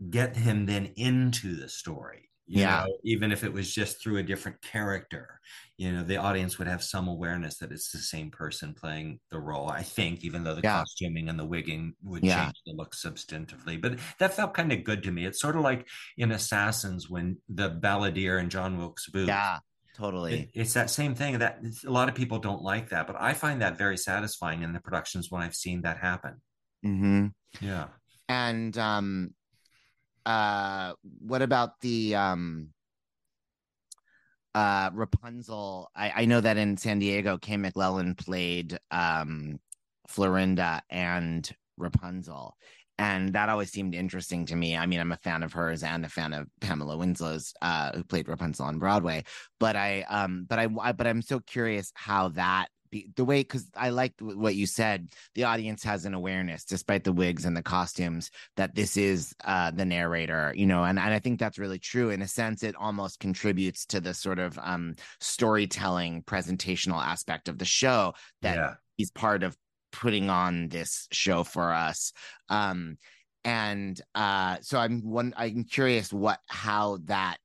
get 0.10 0.36
him 0.36 0.66
then 0.66 0.94
into 0.96 1.56
the 1.56 1.70
story 1.70 2.27
you 2.48 2.62
Yeah. 2.62 2.86
know 2.86 2.98
even 3.04 3.32
if 3.32 3.44
it 3.44 3.52
was 3.52 3.74
just 3.74 4.02
through 4.02 4.18
a 4.18 4.24
different 4.24 4.62
character 4.62 5.40
you 5.78 5.92
know 5.92 6.04
the 6.04 6.18
audience 6.18 6.58
would 6.58 6.68
have 6.68 6.82
some 6.84 7.08
awareness 7.08 7.58
that 7.58 7.72
it's 7.72 7.92
the 7.92 7.98
same 8.00 8.32
person 8.32 8.74
playing 8.74 9.20
the 9.32 9.40
role 9.40 9.70
i 9.70 9.84
think 9.84 10.24
even 10.24 10.44
though 10.44 10.56
the 10.56 10.62
Yeah. 10.64 10.80
costuming 10.80 11.30
and 11.30 11.38
the 11.38 11.46
wigging 11.46 11.94
would 12.04 12.24
Yeah. 12.24 12.46
change 12.46 12.56
the 12.66 12.74
look 12.74 12.96
substantively 12.96 13.80
but 13.82 14.00
that 14.20 14.34
felt 14.34 14.54
kind 14.54 14.72
of 14.72 14.84
good 14.84 15.04
to 15.04 15.12
me 15.12 15.26
it's 15.26 15.42
sort 15.42 15.56
of 15.58 15.62
like 15.62 15.88
in 16.18 16.32
assassins 16.32 17.10
when 17.10 17.38
the 17.50 17.70
balladeer 17.70 18.40
and 18.40 18.50
john 18.50 18.78
wilkes 18.78 19.10
booth 19.10 19.28
Yeah, 19.28 19.60
totally. 19.96 20.34
it- 20.42 20.52
it's 20.54 20.74
that 20.74 20.90
same 20.90 21.16
thing 21.16 21.40
that 21.40 21.60
a 21.86 21.92
lot 21.92 22.08
of 22.10 22.16
people 22.16 22.40
don't 22.40 22.62
like 22.62 22.90
that 22.90 23.08
but 23.08 23.18
i 23.20 23.34
find 23.34 23.62
that 23.62 23.78
very 23.78 23.98
satisfying 23.98 24.64
in 24.64 24.72
the 24.74 24.80
productions 24.80 25.30
when 25.30 25.42
i've 25.42 25.56
seen 25.56 25.82
that 25.82 25.98
happen 25.98 26.42
mm-hmm. 26.86 27.28
yeah 27.60 27.88
And 28.30 28.78
um, 28.78 29.34
uh, 30.28 30.92
what 31.22 31.42
about 31.42 31.80
the 31.80 32.14
um, 32.16 32.68
uh, 34.54 34.90
Rapunzel? 34.94 35.90
I, 35.96 36.12
I 36.18 36.26
know 36.26 36.42
that 36.42 36.58
in 36.58 36.76
San 36.76 37.00
Diego, 37.00 37.38
Kay 37.38 37.56
McClelland 37.56 38.18
played 38.18 38.78
um, 38.92 39.58
Florinda 40.10 40.82
and 40.90 41.50
Rapunzel. 41.78 42.58
And 43.00 43.32
that 43.34 43.48
always 43.48 43.72
seemed 43.72 43.96
interesting 43.96 44.46
to 44.48 44.56
me. 44.56 44.76
I 44.76 44.86
mean, 44.86 45.00
I'm 45.00 45.14
a 45.14 45.18
fan 45.18 45.44
of 45.44 45.54
hers 45.54 45.82
and 45.82 46.04
a 46.04 46.10
fan 46.10 46.34
of 46.34 46.48
Pamela 46.60 46.98
Winslow's, 46.98 47.54
uh, 47.62 47.94
who 47.94 48.04
played 48.04 48.28
Rapunzel 48.28 48.66
on 48.66 48.80
Broadway. 48.80 49.24
But 49.62 49.78
I, 49.78 50.02
um, 50.10 50.46
but 50.50 50.60
I, 50.60 50.68
I 50.82 50.92
but 50.92 51.08
I'm 51.08 51.22
so 51.22 51.40
curious 51.40 51.92
how 51.96 52.30
that 52.30 52.68
be, 52.90 53.10
the 53.16 53.26
way 53.26 53.42
because 53.42 53.70
I 53.76 53.90
liked 53.90 54.22
what 54.22 54.56
you 54.56 54.66
said. 54.66 55.10
The 55.36 55.46
audience 55.46 55.84
has 55.84 56.06
an 56.06 56.14
awareness, 56.14 56.66
despite 56.66 57.04
the 57.04 57.14
wigs 57.14 57.46
and 57.46 57.56
the 57.56 57.64
costumes, 57.64 58.32
that 58.56 58.76
this 58.76 58.98
is 58.98 59.34
uh, 59.46 59.72
the 59.72 59.86
narrator. 59.86 60.54
You 60.56 60.66
know, 60.66 60.84
and 60.84 61.00
and 61.00 61.14
I 61.14 61.20
think 61.20 61.40
that's 61.40 61.60
really 61.60 61.80
true. 61.80 62.10
In 62.10 62.22
a 62.22 62.28
sense, 62.28 62.64
it 62.64 62.76
almost 62.76 63.20
contributes 63.20 63.86
to 63.88 64.00
the 64.00 64.14
sort 64.14 64.40
of 64.40 64.58
um, 64.62 64.96
storytelling, 65.20 66.24
presentational 66.24 67.04
aspect 67.04 67.48
of 67.48 67.58
the 67.58 67.66
show 67.66 68.14
that 68.42 68.56
yeah 68.56 68.74
he's 68.98 69.12
part 69.12 69.44
of 69.44 69.56
putting 69.92 70.30
on 70.30 70.68
this 70.68 71.08
show 71.12 71.44
for 71.44 71.72
us 71.72 72.12
um 72.50 72.98
and 73.46 74.02
uh 74.16 74.58
so 74.62 74.78
i'm 74.78 75.02
one 75.02 75.34
i'm 75.38 75.64
curious 75.64 76.12
what 76.12 76.40
how 76.48 76.98
that 77.06 77.40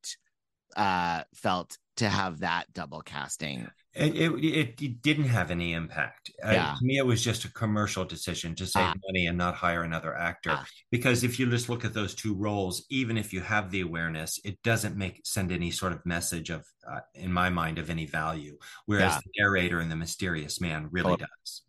uh 0.76 1.22
felt 1.34 1.78
to 1.96 2.08
have 2.08 2.40
that 2.40 2.64
double 2.72 3.00
casting 3.02 3.68
It, 3.94 4.16
it 4.16 4.80
it 4.82 5.02
didn't 5.02 5.24
have 5.28 5.50
any 5.50 5.74
impact. 5.74 6.30
Uh, 6.42 6.76
to 6.78 6.84
me, 6.84 6.96
it 6.96 7.04
was 7.04 7.22
just 7.22 7.44
a 7.44 7.52
commercial 7.52 8.04
decision 8.06 8.54
to 8.54 8.66
save 8.66 8.84
Ah. 8.86 8.94
money 9.06 9.26
and 9.26 9.36
not 9.36 9.54
hire 9.54 9.82
another 9.82 10.16
actor. 10.16 10.50
Ah. 10.52 10.64
Because 10.90 11.24
if 11.24 11.38
you 11.38 11.48
just 11.50 11.68
look 11.68 11.84
at 11.84 11.92
those 11.92 12.14
two 12.14 12.34
roles, 12.34 12.86
even 12.88 13.18
if 13.18 13.32
you 13.34 13.42
have 13.42 13.70
the 13.70 13.82
awareness, 13.82 14.40
it 14.44 14.62
doesn't 14.62 14.96
make 14.96 15.20
send 15.24 15.52
any 15.52 15.70
sort 15.70 15.92
of 15.92 16.04
message 16.06 16.48
of, 16.48 16.66
uh, 16.90 17.00
in 17.14 17.30
my 17.32 17.50
mind, 17.50 17.78
of 17.78 17.90
any 17.90 18.06
value. 18.06 18.56
Whereas 18.86 19.12
Yeah. 19.12 19.20
the 19.24 19.42
narrator 19.42 19.80
and 19.80 19.90
the 19.90 19.96
mysterious 19.96 20.58
man 20.60 20.88
really 20.90 21.16
does. 21.18 21.62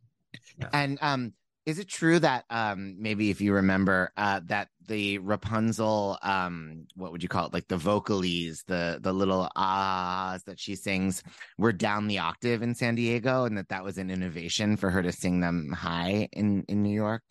and 0.72 0.98
um 1.02 1.34
is 1.66 1.78
it 1.80 1.88
true 1.88 2.20
that 2.20 2.46
um 2.50 2.96
maybe 3.00 3.30
if 3.30 3.40
you 3.42 3.54
remember 3.54 4.12
uh 4.18 4.40
that 4.46 4.70
the 4.88 5.18
rapunzel 5.20 6.18
um 6.24 6.86
what 6.96 7.12
would 7.12 7.24
you 7.24 7.30
call 7.30 7.46
it 7.48 7.54
like 7.54 7.68
the 7.68 7.78
vocalies 7.78 8.64
the 8.68 9.00
the 9.02 9.14
little 9.14 9.50
ahs 9.56 10.44
that 10.44 10.60
she 10.60 10.76
sings 10.76 11.24
were 11.58 11.74
down 11.74 12.08
the 12.08 12.20
octave 12.20 12.62
in 12.62 12.76
san 12.76 12.96
diego 12.96 13.46
and 13.46 13.58
that 13.58 13.70
that 13.70 13.84
was 13.84 13.98
an 13.98 14.10
innovation 14.10 14.76
for 14.78 14.90
her 14.90 15.02
to 15.02 15.12
sing 15.12 15.40
them 15.40 15.72
high 15.72 16.28
in 16.34 16.64
in 16.68 16.84
new 16.84 16.94
york 16.94 17.24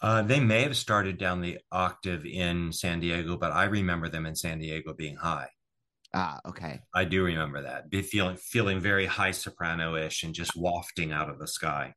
Uh, 0.00 0.20
they 0.22 0.40
may 0.40 0.62
have 0.62 0.76
started 0.76 1.16
down 1.18 1.40
the 1.40 1.58
octave 1.72 2.26
in 2.26 2.70
San 2.72 3.00
Diego, 3.00 3.38
but 3.38 3.52
I 3.52 3.64
remember 3.64 4.08
them 4.10 4.26
in 4.26 4.34
San 4.36 4.58
Diego 4.58 4.92
being 4.92 5.16
high. 5.16 5.48
ah 6.12 6.40
okay 6.44 6.80
I 6.92 7.04
do 7.04 7.24
remember 7.24 7.62
that, 7.62 7.88
be 7.90 8.02
feeling 8.02 8.36
feeling 8.36 8.80
very 8.80 9.06
high 9.06 9.32
soprano-ish 9.32 10.22
and 10.24 10.34
just 10.34 10.52
wafting 10.56 11.10
out 11.12 11.30
of 11.30 11.38
the 11.38 11.48
sky. 11.48 11.94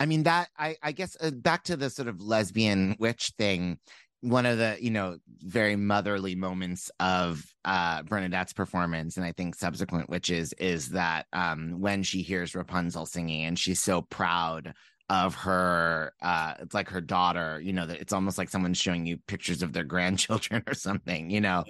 I 0.00 0.06
mean 0.06 0.22
that 0.24 0.48
I 0.56 0.76
I 0.82 0.92
guess 0.92 1.12
uh, 1.20 1.30
back 1.30 1.64
to 1.64 1.76
the 1.76 1.90
sort 1.90 2.08
of 2.08 2.20
lesbian 2.20 2.96
witch 2.98 3.32
thing. 3.38 3.78
One 4.22 4.46
of 4.46 4.56
the 4.56 4.78
you 4.80 4.90
know 4.90 5.18
very 5.40 5.74
motherly 5.76 6.36
moments 6.36 6.90
of 7.00 7.44
uh 7.64 8.02
Bernadette's 8.04 8.52
performance, 8.52 9.16
and 9.16 9.26
I 9.26 9.32
think 9.32 9.56
subsequent 9.56 10.08
witches, 10.08 10.52
is 10.54 10.90
that 10.90 11.26
um 11.32 11.80
when 11.80 12.04
she 12.04 12.22
hears 12.22 12.54
Rapunzel 12.54 13.06
singing, 13.06 13.44
and 13.44 13.58
she's 13.58 13.82
so 13.82 14.02
proud 14.02 14.74
of 15.12 15.34
her 15.34 16.14
uh 16.22 16.54
it's 16.60 16.74
like 16.74 16.88
her 16.88 17.02
daughter 17.02 17.60
you 17.62 17.74
know 17.74 17.84
that 17.84 18.00
it's 18.00 18.14
almost 18.14 18.38
like 18.38 18.48
someone's 18.48 18.78
showing 18.78 19.04
you 19.04 19.18
pictures 19.26 19.62
of 19.62 19.74
their 19.74 19.84
grandchildren 19.94 20.62
or 20.66 20.72
something 20.72 21.28
you 21.28 21.40
know 21.40 21.62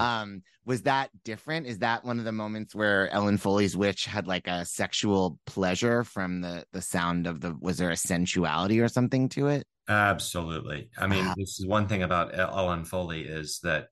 um 0.00 0.42
was 0.64 0.82
that 0.82 1.08
different 1.24 1.66
is 1.66 1.78
that 1.78 2.04
one 2.04 2.18
of 2.18 2.24
the 2.24 2.32
moments 2.32 2.74
where 2.74 3.08
ellen 3.10 3.38
foley's 3.38 3.76
witch 3.76 4.04
had 4.04 4.26
like 4.26 4.48
a 4.48 4.64
sexual 4.64 5.38
pleasure 5.46 6.02
from 6.02 6.40
the 6.40 6.64
the 6.72 6.82
sound 6.82 7.28
of 7.28 7.40
the 7.40 7.56
was 7.60 7.78
there 7.78 7.90
a 7.90 7.96
sensuality 7.96 8.80
or 8.80 8.88
something 8.88 9.28
to 9.28 9.46
it 9.46 9.64
Absolutely. 9.88 10.90
I 10.98 11.06
mean, 11.06 11.24
Wow. 11.24 11.34
this 11.38 11.58
is 11.58 11.66
one 11.66 11.88
thing 11.88 12.02
about 12.02 12.38
Ellen 12.38 12.84
Foley 12.84 13.22
is 13.22 13.60
that 13.62 13.88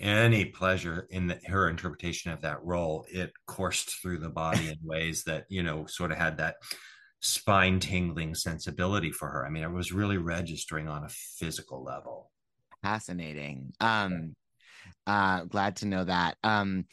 any 0.00 0.46
pleasure 0.46 1.06
in 1.10 1.26
the, 1.26 1.38
her 1.46 1.68
interpretation 1.68 2.30
of 2.30 2.40
that 2.40 2.64
role, 2.64 3.04
it 3.10 3.32
coursed 3.46 4.00
through 4.00 4.20
the 4.20 4.30
body 4.30 4.68
in 4.68 4.76
ways 4.82 5.24
that, 5.24 5.44
you 5.50 5.62
know, 5.62 5.84
sort 5.84 6.10
of 6.10 6.16
had 6.16 6.38
that 6.38 6.56
spine 7.20 7.80
tingling 7.80 8.34
sensibility 8.34 9.10
for 9.10 9.28
her. 9.28 9.46
I 9.46 9.50
mean, 9.50 9.62
it 9.62 9.70
was 9.72 9.92
really 9.92 10.18
registering 10.18 10.88
on 10.88 11.04
a 11.04 11.08
physical 11.08 11.82
level. 11.82 12.30
fascinating 12.82 13.72
um 13.80 14.34
uh 15.06 15.44
glad 15.44 15.76
to 15.76 15.86
know 15.86 16.04
that 16.04 16.36
um 16.44 16.84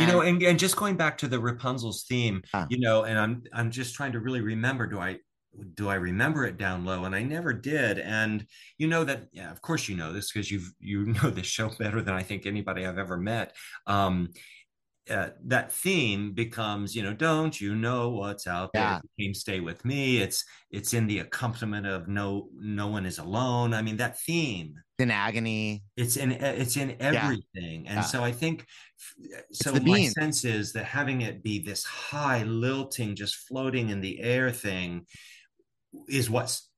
you 0.00 0.08
know, 0.08 0.20
and, 0.22 0.42
and 0.42 0.58
just 0.58 0.74
going 0.74 0.96
back 0.96 1.16
to 1.18 1.28
the 1.28 1.38
Rapunzel's 1.38 2.06
theme, 2.08 2.42
Ah. 2.52 2.66
you 2.68 2.80
know, 2.80 3.04
and 3.04 3.16
I'm 3.16 3.44
I'm 3.52 3.70
just 3.70 3.94
trying 3.94 4.10
to 4.12 4.18
really 4.18 4.40
remember. 4.40 4.88
Do 4.88 4.98
I 4.98 5.18
do 5.74 5.88
I 5.88 5.94
remember 5.94 6.44
it 6.44 6.58
down 6.58 6.84
low? 6.84 7.04
And 7.04 7.14
I 7.14 7.22
never 7.22 7.52
did. 7.52 8.00
And 8.00 8.44
you 8.78 8.88
know 8.88 9.04
that, 9.04 9.28
yeah, 9.32 9.52
of 9.52 9.62
course 9.62 9.88
you 9.88 9.96
know 9.96 10.12
this 10.12 10.32
because 10.32 10.50
you've 10.50 10.72
you 10.80 11.06
know 11.22 11.30
this 11.30 11.46
show 11.46 11.70
better 11.78 12.02
than 12.02 12.14
I 12.14 12.24
think 12.24 12.46
anybody 12.46 12.84
I've 12.84 12.98
ever 12.98 13.16
met. 13.16 13.54
Um, 13.86 14.30
uh, 15.08 15.30
that 15.44 15.70
theme 15.72 16.32
becomes, 16.32 16.96
you 16.96 17.02
know, 17.02 17.14
don't 17.14 17.60
you 17.60 17.74
know 17.74 18.10
what's 18.10 18.46
out 18.46 18.72
there? 18.72 18.82
Yeah. 18.82 19.00
Became 19.16 19.34
stay 19.34 19.60
with 19.60 19.84
me. 19.84 20.18
It's 20.18 20.44
it's 20.70 20.94
in 20.94 21.06
the 21.06 21.20
accompaniment 21.20 21.86
of 21.86 22.08
no 22.08 22.48
no 22.54 22.88
one 22.88 23.06
is 23.06 23.18
alone. 23.18 23.72
I 23.74 23.82
mean 23.82 23.96
that 23.98 24.18
theme 24.20 24.74
in 24.98 25.10
agony 25.10 25.84
it's 25.96 26.16
in 26.16 26.32
it's 26.32 26.76
in 26.76 26.96
everything 27.00 27.86
and 27.86 27.96
Yeah. 27.96 28.00
so 28.00 28.24
i 28.24 28.32
think 28.32 28.64
so 29.52 29.74
my 29.74 30.06
sense 30.06 30.44
is 30.46 30.72
that 30.72 30.84
having 30.84 31.20
it 31.20 31.42
be 31.42 31.58
this 31.58 31.84
high 31.84 32.44
lilting 32.44 33.14
just 33.14 33.36
floating 33.46 33.90
in 33.90 34.00
the 34.00 34.18
air 34.20 34.50
thing 34.50 35.04
is 36.08 36.30
what's 36.30 36.70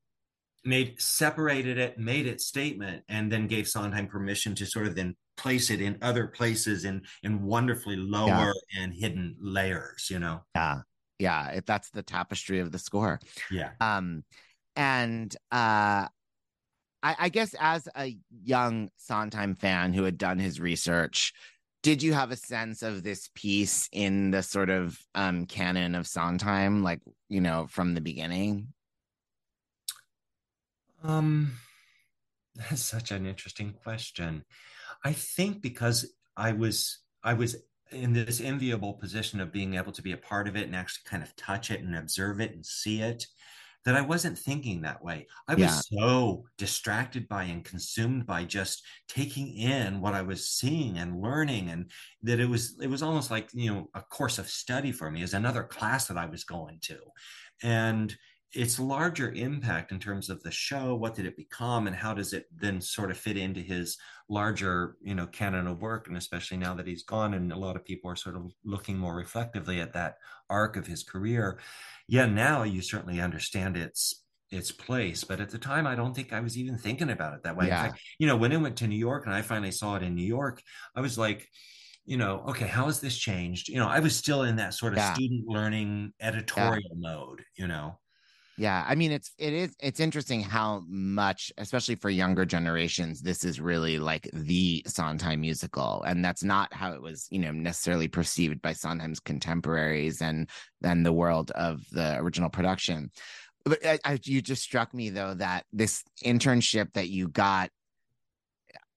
made 0.64 1.01
separated 1.01 1.79
it 1.79 1.97
made 1.97 2.26
its 2.26 2.45
statement 2.45 3.05
and 3.09 3.31
then 3.31 3.47
gave 3.47 3.68
sondheim 3.68 4.09
permission 4.09 4.53
to 4.57 4.66
sort 4.66 4.89
of 4.89 4.97
then 4.97 5.14
place 5.39 5.70
it 5.70 5.80
in 5.80 5.97
other 6.03 6.26
places 6.26 6.84
in 6.84 7.01
in 7.22 7.43
wonderfully 7.43 7.97
lower 7.97 8.53
yeah. 8.74 8.82
and 8.82 8.93
hidden 8.93 9.34
layers 9.41 10.09
you 10.11 10.18
know 10.18 10.43
yeah 10.55 10.80
yeah 11.18 11.51
if 11.53 11.64
that's 11.64 11.91
the 11.91 12.03
tapestry 12.03 12.59
of 12.61 12.72
the 12.72 12.78
score 12.78 13.18
yeah 13.51 13.70
um 13.80 14.22
and 14.76 15.34
uh 15.51 16.07
I, 17.03 17.16
I 17.18 17.28
guess 17.28 17.55
as 17.61 17.89
a 17.97 18.16
young 18.43 18.91
Sondheim 18.97 19.55
fan 19.55 19.93
who 19.93 20.03
had 20.03 20.18
done 20.18 20.39
his 20.39 20.61
research, 20.61 21.32
did 21.82 22.03
you 22.03 22.12
have 22.12 22.30
a 22.30 22.36
sense 22.36 22.82
of 22.82 23.03
this 23.03 23.30
piece 23.34 23.89
in 23.93 24.30
the 24.30 24.43
sort 24.43 24.68
of 24.68 24.99
um, 25.14 25.47
canon 25.47 25.95
of 25.95 26.07
Sondheim, 26.07 26.82
like 26.82 27.01
you 27.28 27.41
know, 27.41 27.66
from 27.70 27.95
the 27.95 28.01
beginning? 28.01 28.72
Um, 31.05 31.53
that's 32.57 32.82
such 32.82 33.11
an 33.12 33.26
interesting 33.26 33.74
question. 33.82 34.45
I 35.05 35.12
think 35.12 35.62
because 35.62 36.12
I 36.36 36.53
was 36.53 36.99
I 37.22 37.34
was 37.34 37.57
in 37.90 38.12
this 38.12 38.40
enviable 38.40 38.94
position 38.94 39.40
of 39.40 39.53
being 39.53 39.74
able 39.74 39.92
to 39.92 40.03
be 40.03 40.12
a 40.12 40.18
part 40.18 40.46
of 40.46 40.57
it 40.57 40.66
and 40.66 40.76
actually 40.76 41.05
kind 41.07 41.22
of 41.22 41.34
touch 41.36 41.70
it 41.70 41.80
and 41.80 41.96
observe 41.96 42.40
it 42.40 42.53
and 42.53 42.64
see 42.64 43.01
it 43.01 43.26
that 43.84 43.94
I 43.94 44.03
wasn't 44.03 44.38
thinking 44.38 44.82
that 44.82 45.03
way. 45.03 45.26
I 45.46 45.55
was 45.55 45.88
so 45.88 46.44
distracted 46.59 47.26
by 47.28 47.44
and 47.44 47.64
consumed 47.64 48.26
by 48.26 48.44
just 48.44 48.84
taking 49.09 49.57
in 49.57 50.01
what 50.01 50.14
I 50.14 50.20
was 50.20 50.51
seeing 50.51 50.99
and 50.99 51.22
learning 51.22 51.70
and 51.70 51.90
that 52.22 52.40
it 52.40 52.49
was 52.49 52.78
it 52.82 52.88
was 52.88 53.03
almost 53.03 53.30
like, 53.30 53.49
you 53.55 53.72
know, 53.72 53.88
a 53.94 54.03
course 54.03 54.38
of 54.38 54.49
study 54.51 54.92
for 54.92 55.11
me 55.11 55.22
as 55.22 55.32
another 55.32 55.62
class 55.62 56.07
that 56.09 56.18
I 56.18 56.26
was 56.26 56.44
going 56.44 56.80
to. 56.82 56.99
And 57.62 58.14
its 58.55 58.78
larger 58.78 59.30
impact 59.32 59.92
in 59.92 59.99
terms 59.99 60.30
of 60.30 60.42
the 60.42 60.51
show 60.51 60.94
what 60.94 61.14
did 61.14 61.26
it 61.26 61.36
become 61.36 61.86
and 61.86 61.94
how 61.94 62.14
does 62.14 62.32
it 62.32 62.46
then 62.55 62.80
sort 62.80 63.11
of 63.11 63.16
fit 63.16 63.36
into 63.36 63.61
his 63.61 63.99
larger 64.28 64.96
you 65.03 65.14
know 65.14 65.26
canon 65.26 65.66
of 65.66 65.82
work 65.82 66.09
and 66.09 66.16
especially 66.16 66.57
now 66.57 66.74
that 66.74 66.86
he's 66.86 67.03
gone 67.03 67.34
and 67.34 67.53
a 67.53 67.59
lot 67.59 67.76
of 67.76 67.84
people 67.84 68.11
are 68.11 68.16
sort 68.16 68.36
of 68.36 68.51
looking 68.64 68.96
more 68.96 69.14
reflectively 69.14 69.80
at 69.80 69.92
that 69.92 70.16
arc 70.49 70.76
of 70.76 70.86
his 70.86 71.03
career 71.03 71.59
yeah 72.09 72.24
now 72.24 72.62
you 72.62 72.80
certainly 72.80 73.20
understand 73.20 73.76
its 73.76 74.24
its 74.51 74.72
place 74.72 75.24
but 75.24 75.40
at 75.40 75.51
the 75.51 75.59
time 75.59 75.86
i 75.86 75.94
don't 75.94 76.14
think 76.14 76.32
i 76.32 76.40
was 76.40 76.57
even 76.57 76.78
thinking 76.78 77.11
about 77.11 77.34
it 77.34 77.42
that 77.42 77.57
way 77.57 77.66
yeah. 77.66 77.82
fact, 77.82 78.01
you 78.18 78.26
know 78.26 78.36
when 78.36 78.53
it 78.53 78.61
went 78.61 78.76
to 78.76 78.86
new 78.86 78.96
york 78.96 79.26
and 79.26 79.34
i 79.34 79.42
finally 79.42 79.70
saw 79.70 79.94
it 79.96 80.03
in 80.03 80.14
new 80.14 80.22
york 80.22 80.62
i 80.96 81.03
was 81.03 81.18
like 81.18 81.46
you 82.09 82.16
know, 82.16 82.42
okay, 82.49 82.66
how 82.66 82.86
has 82.86 83.01
this 83.01 83.18
changed? 83.18 83.68
You 83.68 83.76
know, 83.76 83.86
I 83.86 84.01
was 84.01 84.16
still 84.16 84.44
in 84.44 84.57
that 84.57 84.72
sort 84.72 84.94
of 84.94 84.96
yeah. 84.96 85.12
student 85.12 85.46
learning 85.46 86.14
editorial 86.22 86.80
yeah. 86.90 87.11
mode, 87.11 87.44
you 87.55 87.68
know. 87.68 87.99
Yeah, 88.59 88.84
I 88.88 88.96
mean 88.96 89.12
it's 89.12 89.30
it 89.38 89.52
is 89.52 89.76
it's 89.78 90.00
interesting 90.00 90.42
how 90.42 90.82
much, 90.88 91.52
especially 91.59 91.94
for 91.94 92.11
younger 92.11 92.44
generations, 92.44 93.22
this 93.22 93.44
is 93.44 93.61
really 93.61 94.00
like 94.00 94.28
the 94.32 94.82
Sondheim 94.84 95.42
musical, 95.42 96.02
and 96.02 96.24
that's 96.24 96.42
not 96.42 96.74
how 96.74 96.92
it 96.92 97.00
was, 97.00 97.28
you 97.30 97.38
know, 97.38 97.52
necessarily 97.52 98.09
perceived 98.09 98.61
by 98.61 98.72
Sondheim's 98.72 99.20
contemporaries 99.20 100.20
and 100.20 100.50
then 100.80 101.04
the 101.04 101.12
world 101.12 101.52
of 101.52 101.82
the 101.92 102.18
original 102.18 102.50
production. 102.50 103.12
But 103.64 103.86
I, 103.86 104.00
I, 104.04 104.18
you 104.24 104.42
just 104.42 104.64
struck 104.64 104.92
me 104.92 105.11
though 105.11 105.34
that 105.34 105.64
this 105.72 106.02
internship 106.24 106.94
that 106.94 107.09
you 107.11 107.28
got 107.28 107.70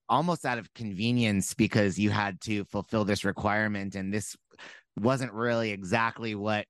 almost 0.10 0.44
out 0.44 0.58
of 0.58 0.74
convenience 0.74 1.54
because 1.54 2.00
you 2.00 2.10
had 2.10 2.42
to 2.42 2.66
fulfill 2.66 3.06
this 3.06 3.24
requirement, 3.24 3.94
and 3.94 4.12
this 4.12 4.36
wasn't 5.00 5.34
really 5.34 5.70
exactly 5.70 6.34
what 6.34 6.66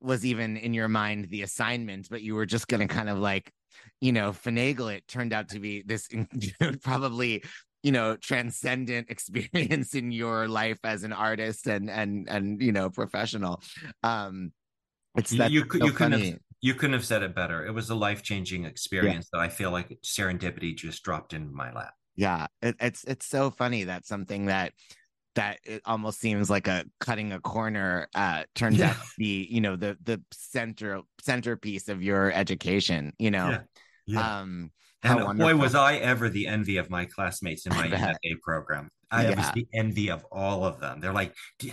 was 0.00 0.24
even 0.24 0.56
in 0.56 0.74
your 0.74 0.88
mind 0.88 1.28
the 1.30 1.42
assignment, 1.42 2.08
but 2.10 2.22
you 2.22 2.34
were 2.34 2.46
just 2.46 2.68
going 2.68 2.86
to 2.86 2.92
kind 2.92 3.08
of 3.08 3.18
like, 3.18 3.52
you 4.00 4.12
know, 4.12 4.30
finagle 4.32 4.94
it 4.94 5.06
turned 5.06 5.32
out 5.32 5.48
to 5.50 5.58
be 5.58 5.82
this 5.82 6.08
probably 6.82 7.42
you 7.82 7.92
know 7.92 8.16
transcendent 8.16 9.10
experience 9.10 9.94
in 9.94 10.12
your 10.12 10.48
life 10.48 10.78
as 10.84 11.02
an 11.02 11.12
artist 11.12 11.66
and 11.66 11.90
and 11.90 12.28
and 12.28 12.62
you 12.62 12.72
know 12.72 12.90
professional. 12.90 13.62
Um 14.02 14.52
it's 15.16 15.30
that 15.32 15.50
you, 15.50 15.64
could 15.64 15.80
so 15.80 15.86
you 15.86 15.92
couldn't 15.92 16.20
have 16.20 16.38
you 16.60 16.74
couldn't 16.74 16.92
have 16.92 17.06
said 17.06 17.22
it 17.22 17.34
better. 17.34 17.64
It 17.66 17.72
was 17.72 17.90
a 17.90 17.94
life-changing 17.94 18.64
experience 18.64 19.28
yeah. 19.32 19.40
that 19.40 19.44
i 19.44 19.48
feel 19.48 19.70
like 19.70 19.98
serendipity 20.04 20.76
just 20.76 21.02
dropped 21.02 21.32
into 21.32 21.52
my 21.52 21.72
lap. 21.72 21.94
Yeah 22.16 22.46
it, 22.62 22.76
it's 22.80 23.04
it's 23.04 23.26
so 23.26 23.50
funny 23.50 23.84
that 23.84 24.06
something 24.06 24.46
that 24.46 24.72
that 25.34 25.58
it 25.64 25.82
almost 25.84 26.20
seems 26.20 26.50
like 26.50 26.66
a 26.66 26.84
cutting 26.98 27.32
a 27.32 27.40
corner 27.40 28.08
uh 28.14 28.42
turns 28.54 28.78
yeah. 28.78 28.90
out 28.90 28.94
to 28.96 29.10
be 29.18 29.46
you 29.50 29.60
know 29.60 29.76
the 29.76 29.96
the 30.02 30.20
center 30.32 31.00
centerpiece 31.20 31.88
of 31.88 32.02
your 32.02 32.32
education 32.32 33.12
you 33.18 33.30
know? 33.30 33.50
Yeah. 33.50 33.60
Yeah. 34.06 34.40
um 34.40 34.70
and 35.02 35.38
boy 35.38 35.56
was 35.56 35.74
i 35.74 35.96
ever 35.96 36.28
the 36.28 36.46
envy 36.46 36.76
of 36.76 36.90
my 36.90 37.06
classmates 37.06 37.66
in 37.66 37.74
my 37.74 37.88
MFA 37.88 38.40
program. 38.42 38.90
I 39.10 39.28
yeah. 39.28 39.36
was 39.36 39.50
the 39.52 39.66
envy 39.74 40.10
of 40.10 40.24
all 40.30 40.64
of 40.64 40.78
them. 40.78 41.00
They're 41.00 41.12
like 41.12 41.34
do 41.58 41.68
you, 41.68 41.72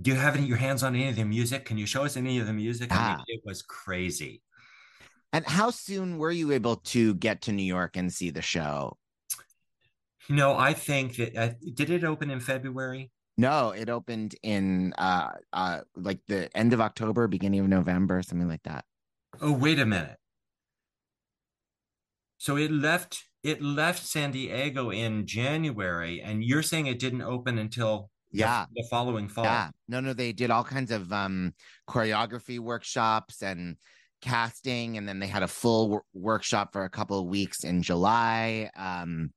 do 0.00 0.10
you 0.10 0.16
have 0.16 0.36
any 0.36 0.46
your 0.46 0.58
hands 0.58 0.82
on 0.82 0.94
any 0.94 1.08
of 1.08 1.16
the 1.16 1.24
music? 1.24 1.64
Can 1.64 1.78
you 1.78 1.86
show 1.86 2.04
us 2.04 2.16
any 2.16 2.38
of 2.38 2.46
the 2.46 2.52
music? 2.52 2.92
I 2.92 3.16
mean, 3.16 3.24
it 3.28 3.40
was 3.44 3.62
crazy. 3.62 4.42
And 5.32 5.46
how 5.46 5.70
soon 5.70 6.18
were 6.18 6.30
you 6.30 6.52
able 6.52 6.76
to 6.76 7.14
get 7.14 7.42
to 7.42 7.52
new 7.52 7.62
york 7.62 7.96
and 7.96 8.12
see 8.12 8.30
the 8.30 8.42
show 8.42 8.96
you 10.30 10.36
know, 10.36 10.56
I 10.56 10.74
think 10.74 11.16
that 11.16 11.36
uh, 11.36 11.50
did 11.74 11.90
it 11.90 12.04
open 12.04 12.30
in 12.30 12.38
February? 12.38 13.10
No, 13.36 13.70
it 13.70 13.90
opened 13.90 14.36
in 14.44 14.92
uh 14.96 15.32
uh 15.52 15.80
like 15.96 16.20
the 16.28 16.56
end 16.56 16.72
of 16.72 16.80
October, 16.80 17.26
beginning 17.26 17.58
of 17.58 17.66
November, 17.68 18.22
something 18.22 18.46
like 18.46 18.62
that. 18.62 18.84
Oh, 19.40 19.52
wait 19.52 19.80
a 19.80 19.86
minute. 19.86 20.18
So 22.38 22.56
it 22.56 22.70
left 22.70 23.24
it 23.42 23.60
left 23.60 24.06
San 24.06 24.30
Diego 24.30 24.90
in 24.90 25.26
January, 25.26 26.22
and 26.22 26.44
you're 26.44 26.62
saying 26.62 26.86
it 26.86 27.00
didn't 27.00 27.22
open 27.22 27.58
until 27.58 28.08
yeah 28.30 28.66
the, 28.72 28.82
the 28.82 28.88
following 28.88 29.26
fall. 29.26 29.44
Yeah, 29.44 29.70
no, 29.88 29.98
no, 29.98 30.12
they 30.12 30.32
did 30.32 30.52
all 30.52 30.62
kinds 30.62 30.92
of 30.92 31.12
um 31.12 31.54
choreography 31.88 32.60
workshops 32.60 33.42
and 33.42 33.78
casting, 34.22 34.96
and 34.96 35.08
then 35.08 35.18
they 35.18 35.26
had 35.26 35.42
a 35.42 35.48
full 35.48 35.86
w- 35.86 36.02
workshop 36.14 36.72
for 36.72 36.84
a 36.84 36.90
couple 36.90 37.18
of 37.18 37.26
weeks 37.26 37.64
in 37.64 37.82
July. 37.82 38.70
Um, 38.76 39.32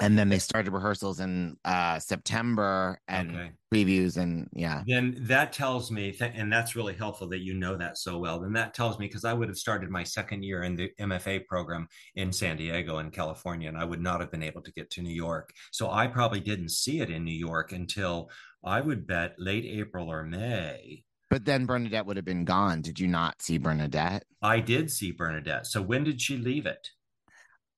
and 0.00 0.18
then 0.18 0.28
they 0.28 0.38
started 0.38 0.72
rehearsals 0.72 1.20
in 1.20 1.56
uh 1.64 1.98
september 1.98 3.00
and 3.08 3.30
okay. 3.30 3.50
previews 3.72 4.16
and 4.16 4.48
yeah. 4.52 4.82
Then 4.86 5.16
that 5.22 5.52
tells 5.52 5.90
me 5.90 6.12
th- 6.12 6.32
and 6.34 6.50
that's 6.50 6.74
really 6.74 6.94
helpful 6.94 7.28
that 7.28 7.40
you 7.40 7.52
know 7.54 7.76
that 7.76 7.98
so 7.98 8.18
well. 8.18 8.40
Then 8.40 8.54
that 8.54 8.74
tells 8.74 8.98
me 8.98 9.06
because 9.06 9.24
i 9.24 9.32
would 9.32 9.48
have 9.48 9.58
started 9.58 9.90
my 9.90 10.04
second 10.04 10.42
year 10.42 10.62
in 10.62 10.76
the 10.76 10.90
mfa 11.00 11.44
program 11.46 11.86
in 12.14 12.32
san 12.32 12.56
diego 12.56 12.98
in 12.98 13.10
california 13.10 13.68
and 13.68 13.76
i 13.76 13.84
would 13.84 14.00
not 14.00 14.20
have 14.20 14.30
been 14.30 14.42
able 14.42 14.62
to 14.62 14.72
get 14.72 14.90
to 14.90 15.02
new 15.02 15.14
york. 15.14 15.50
So 15.72 15.90
i 15.90 16.06
probably 16.06 16.40
didn't 16.40 16.70
see 16.70 17.00
it 17.00 17.10
in 17.10 17.24
new 17.24 17.30
york 17.30 17.72
until 17.72 18.30
i 18.64 18.80
would 18.80 19.06
bet 19.06 19.34
late 19.38 19.64
april 19.64 20.10
or 20.10 20.24
may. 20.24 21.04
But 21.30 21.44
then 21.44 21.66
bernadette 21.66 22.06
would 22.06 22.16
have 22.16 22.24
been 22.24 22.46
gone. 22.46 22.80
Did 22.80 22.98
you 22.98 23.06
not 23.06 23.42
see 23.42 23.58
bernadette? 23.58 24.24
I 24.40 24.60
did 24.60 24.90
see 24.90 25.12
bernadette. 25.12 25.66
So 25.66 25.82
when 25.82 26.04
did 26.04 26.22
she 26.22 26.38
leave 26.38 26.64
it 26.64 26.88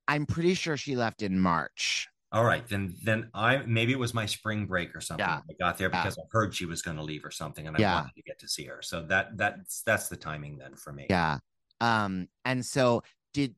I'm 0.07 0.25
pretty 0.25 0.53
sure 0.53 0.77
she 0.77 0.95
left 0.95 1.21
in 1.21 1.39
March. 1.39 2.07
All 2.33 2.45
right, 2.45 2.65
then 2.69 2.95
then 3.03 3.29
I 3.33 3.57
maybe 3.65 3.91
it 3.91 3.99
was 3.99 4.13
my 4.13 4.25
spring 4.25 4.65
break 4.65 4.95
or 4.95 5.01
something. 5.01 5.25
Yeah. 5.25 5.41
I 5.49 5.53
got 5.59 5.77
there 5.77 5.89
because 5.89 6.17
yeah. 6.17 6.23
I 6.23 6.27
heard 6.31 6.55
she 6.55 6.65
was 6.65 6.81
going 6.81 6.95
to 6.95 7.03
leave 7.03 7.25
or 7.25 7.31
something, 7.31 7.67
and 7.67 7.75
I 7.75 7.79
yeah. 7.79 7.95
wanted 7.95 8.15
to 8.15 8.21
get 8.21 8.39
to 8.39 8.47
see 8.47 8.63
her. 8.65 8.81
So 8.81 9.05
that 9.07 9.37
that's 9.37 9.81
that's 9.83 10.07
the 10.07 10.15
timing 10.15 10.57
then 10.57 10.75
for 10.75 10.93
me. 10.93 11.07
Yeah. 11.09 11.39
Um. 11.81 12.29
And 12.45 12.65
so 12.65 13.03
did 13.33 13.55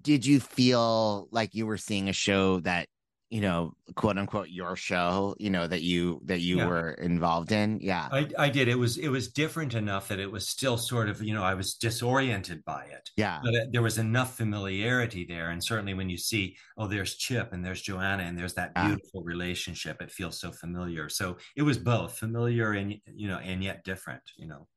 did 0.00 0.26
you 0.26 0.40
feel 0.40 1.28
like 1.30 1.54
you 1.54 1.66
were 1.66 1.76
seeing 1.76 2.08
a 2.08 2.12
show 2.12 2.58
that 2.60 2.88
you 3.32 3.40
know, 3.40 3.74
quote 3.94 4.18
unquote, 4.18 4.50
your 4.50 4.76
show, 4.76 5.34
you 5.38 5.48
know, 5.48 5.66
that 5.66 5.80
you 5.80 6.20
that 6.26 6.40
you 6.40 6.58
yeah. 6.58 6.66
were 6.66 6.90
involved 6.90 7.50
in. 7.50 7.80
Yeah, 7.80 8.06
I, 8.12 8.28
I 8.38 8.50
did. 8.50 8.68
It 8.68 8.78
was 8.78 8.98
it 8.98 9.08
was 9.08 9.32
different 9.32 9.72
enough 9.72 10.08
that 10.08 10.20
it 10.20 10.30
was 10.30 10.46
still 10.46 10.76
sort 10.76 11.08
of, 11.08 11.22
you 11.22 11.32
know, 11.32 11.42
I 11.42 11.54
was 11.54 11.72
disoriented 11.72 12.62
by 12.66 12.84
it. 12.84 13.08
Yeah, 13.16 13.40
but 13.42 13.54
it, 13.54 13.72
there 13.72 13.80
was 13.80 13.96
enough 13.96 14.36
familiarity 14.36 15.24
there, 15.24 15.48
and 15.48 15.64
certainly 15.64 15.94
when 15.94 16.10
you 16.10 16.18
see, 16.18 16.56
oh, 16.76 16.86
there's 16.86 17.14
Chip 17.14 17.54
and 17.54 17.64
there's 17.64 17.80
Joanna 17.80 18.24
and 18.24 18.36
there's 18.36 18.52
that 18.54 18.74
beautiful 18.74 19.22
yeah. 19.24 19.32
relationship, 19.32 20.02
it 20.02 20.10
feels 20.10 20.38
so 20.38 20.52
familiar. 20.52 21.08
So 21.08 21.38
it 21.56 21.62
was 21.62 21.78
both 21.78 22.18
familiar 22.18 22.72
and 22.72 22.94
you 23.14 23.28
know, 23.28 23.38
and 23.38 23.64
yet 23.64 23.82
different. 23.82 24.22
You 24.36 24.48
know 24.48 24.68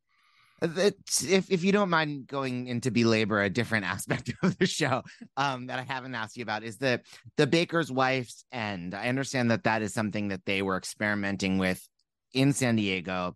if 0.61 1.51
if 1.51 1.63
you 1.63 1.71
don't 1.71 1.89
mind 1.89 2.27
going 2.27 2.67
into 2.67 2.91
belabor 2.91 3.41
a 3.41 3.49
different 3.49 3.85
aspect 3.95 4.33
of 4.41 4.57
the 4.57 4.65
show 4.65 5.03
um, 5.37 5.67
that 5.67 5.79
I 5.79 5.83
haven't 5.83 6.15
asked 6.15 6.37
you 6.37 6.43
about 6.43 6.63
is 6.63 6.77
the 6.77 7.01
the 7.37 7.47
baker's 7.47 7.91
wife's 7.91 8.45
end. 8.51 8.95
I 8.95 9.09
understand 9.09 9.51
that 9.51 9.63
that 9.63 9.81
is 9.81 9.93
something 9.93 10.29
that 10.29 10.45
they 10.45 10.61
were 10.61 10.77
experimenting 10.77 11.57
with 11.57 11.85
in 12.33 12.53
San 12.53 12.77
Diego. 12.77 13.35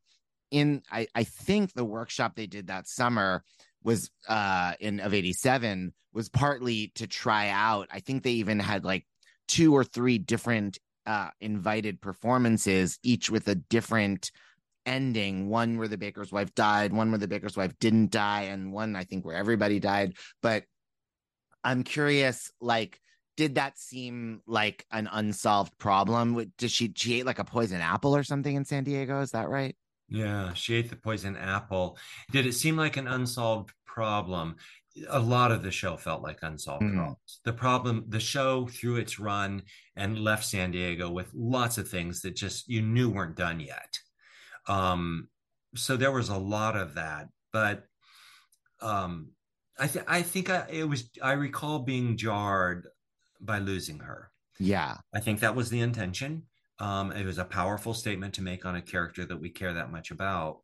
In 0.51 0.81
I 0.91 1.07
I 1.13 1.23
think 1.23 1.73
the 1.73 1.85
workshop 1.85 2.35
they 2.35 2.47
did 2.47 2.67
that 2.67 2.87
summer 2.87 3.43
was 3.83 4.09
uh 4.27 4.73
in 4.79 4.99
of 4.99 5.13
87 5.13 5.93
was 6.13 6.29
partly 6.29 6.91
to 6.95 7.07
try 7.07 7.49
out. 7.49 7.87
I 7.91 7.99
think 7.99 8.23
they 8.23 8.31
even 8.31 8.59
had 8.59 8.83
like 8.83 9.05
two 9.47 9.75
or 9.75 9.83
three 9.83 10.17
different 10.17 10.79
uh 11.05 11.29
invited 11.41 12.01
performances 12.01 12.97
each 13.03 13.29
with 13.29 13.47
a 13.47 13.55
different 13.55 14.31
ending 14.85 15.49
one 15.49 15.77
where 15.77 15.87
the 15.87 15.97
baker's 15.97 16.31
wife 16.31 16.53
died 16.55 16.91
one 16.93 17.11
where 17.11 17.17
the 17.19 17.27
baker's 17.27 17.57
wife 17.57 17.77
didn't 17.79 18.11
die 18.11 18.43
and 18.43 18.71
one 18.71 18.95
i 18.95 19.03
think 19.03 19.25
where 19.25 19.35
everybody 19.35 19.79
died 19.79 20.15
but 20.41 20.63
i'm 21.63 21.83
curious 21.83 22.51
like 22.61 22.99
did 23.39 23.55
that 23.55 23.79
seem 23.79 24.41
like 24.47 24.85
an 24.91 25.07
unsolved 25.09 25.77
problem? 25.77 26.51
Did 26.57 26.71
she 26.71 26.91
she 26.93 27.19
ate 27.19 27.25
like 27.25 27.39
a 27.39 27.45
poison 27.45 27.79
apple 27.79 28.13
or 28.13 28.21
something 28.21 28.53
in 28.53 28.65
San 28.65 28.83
Diego? 28.83 29.21
Is 29.21 29.31
that 29.31 29.47
right? 29.47 29.77
Yeah, 30.09 30.53
she 30.55 30.75
ate 30.75 30.89
the 30.89 30.97
poison 30.97 31.37
apple. 31.37 31.97
Did 32.33 32.45
it 32.45 32.51
seem 32.51 32.75
like 32.75 32.97
an 32.97 33.07
unsolved 33.07 33.71
problem? 33.85 34.57
A 35.07 35.21
lot 35.21 35.53
of 35.53 35.63
the 35.63 35.71
show 35.71 35.95
felt 35.95 36.21
like 36.21 36.39
unsolved 36.41 36.83
Mm. 36.83 36.95
problems. 36.95 37.39
The 37.45 37.53
problem, 37.53 38.03
the 38.09 38.19
show 38.19 38.67
through 38.67 38.97
its 38.97 39.19
run 39.19 39.63
and 39.95 40.19
left 40.19 40.43
San 40.43 40.71
Diego 40.71 41.09
with 41.09 41.31
lots 41.33 41.77
of 41.77 41.87
things 41.87 42.19
that 42.23 42.35
just 42.35 42.67
you 42.67 42.81
knew 42.81 43.09
weren't 43.09 43.37
done 43.37 43.61
yet. 43.61 43.99
Um, 44.69 45.27
so 45.75 45.97
there 45.97 46.11
was 46.11 46.29
a 46.29 46.37
lot 46.37 46.77
of 46.77 46.95
that, 46.95 47.27
but 47.51 47.83
um, 48.81 49.31
I 49.77 49.87
think 49.87 50.05
I 50.07 50.21
think 50.21 50.49
I, 50.49 50.65
it 50.69 50.87
was. 50.87 51.09
I 51.21 51.33
recall 51.33 51.79
being 51.79 52.15
jarred 52.15 52.87
by 53.41 53.59
losing 53.59 53.99
her. 53.99 54.31
Yeah. 54.59 54.97
I 55.13 55.19
think 55.19 55.39
that 55.39 55.55
was 55.55 55.69
the 55.69 55.79
intention. 55.79 56.43
Um, 56.79 57.11
it 57.11 57.25
was 57.25 57.37
a 57.37 57.45
powerful 57.45 57.93
statement 57.93 58.33
to 58.35 58.41
make 58.41 58.65
on 58.65 58.75
a 58.75 58.81
character 58.81 59.25
that 59.25 59.39
we 59.39 59.49
care 59.49 59.73
that 59.73 59.91
much 59.91 60.11
about. 60.11 60.59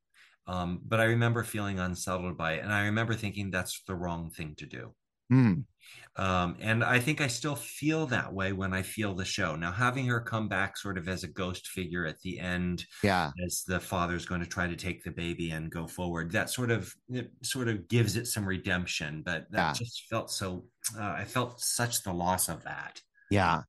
Um, 0.48 0.82
but 0.86 1.00
I 1.00 1.06
remember 1.06 1.44
feeling 1.44 1.80
unsettled 1.80 2.38
by 2.38 2.54
it, 2.54 2.64
and 2.64 2.72
I 2.72 2.86
remember 2.86 3.16
thinking 3.16 3.50
that's 3.50 3.82
the 3.88 3.96
wrong 3.96 4.30
thing 4.30 4.54
to 4.58 4.66
do. 4.66 4.94
Mm. 5.32 5.64
Um, 6.18 6.56
and 6.62 6.82
I 6.84 7.00
think 7.00 7.20
I 7.20 7.28
still 7.28 7.56
feel 7.58 8.06
that 8.08 8.34
way 8.34 8.54
when 8.54 8.74
I 8.74 8.84
feel 8.84 9.14
the 9.14 9.26
show. 9.26 9.56
Now, 9.58 9.72
having 9.72 10.06
her 10.06 10.22
come 10.22 10.48
back 10.48 10.78
sort 10.78 10.98
of 10.98 11.10
as 11.10 11.24
a 11.26 11.28
ghost 11.28 11.68
figure 11.68 12.06
at 12.06 12.22
the 12.22 12.40
end, 12.40 12.86
Yeah. 13.04 13.32
as 13.46 13.64
the 13.68 13.82
father's 13.82 14.26
going 14.26 14.40
to 14.40 14.48
try 14.48 14.66
to 14.66 14.78
take 14.78 15.04
the 15.04 15.12
baby 15.12 15.52
and 15.52 15.70
go 15.70 15.88
forward, 15.88 16.32
that 16.32 16.50
sort 16.50 16.72
of 16.72 16.94
it 17.10 17.32
sort 17.44 17.68
of 17.68 17.90
gives 17.90 18.16
it 18.16 18.28
some 18.28 18.48
redemption. 18.48 19.24
But 19.26 19.52
that 19.52 19.58
Yeah. 19.58 19.74
just 19.74 20.06
felt 20.10 20.32
so. 20.32 20.68
Uh, 20.98 21.04
I 21.04 21.26
felt 21.26 21.60
such 21.60 22.04
the 22.04 22.14
loss 22.14 22.48
of 22.48 22.64
that. 22.64 23.02
Yeah. 23.30 23.64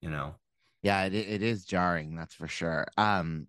You 0.00 0.10
know. 0.10 0.34
Yeah, 0.82 1.04
it 1.04 1.14
it 1.14 1.42
is 1.42 1.64
jarring, 1.64 2.16
that's 2.16 2.34
for 2.34 2.48
sure. 2.48 2.88
Um 2.96 3.46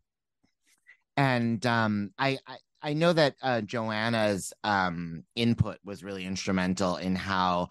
and 1.18 1.66
um 1.66 2.12
I 2.18 2.38
I, 2.48 2.58
I 2.82 2.94
know 2.94 3.14
that 3.14 3.36
uh 3.42 3.62
Joanna's 3.62 4.54
um 4.64 5.24
input 5.36 5.80
was 5.84 6.04
really 6.04 6.26
instrumental 6.26 6.98
in 6.98 7.16
how 7.16 7.70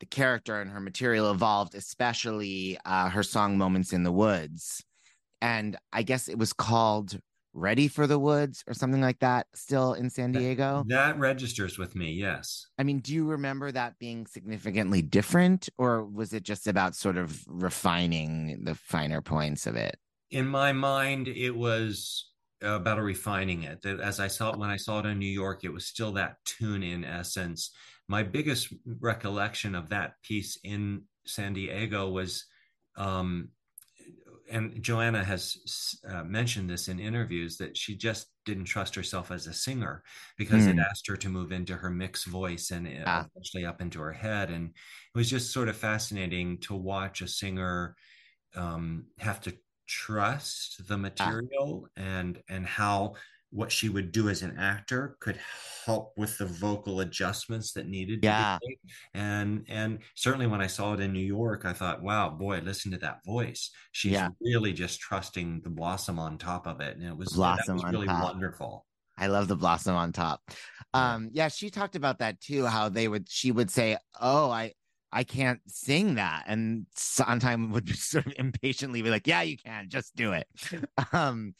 the 0.00 0.06
character 0.06 0.60
and 0.60 0.70
her 0.70 0.80
material 0.80 1.30
evolved, 1.30 1.74
especially 1.74 2.78
uh 2.84 3.08
her 3.10 3.22
song 3.22 3.58
Moments 3.58 3.92
in 3.92 4.02
the 4.04 4.12
Woods. 4.12 4.84
And 5.42 5.76
I 5.92 6.02
guess 6.02 6.28
it 6.28 6.38
was 6.38 6.52
called 6.52 7.20
Ready 7.52 7.88
for 7.88 8.06
the 8.06 8.18
Woods 8.18 8.62
or 8.68 8.74
something 8.74 9.00
like 9.00 9.20
that 9.20 9.48
still 9.54 9.94
in 9.94 10.10
San 10.10 10.32
Diego. 10.32 10.84
That 10.88 11.18
registers 11.18 11.78
with 11.78 11.94
me. 11.96 12.12
Yes. 12.12 12.66
I 12.78 12.84
mean, 12.84 13.00
do 13.00 13.12
you 13.14 13.26
remember 13.26 13.72
that 13.72 13.98
being 13.98 14.26
significantly 14.26 15.02
different, 15.02 15.68
or 15.78 16.04
was 16.04 16.32
it 16.32 16.42
just 16.42 16.66
about 16.66 16.94
sort 16.94 17.16
of 17.16 17.44
refining 17.48 18.64
the 18.64 18.74
finer 18.74 19.20
points 19.20 19.66
of 19.66 19.76
it? 19.76 19.96
in 20.30 20.46
my 20.46 20.72
mind 20.72 21.28
it 21.28 21.50
was 21.50 22.32
about 22.62 22.98
refining 23.00 23.62
it 23.62 23.80
that 23.82 24.00
as 24.00 24.20
i 24.20 24.28
saw 24.28 24.52
it 24.52 24.58
when 24.58 24.70
i 24.70 24.76
saw 24.76 25.00
it 25.00 25.06
in 25.06 25.18
new 25.18 25.26
york 25.26 25.64
it 25.64 25.72
was 25.72 25.86
still 25.86 26.12
that 26.12 26.36
tune 26.44 26.82
in 26.82 27.04
essence 27.04 27.74
my 28.10 28.22
biggest 28.24 28.74
recollection 28.84 29.74
of 29.76 29.88
that 29.90 30.22
piece 30.22 30.58
in 30.64 31.04
san 31.26 31.52
diego 31.54 32.10
was 32.10 32.46
um 32.96 33.50
and 34.50 34.82
joanna 34.82 35.22
has 35.22 35.96
uh, 36.08 36.24
mentioned 36.24 36.68
this 36.68 36.88
in 36.88 36.98
interviews 36.98 37.56
that 37.58 37.76
she 37.76 37.96
just 37.96 38.32
didn't 38.44 38.64
trust 38.64 38.94
herself 38.94 39.30
as 39.30 39.46
a 39.46 39.52
singer 39.54 40.02
because 40.36 40.66
it 40.66 40.76
Hmm. 40.76 40.82
asked 40.90 41.06
her 41.06 41.16
to 41.16 41.28
move 41.28 41.52
into 41.52 41.76
her 41.76 41.90
mixed 41.90 42.26
voice 42.26 42.70
and 42.70 42.86
uh, 42.86 42.90
Ah. 43.04 43.28
eventually 43.34 43.64
up 43.64 43.80
into 43.80 44.00
her 44.00 44.12
head 44.12 44.50
and 44.50 44.70
it 44.70 45.18
was 45.18 45.30
just 45.30 45.52
sort 45.52 45.68
of 45.68 45.76
fascinating 45.76 46.58
to 46.58 46.74
watch 46.74 47.20
a 47.22 47.28
singer 47.28 47.96
um, 48.56 49.06
have 49.18 49.40
to 49.42 49.56
trust 49.88 50.86
the 50.88 50.98
material 50.98 51.88
and 51.96 52.42
and 52.48 52.66
how 52.66 53.14
what 53.50 53.72
she 53.72 53.88
would 53.88 54.12
do 54.12 54.28
as 54.28 54.42
an 54.42 54.56
actor 54.58 55.16
could 55.20 55.38
help 55.84 56.12
with 56.16 56.38
the 56.38 56.46
vocal 56.46 57.00
adjustments 57.00 57.72
that 57.72 57.86
needed 57.88 58.20
Yeah. 58.22 58.54
to 58.54 58.66
be 58.66 58.68
made. 58.68 58.78
and 59.14 59.64
and 59.68 59.98
certainly 60.14 60.46
when 60.46 60.60
I 60.60 60.66
saw 60.68 60.94
it 60.94 61.00
in 61.00 61.12
New 61.12 61.18
York, 61.24 61.64
I 61.64 61.72
thought, 61.72 62.02
wow, 62.02 62.30
boy, 62.30 62.58
listen 62.60 62.92
to 62.92 62.98
that 62.98 63.24
voice. 63.24 63.70
She's 63.92 64.12
Yeah. 64.12 64.28
really 64.40 64.72
just 64.72 65.00
trusting 65.00 65.62
the 65.62 65.70
blossom 65.70 66.18
on 66.18 66.38
top 66.38 66.66
of 66.66 66.80
it, 66.80 66.96
and 66.96 67.04
it 67.06 67.16
was 67.16 67.32
Blossom 67.32 67.76
was 67.76 67.84
really 67.92 68.06
top. 68.06 68.22
wonderful. 68.32 68.86
I 69.18 69.26
love 69.26 69.48
the 69.48 69.56
blossom 69.56 69.96
on 69.96 70.12
top. 70.12 70.40
Um, 70.94 71.28
yeah, 71.32 71.48
she 71.48 71.68
talked 71.70 71.94
about 71.96 72.18
that 72.20 72.40
too. 72.40 72.64
How 72.66 72.88
they 72.88 73.06
would, 73.08 73.28
she 73.28 73.52
would 73.52 73.70
say, 73.70 73.98
"Oh, 74.20 74.50
I, 74.50 74.72
I 75.12 75.24
can't 75.24 75.60
sing 75.66 76.14
that," 76.14 76.44
and 76.46 76.86
Sondheim 76.94 77.70
would 77.72 77.88
sort 77.98 78.26
of 78.26 78.32
impatiently 78.38 79.02
be 79.02 79.10
like, 79.10 79.26
"Yeah, 79.26 79.42
you 79.42 79.56
can, 79.58 79.88
just 79.90 80.14
do 80.16 80.32
it." 80.32 80.46
um, 81.12 81.54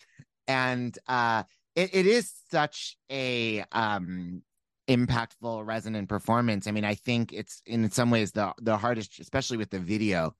and 0.48 0.98
uh, 1.06 1.42
it, 1.74 1.94
it 1.94 2.06
is 2.06 2.32
such 2.50 2.96
a 3.10 3.64
um 3.72 4.42
impactful, 4.88 5.64
resonant 5.64 6.08
performance. 6.08 6.66
I 6.66 6.72
mean, 6.72 6.84
I 6.84 6.96
think 6.96 7.32
it's 7.32 7.62
in 7.64 7.90
some 7.90 8.10
ways 8.10 8.32
the 8.32 8.52
the 8.60 8.76
hardest, 8.76 9.20
especially 9.20 9.56
with 9.56 9.70
the 9.70 9.78
video, 9.78 10.34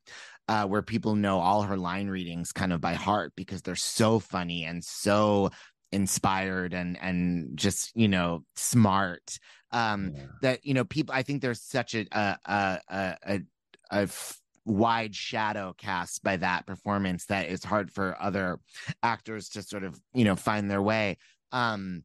uh, 0.48 0.66
where 0.66 0.82
people 0.82 1.14
know 1.14 1.38
all 1.38 1.62
her 1.62 1.76
line 1.76 2.08
readings 2.08 2.52
kind 2.52 2.72
of 2.72 2.80
by 2.80 2.94
heart 2.94 3.32
because 3.36 3.62
they're 3.62 3.76
so 3.76 4.18
funny 4.18 4.64
and 4.64 4.84
so 4.84 5.50
inspired 5.92 6.72
and 6.72 6.98
and 7.00 7.56
just 7.56 7.90
you 7.96 8.06
know 8.06 8.44
smart 8.54 9.38
um 9.72 10.12
that 10.40 10.64
you 10.64 10.72
know 10.72 10.84
people 10.84 11.12
i 11.12 11.22
think 11.22 11.42
there's 11.42 11.60
such 11.60 11.94
a 11.94 12.06
a 12.12 12.38
a 12.46 13.16
a, 13.26 13.40
a, 13.90 14.08
wide 14.70 15.14
shadow 15.14 15.74
cast 15.76 16.22
by 16.22 16.36
that 16.36 16.66
performance 16.66 17.26
that 17.26 17.48
it's 17.48 17.64
hard 17.64 17.90
for 17.90 18.16
other 18.20 18.58
actors 19.02 19.48
to 19.50 19.62
sort 19.62 19.84
of 19.84 20.00
you 20.14 20.24
know 20.24 20.36
find 20.36 20.70
their 20.70 20.82
way. 20.82 21.18
Um 21.52 22.04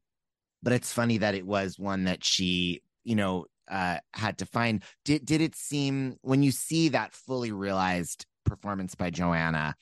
but 0.63 0.73
it's 0.73 0.91
funny 0.91 1.19
that 1.19 1.35
it 1.35 1.45
was 1.45 1.77
one 1.77 2.05
that 2.05 2.23
she 2.23 2.81
you 3.03 3.15
know 3.15 3.45
uh 3.69 3.97
had 4.13 4.39
to 4.39 4.45
find. 4.45 4.83
Did 5.03 5.25
did 5.25 5.41
it 5.41 5.55
seem 5.55 6.17
when 6.21 6.43
you 6.43 6.51
see 6.51 6.89
that 6.89 7.13
fully 7.13 7.51
realized 7.51 8.25
performance 8.45 8.95
by 8.95 9.09
joanna 9.09 9.75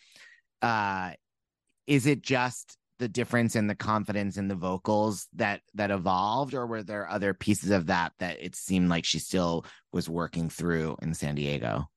uh 0.61 1.11
is 1.85 2.07
it 2.07 2.22
just 2.22 2.77
the 2.99 3.07
difference 3.07 3.55
in 3.55 3.68
the 3.68 3.76
confidence 3.76 4.38
in 4.38 4.47
the 4.47 4.55
vocals 4.55 5.27
that 5.34 5.61
that 5.73 5.91
evolved 5.91 6.53
or 6.53 6.65
were 6.65 6.81
there 6.81 7.10
other 7.10 7.34
pieces 7.34 7.69
of 7.69 7.88
that 7.88 8.14
that 8.19 8.38
it 8.41 8.55
seemed 8.55 8.89
like 8.89 9.03
she 9.05 9.19
still 9.19 9.65
was 9.91 10.10
working 10.10 10.49
through 10.49 10.95
in 11.01 11.14
san 11.14 11.35
diego 11.35 11.88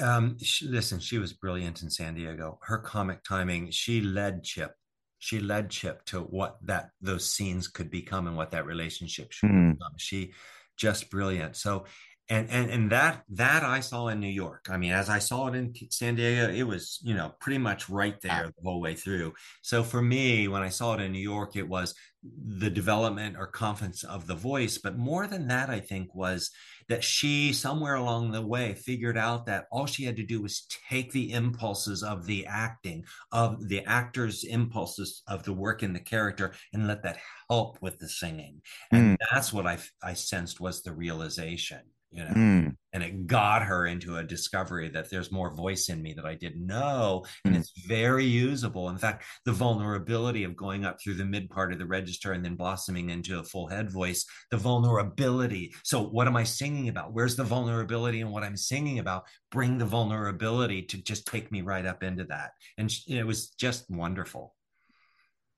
Um, 0.00 0.38
she, 0.38 0.66
listen, 0.66 1.00
she 1.00 1.18
was 1.18 1.32
brilliant 1.32 1.82
in 1.82 1.90
San 1.90 2.14
Diego. 2.14 2.58
Her 2.62 2.78
comic 2.78 3.22
timing, 3.22 3.70
she 3.70 4.00
led 4.00 4.44
Chip. 4.44 4.72
She 5.18 5.40
led 5.40 5.70
Chip 5.70 6.04
to 6.06 6.20
what 6.20 6.58
that 6.66 6.90
those 7.00 7.30
scenes 7.30 7.68
could 7.68 7.90
become 7.90 8.26
and 8.26 8.36
what 8.36 8.50
that 8.50 8.66
relationship 8.66 9.32
should 9.32 9.50
Hmm. 9.50 9.72
become. 9.72 9.92
She 9.96 10.32
just 10.76 11.10
brilliant. 11.10 11.56
So 11.56 11.84
and 12.28 12.48
and 12.50 12.70
and 12.70 12.90
that 12.90 13.22
that 13.30 13.62
I 13.62 13.80
saw 13.80 14.08
in 14.08 14.18
New 14.20 14.28
York. 14.28 14.66
I 14.70 14.78
mean, 14.78 14.92
as 14.92 15.08
I 15.10 15.18
saw 15.18 15.48
it 15.48 15.54
in 15.54 15.74
San 15.90 16.14
Diego, 16.14 16.50
it 16.52 16.62
was 16.62 16.98
you 17.02 17.14
know 17.14 17.34
pretty 17.38 17.58
much 17.58 17.88
right 17.90 18.18
there 18.22 18.46
the 18.46 18.62
whole 18.62 18.80
way 18.80 18.94
through. 18.94 19.34
So 19.62 19.82
for 19.82 20.00
me, 20.00 20.48
when 20.48 20.62
I 20.62 20.70
saw 20.70 20.94
it 20.94 21.00
in 21.02 21.12
New 21.12 21.18
York, 21.18 21.54
it 21.56 21.68
was 21.68 21.94
the 22.22 22.70
development 22.70 23.36
or 23.38 23.46
confidence 23.46 24.04
of 24.04 24.26
the 24.26 24.34
voice, 24.34 24.78
but 24.78 24.96
more 24.96 25.26
than 25.26 25.48
that, 25.48 25.68
I 25.68 25.80
think 25.80 26.14
was 26.14 26.50
that 26.88 27.04
she 27.04 27.52
somewhere 27.52 27.94
along 27.94 28.32
the 28.32 28.42
way 28.42 28.74
figured 28.74 29.16
out 29.16 29.46
that 29.46 29.66
all 29.70 29.86
she 29.86 30.04
had 30.04 30.16
to 30.16 30.22
do 30.22 30.42
was 30.42 30.66
take 30.88 31.12
the 31.12 31.32
impulses 31.32 32.02
of 32.02 32.26
the 32.26 32.46
acting 32.46 33.04
of 33.32 33.68
the 33.68 33.84
actor's 33.84 34.44
impulses 34.44 35.22
of 35.26 35.42
the 35.44 35.52
work 35.52 35.82
in 35.82 35.92
the 35.92 36.00
character 36.00 36.52
and 36.72 36.86
let 36.86 37.02
that 37.02 37.18
help 37.48 37.78
with 37.80 37.98
the 37.98 38.08
singing. 38.08 38.60
And 38.90 39.10
hmm. 39.10 39.14
that's 39.32 39.52
what 39.52 39.66
i 39.66 39.78
i 40.02 40.14
sensed 40.14 40.60
was 40.60 40.82
the 40.82 40.92
realization 40.92 41.80
you 42.14 42.22
know 42.24 42.30
Mm. 42.30 42.76
and 42.92 43.02
it 43.02 43.26
got 43.26 43.62
her 43.64 43.86
into 43.86 44.16
a 44.18 44.22
discovery 44.22 44.88
that 44.90 45.10
there's 45.10 45.32
more 45.32 45.52
voice 45.52 45.88
in 45.88 46.00
me 46.00 46.12
that 46.14 46.24
i 46.24 46.34
didn't 46.34 46.64
know 46.64 47.24
and 47.44 47.54
Mm. 47.54 47.58
it's 47.58 47.72
very 47.86 48.24
usable. 48.24 48.88
In 48.88 48.98
fact 48.98 49.24
the 49.44 49.52
vulnerability 49.52 50.44
of 50.44 50.54
going 50.56 50.84
up 50.84 50.96
through 51.00 51.14
the 51.14 51.24
mid 51.24 51.50
part 51.50 51.72
of 51.72 51.78
the 51.80 51.86
register 51.86 52.32
and 52.32 52.44
then 52.44 52.54
blossoming 52.54 53.10
into 53.10 53.38
a 53.40 53.42
full 53.44 53.66
head 53.66 53.90
voice 53.90 54.24
the 54.50 54.56
vulnerability. 54.56 55.74
So 55.82 56.02
what 56.16 56.28
am 56.28 56.36
i 56.36 56.44
singing 56.44 56.88
about? 56.88 57.12
Where's 57.12 57.36
the 57.36 57.44
vulnerability 57.44 58.20
in 58.20 58.30
what 58.30 58.44
i'm 58.44 58.56
singing 58.56 59.00
about? 59.00 59.24
Bring 59.50 59.78
the 59.78 59.86
vulnerability 59.86 60.82
to 60.90 60.96
just 61.02 61.26
take 61.26 61.50
me 61.50 61.62
right 61.62 61.86
up 61.86 62.02
into 62.02 62.24
that. 62.24 62.52
And 62.78 62.92
it 63.08 63.26
was 63.26 63.48
just 63.50 63.90
wonderful. 63.90 64.54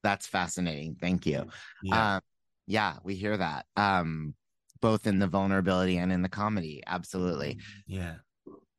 That's 0.02 0.26
fascinating. 0.26 0.96
Thank 1.00 1.26
you. 1.26 1.46
Yeah. 1.82 2.16
um 2.16 2.20
yeah 2.66 2.94
we 3.04 3.14
hear 3.14 3.36
that. 3.36 3.66
Um 3.76 4.34
both 4.86 5.08
in 5.08 5.18
the 5.18 5.26
vulnerability 5.26 5.96
and 5.96 6.12
in 6.12 6.22
the 6.22 6.28
comedy 6.28 6.80
absolutely 6.86 7.58
yeah 7.88 8.14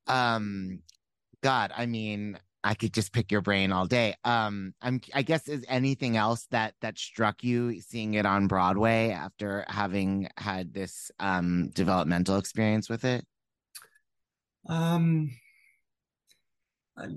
um 0.08 0.80
god 1.44 1.70
i 1.76 1.86
mean 1.86 2.40
i 2.64 2.74
could 2.74 2.94
just 2.94 3.12
pick 3.12 3.30
your 3.30 3.42
brain 3.42 3.74
all 3.74 3.86
day 3.86 4.16
um 4.24 4.74
i'm 4.82 5.02
i 5.14 5.22
guess 5.22 5.50
is 5.50 5.66
anything 5.68 6.16
else 6.16 6.48
that 6.50 6.74
that 6.80 6.98
struck 6.98 7.44
you 7.44 7.82
seeing 7.82 8.14
it 8.14 8.26
on 8.26 8.48
broadway 8.48 9.10
after 9.10 9.66
having 9.68 10.30
had 10.38 10.74
this 10.74 11.12
um 11.20 11.70
developmental 11.76 12.38
experience 12.38 12.90
with 12.90 13.04
it 13.04 13.26
Um, 14.70 15.32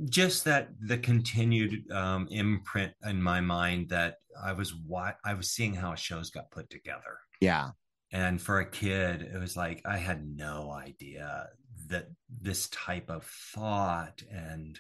just 0.09 0.45
that 0.45 0.69
the 0.81 0.99
continued 0.99 1.91
um, 1.91 2.29
imprint 2.31 2.93
in 3.05 3.23
my 3.23 3.41
mind 3.41 3.89
that 3.89 4.17
I 4.41 4.53
was 4.53 4.75
what 4.75 5.17
I 5.25 5.35
was 5.35 5.51
seeing 5.51 5.75
how 5.75 5.95
shows 5.95 6.31
got 6.31 6.51
put 6.51 6.69
together. 6.71 7.19
Yeah. 7.41 7.71
And 8.12 8.41
for 8.41 8.61
a 8.61 8.70
kid, 8.70 9.23
it 9.23 9.39
was 9.39 9.57
like 9.57 9.82
I 9.85 9.99
had 9.99 10.27
no 10.27 10.70
idea 10.73 11.49
that 11.87 12.09
this 12.41 12.69
type 12.69 13.11
of 13.11 13.24
thought 13.24 14.23
and 14.31 14.78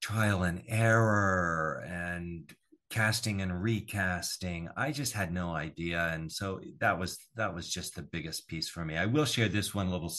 trial 0.00 0.42
and 0.42 0.62
error 0.68 1.84
and 1.88 2.52
casting 2.90 3.42
and 3.42 3.62
recasting 3.62 4.68
i 4.76 4.92
just 4.92 5.12
had 5.12 5.32
no 5.32 5.50
idea. 5.50 6.10
And 6.12 6.30
so 6.30 6.60
that 6.78 6.96
was 6.98 7.18
that 7.34 7.52
was 7.52 7.68
just 7.68 7.96
the 7.96 8.02
biggest 8.02 8.46
piece 8.46 8.68
for 8.68 8.84
me. 8.84 8.96
I 8.96 9.06
will 9.06 9.24
share 9.24 9.48
this 9.48 9.74
one 9.74 9.90
little 9.90 10.12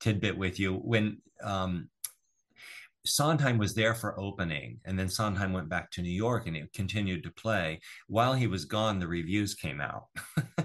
tidbit 0.00 0.36
with 0.36 0.60
you. 0.60 0.74
When 0.74 1.18
um 1.42 1.88
Sondheim 3.06 3.58
was 3.58 3.74
there 3.74 3.94
for 3.94 4.18
opening, 4.18 4.80
and 4.84 4.98
then 4.98 5.10
Sondheim 5.10 5.52
went 5.52 5.68
back 5.68 5.90
to 5.92 6.02
New 6.02 6.08
York 6.10 6.46
and 6.46 6.56
he 6.56 6.62
continued 6.72 7.22
to 7.24 7.30
play. 7.30 7.80
While 8.06 8.32
he 8.32 8.46
was 8.46 8.64
gone, 8.64 8.98
the 8.98 9.06
reviews 9.06 9.54
came 9.54 9.80
out, 9.80 10.04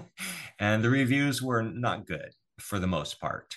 and 0.60 0.84
the 0.84 0.90
reviews 0.90 1.42
were 1.42 1.62
not 1.62 2.06
good 2.06 2.32
for 2.60 2.78
the 2.78 2.86
most 2.86 3.18
part. 3.20 3.56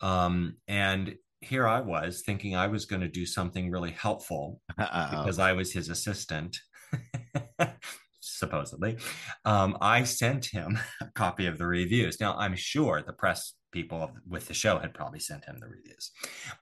Um, 0.00 0.56
and 0.68 1.14
here 1.40 1.66
I 1.66 1.80
was 1.80 2.22
thinking 2.22 2.54
I 2.54 2.66
was 2.66 2.84
going 2.84 3.00
to 3.00 3.08
do 3.08 3.24
something 3.24 3.70
really 3.70 3.92
helpful 3.92 4.60
Uh-oh. 4.78 5.10
because 5.10 5.38
I 5.38 5.52
was 5.52 5.72
his 5.72 5.88
assistant, 5.88 6.58
supposedly. 8.20 8.98
Um, 9.44 9.78
I 9.80 10.02
sent 10.04 10.46
him 10.46 10.78
a 11.00 11.06
copy 11.14 11.46
of 11.46 11.58
the 11.58 11.66
reviews. 11.66 12.20
Now, 12.20 12.36
I'm 12.36 12.56
sure 12.56 13.02
the 13.02 13.12
press 13.12 13.54
people 13.70 14.10
with 14.28 14.48
the 14.48 14.54
show 14.54 14.78
had 14.78 14.94
probably 14.94 15.20
sent 15.20 15.44
him 15.44 15.56
the 15.58 15.68
reviews, 15.68 16.10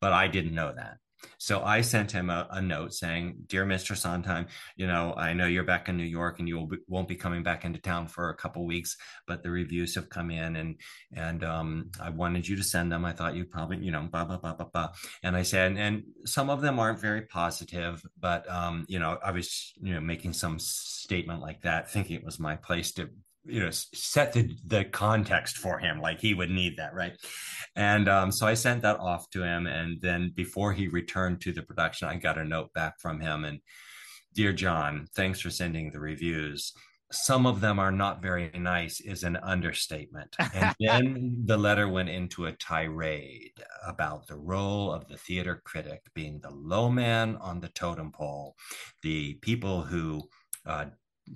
but 0.01 0.13
I 0.13 0.29
didn't 0.29 0.55
know 0.55 0.73
that. 0.77 0.99
So 1.39 1.63
I 1.63 1.81
sent 1.81 2.13
him 2.13 2.31
a, 2.31 2.47
a, 2.51 2.61
note 2.61 2.93
saying, 2.93 3.45
"Dear 3.47 3.65
Mr. 3.65 3.97
Sondheim, 3.97 4.47
you 4.77 4.87
know 4.87 5.15
I 5.17 5.33
know 5.33 5.47
you're 5.47 5.65
back 5.65 5.89
in 5.89 5.97
New 5.97 6.05
York 6.05 6.39
and 6.39 6.49
you 6.49 6.69
won't 6.89 7.09
be 7.09 7.17
coming 7.17 7.43
back 7.43 7.65
into 7.65 7.81
town 7.81 8.09
for 8.09 8.31
a 8.31 8.37
couple 8.37 8.67
weeks, 8.67 8.97
but 9.27 9.43
the 9.43 9.51
reviews 9.51 9.95
have 9.95 10.09
come 10.09 10.31
in 10.31 10.57
and 10.57 10.77
and 11.13 11.45
um, 11.45 11.91
I 12.01 12.11
wanted 12.11 12.47
you 12.47 12.57
to 12.57 12.63
send 12.63 12.93
them. 12.93 13.05
I 13.05 13.13
thought 13.13 13.37
you 13.37 13.45
probably 13.45 13.79
you 13.79 13.91
know 13.91 14.03
blah 14.11 14.25
blah 14.25 14.39
blah 14.39 14.55
blah 14.55 14.67
blah." 14.73 14.89
And 15.23 15.37
I 15.37 15.43
said, 15.43 15.77
and 15.77 16.05
some 16.25 16.51
of 16.51 16.61
them 16.61 16.79
aren't 16.79 17.01
very 17.01 17.23
positive, 17.23 18.03
but 18.19 18.49
um, 18.51 18.87
you 18.89 18.99
know 18.99 19.19
I 19.25 19.31
was 19.31 19.73
you 19.81 19.95
know 19.95 20.01
making 20.01 20.35
some 20.35 20.59
statement 20.59 21.41
like 21.41 21.63
that, 21.63 21.91
thinking 21.91 22.17
it 22.17 22.25
was 22.25 22.39
my 22.39 22.57
place 22.57 22.93
to 22.93 23.11
you 23.45 23.61
know 23.61 23.71
set 23.71 24.33
the 24.33 24.55
the 24.67 24.85
context 24.85 25.57
for 25.57 25.79
him 25.79 26.01
like 26.01 26.21
he 26.21 26.35
would 26.35 26.51
need 26.51 26.77
that 26.77 26.95
right? 26.95 27.13
And 27.77 28.09
um, 28.09 28.33
so 28.33 28.47
i 28.47 28.55
sent 28.55 28.83
that 28.83 28.99
off 28.99 29.31
to 29.31 29.43
him 29.43 29.67
and 29.67 30.01
then 30.01 30.33
before 30.35 30.73
he 30.73 30.89
returned 30.89 31.41
to 31.43 31.53
the 31.53 31.63
production 31.63 32.09
i 32.09 32.17
got 32.17 32.39
a 32.39 32.45
note 32.45 32.73
back 32.75 33.01
from 33.01 33.21
him 33.21 33.45
and 33.45 33.61
dear 34.35 34.53
john 34.53 35.07
thanks 35.15 35.41
for 35.41 35.51
sending 35.51 35.91
the 35.91 36.01
reviews. 36.01 36.73
Some 37.13 37.45
of 37.45 37.61
them 37.61 37.81
are 37.81 37.91
not 37.91 38.23
very 38.23 38.53
nice 38.55 39.01
is 39.01 39.25
an 39.25 39.37
understatement. 39.37 40.37
And 40.55 40.75
then 40.81 41.43
the 41.45 41.57
letter 41.57 41.89
went 41.89 42.09
into 42.09 42.47
a 42.47 42.53
tirade 42.53 43.61
about 43.85 44.29
the 44.29 44.37
role 44.37 44.93
of 44.93 45.09
the 45.09 45.17
theater 45.17 45.61
critic 45.65 46.03
being 46.15 46.39
the 46.41 46.51
low 46.51 46.89
man 46.89 47.37
on 47.41 47.61
the 47.61 47.69
totem 47.69 48.13
pole 48.13 48.55
the 49.03 49.35
people 49.43 49.83
who 49.83 50.23
uh, 50.67 50.87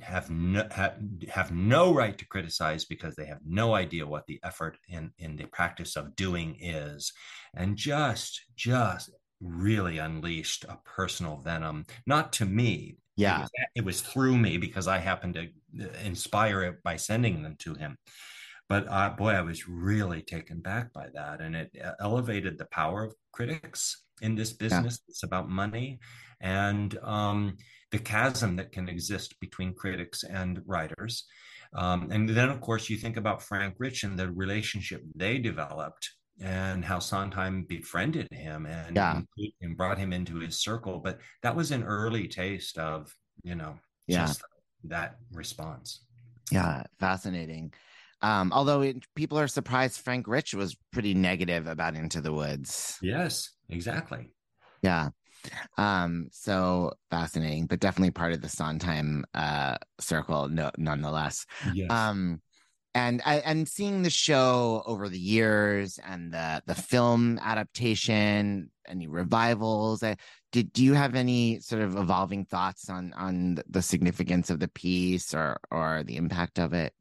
have 0.03 0.31
no 0.31 0.67
have, 0.71 0.99
have 1.29 1.53
no 1.53 1.95
right 1.95 2.17
to 2.19 2.27
criticize 2.27 2.85
because 2.85 3.15
they 3.15 3.27
have 3.27 3.41
no 3.47 3.75
idea 3.75 4.07
what 4.07 4.27
the 4.27 4.41
effort 4.43 4.77
in 4.89 5.13
in 5.19 5.37
the 5.37 5.47
practice 5.47 5.97
of 5.97 6.17
doing 6.17 6.57
is. 6.61 7.13
And 7.55 7.77
just 7.77 8.41
just 8.57 9.11
really 9.41 9.99
unleashed 9.99 10.65
a 10.65 10.79
personal 10.85 11.37
venom 11.37 11.85
not 12.07 12.33
to 12.33 12.47
me 12.47 12.97
yeah. 13.17 13.37
it 13.37 13.41
was, 13.41 13.51
it 13.77 13.85
was 13.85 14.01
through 14.01 14.39
me 14.39 14.57
because 14.57 14.89
i 14.89 14.97
happened 14.97 15.35
to 15.35 15.49
inspire 16.07 16.63
it 16.63 16.83
by 16.83 16.97
sending 16.97 17.43
them 17.43 17.57
to 17.59 17.75
him. 17.75 17.99
But 18.69 18.87
uh, 18.89 19.11
boy 19.11 19.33
i 19.33 19.43
was 19.43 19.69
really 19.69 20.23
taken 20.23 20.61
back 20.61 20.93
by 20.93 21.09
that 21.15 21.41
and 21.41 21.55
it 21.55 21.71
uh, 21.85 21.93
elevated 22.01 22.57
the 22.57 22.67
power 22.67 23.05
of 23.05 23.15
critics 23.33 24.05
in 24.23 24.35
this 24.35 24.53
business. 24.53 25.01
Yeah. 25.03 25.11
it's 25.11 25.23
about 25.23 25.49
money. 25.49 25.99
And 26.41 26.97
um, 27.03 27.57
the 27.95 28.01
chasm 28.01 28.57
that 28.57 28.73
can 28.73 28.89
exist 28.89 29.39
between 29.41 29.73
critics 29.73 30.25
and 30.25 30.61
writers. 30.67 31.27
Um, 31.77 32.11
and 32.11 32.29
then, 32.29 32.49
of 32.49 32.61
course, 32.61 32.91
you 32.91 32.97
think 32.97 33.17
about 33.17 33.41
Frank 33.41 33.77
Rich 33.79 34.03
and 34.03 34.19
the 34.19 34.33
relationship 34.33 35.01
they 35.15 35.39
developed 35.39 36.11
and 36.41 36.85
how 36.85 36.99
Sondheim 36.99 37.65
befriended 37.69 38.27
him 38.33 38.67
and, 38.67 38.97
yeah. 38.97 39.21
and 39.63 39.77
brought 39.77 39.97
him 39.97 40.13
into 40.13 40.41
his 40.41 40.61
circle. 40.61 40.99
But 40.99 41.21
that 41.43 41.55
was 41.55 41.71
an 41.71 41.85
early 41.85 42.27
taste 42.27 42.79
of, 42.79 43.15
you 43.45 43.55
know, 43.55 43.79
yeah. 44.09 44.27
just 44.27 44.43
that 44.85 45.15
response. 45.33 46.05
Yeah, 46.51 46.83
fascinating. 46.99 47.75
Um, 48.23 48.53
although 48.53 48.81
it, 48.81 49.05
people 49.15 49.39
are 49.39 49.47
surprised 49.47 50.01
Frank 50.01 50.27
Rich 50.27 50.55
was 50.55 50.77
pretty 50.93 51.15
negative 51.15 51.69
about 51.69 51.95
Into 51.95 52.21
the 52.21 52.33
Woods. 52.33 52.99
Yes, 53.01 53.51
exactly. 53.69 54.33
Yeah. 54.83 55.11
Um, 55.77 56.29
so 56.33 56.93
fascinating, 57.11 57.67
but 57.67 57.81
definitely 57.81 58.11
part 58.11 58.33
of 58.33 58.41
the 58.41 58.49
Sondheim 58.49 59.25
uh 59.35 59.77
circle, 60.01 60.49
no, 60.49 60.71
nonetheless. 60.77 61.47
Yes. 61.73 61.91
Um, 61.91 62.41
and 62.95 63.21
I 63.27 63.37
and 63.39 63.69
seeing 63.69 64.03
the 64.03 64.11
show 64.11 64.83
over 64.87 65.09
the 65.09 65.19
years 65.19 65.99
and 66.07 66.33
the 66.33 66.63
the 66.67 66.75
film 66.75 67.39
adaptation, 67.43 68.71
any 68.87 69.09
revivals, 69.09 70.03
uh, 70.03 70.15
did 70.53 70.73
do 70.73 70.85
you 70.85 70.95
have 70.95 71.17
any 71.17 71.61
sort 71.61 71.83
of 71.83 71.97
evolving 71.97 72.45
thoughts 72.45 72.89
on 72.89 73.13
on 73.15 73.59
the 73.69 73.83
significance 73.83 74.49
of 74.49 74.61
the 74.61 74.69
piece 74.69 75.35
or 75.35 75.59
or 75.73 76.05
the 76.05 76.17
impact 76.17 76.59
of 76.61 76.73
it? 76.73 76.95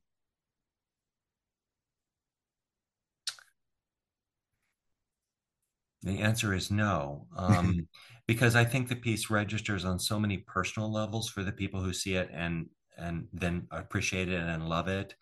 The 6.04 6.20
answer 6.20 6.54
is 6.54 6.70
no. 6.70 7.28
Um, 7.36 7.88
because 8.28 8.56
I 8.56 8.64
think 8.64 8.88
the 8.88 8.96
piece 8.96 9.30
registers 9.30 9.86
on 9.86 10.00
so 10.00 10.20
many 10.20 10.38
personal 10.38 10.92
levels 10.92 11.30
for 11.30 11.44
the 11.44 11.52
people 11.52 11.82
who 11.82 11.94
see 11.94 12.16
it 12.16 12.30
and 12.34 12.68
and 12.98 13.28
then 13.34 13.68
appreciate 13.72 14.30
it 14.30 14.40
and 14.40 14.70
love 14.70 14.88
it. 14.88 15.16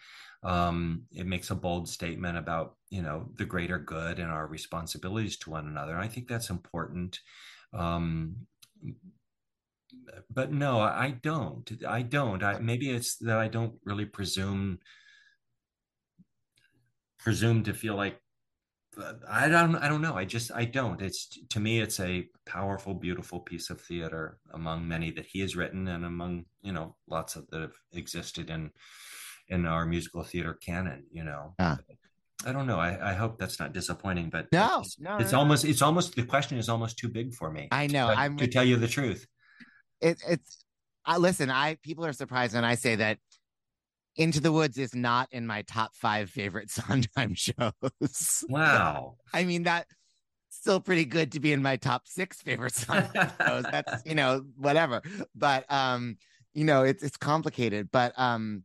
Um, 0.44 1.04
it 1.12 1.26
makes 1.26 1.52
a 1.52 1.56
bold 1.56 1.88
statement 1.88 2.38
about 2.38 2.76
you 2.90 3.02
know 3.02 3.30
the 3.38 3.46
greater 3.46 3.80
good 3.80 4.20
and 4.20 4.30
our 4.30 4.48
responsibilities 4.48 5.38
to 5.38 5.52
one 5.52 5.68
another. 5.68 5.94
And 5.94 6.02
I 6.02 6.08
think 6.08 6.28
that's 6.28 6.50
important. 6.50 7.20
Um, 7.74 8.48
but 10.30 10.52
no, 10.52 10.80
I 10.80 11.12
don't. 11.22 11.70
I 11.88 12.02
don't. 12.02 12.44
I, 12.44 12.60
maybe 12.60 12.90
it's 12.90 13.18
that 13.18 13.38
I 13.38 13.48
don't 13.48 13.76
really 13.86 14.06
presume 14.06 14.80
presume 17.20 17.64
to 17.64 17.74
feel 17.74 17.96
like 17.96 18.20
I 19.30 19.48
don't 19.48 19.76
I 19.78 19.88
don't 19.88 20.02
know. 20.02 20.16
I 20.16 20.26
just 20.26 20.52
I 20.52 20.66
don't. 20.66 21.02
It's 21.02 21.40
to 21.50 21.60
me 21.60 21.80
it's 21.80 22.00
a 22.00 22.28
powerful, 22.46 22.94
beautiful 22.94 23.40
piece 23.40 23.70
of 23.70 23.80
theater 23.80 24.38
among 24.54 24.88
many 24.88 25.12
that 25.12 25.26
he 25.26 25.40
has 25.40 25.56
written 25.56 25.88
and 25.88 26.04
among, 26.04 26.46
you 26.62 26.74
know, 26.74 26.96
lots 27.08 27.36
of 27.36 27.48
that 27.52 27.62
have 27.62 27.76
existed 27.94 28.50
in 28.50 28.72
in 29.48 29.66
our 29.66 29.86
musical 29.86 30.24
theater 30.24 30.54
canon, 30.54 31.06
you 31.12 31.24
know. 31.24 31.54
Yeah. 31.60 31.78
I 32.46 32.52
don't 32.52 32.66
know. 32.66 32.80
I, 32.80 33.12
I 33.12 33.14
hope 33.14 33.38
that's 33.38 33.60
not 33.60 33.72
disappointing, 33.72 34.30
but 34.30 34.48
no, 34.52 34.82
it's, 34.82 35.00
no, 35.00 35.18
it's 35.18 35.32
no, 35.32 35.40
almost 35.40 35.64
it's 35.64 35.82
almost 35.82 36.16
the 36.16 36.24
question 36.24 36.58
is 36.58 36.70
almost 36.70 36.98
too 36.98 37.08
big 37.08 37.34
for 37.34 37.52
me. 37.52 37.68
I 37.72 37.88
know. 37.88 38.08
To, 38.08 38.18
I'm 38.18 38.38
to 38.38 38.48
tell 38.48 38.64
you 38.64 38.78
the 38.78 38.88
truth. 38.88 39.28
It, 40.02 40.22
it's 40.28 40.66
I 41.06 41.18
listen, 41.18 41.50
I 41.50 41.76
people 41.84 42.06
are 42.06 42.14
surprised 42.14 42.56
when 42.56 42.66
I 42.66 42.76
say 42.76 42.96
that 42.96 43.20
into 44.16 44.40
the 44.40 44.52
Woods 44.52 44.78
is 44.78 44.94
not 44.94 45.30
in 45.32 45.48
my 45.48 45.62
top 45.64 45.96
five 45.96 46.30
favorite 46.30 46.70
Sondheim 46.72 47.34
shows. 47.34 48.44
Wow. 48.50 49.16
I 49.34 49.44
mean, 49.44 49.64
that 49.64 49.88
still 50.50 50.80
pretty 50.80 51.06
good 51.06 51.32
to 51.32 51.40
be 51.40 51.54
in 51.54 51.62
my 51.62 51.78
top 51.78 52.08
six 52.08 52.42
favorite 52.42 52.74
Sondheim 52.76 53.32
shows. 53.40 53.64
That's, 53.72 54.02
you 54.06 54.16
know, 54.16 54.44
whatever. 54.58 55.02
But, 55.36 55.72
um, 55.72 56.18
you 56.54 56.66
know, 56.66 56.84
it's, 56.84 57.04
it's 57.04 57.18
complicated. 57.18 57.90
But, 57.92 58.14
um, 58.18 58.64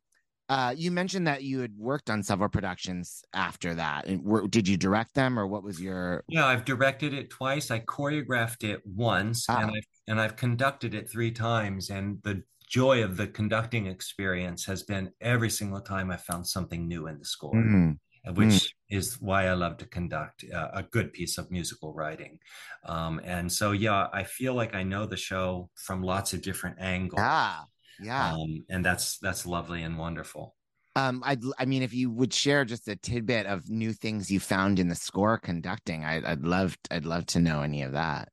uh, 0.48 0.72
you 0.76 0.92
mentioned 0.92 1.26
that 1.26 1.42
you 1.42 1.58
had 1.58 1.72
worked 1.76 2.08
on 2.08 2.22
several 2.22 2.48
productions 2.48 3.24
after 3.32 3.74
that. 3.74 4.06
Were, 4.22 4.46
did 4.46 4.68
you 4.68 4.76
direct 4.76 5.12
them, 5.14 5.40
or 5.40 5.46
what 5.48 5.64
was 5.64 5.80
your? 5.80 6.22
Yeah, 6.28 6.46
I've 6.46 6.64
directed 6.64 7.12
it 7.12 7.30
twice. 7.30 7.72
I 7.72 7.80
choreographed 7.80 8.62
it 8.62 8.80
once, 8.84 9.46
Ah. 9.48 9.58
and 9.58 9.72
I've 9.72 9.86
and 10.06 10.20
I've 10.20 10.36
conducted 10.36 10.94
it 10.94 11.10
three 11.10 11.32
times. 11.32 11.90
And 11.90 12.22
the 12.22 12.44
joy 12.66 13.02
of 13.02 13.16
the 13.16 13.26
conducting 13.26 13.86
experience 13.86 14.64
has 14.66 14.82
been 14.82 15.12
every 15.20 15.50
single 15.50 15.80
time 15.80 16.10
I 16.10 16.16
found 16.16 16.46
something 16.46 16.86
new 16.88 17.06
in 17.06 17.18
the 17.18 17.24
score, 17.24 17.54
Mm. 17.54 17.98
which 18.34 18.48
Mm. 18.48 18.68
is 18.90 19.20
why 19.20 19.46
I 19.46 19.54
love 19.54 19.76
to 19.78 19.86
conduct 19.86 20.44
uh, 20.52 20.70
a 20.74 20.82
good 20.82 21.12
piece 21.12 21.38
of 21.38 21.50
musical 21.50 21.94
writing. 21.94 22.38
Um, 22.84 23.20
and 23.24 23.52
so, 23.52 23.72
yeah, 23.72 24.08
I 24.12 24.24
feel 24.24 24.54
like 24.54 24.74
I 24.74 24.82
know 24.82 25.06
the 25.06 25.16
show 25.16 25.70
from 25.74 26.02
lots 26.02 26.34
of 26.34 26.42
different 26.42 26.78
angles. 26.80 27.20
Yeah, 27.20 27.62
yeah. 28.00 28.32
Um, 28.34 28.64
and 28.68 28.84
that's 28.84 29.18
that's 29.18 29.46
lovely 29.46 29.82
and 29.82 29.96
wonderful. 29.96 30.56
Um, 30.96 31.22
I'd, 31.26 31.42
I 31.58 31.66
mean, 31.66 31.82
if 31.82 31.92
you 31.92 32.10
would 32.10 32.32
share 32.32 32.64
just 32.64 32.88
a 32.88 32.96
tidbit 32.96 33.46
of 33.46 33.68
new 33.68 33.92
things 33.92 34.30
you 34.30 34.40
found 34.40 34.78
in 34.78 34.88
the 34.88 34.94
score 34.94 35.36
conducting, 35.36 36.04
I, 36.04 36.22
I'd 36.32 36.42
love, 36.46 36.76
I'd 36.90 37.04
love 37.04 37.26
to 37.26 37.38
know 37.38 37.60
any 37.60 37.82
of 37.82 37.92
that. 37.92 38.30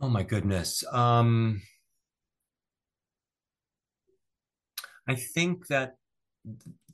Oh 0.00 0.08
my 0.08 0.24
goodness. 0.24 0.82
Um, 0.92 1.62
I 5.06 5.14
think 5.14 5.66
that 5.68 5.96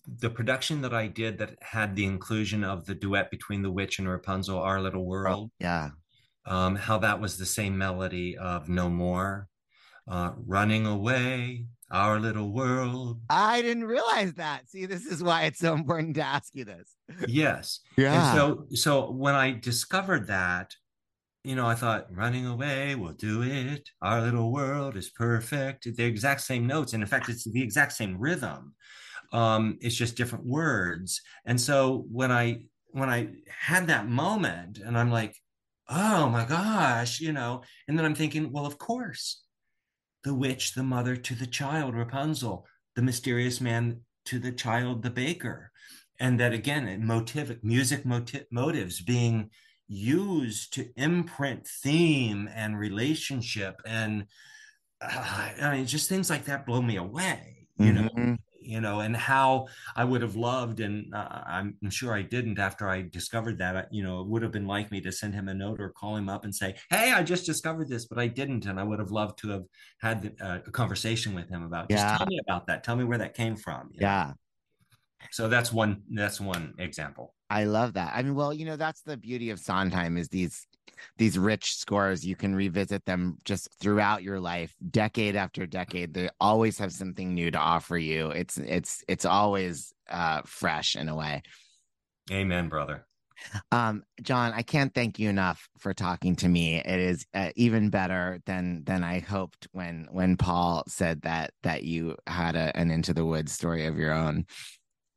the 0.06 0.30
production 0.30 0.82
that 0.82 0.94
I 0.94 1.06
did 1.06 1.38
that 1.38 1.56
had 1.60 1.94
the 1.94 2.04
inclusion 2.04 2.64
of 2.64 2.86
the 2.86 2.94
duet 2.94 3.30
between 3.30 3.62
the 3.62 3.70
witch 3.70 3.98
and 3.98 4.08
Rapunzel, 4.08 4.58
Our 4.58 4.80
Little 4.80 5.06
World. 5.06 5.50
Oh, 5.52 5.56
yeah. 5.60 5.90
Um, 6.46 6.74
how 6.74 6.98
that 6.98 7.20
was 7.20 7.36
the 7.36 7.46
same 7.46 7.76
melody 7.76 8.36
of 8.36 8.68
No 8.68 8.88
More, 8.88 9.48
uh, 10.08 10.32
Running 10.46 10.86
Away, 10.86 11.66
Our 11.90 12.18
Little 12.18 12.52
World. 12.52 13.20
I 13.28 13.62
didn't 13.62 13.84
realize 13.84 14.34
that. 14.34 14.68
See, 14.68 14.86
this 14.86 15.06
is 15.06 15.22
why 15.22 15.42
it's 15.42 15.58
so 15.58 15.74
important 15.74 16.14
to 16.16 16.22
ask 16.22 16.54
you 16.54 16.64
this. 16.64 16.96
Yes. 17.28 17.80
Yeah. 17.96 18.30
And 18.30 18.38
so, 18.38 18.66
so 18.72 19.10
when 19.10 19.34
I 19.34 19.52
discovered 19.52 20.26
that, 20.28 20.74
you 21.42 21.54
know, 21.54 21.66
I 21.66 21.74
thought, 21.74 22.14
running 22.14 22.46
away, 22.46 22.94
we'll 22.94 23.12
do 23.12 23.42
it. 23.42 23.88
Our 24.02 24.20
little 24.20 24.52
world 24.52 24.96
is 24.96 25.10
perfect. 25.10 25.84
The 25.96 26.04
exact 26.04 26.42
same 26.42 26.66
notes. 26.66 26.92
And 26.92 27.02
in 27.02 27.08
fact, 27.08 27.28
it's 27.28 27.44
the 27.44 27.62
exact 27.62 27.92
same 27.92 28.18
rhythm. 28.18 28.74
Um, 29.32 29.78
it's 29.80 29.94
just 29.94 30.16
different 30.16 30.44
words. 30.44 31.22
And 31.46 31.60
so 31.60 32.04
when 32.10 32.30
I 32.30 32.64
when 32.92 33.08
I 33.08 33.28
had 33.48 33.86
that 33.86 34.08
moment 34.08 34.78
and 34.78 34.98
I'm 34.98 35.12
like, 35.12 35.36
oh 35.88 36.28
my 36.28 36.44
gosh, 36.44 37.20
you 37.20 37.32
know, 37.32 37.62
and 37.86 37.96
then 37.96 38.04
I'm 38.04 38.16
thinking, 38.16 38.52
well, 38.52 38.66
of 38.66 38.78
course, 38.78 39.42
the 40.24 40.34
witch, 40.34 40.74
the 40.74 40.82
mother 40.82 41.16
to 41.16 41.34
the 41.34 41.46
child, 41.46 41.94
Rapunzel, 41.94 42.66
the 42.96 43.02
mysterious 43.02 43.60
man 43.60 44.00
to 44.26 44.38
the 44.38 44.52
child, 44.52 45.02
the 45.02 45.10
baker. 45.10 45.70
And 46.18 46.38
that 46.40 46.52
again, 46.52 47.06
motive, 47.06 47.58
music 47.62 48.04
motiv- 48.04 48.46
motives 48.50 49.00
being 49.00 49.50
used 49.90 50.72
to 50.74 50.90
imprint 50.96 51.66
theme 51.66 52.48
and 52.54 52.78
relationship 52.78 53.82
and 53.84 54.26
uh, 55.00 55.50
I 55.62 55.76
mean 55.76 55.86
just 55.86 56.08
things 56.08 56.30
like 56.30 56.44
that 56.46 56.66
blow 56.66 56.82
me 56.82 56.96
away 56.96 57.68
you 57.76 57.92
Mm-hmm. 57.92 57.94
know 57.94 58.34
you 58.62 58.80
know 58.80 59.00
and 59.00 59.16
how 59.16 59.66
I 59.96 60.04
would 60.04 60.20
have 60.22 60.36
loved 60.36 60.80
and 60.80 61.14
uh, 61.14 61.42
I'm 61.46 61.78
sure 61.90 62.12
I 62.14 62.22
didn't 62.22 62.58
after 62.58 62.88
I 62.88 63.02
discovered 63.02 63.58
that 63.58 63.88
you 63.92 64.02
know 64.02 64.20
it 64.20 64.28
would 64.28 64.42
have 64.42 64.52
been 64.52 64.66
like 64.66 64.90
me 64.90 65.00
to 65.02 65.12
send 65.12 65.34
him 65.34 65.48
a 65.48 65.54
note 65.54 65.80
or 65.80 65.90
call 65.90 66.16
him 66.16 66.28
up 66.28 66.44
and 66.44 66.54
say 66.54 66.76
hey 66.90 67.12
I 67.12 67.22
just 67.22 67.46
discovered 67.46 67.88
this 67.88 68.06
but 68.06 68.18
I 68.18 68.26
didn't 68.28 68.66
and 68.66 68.78
I 68.78 68.84
would 68.84 68.98
have 68.98 69.10
loved 69.12 69.38
to 69.40 69.48
have 69.50 69.64
had 70.00 70.36
uh, 70.40 70.60
a 70.66 70.70
conversation 70.70 71.34
with 71.34 71.48
him 71.48 71.62
about 71.64 71.90
just 71.90 72.08
Yeah. 72.08 72.18
tell 72.18 72.26
me 72.26 72.38
about 72.46 72.66
that 72.66 72.84
tell 72.84 72.96
me 72.96 73.04
where 73.04 73.18
that 73.18 73.34
came 73.34 73.56
from 73.56 73.90
yeah 73.94 74.34
know? 74.34 74.40
So 75.30 75.48
that's 75.48 75.72
one 75.72 76.02
that's 76.10 76.40
one 76.40 76.74
example 76.78 77.34
I 77.50 77.64
love 77.64 77.94
that. 77.94 78.12
I 78.14 78.22
mean, 78.22 78.36
well, 78.36 78.54
you 78.54 78.64
know, 78.64 78.76
that's 78.76 79.02
the 79.02 79.16
beauty 79.16 79.50
of 79.50 79.58
Sondheim 79.58 80.16
is 80.16 80.28
these 80.28 80.66
these 81.18 81.36
rich 81.36 81.74
scores. 81.74 82.24
You 82.24 82.36
can 82.36 82.54
revisit 82.54 83.04
them 83.04 83.38
just 83.44 83.68
throughout 83.80 84.22
your 84.22 84.38
life, 84.38 84.72
decade 84.90 85.34
after 85.34 85.66
decade. 85.66 86.14
They 86.14 86.28
always 86.40 86.78
have 86.78 86.92
something 86.92 87.34
new 87.34 87.50
to 87.50 87.58
offer 87.58 87.98
you. 87.98 88.30
It's 88.30 88.56
it's 88.56 89.02
it's 89.08 89.24
always 89.24 89.92
uh 90.08 90.42
fresh 90.46 90.94
in 90.94 91.08
a 91.08 91.16
way. 91.16 91.42
amen 92.30 92.68
brother 92.68 93.06
Um, 93.72 94.04
John, 94.22 94.52
I 94.52 94.62
can't 94.62 94.94
thank 94.94 95.18
you 95.18 95.28
enough 95.28 95.68
for 95.78 95.94
talking 95.94 96.36
to 96.36 96.48
me. 96.48 96.76
It 96.76 97.00
is 97.00 97.26
uh, 97.34 97.50
even 97.56 97.90
better 97.90 98.40
than 98.46 98.84
than 98.84 99.02
I 99.02 99.18
hoped 99.20 99.66
when 99.72 100.06
when 100.12 100.36
Paul 100.36 100.84
said 100.86 101.22
that 101.22 101.50
that 101.62 101.82
you 101.82 102.16
had 102.26 102.54
a, 102.54 102.76
an 102.76 102.90
Into 102.90 103.14
the 103.14 103.24
Woods 103.24 103.52
story 103.52 103.86
of 103.86 103.98
your 103.98 104.12
own. 104.12 104.46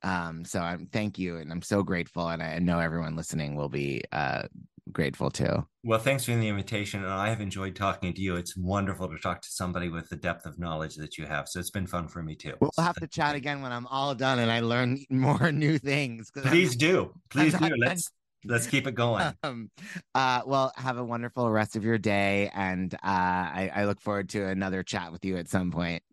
Um, 0.04 0.44
so 0.46 0.60
I'm 0.60 0.86
thank 0.88 1.18
you, 1.18 1.38
and 1.38 1.52
I'm 1.52 1.62
so 1.62 1.84
grateful, 1.84 2.28
and 2.30 2.44
I 2.44 2.60
know 2.60 2.80
everyone 2.80 3.16
listening 3.16 3.56
will 3.56 3.70
be 3.70 4.02
uh 4.12 4.44
grateful 4.92 5.32
too. 5.32 5.66
Well, 5.86 6.00
thanks 6.00 6.26
for 6.26 6.32
the 6.36 6.48
invitation. 6.48 7.04
And 7.04 7.12
I 7.12 7.30
have 7.30 7.40
enjoyed 7.40 7.74
talking 7.76 8.14
to 8.14 8.22
you. 8.22 8.36
It's 8.36 8.56
wonderful 8.58 9.08
to 9.10 9.18
talk 9.18 9.42
to 9.42 9.48
somebody 9.50 9.88
with 9.90 10.10
the 10.10 10.18
depth 10.18 10.46
of 10.46 10.60
knowledge 10.60 10.96
that 10.96 11.18
you 11.18 11.26
have. 11.26 11.48
So 11.48 11.60
it's 11.62 11.72
been 11.72 11.88
fun 11.88 12.10
for 12.10 12.22
me 12.22 12.36
too. 12.36 12.54
We'll 12.60 12.72
have 12.78 12.96
to 12.98 13.08
chat 13.08 13.36
again 13.36 13.62
when 13.62 13.72
I'm 13.72 13.88
all 13.88 14.14
done 14.14 14.40
and 14.40 14.52
I 14.52 14.60
learn 14.60 15.00
more 15.10 15.52
new 15.54 15.78
things. 15.78 16.30
'cause 16.30 16.44
I'm- 16.46 16.52
Please 16.52 16.76
do. 16.76 17.14
Please 17.30 17.54
do. 17.58 17.70
Let's 17.78 18.12
let's 18.46 18.68
keep 18.68 18.88
it 18.88 18.96
going. 18.96 19.34
Um, 19.44 19.72
uh, 20.14 20.42
well, 20.46 20.74
have 20.76 20.98
a 20.98 21.04
wonderful 21.04 21.50
rest 21.50 21.78
of 21.78 21.86
your 21.86 21.98
day, 21.98 22.52
and 22.54 22.94
uh, 22.96 22.98
I, 23.04 23.72
I 23.74 23.86
look 23.86 24.02
forward 24.02 24.28
to 24.30 24.46
another 24.48 24.84
chat 24.84 25.12
with 25.14 25.24
you 25.24 25.38
at 25.38 25.48
some 25.48 25.72
point. 25.72 26.04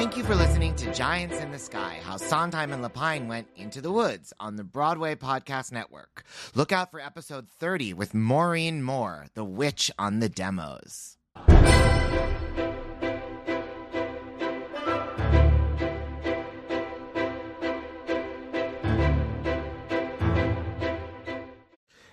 Thank 0.00 0.16
you 0.16 0.24
for 0.24 0.34
listening 0.34 0.74
to 0.76 0.94
Giants 0.94 1.36
in 1.40 1.50
the 1.52 1.58
Sky 1.58 2.00
How 2.02 2.16
Sondheim 2.16 2.72
and 2.72 2.82
Lapine 2.82 3.28
Went 3.28 3.48
into 3.54 3.82
the 3.82 3.92
Woods 3.92 4.32
on 4.40 4.56
the 4.56 4.64
Broadway 4.64 5.14
Podcast 5.14 5.72
Network. 5.72 6.24
Look 6.54 6.72
out 6.72 6.90
for 6.90 7.00
episode 7.00 7.50
30 7.50 7.92
with 7.92 8.14
Maureen 8.14 8.82
Moore, 8.82 9.26
the 9.34 9.44
witch 9.44 9.90
on 9.98 10.20
the 10.20 10.30
demos. 10.30 11.18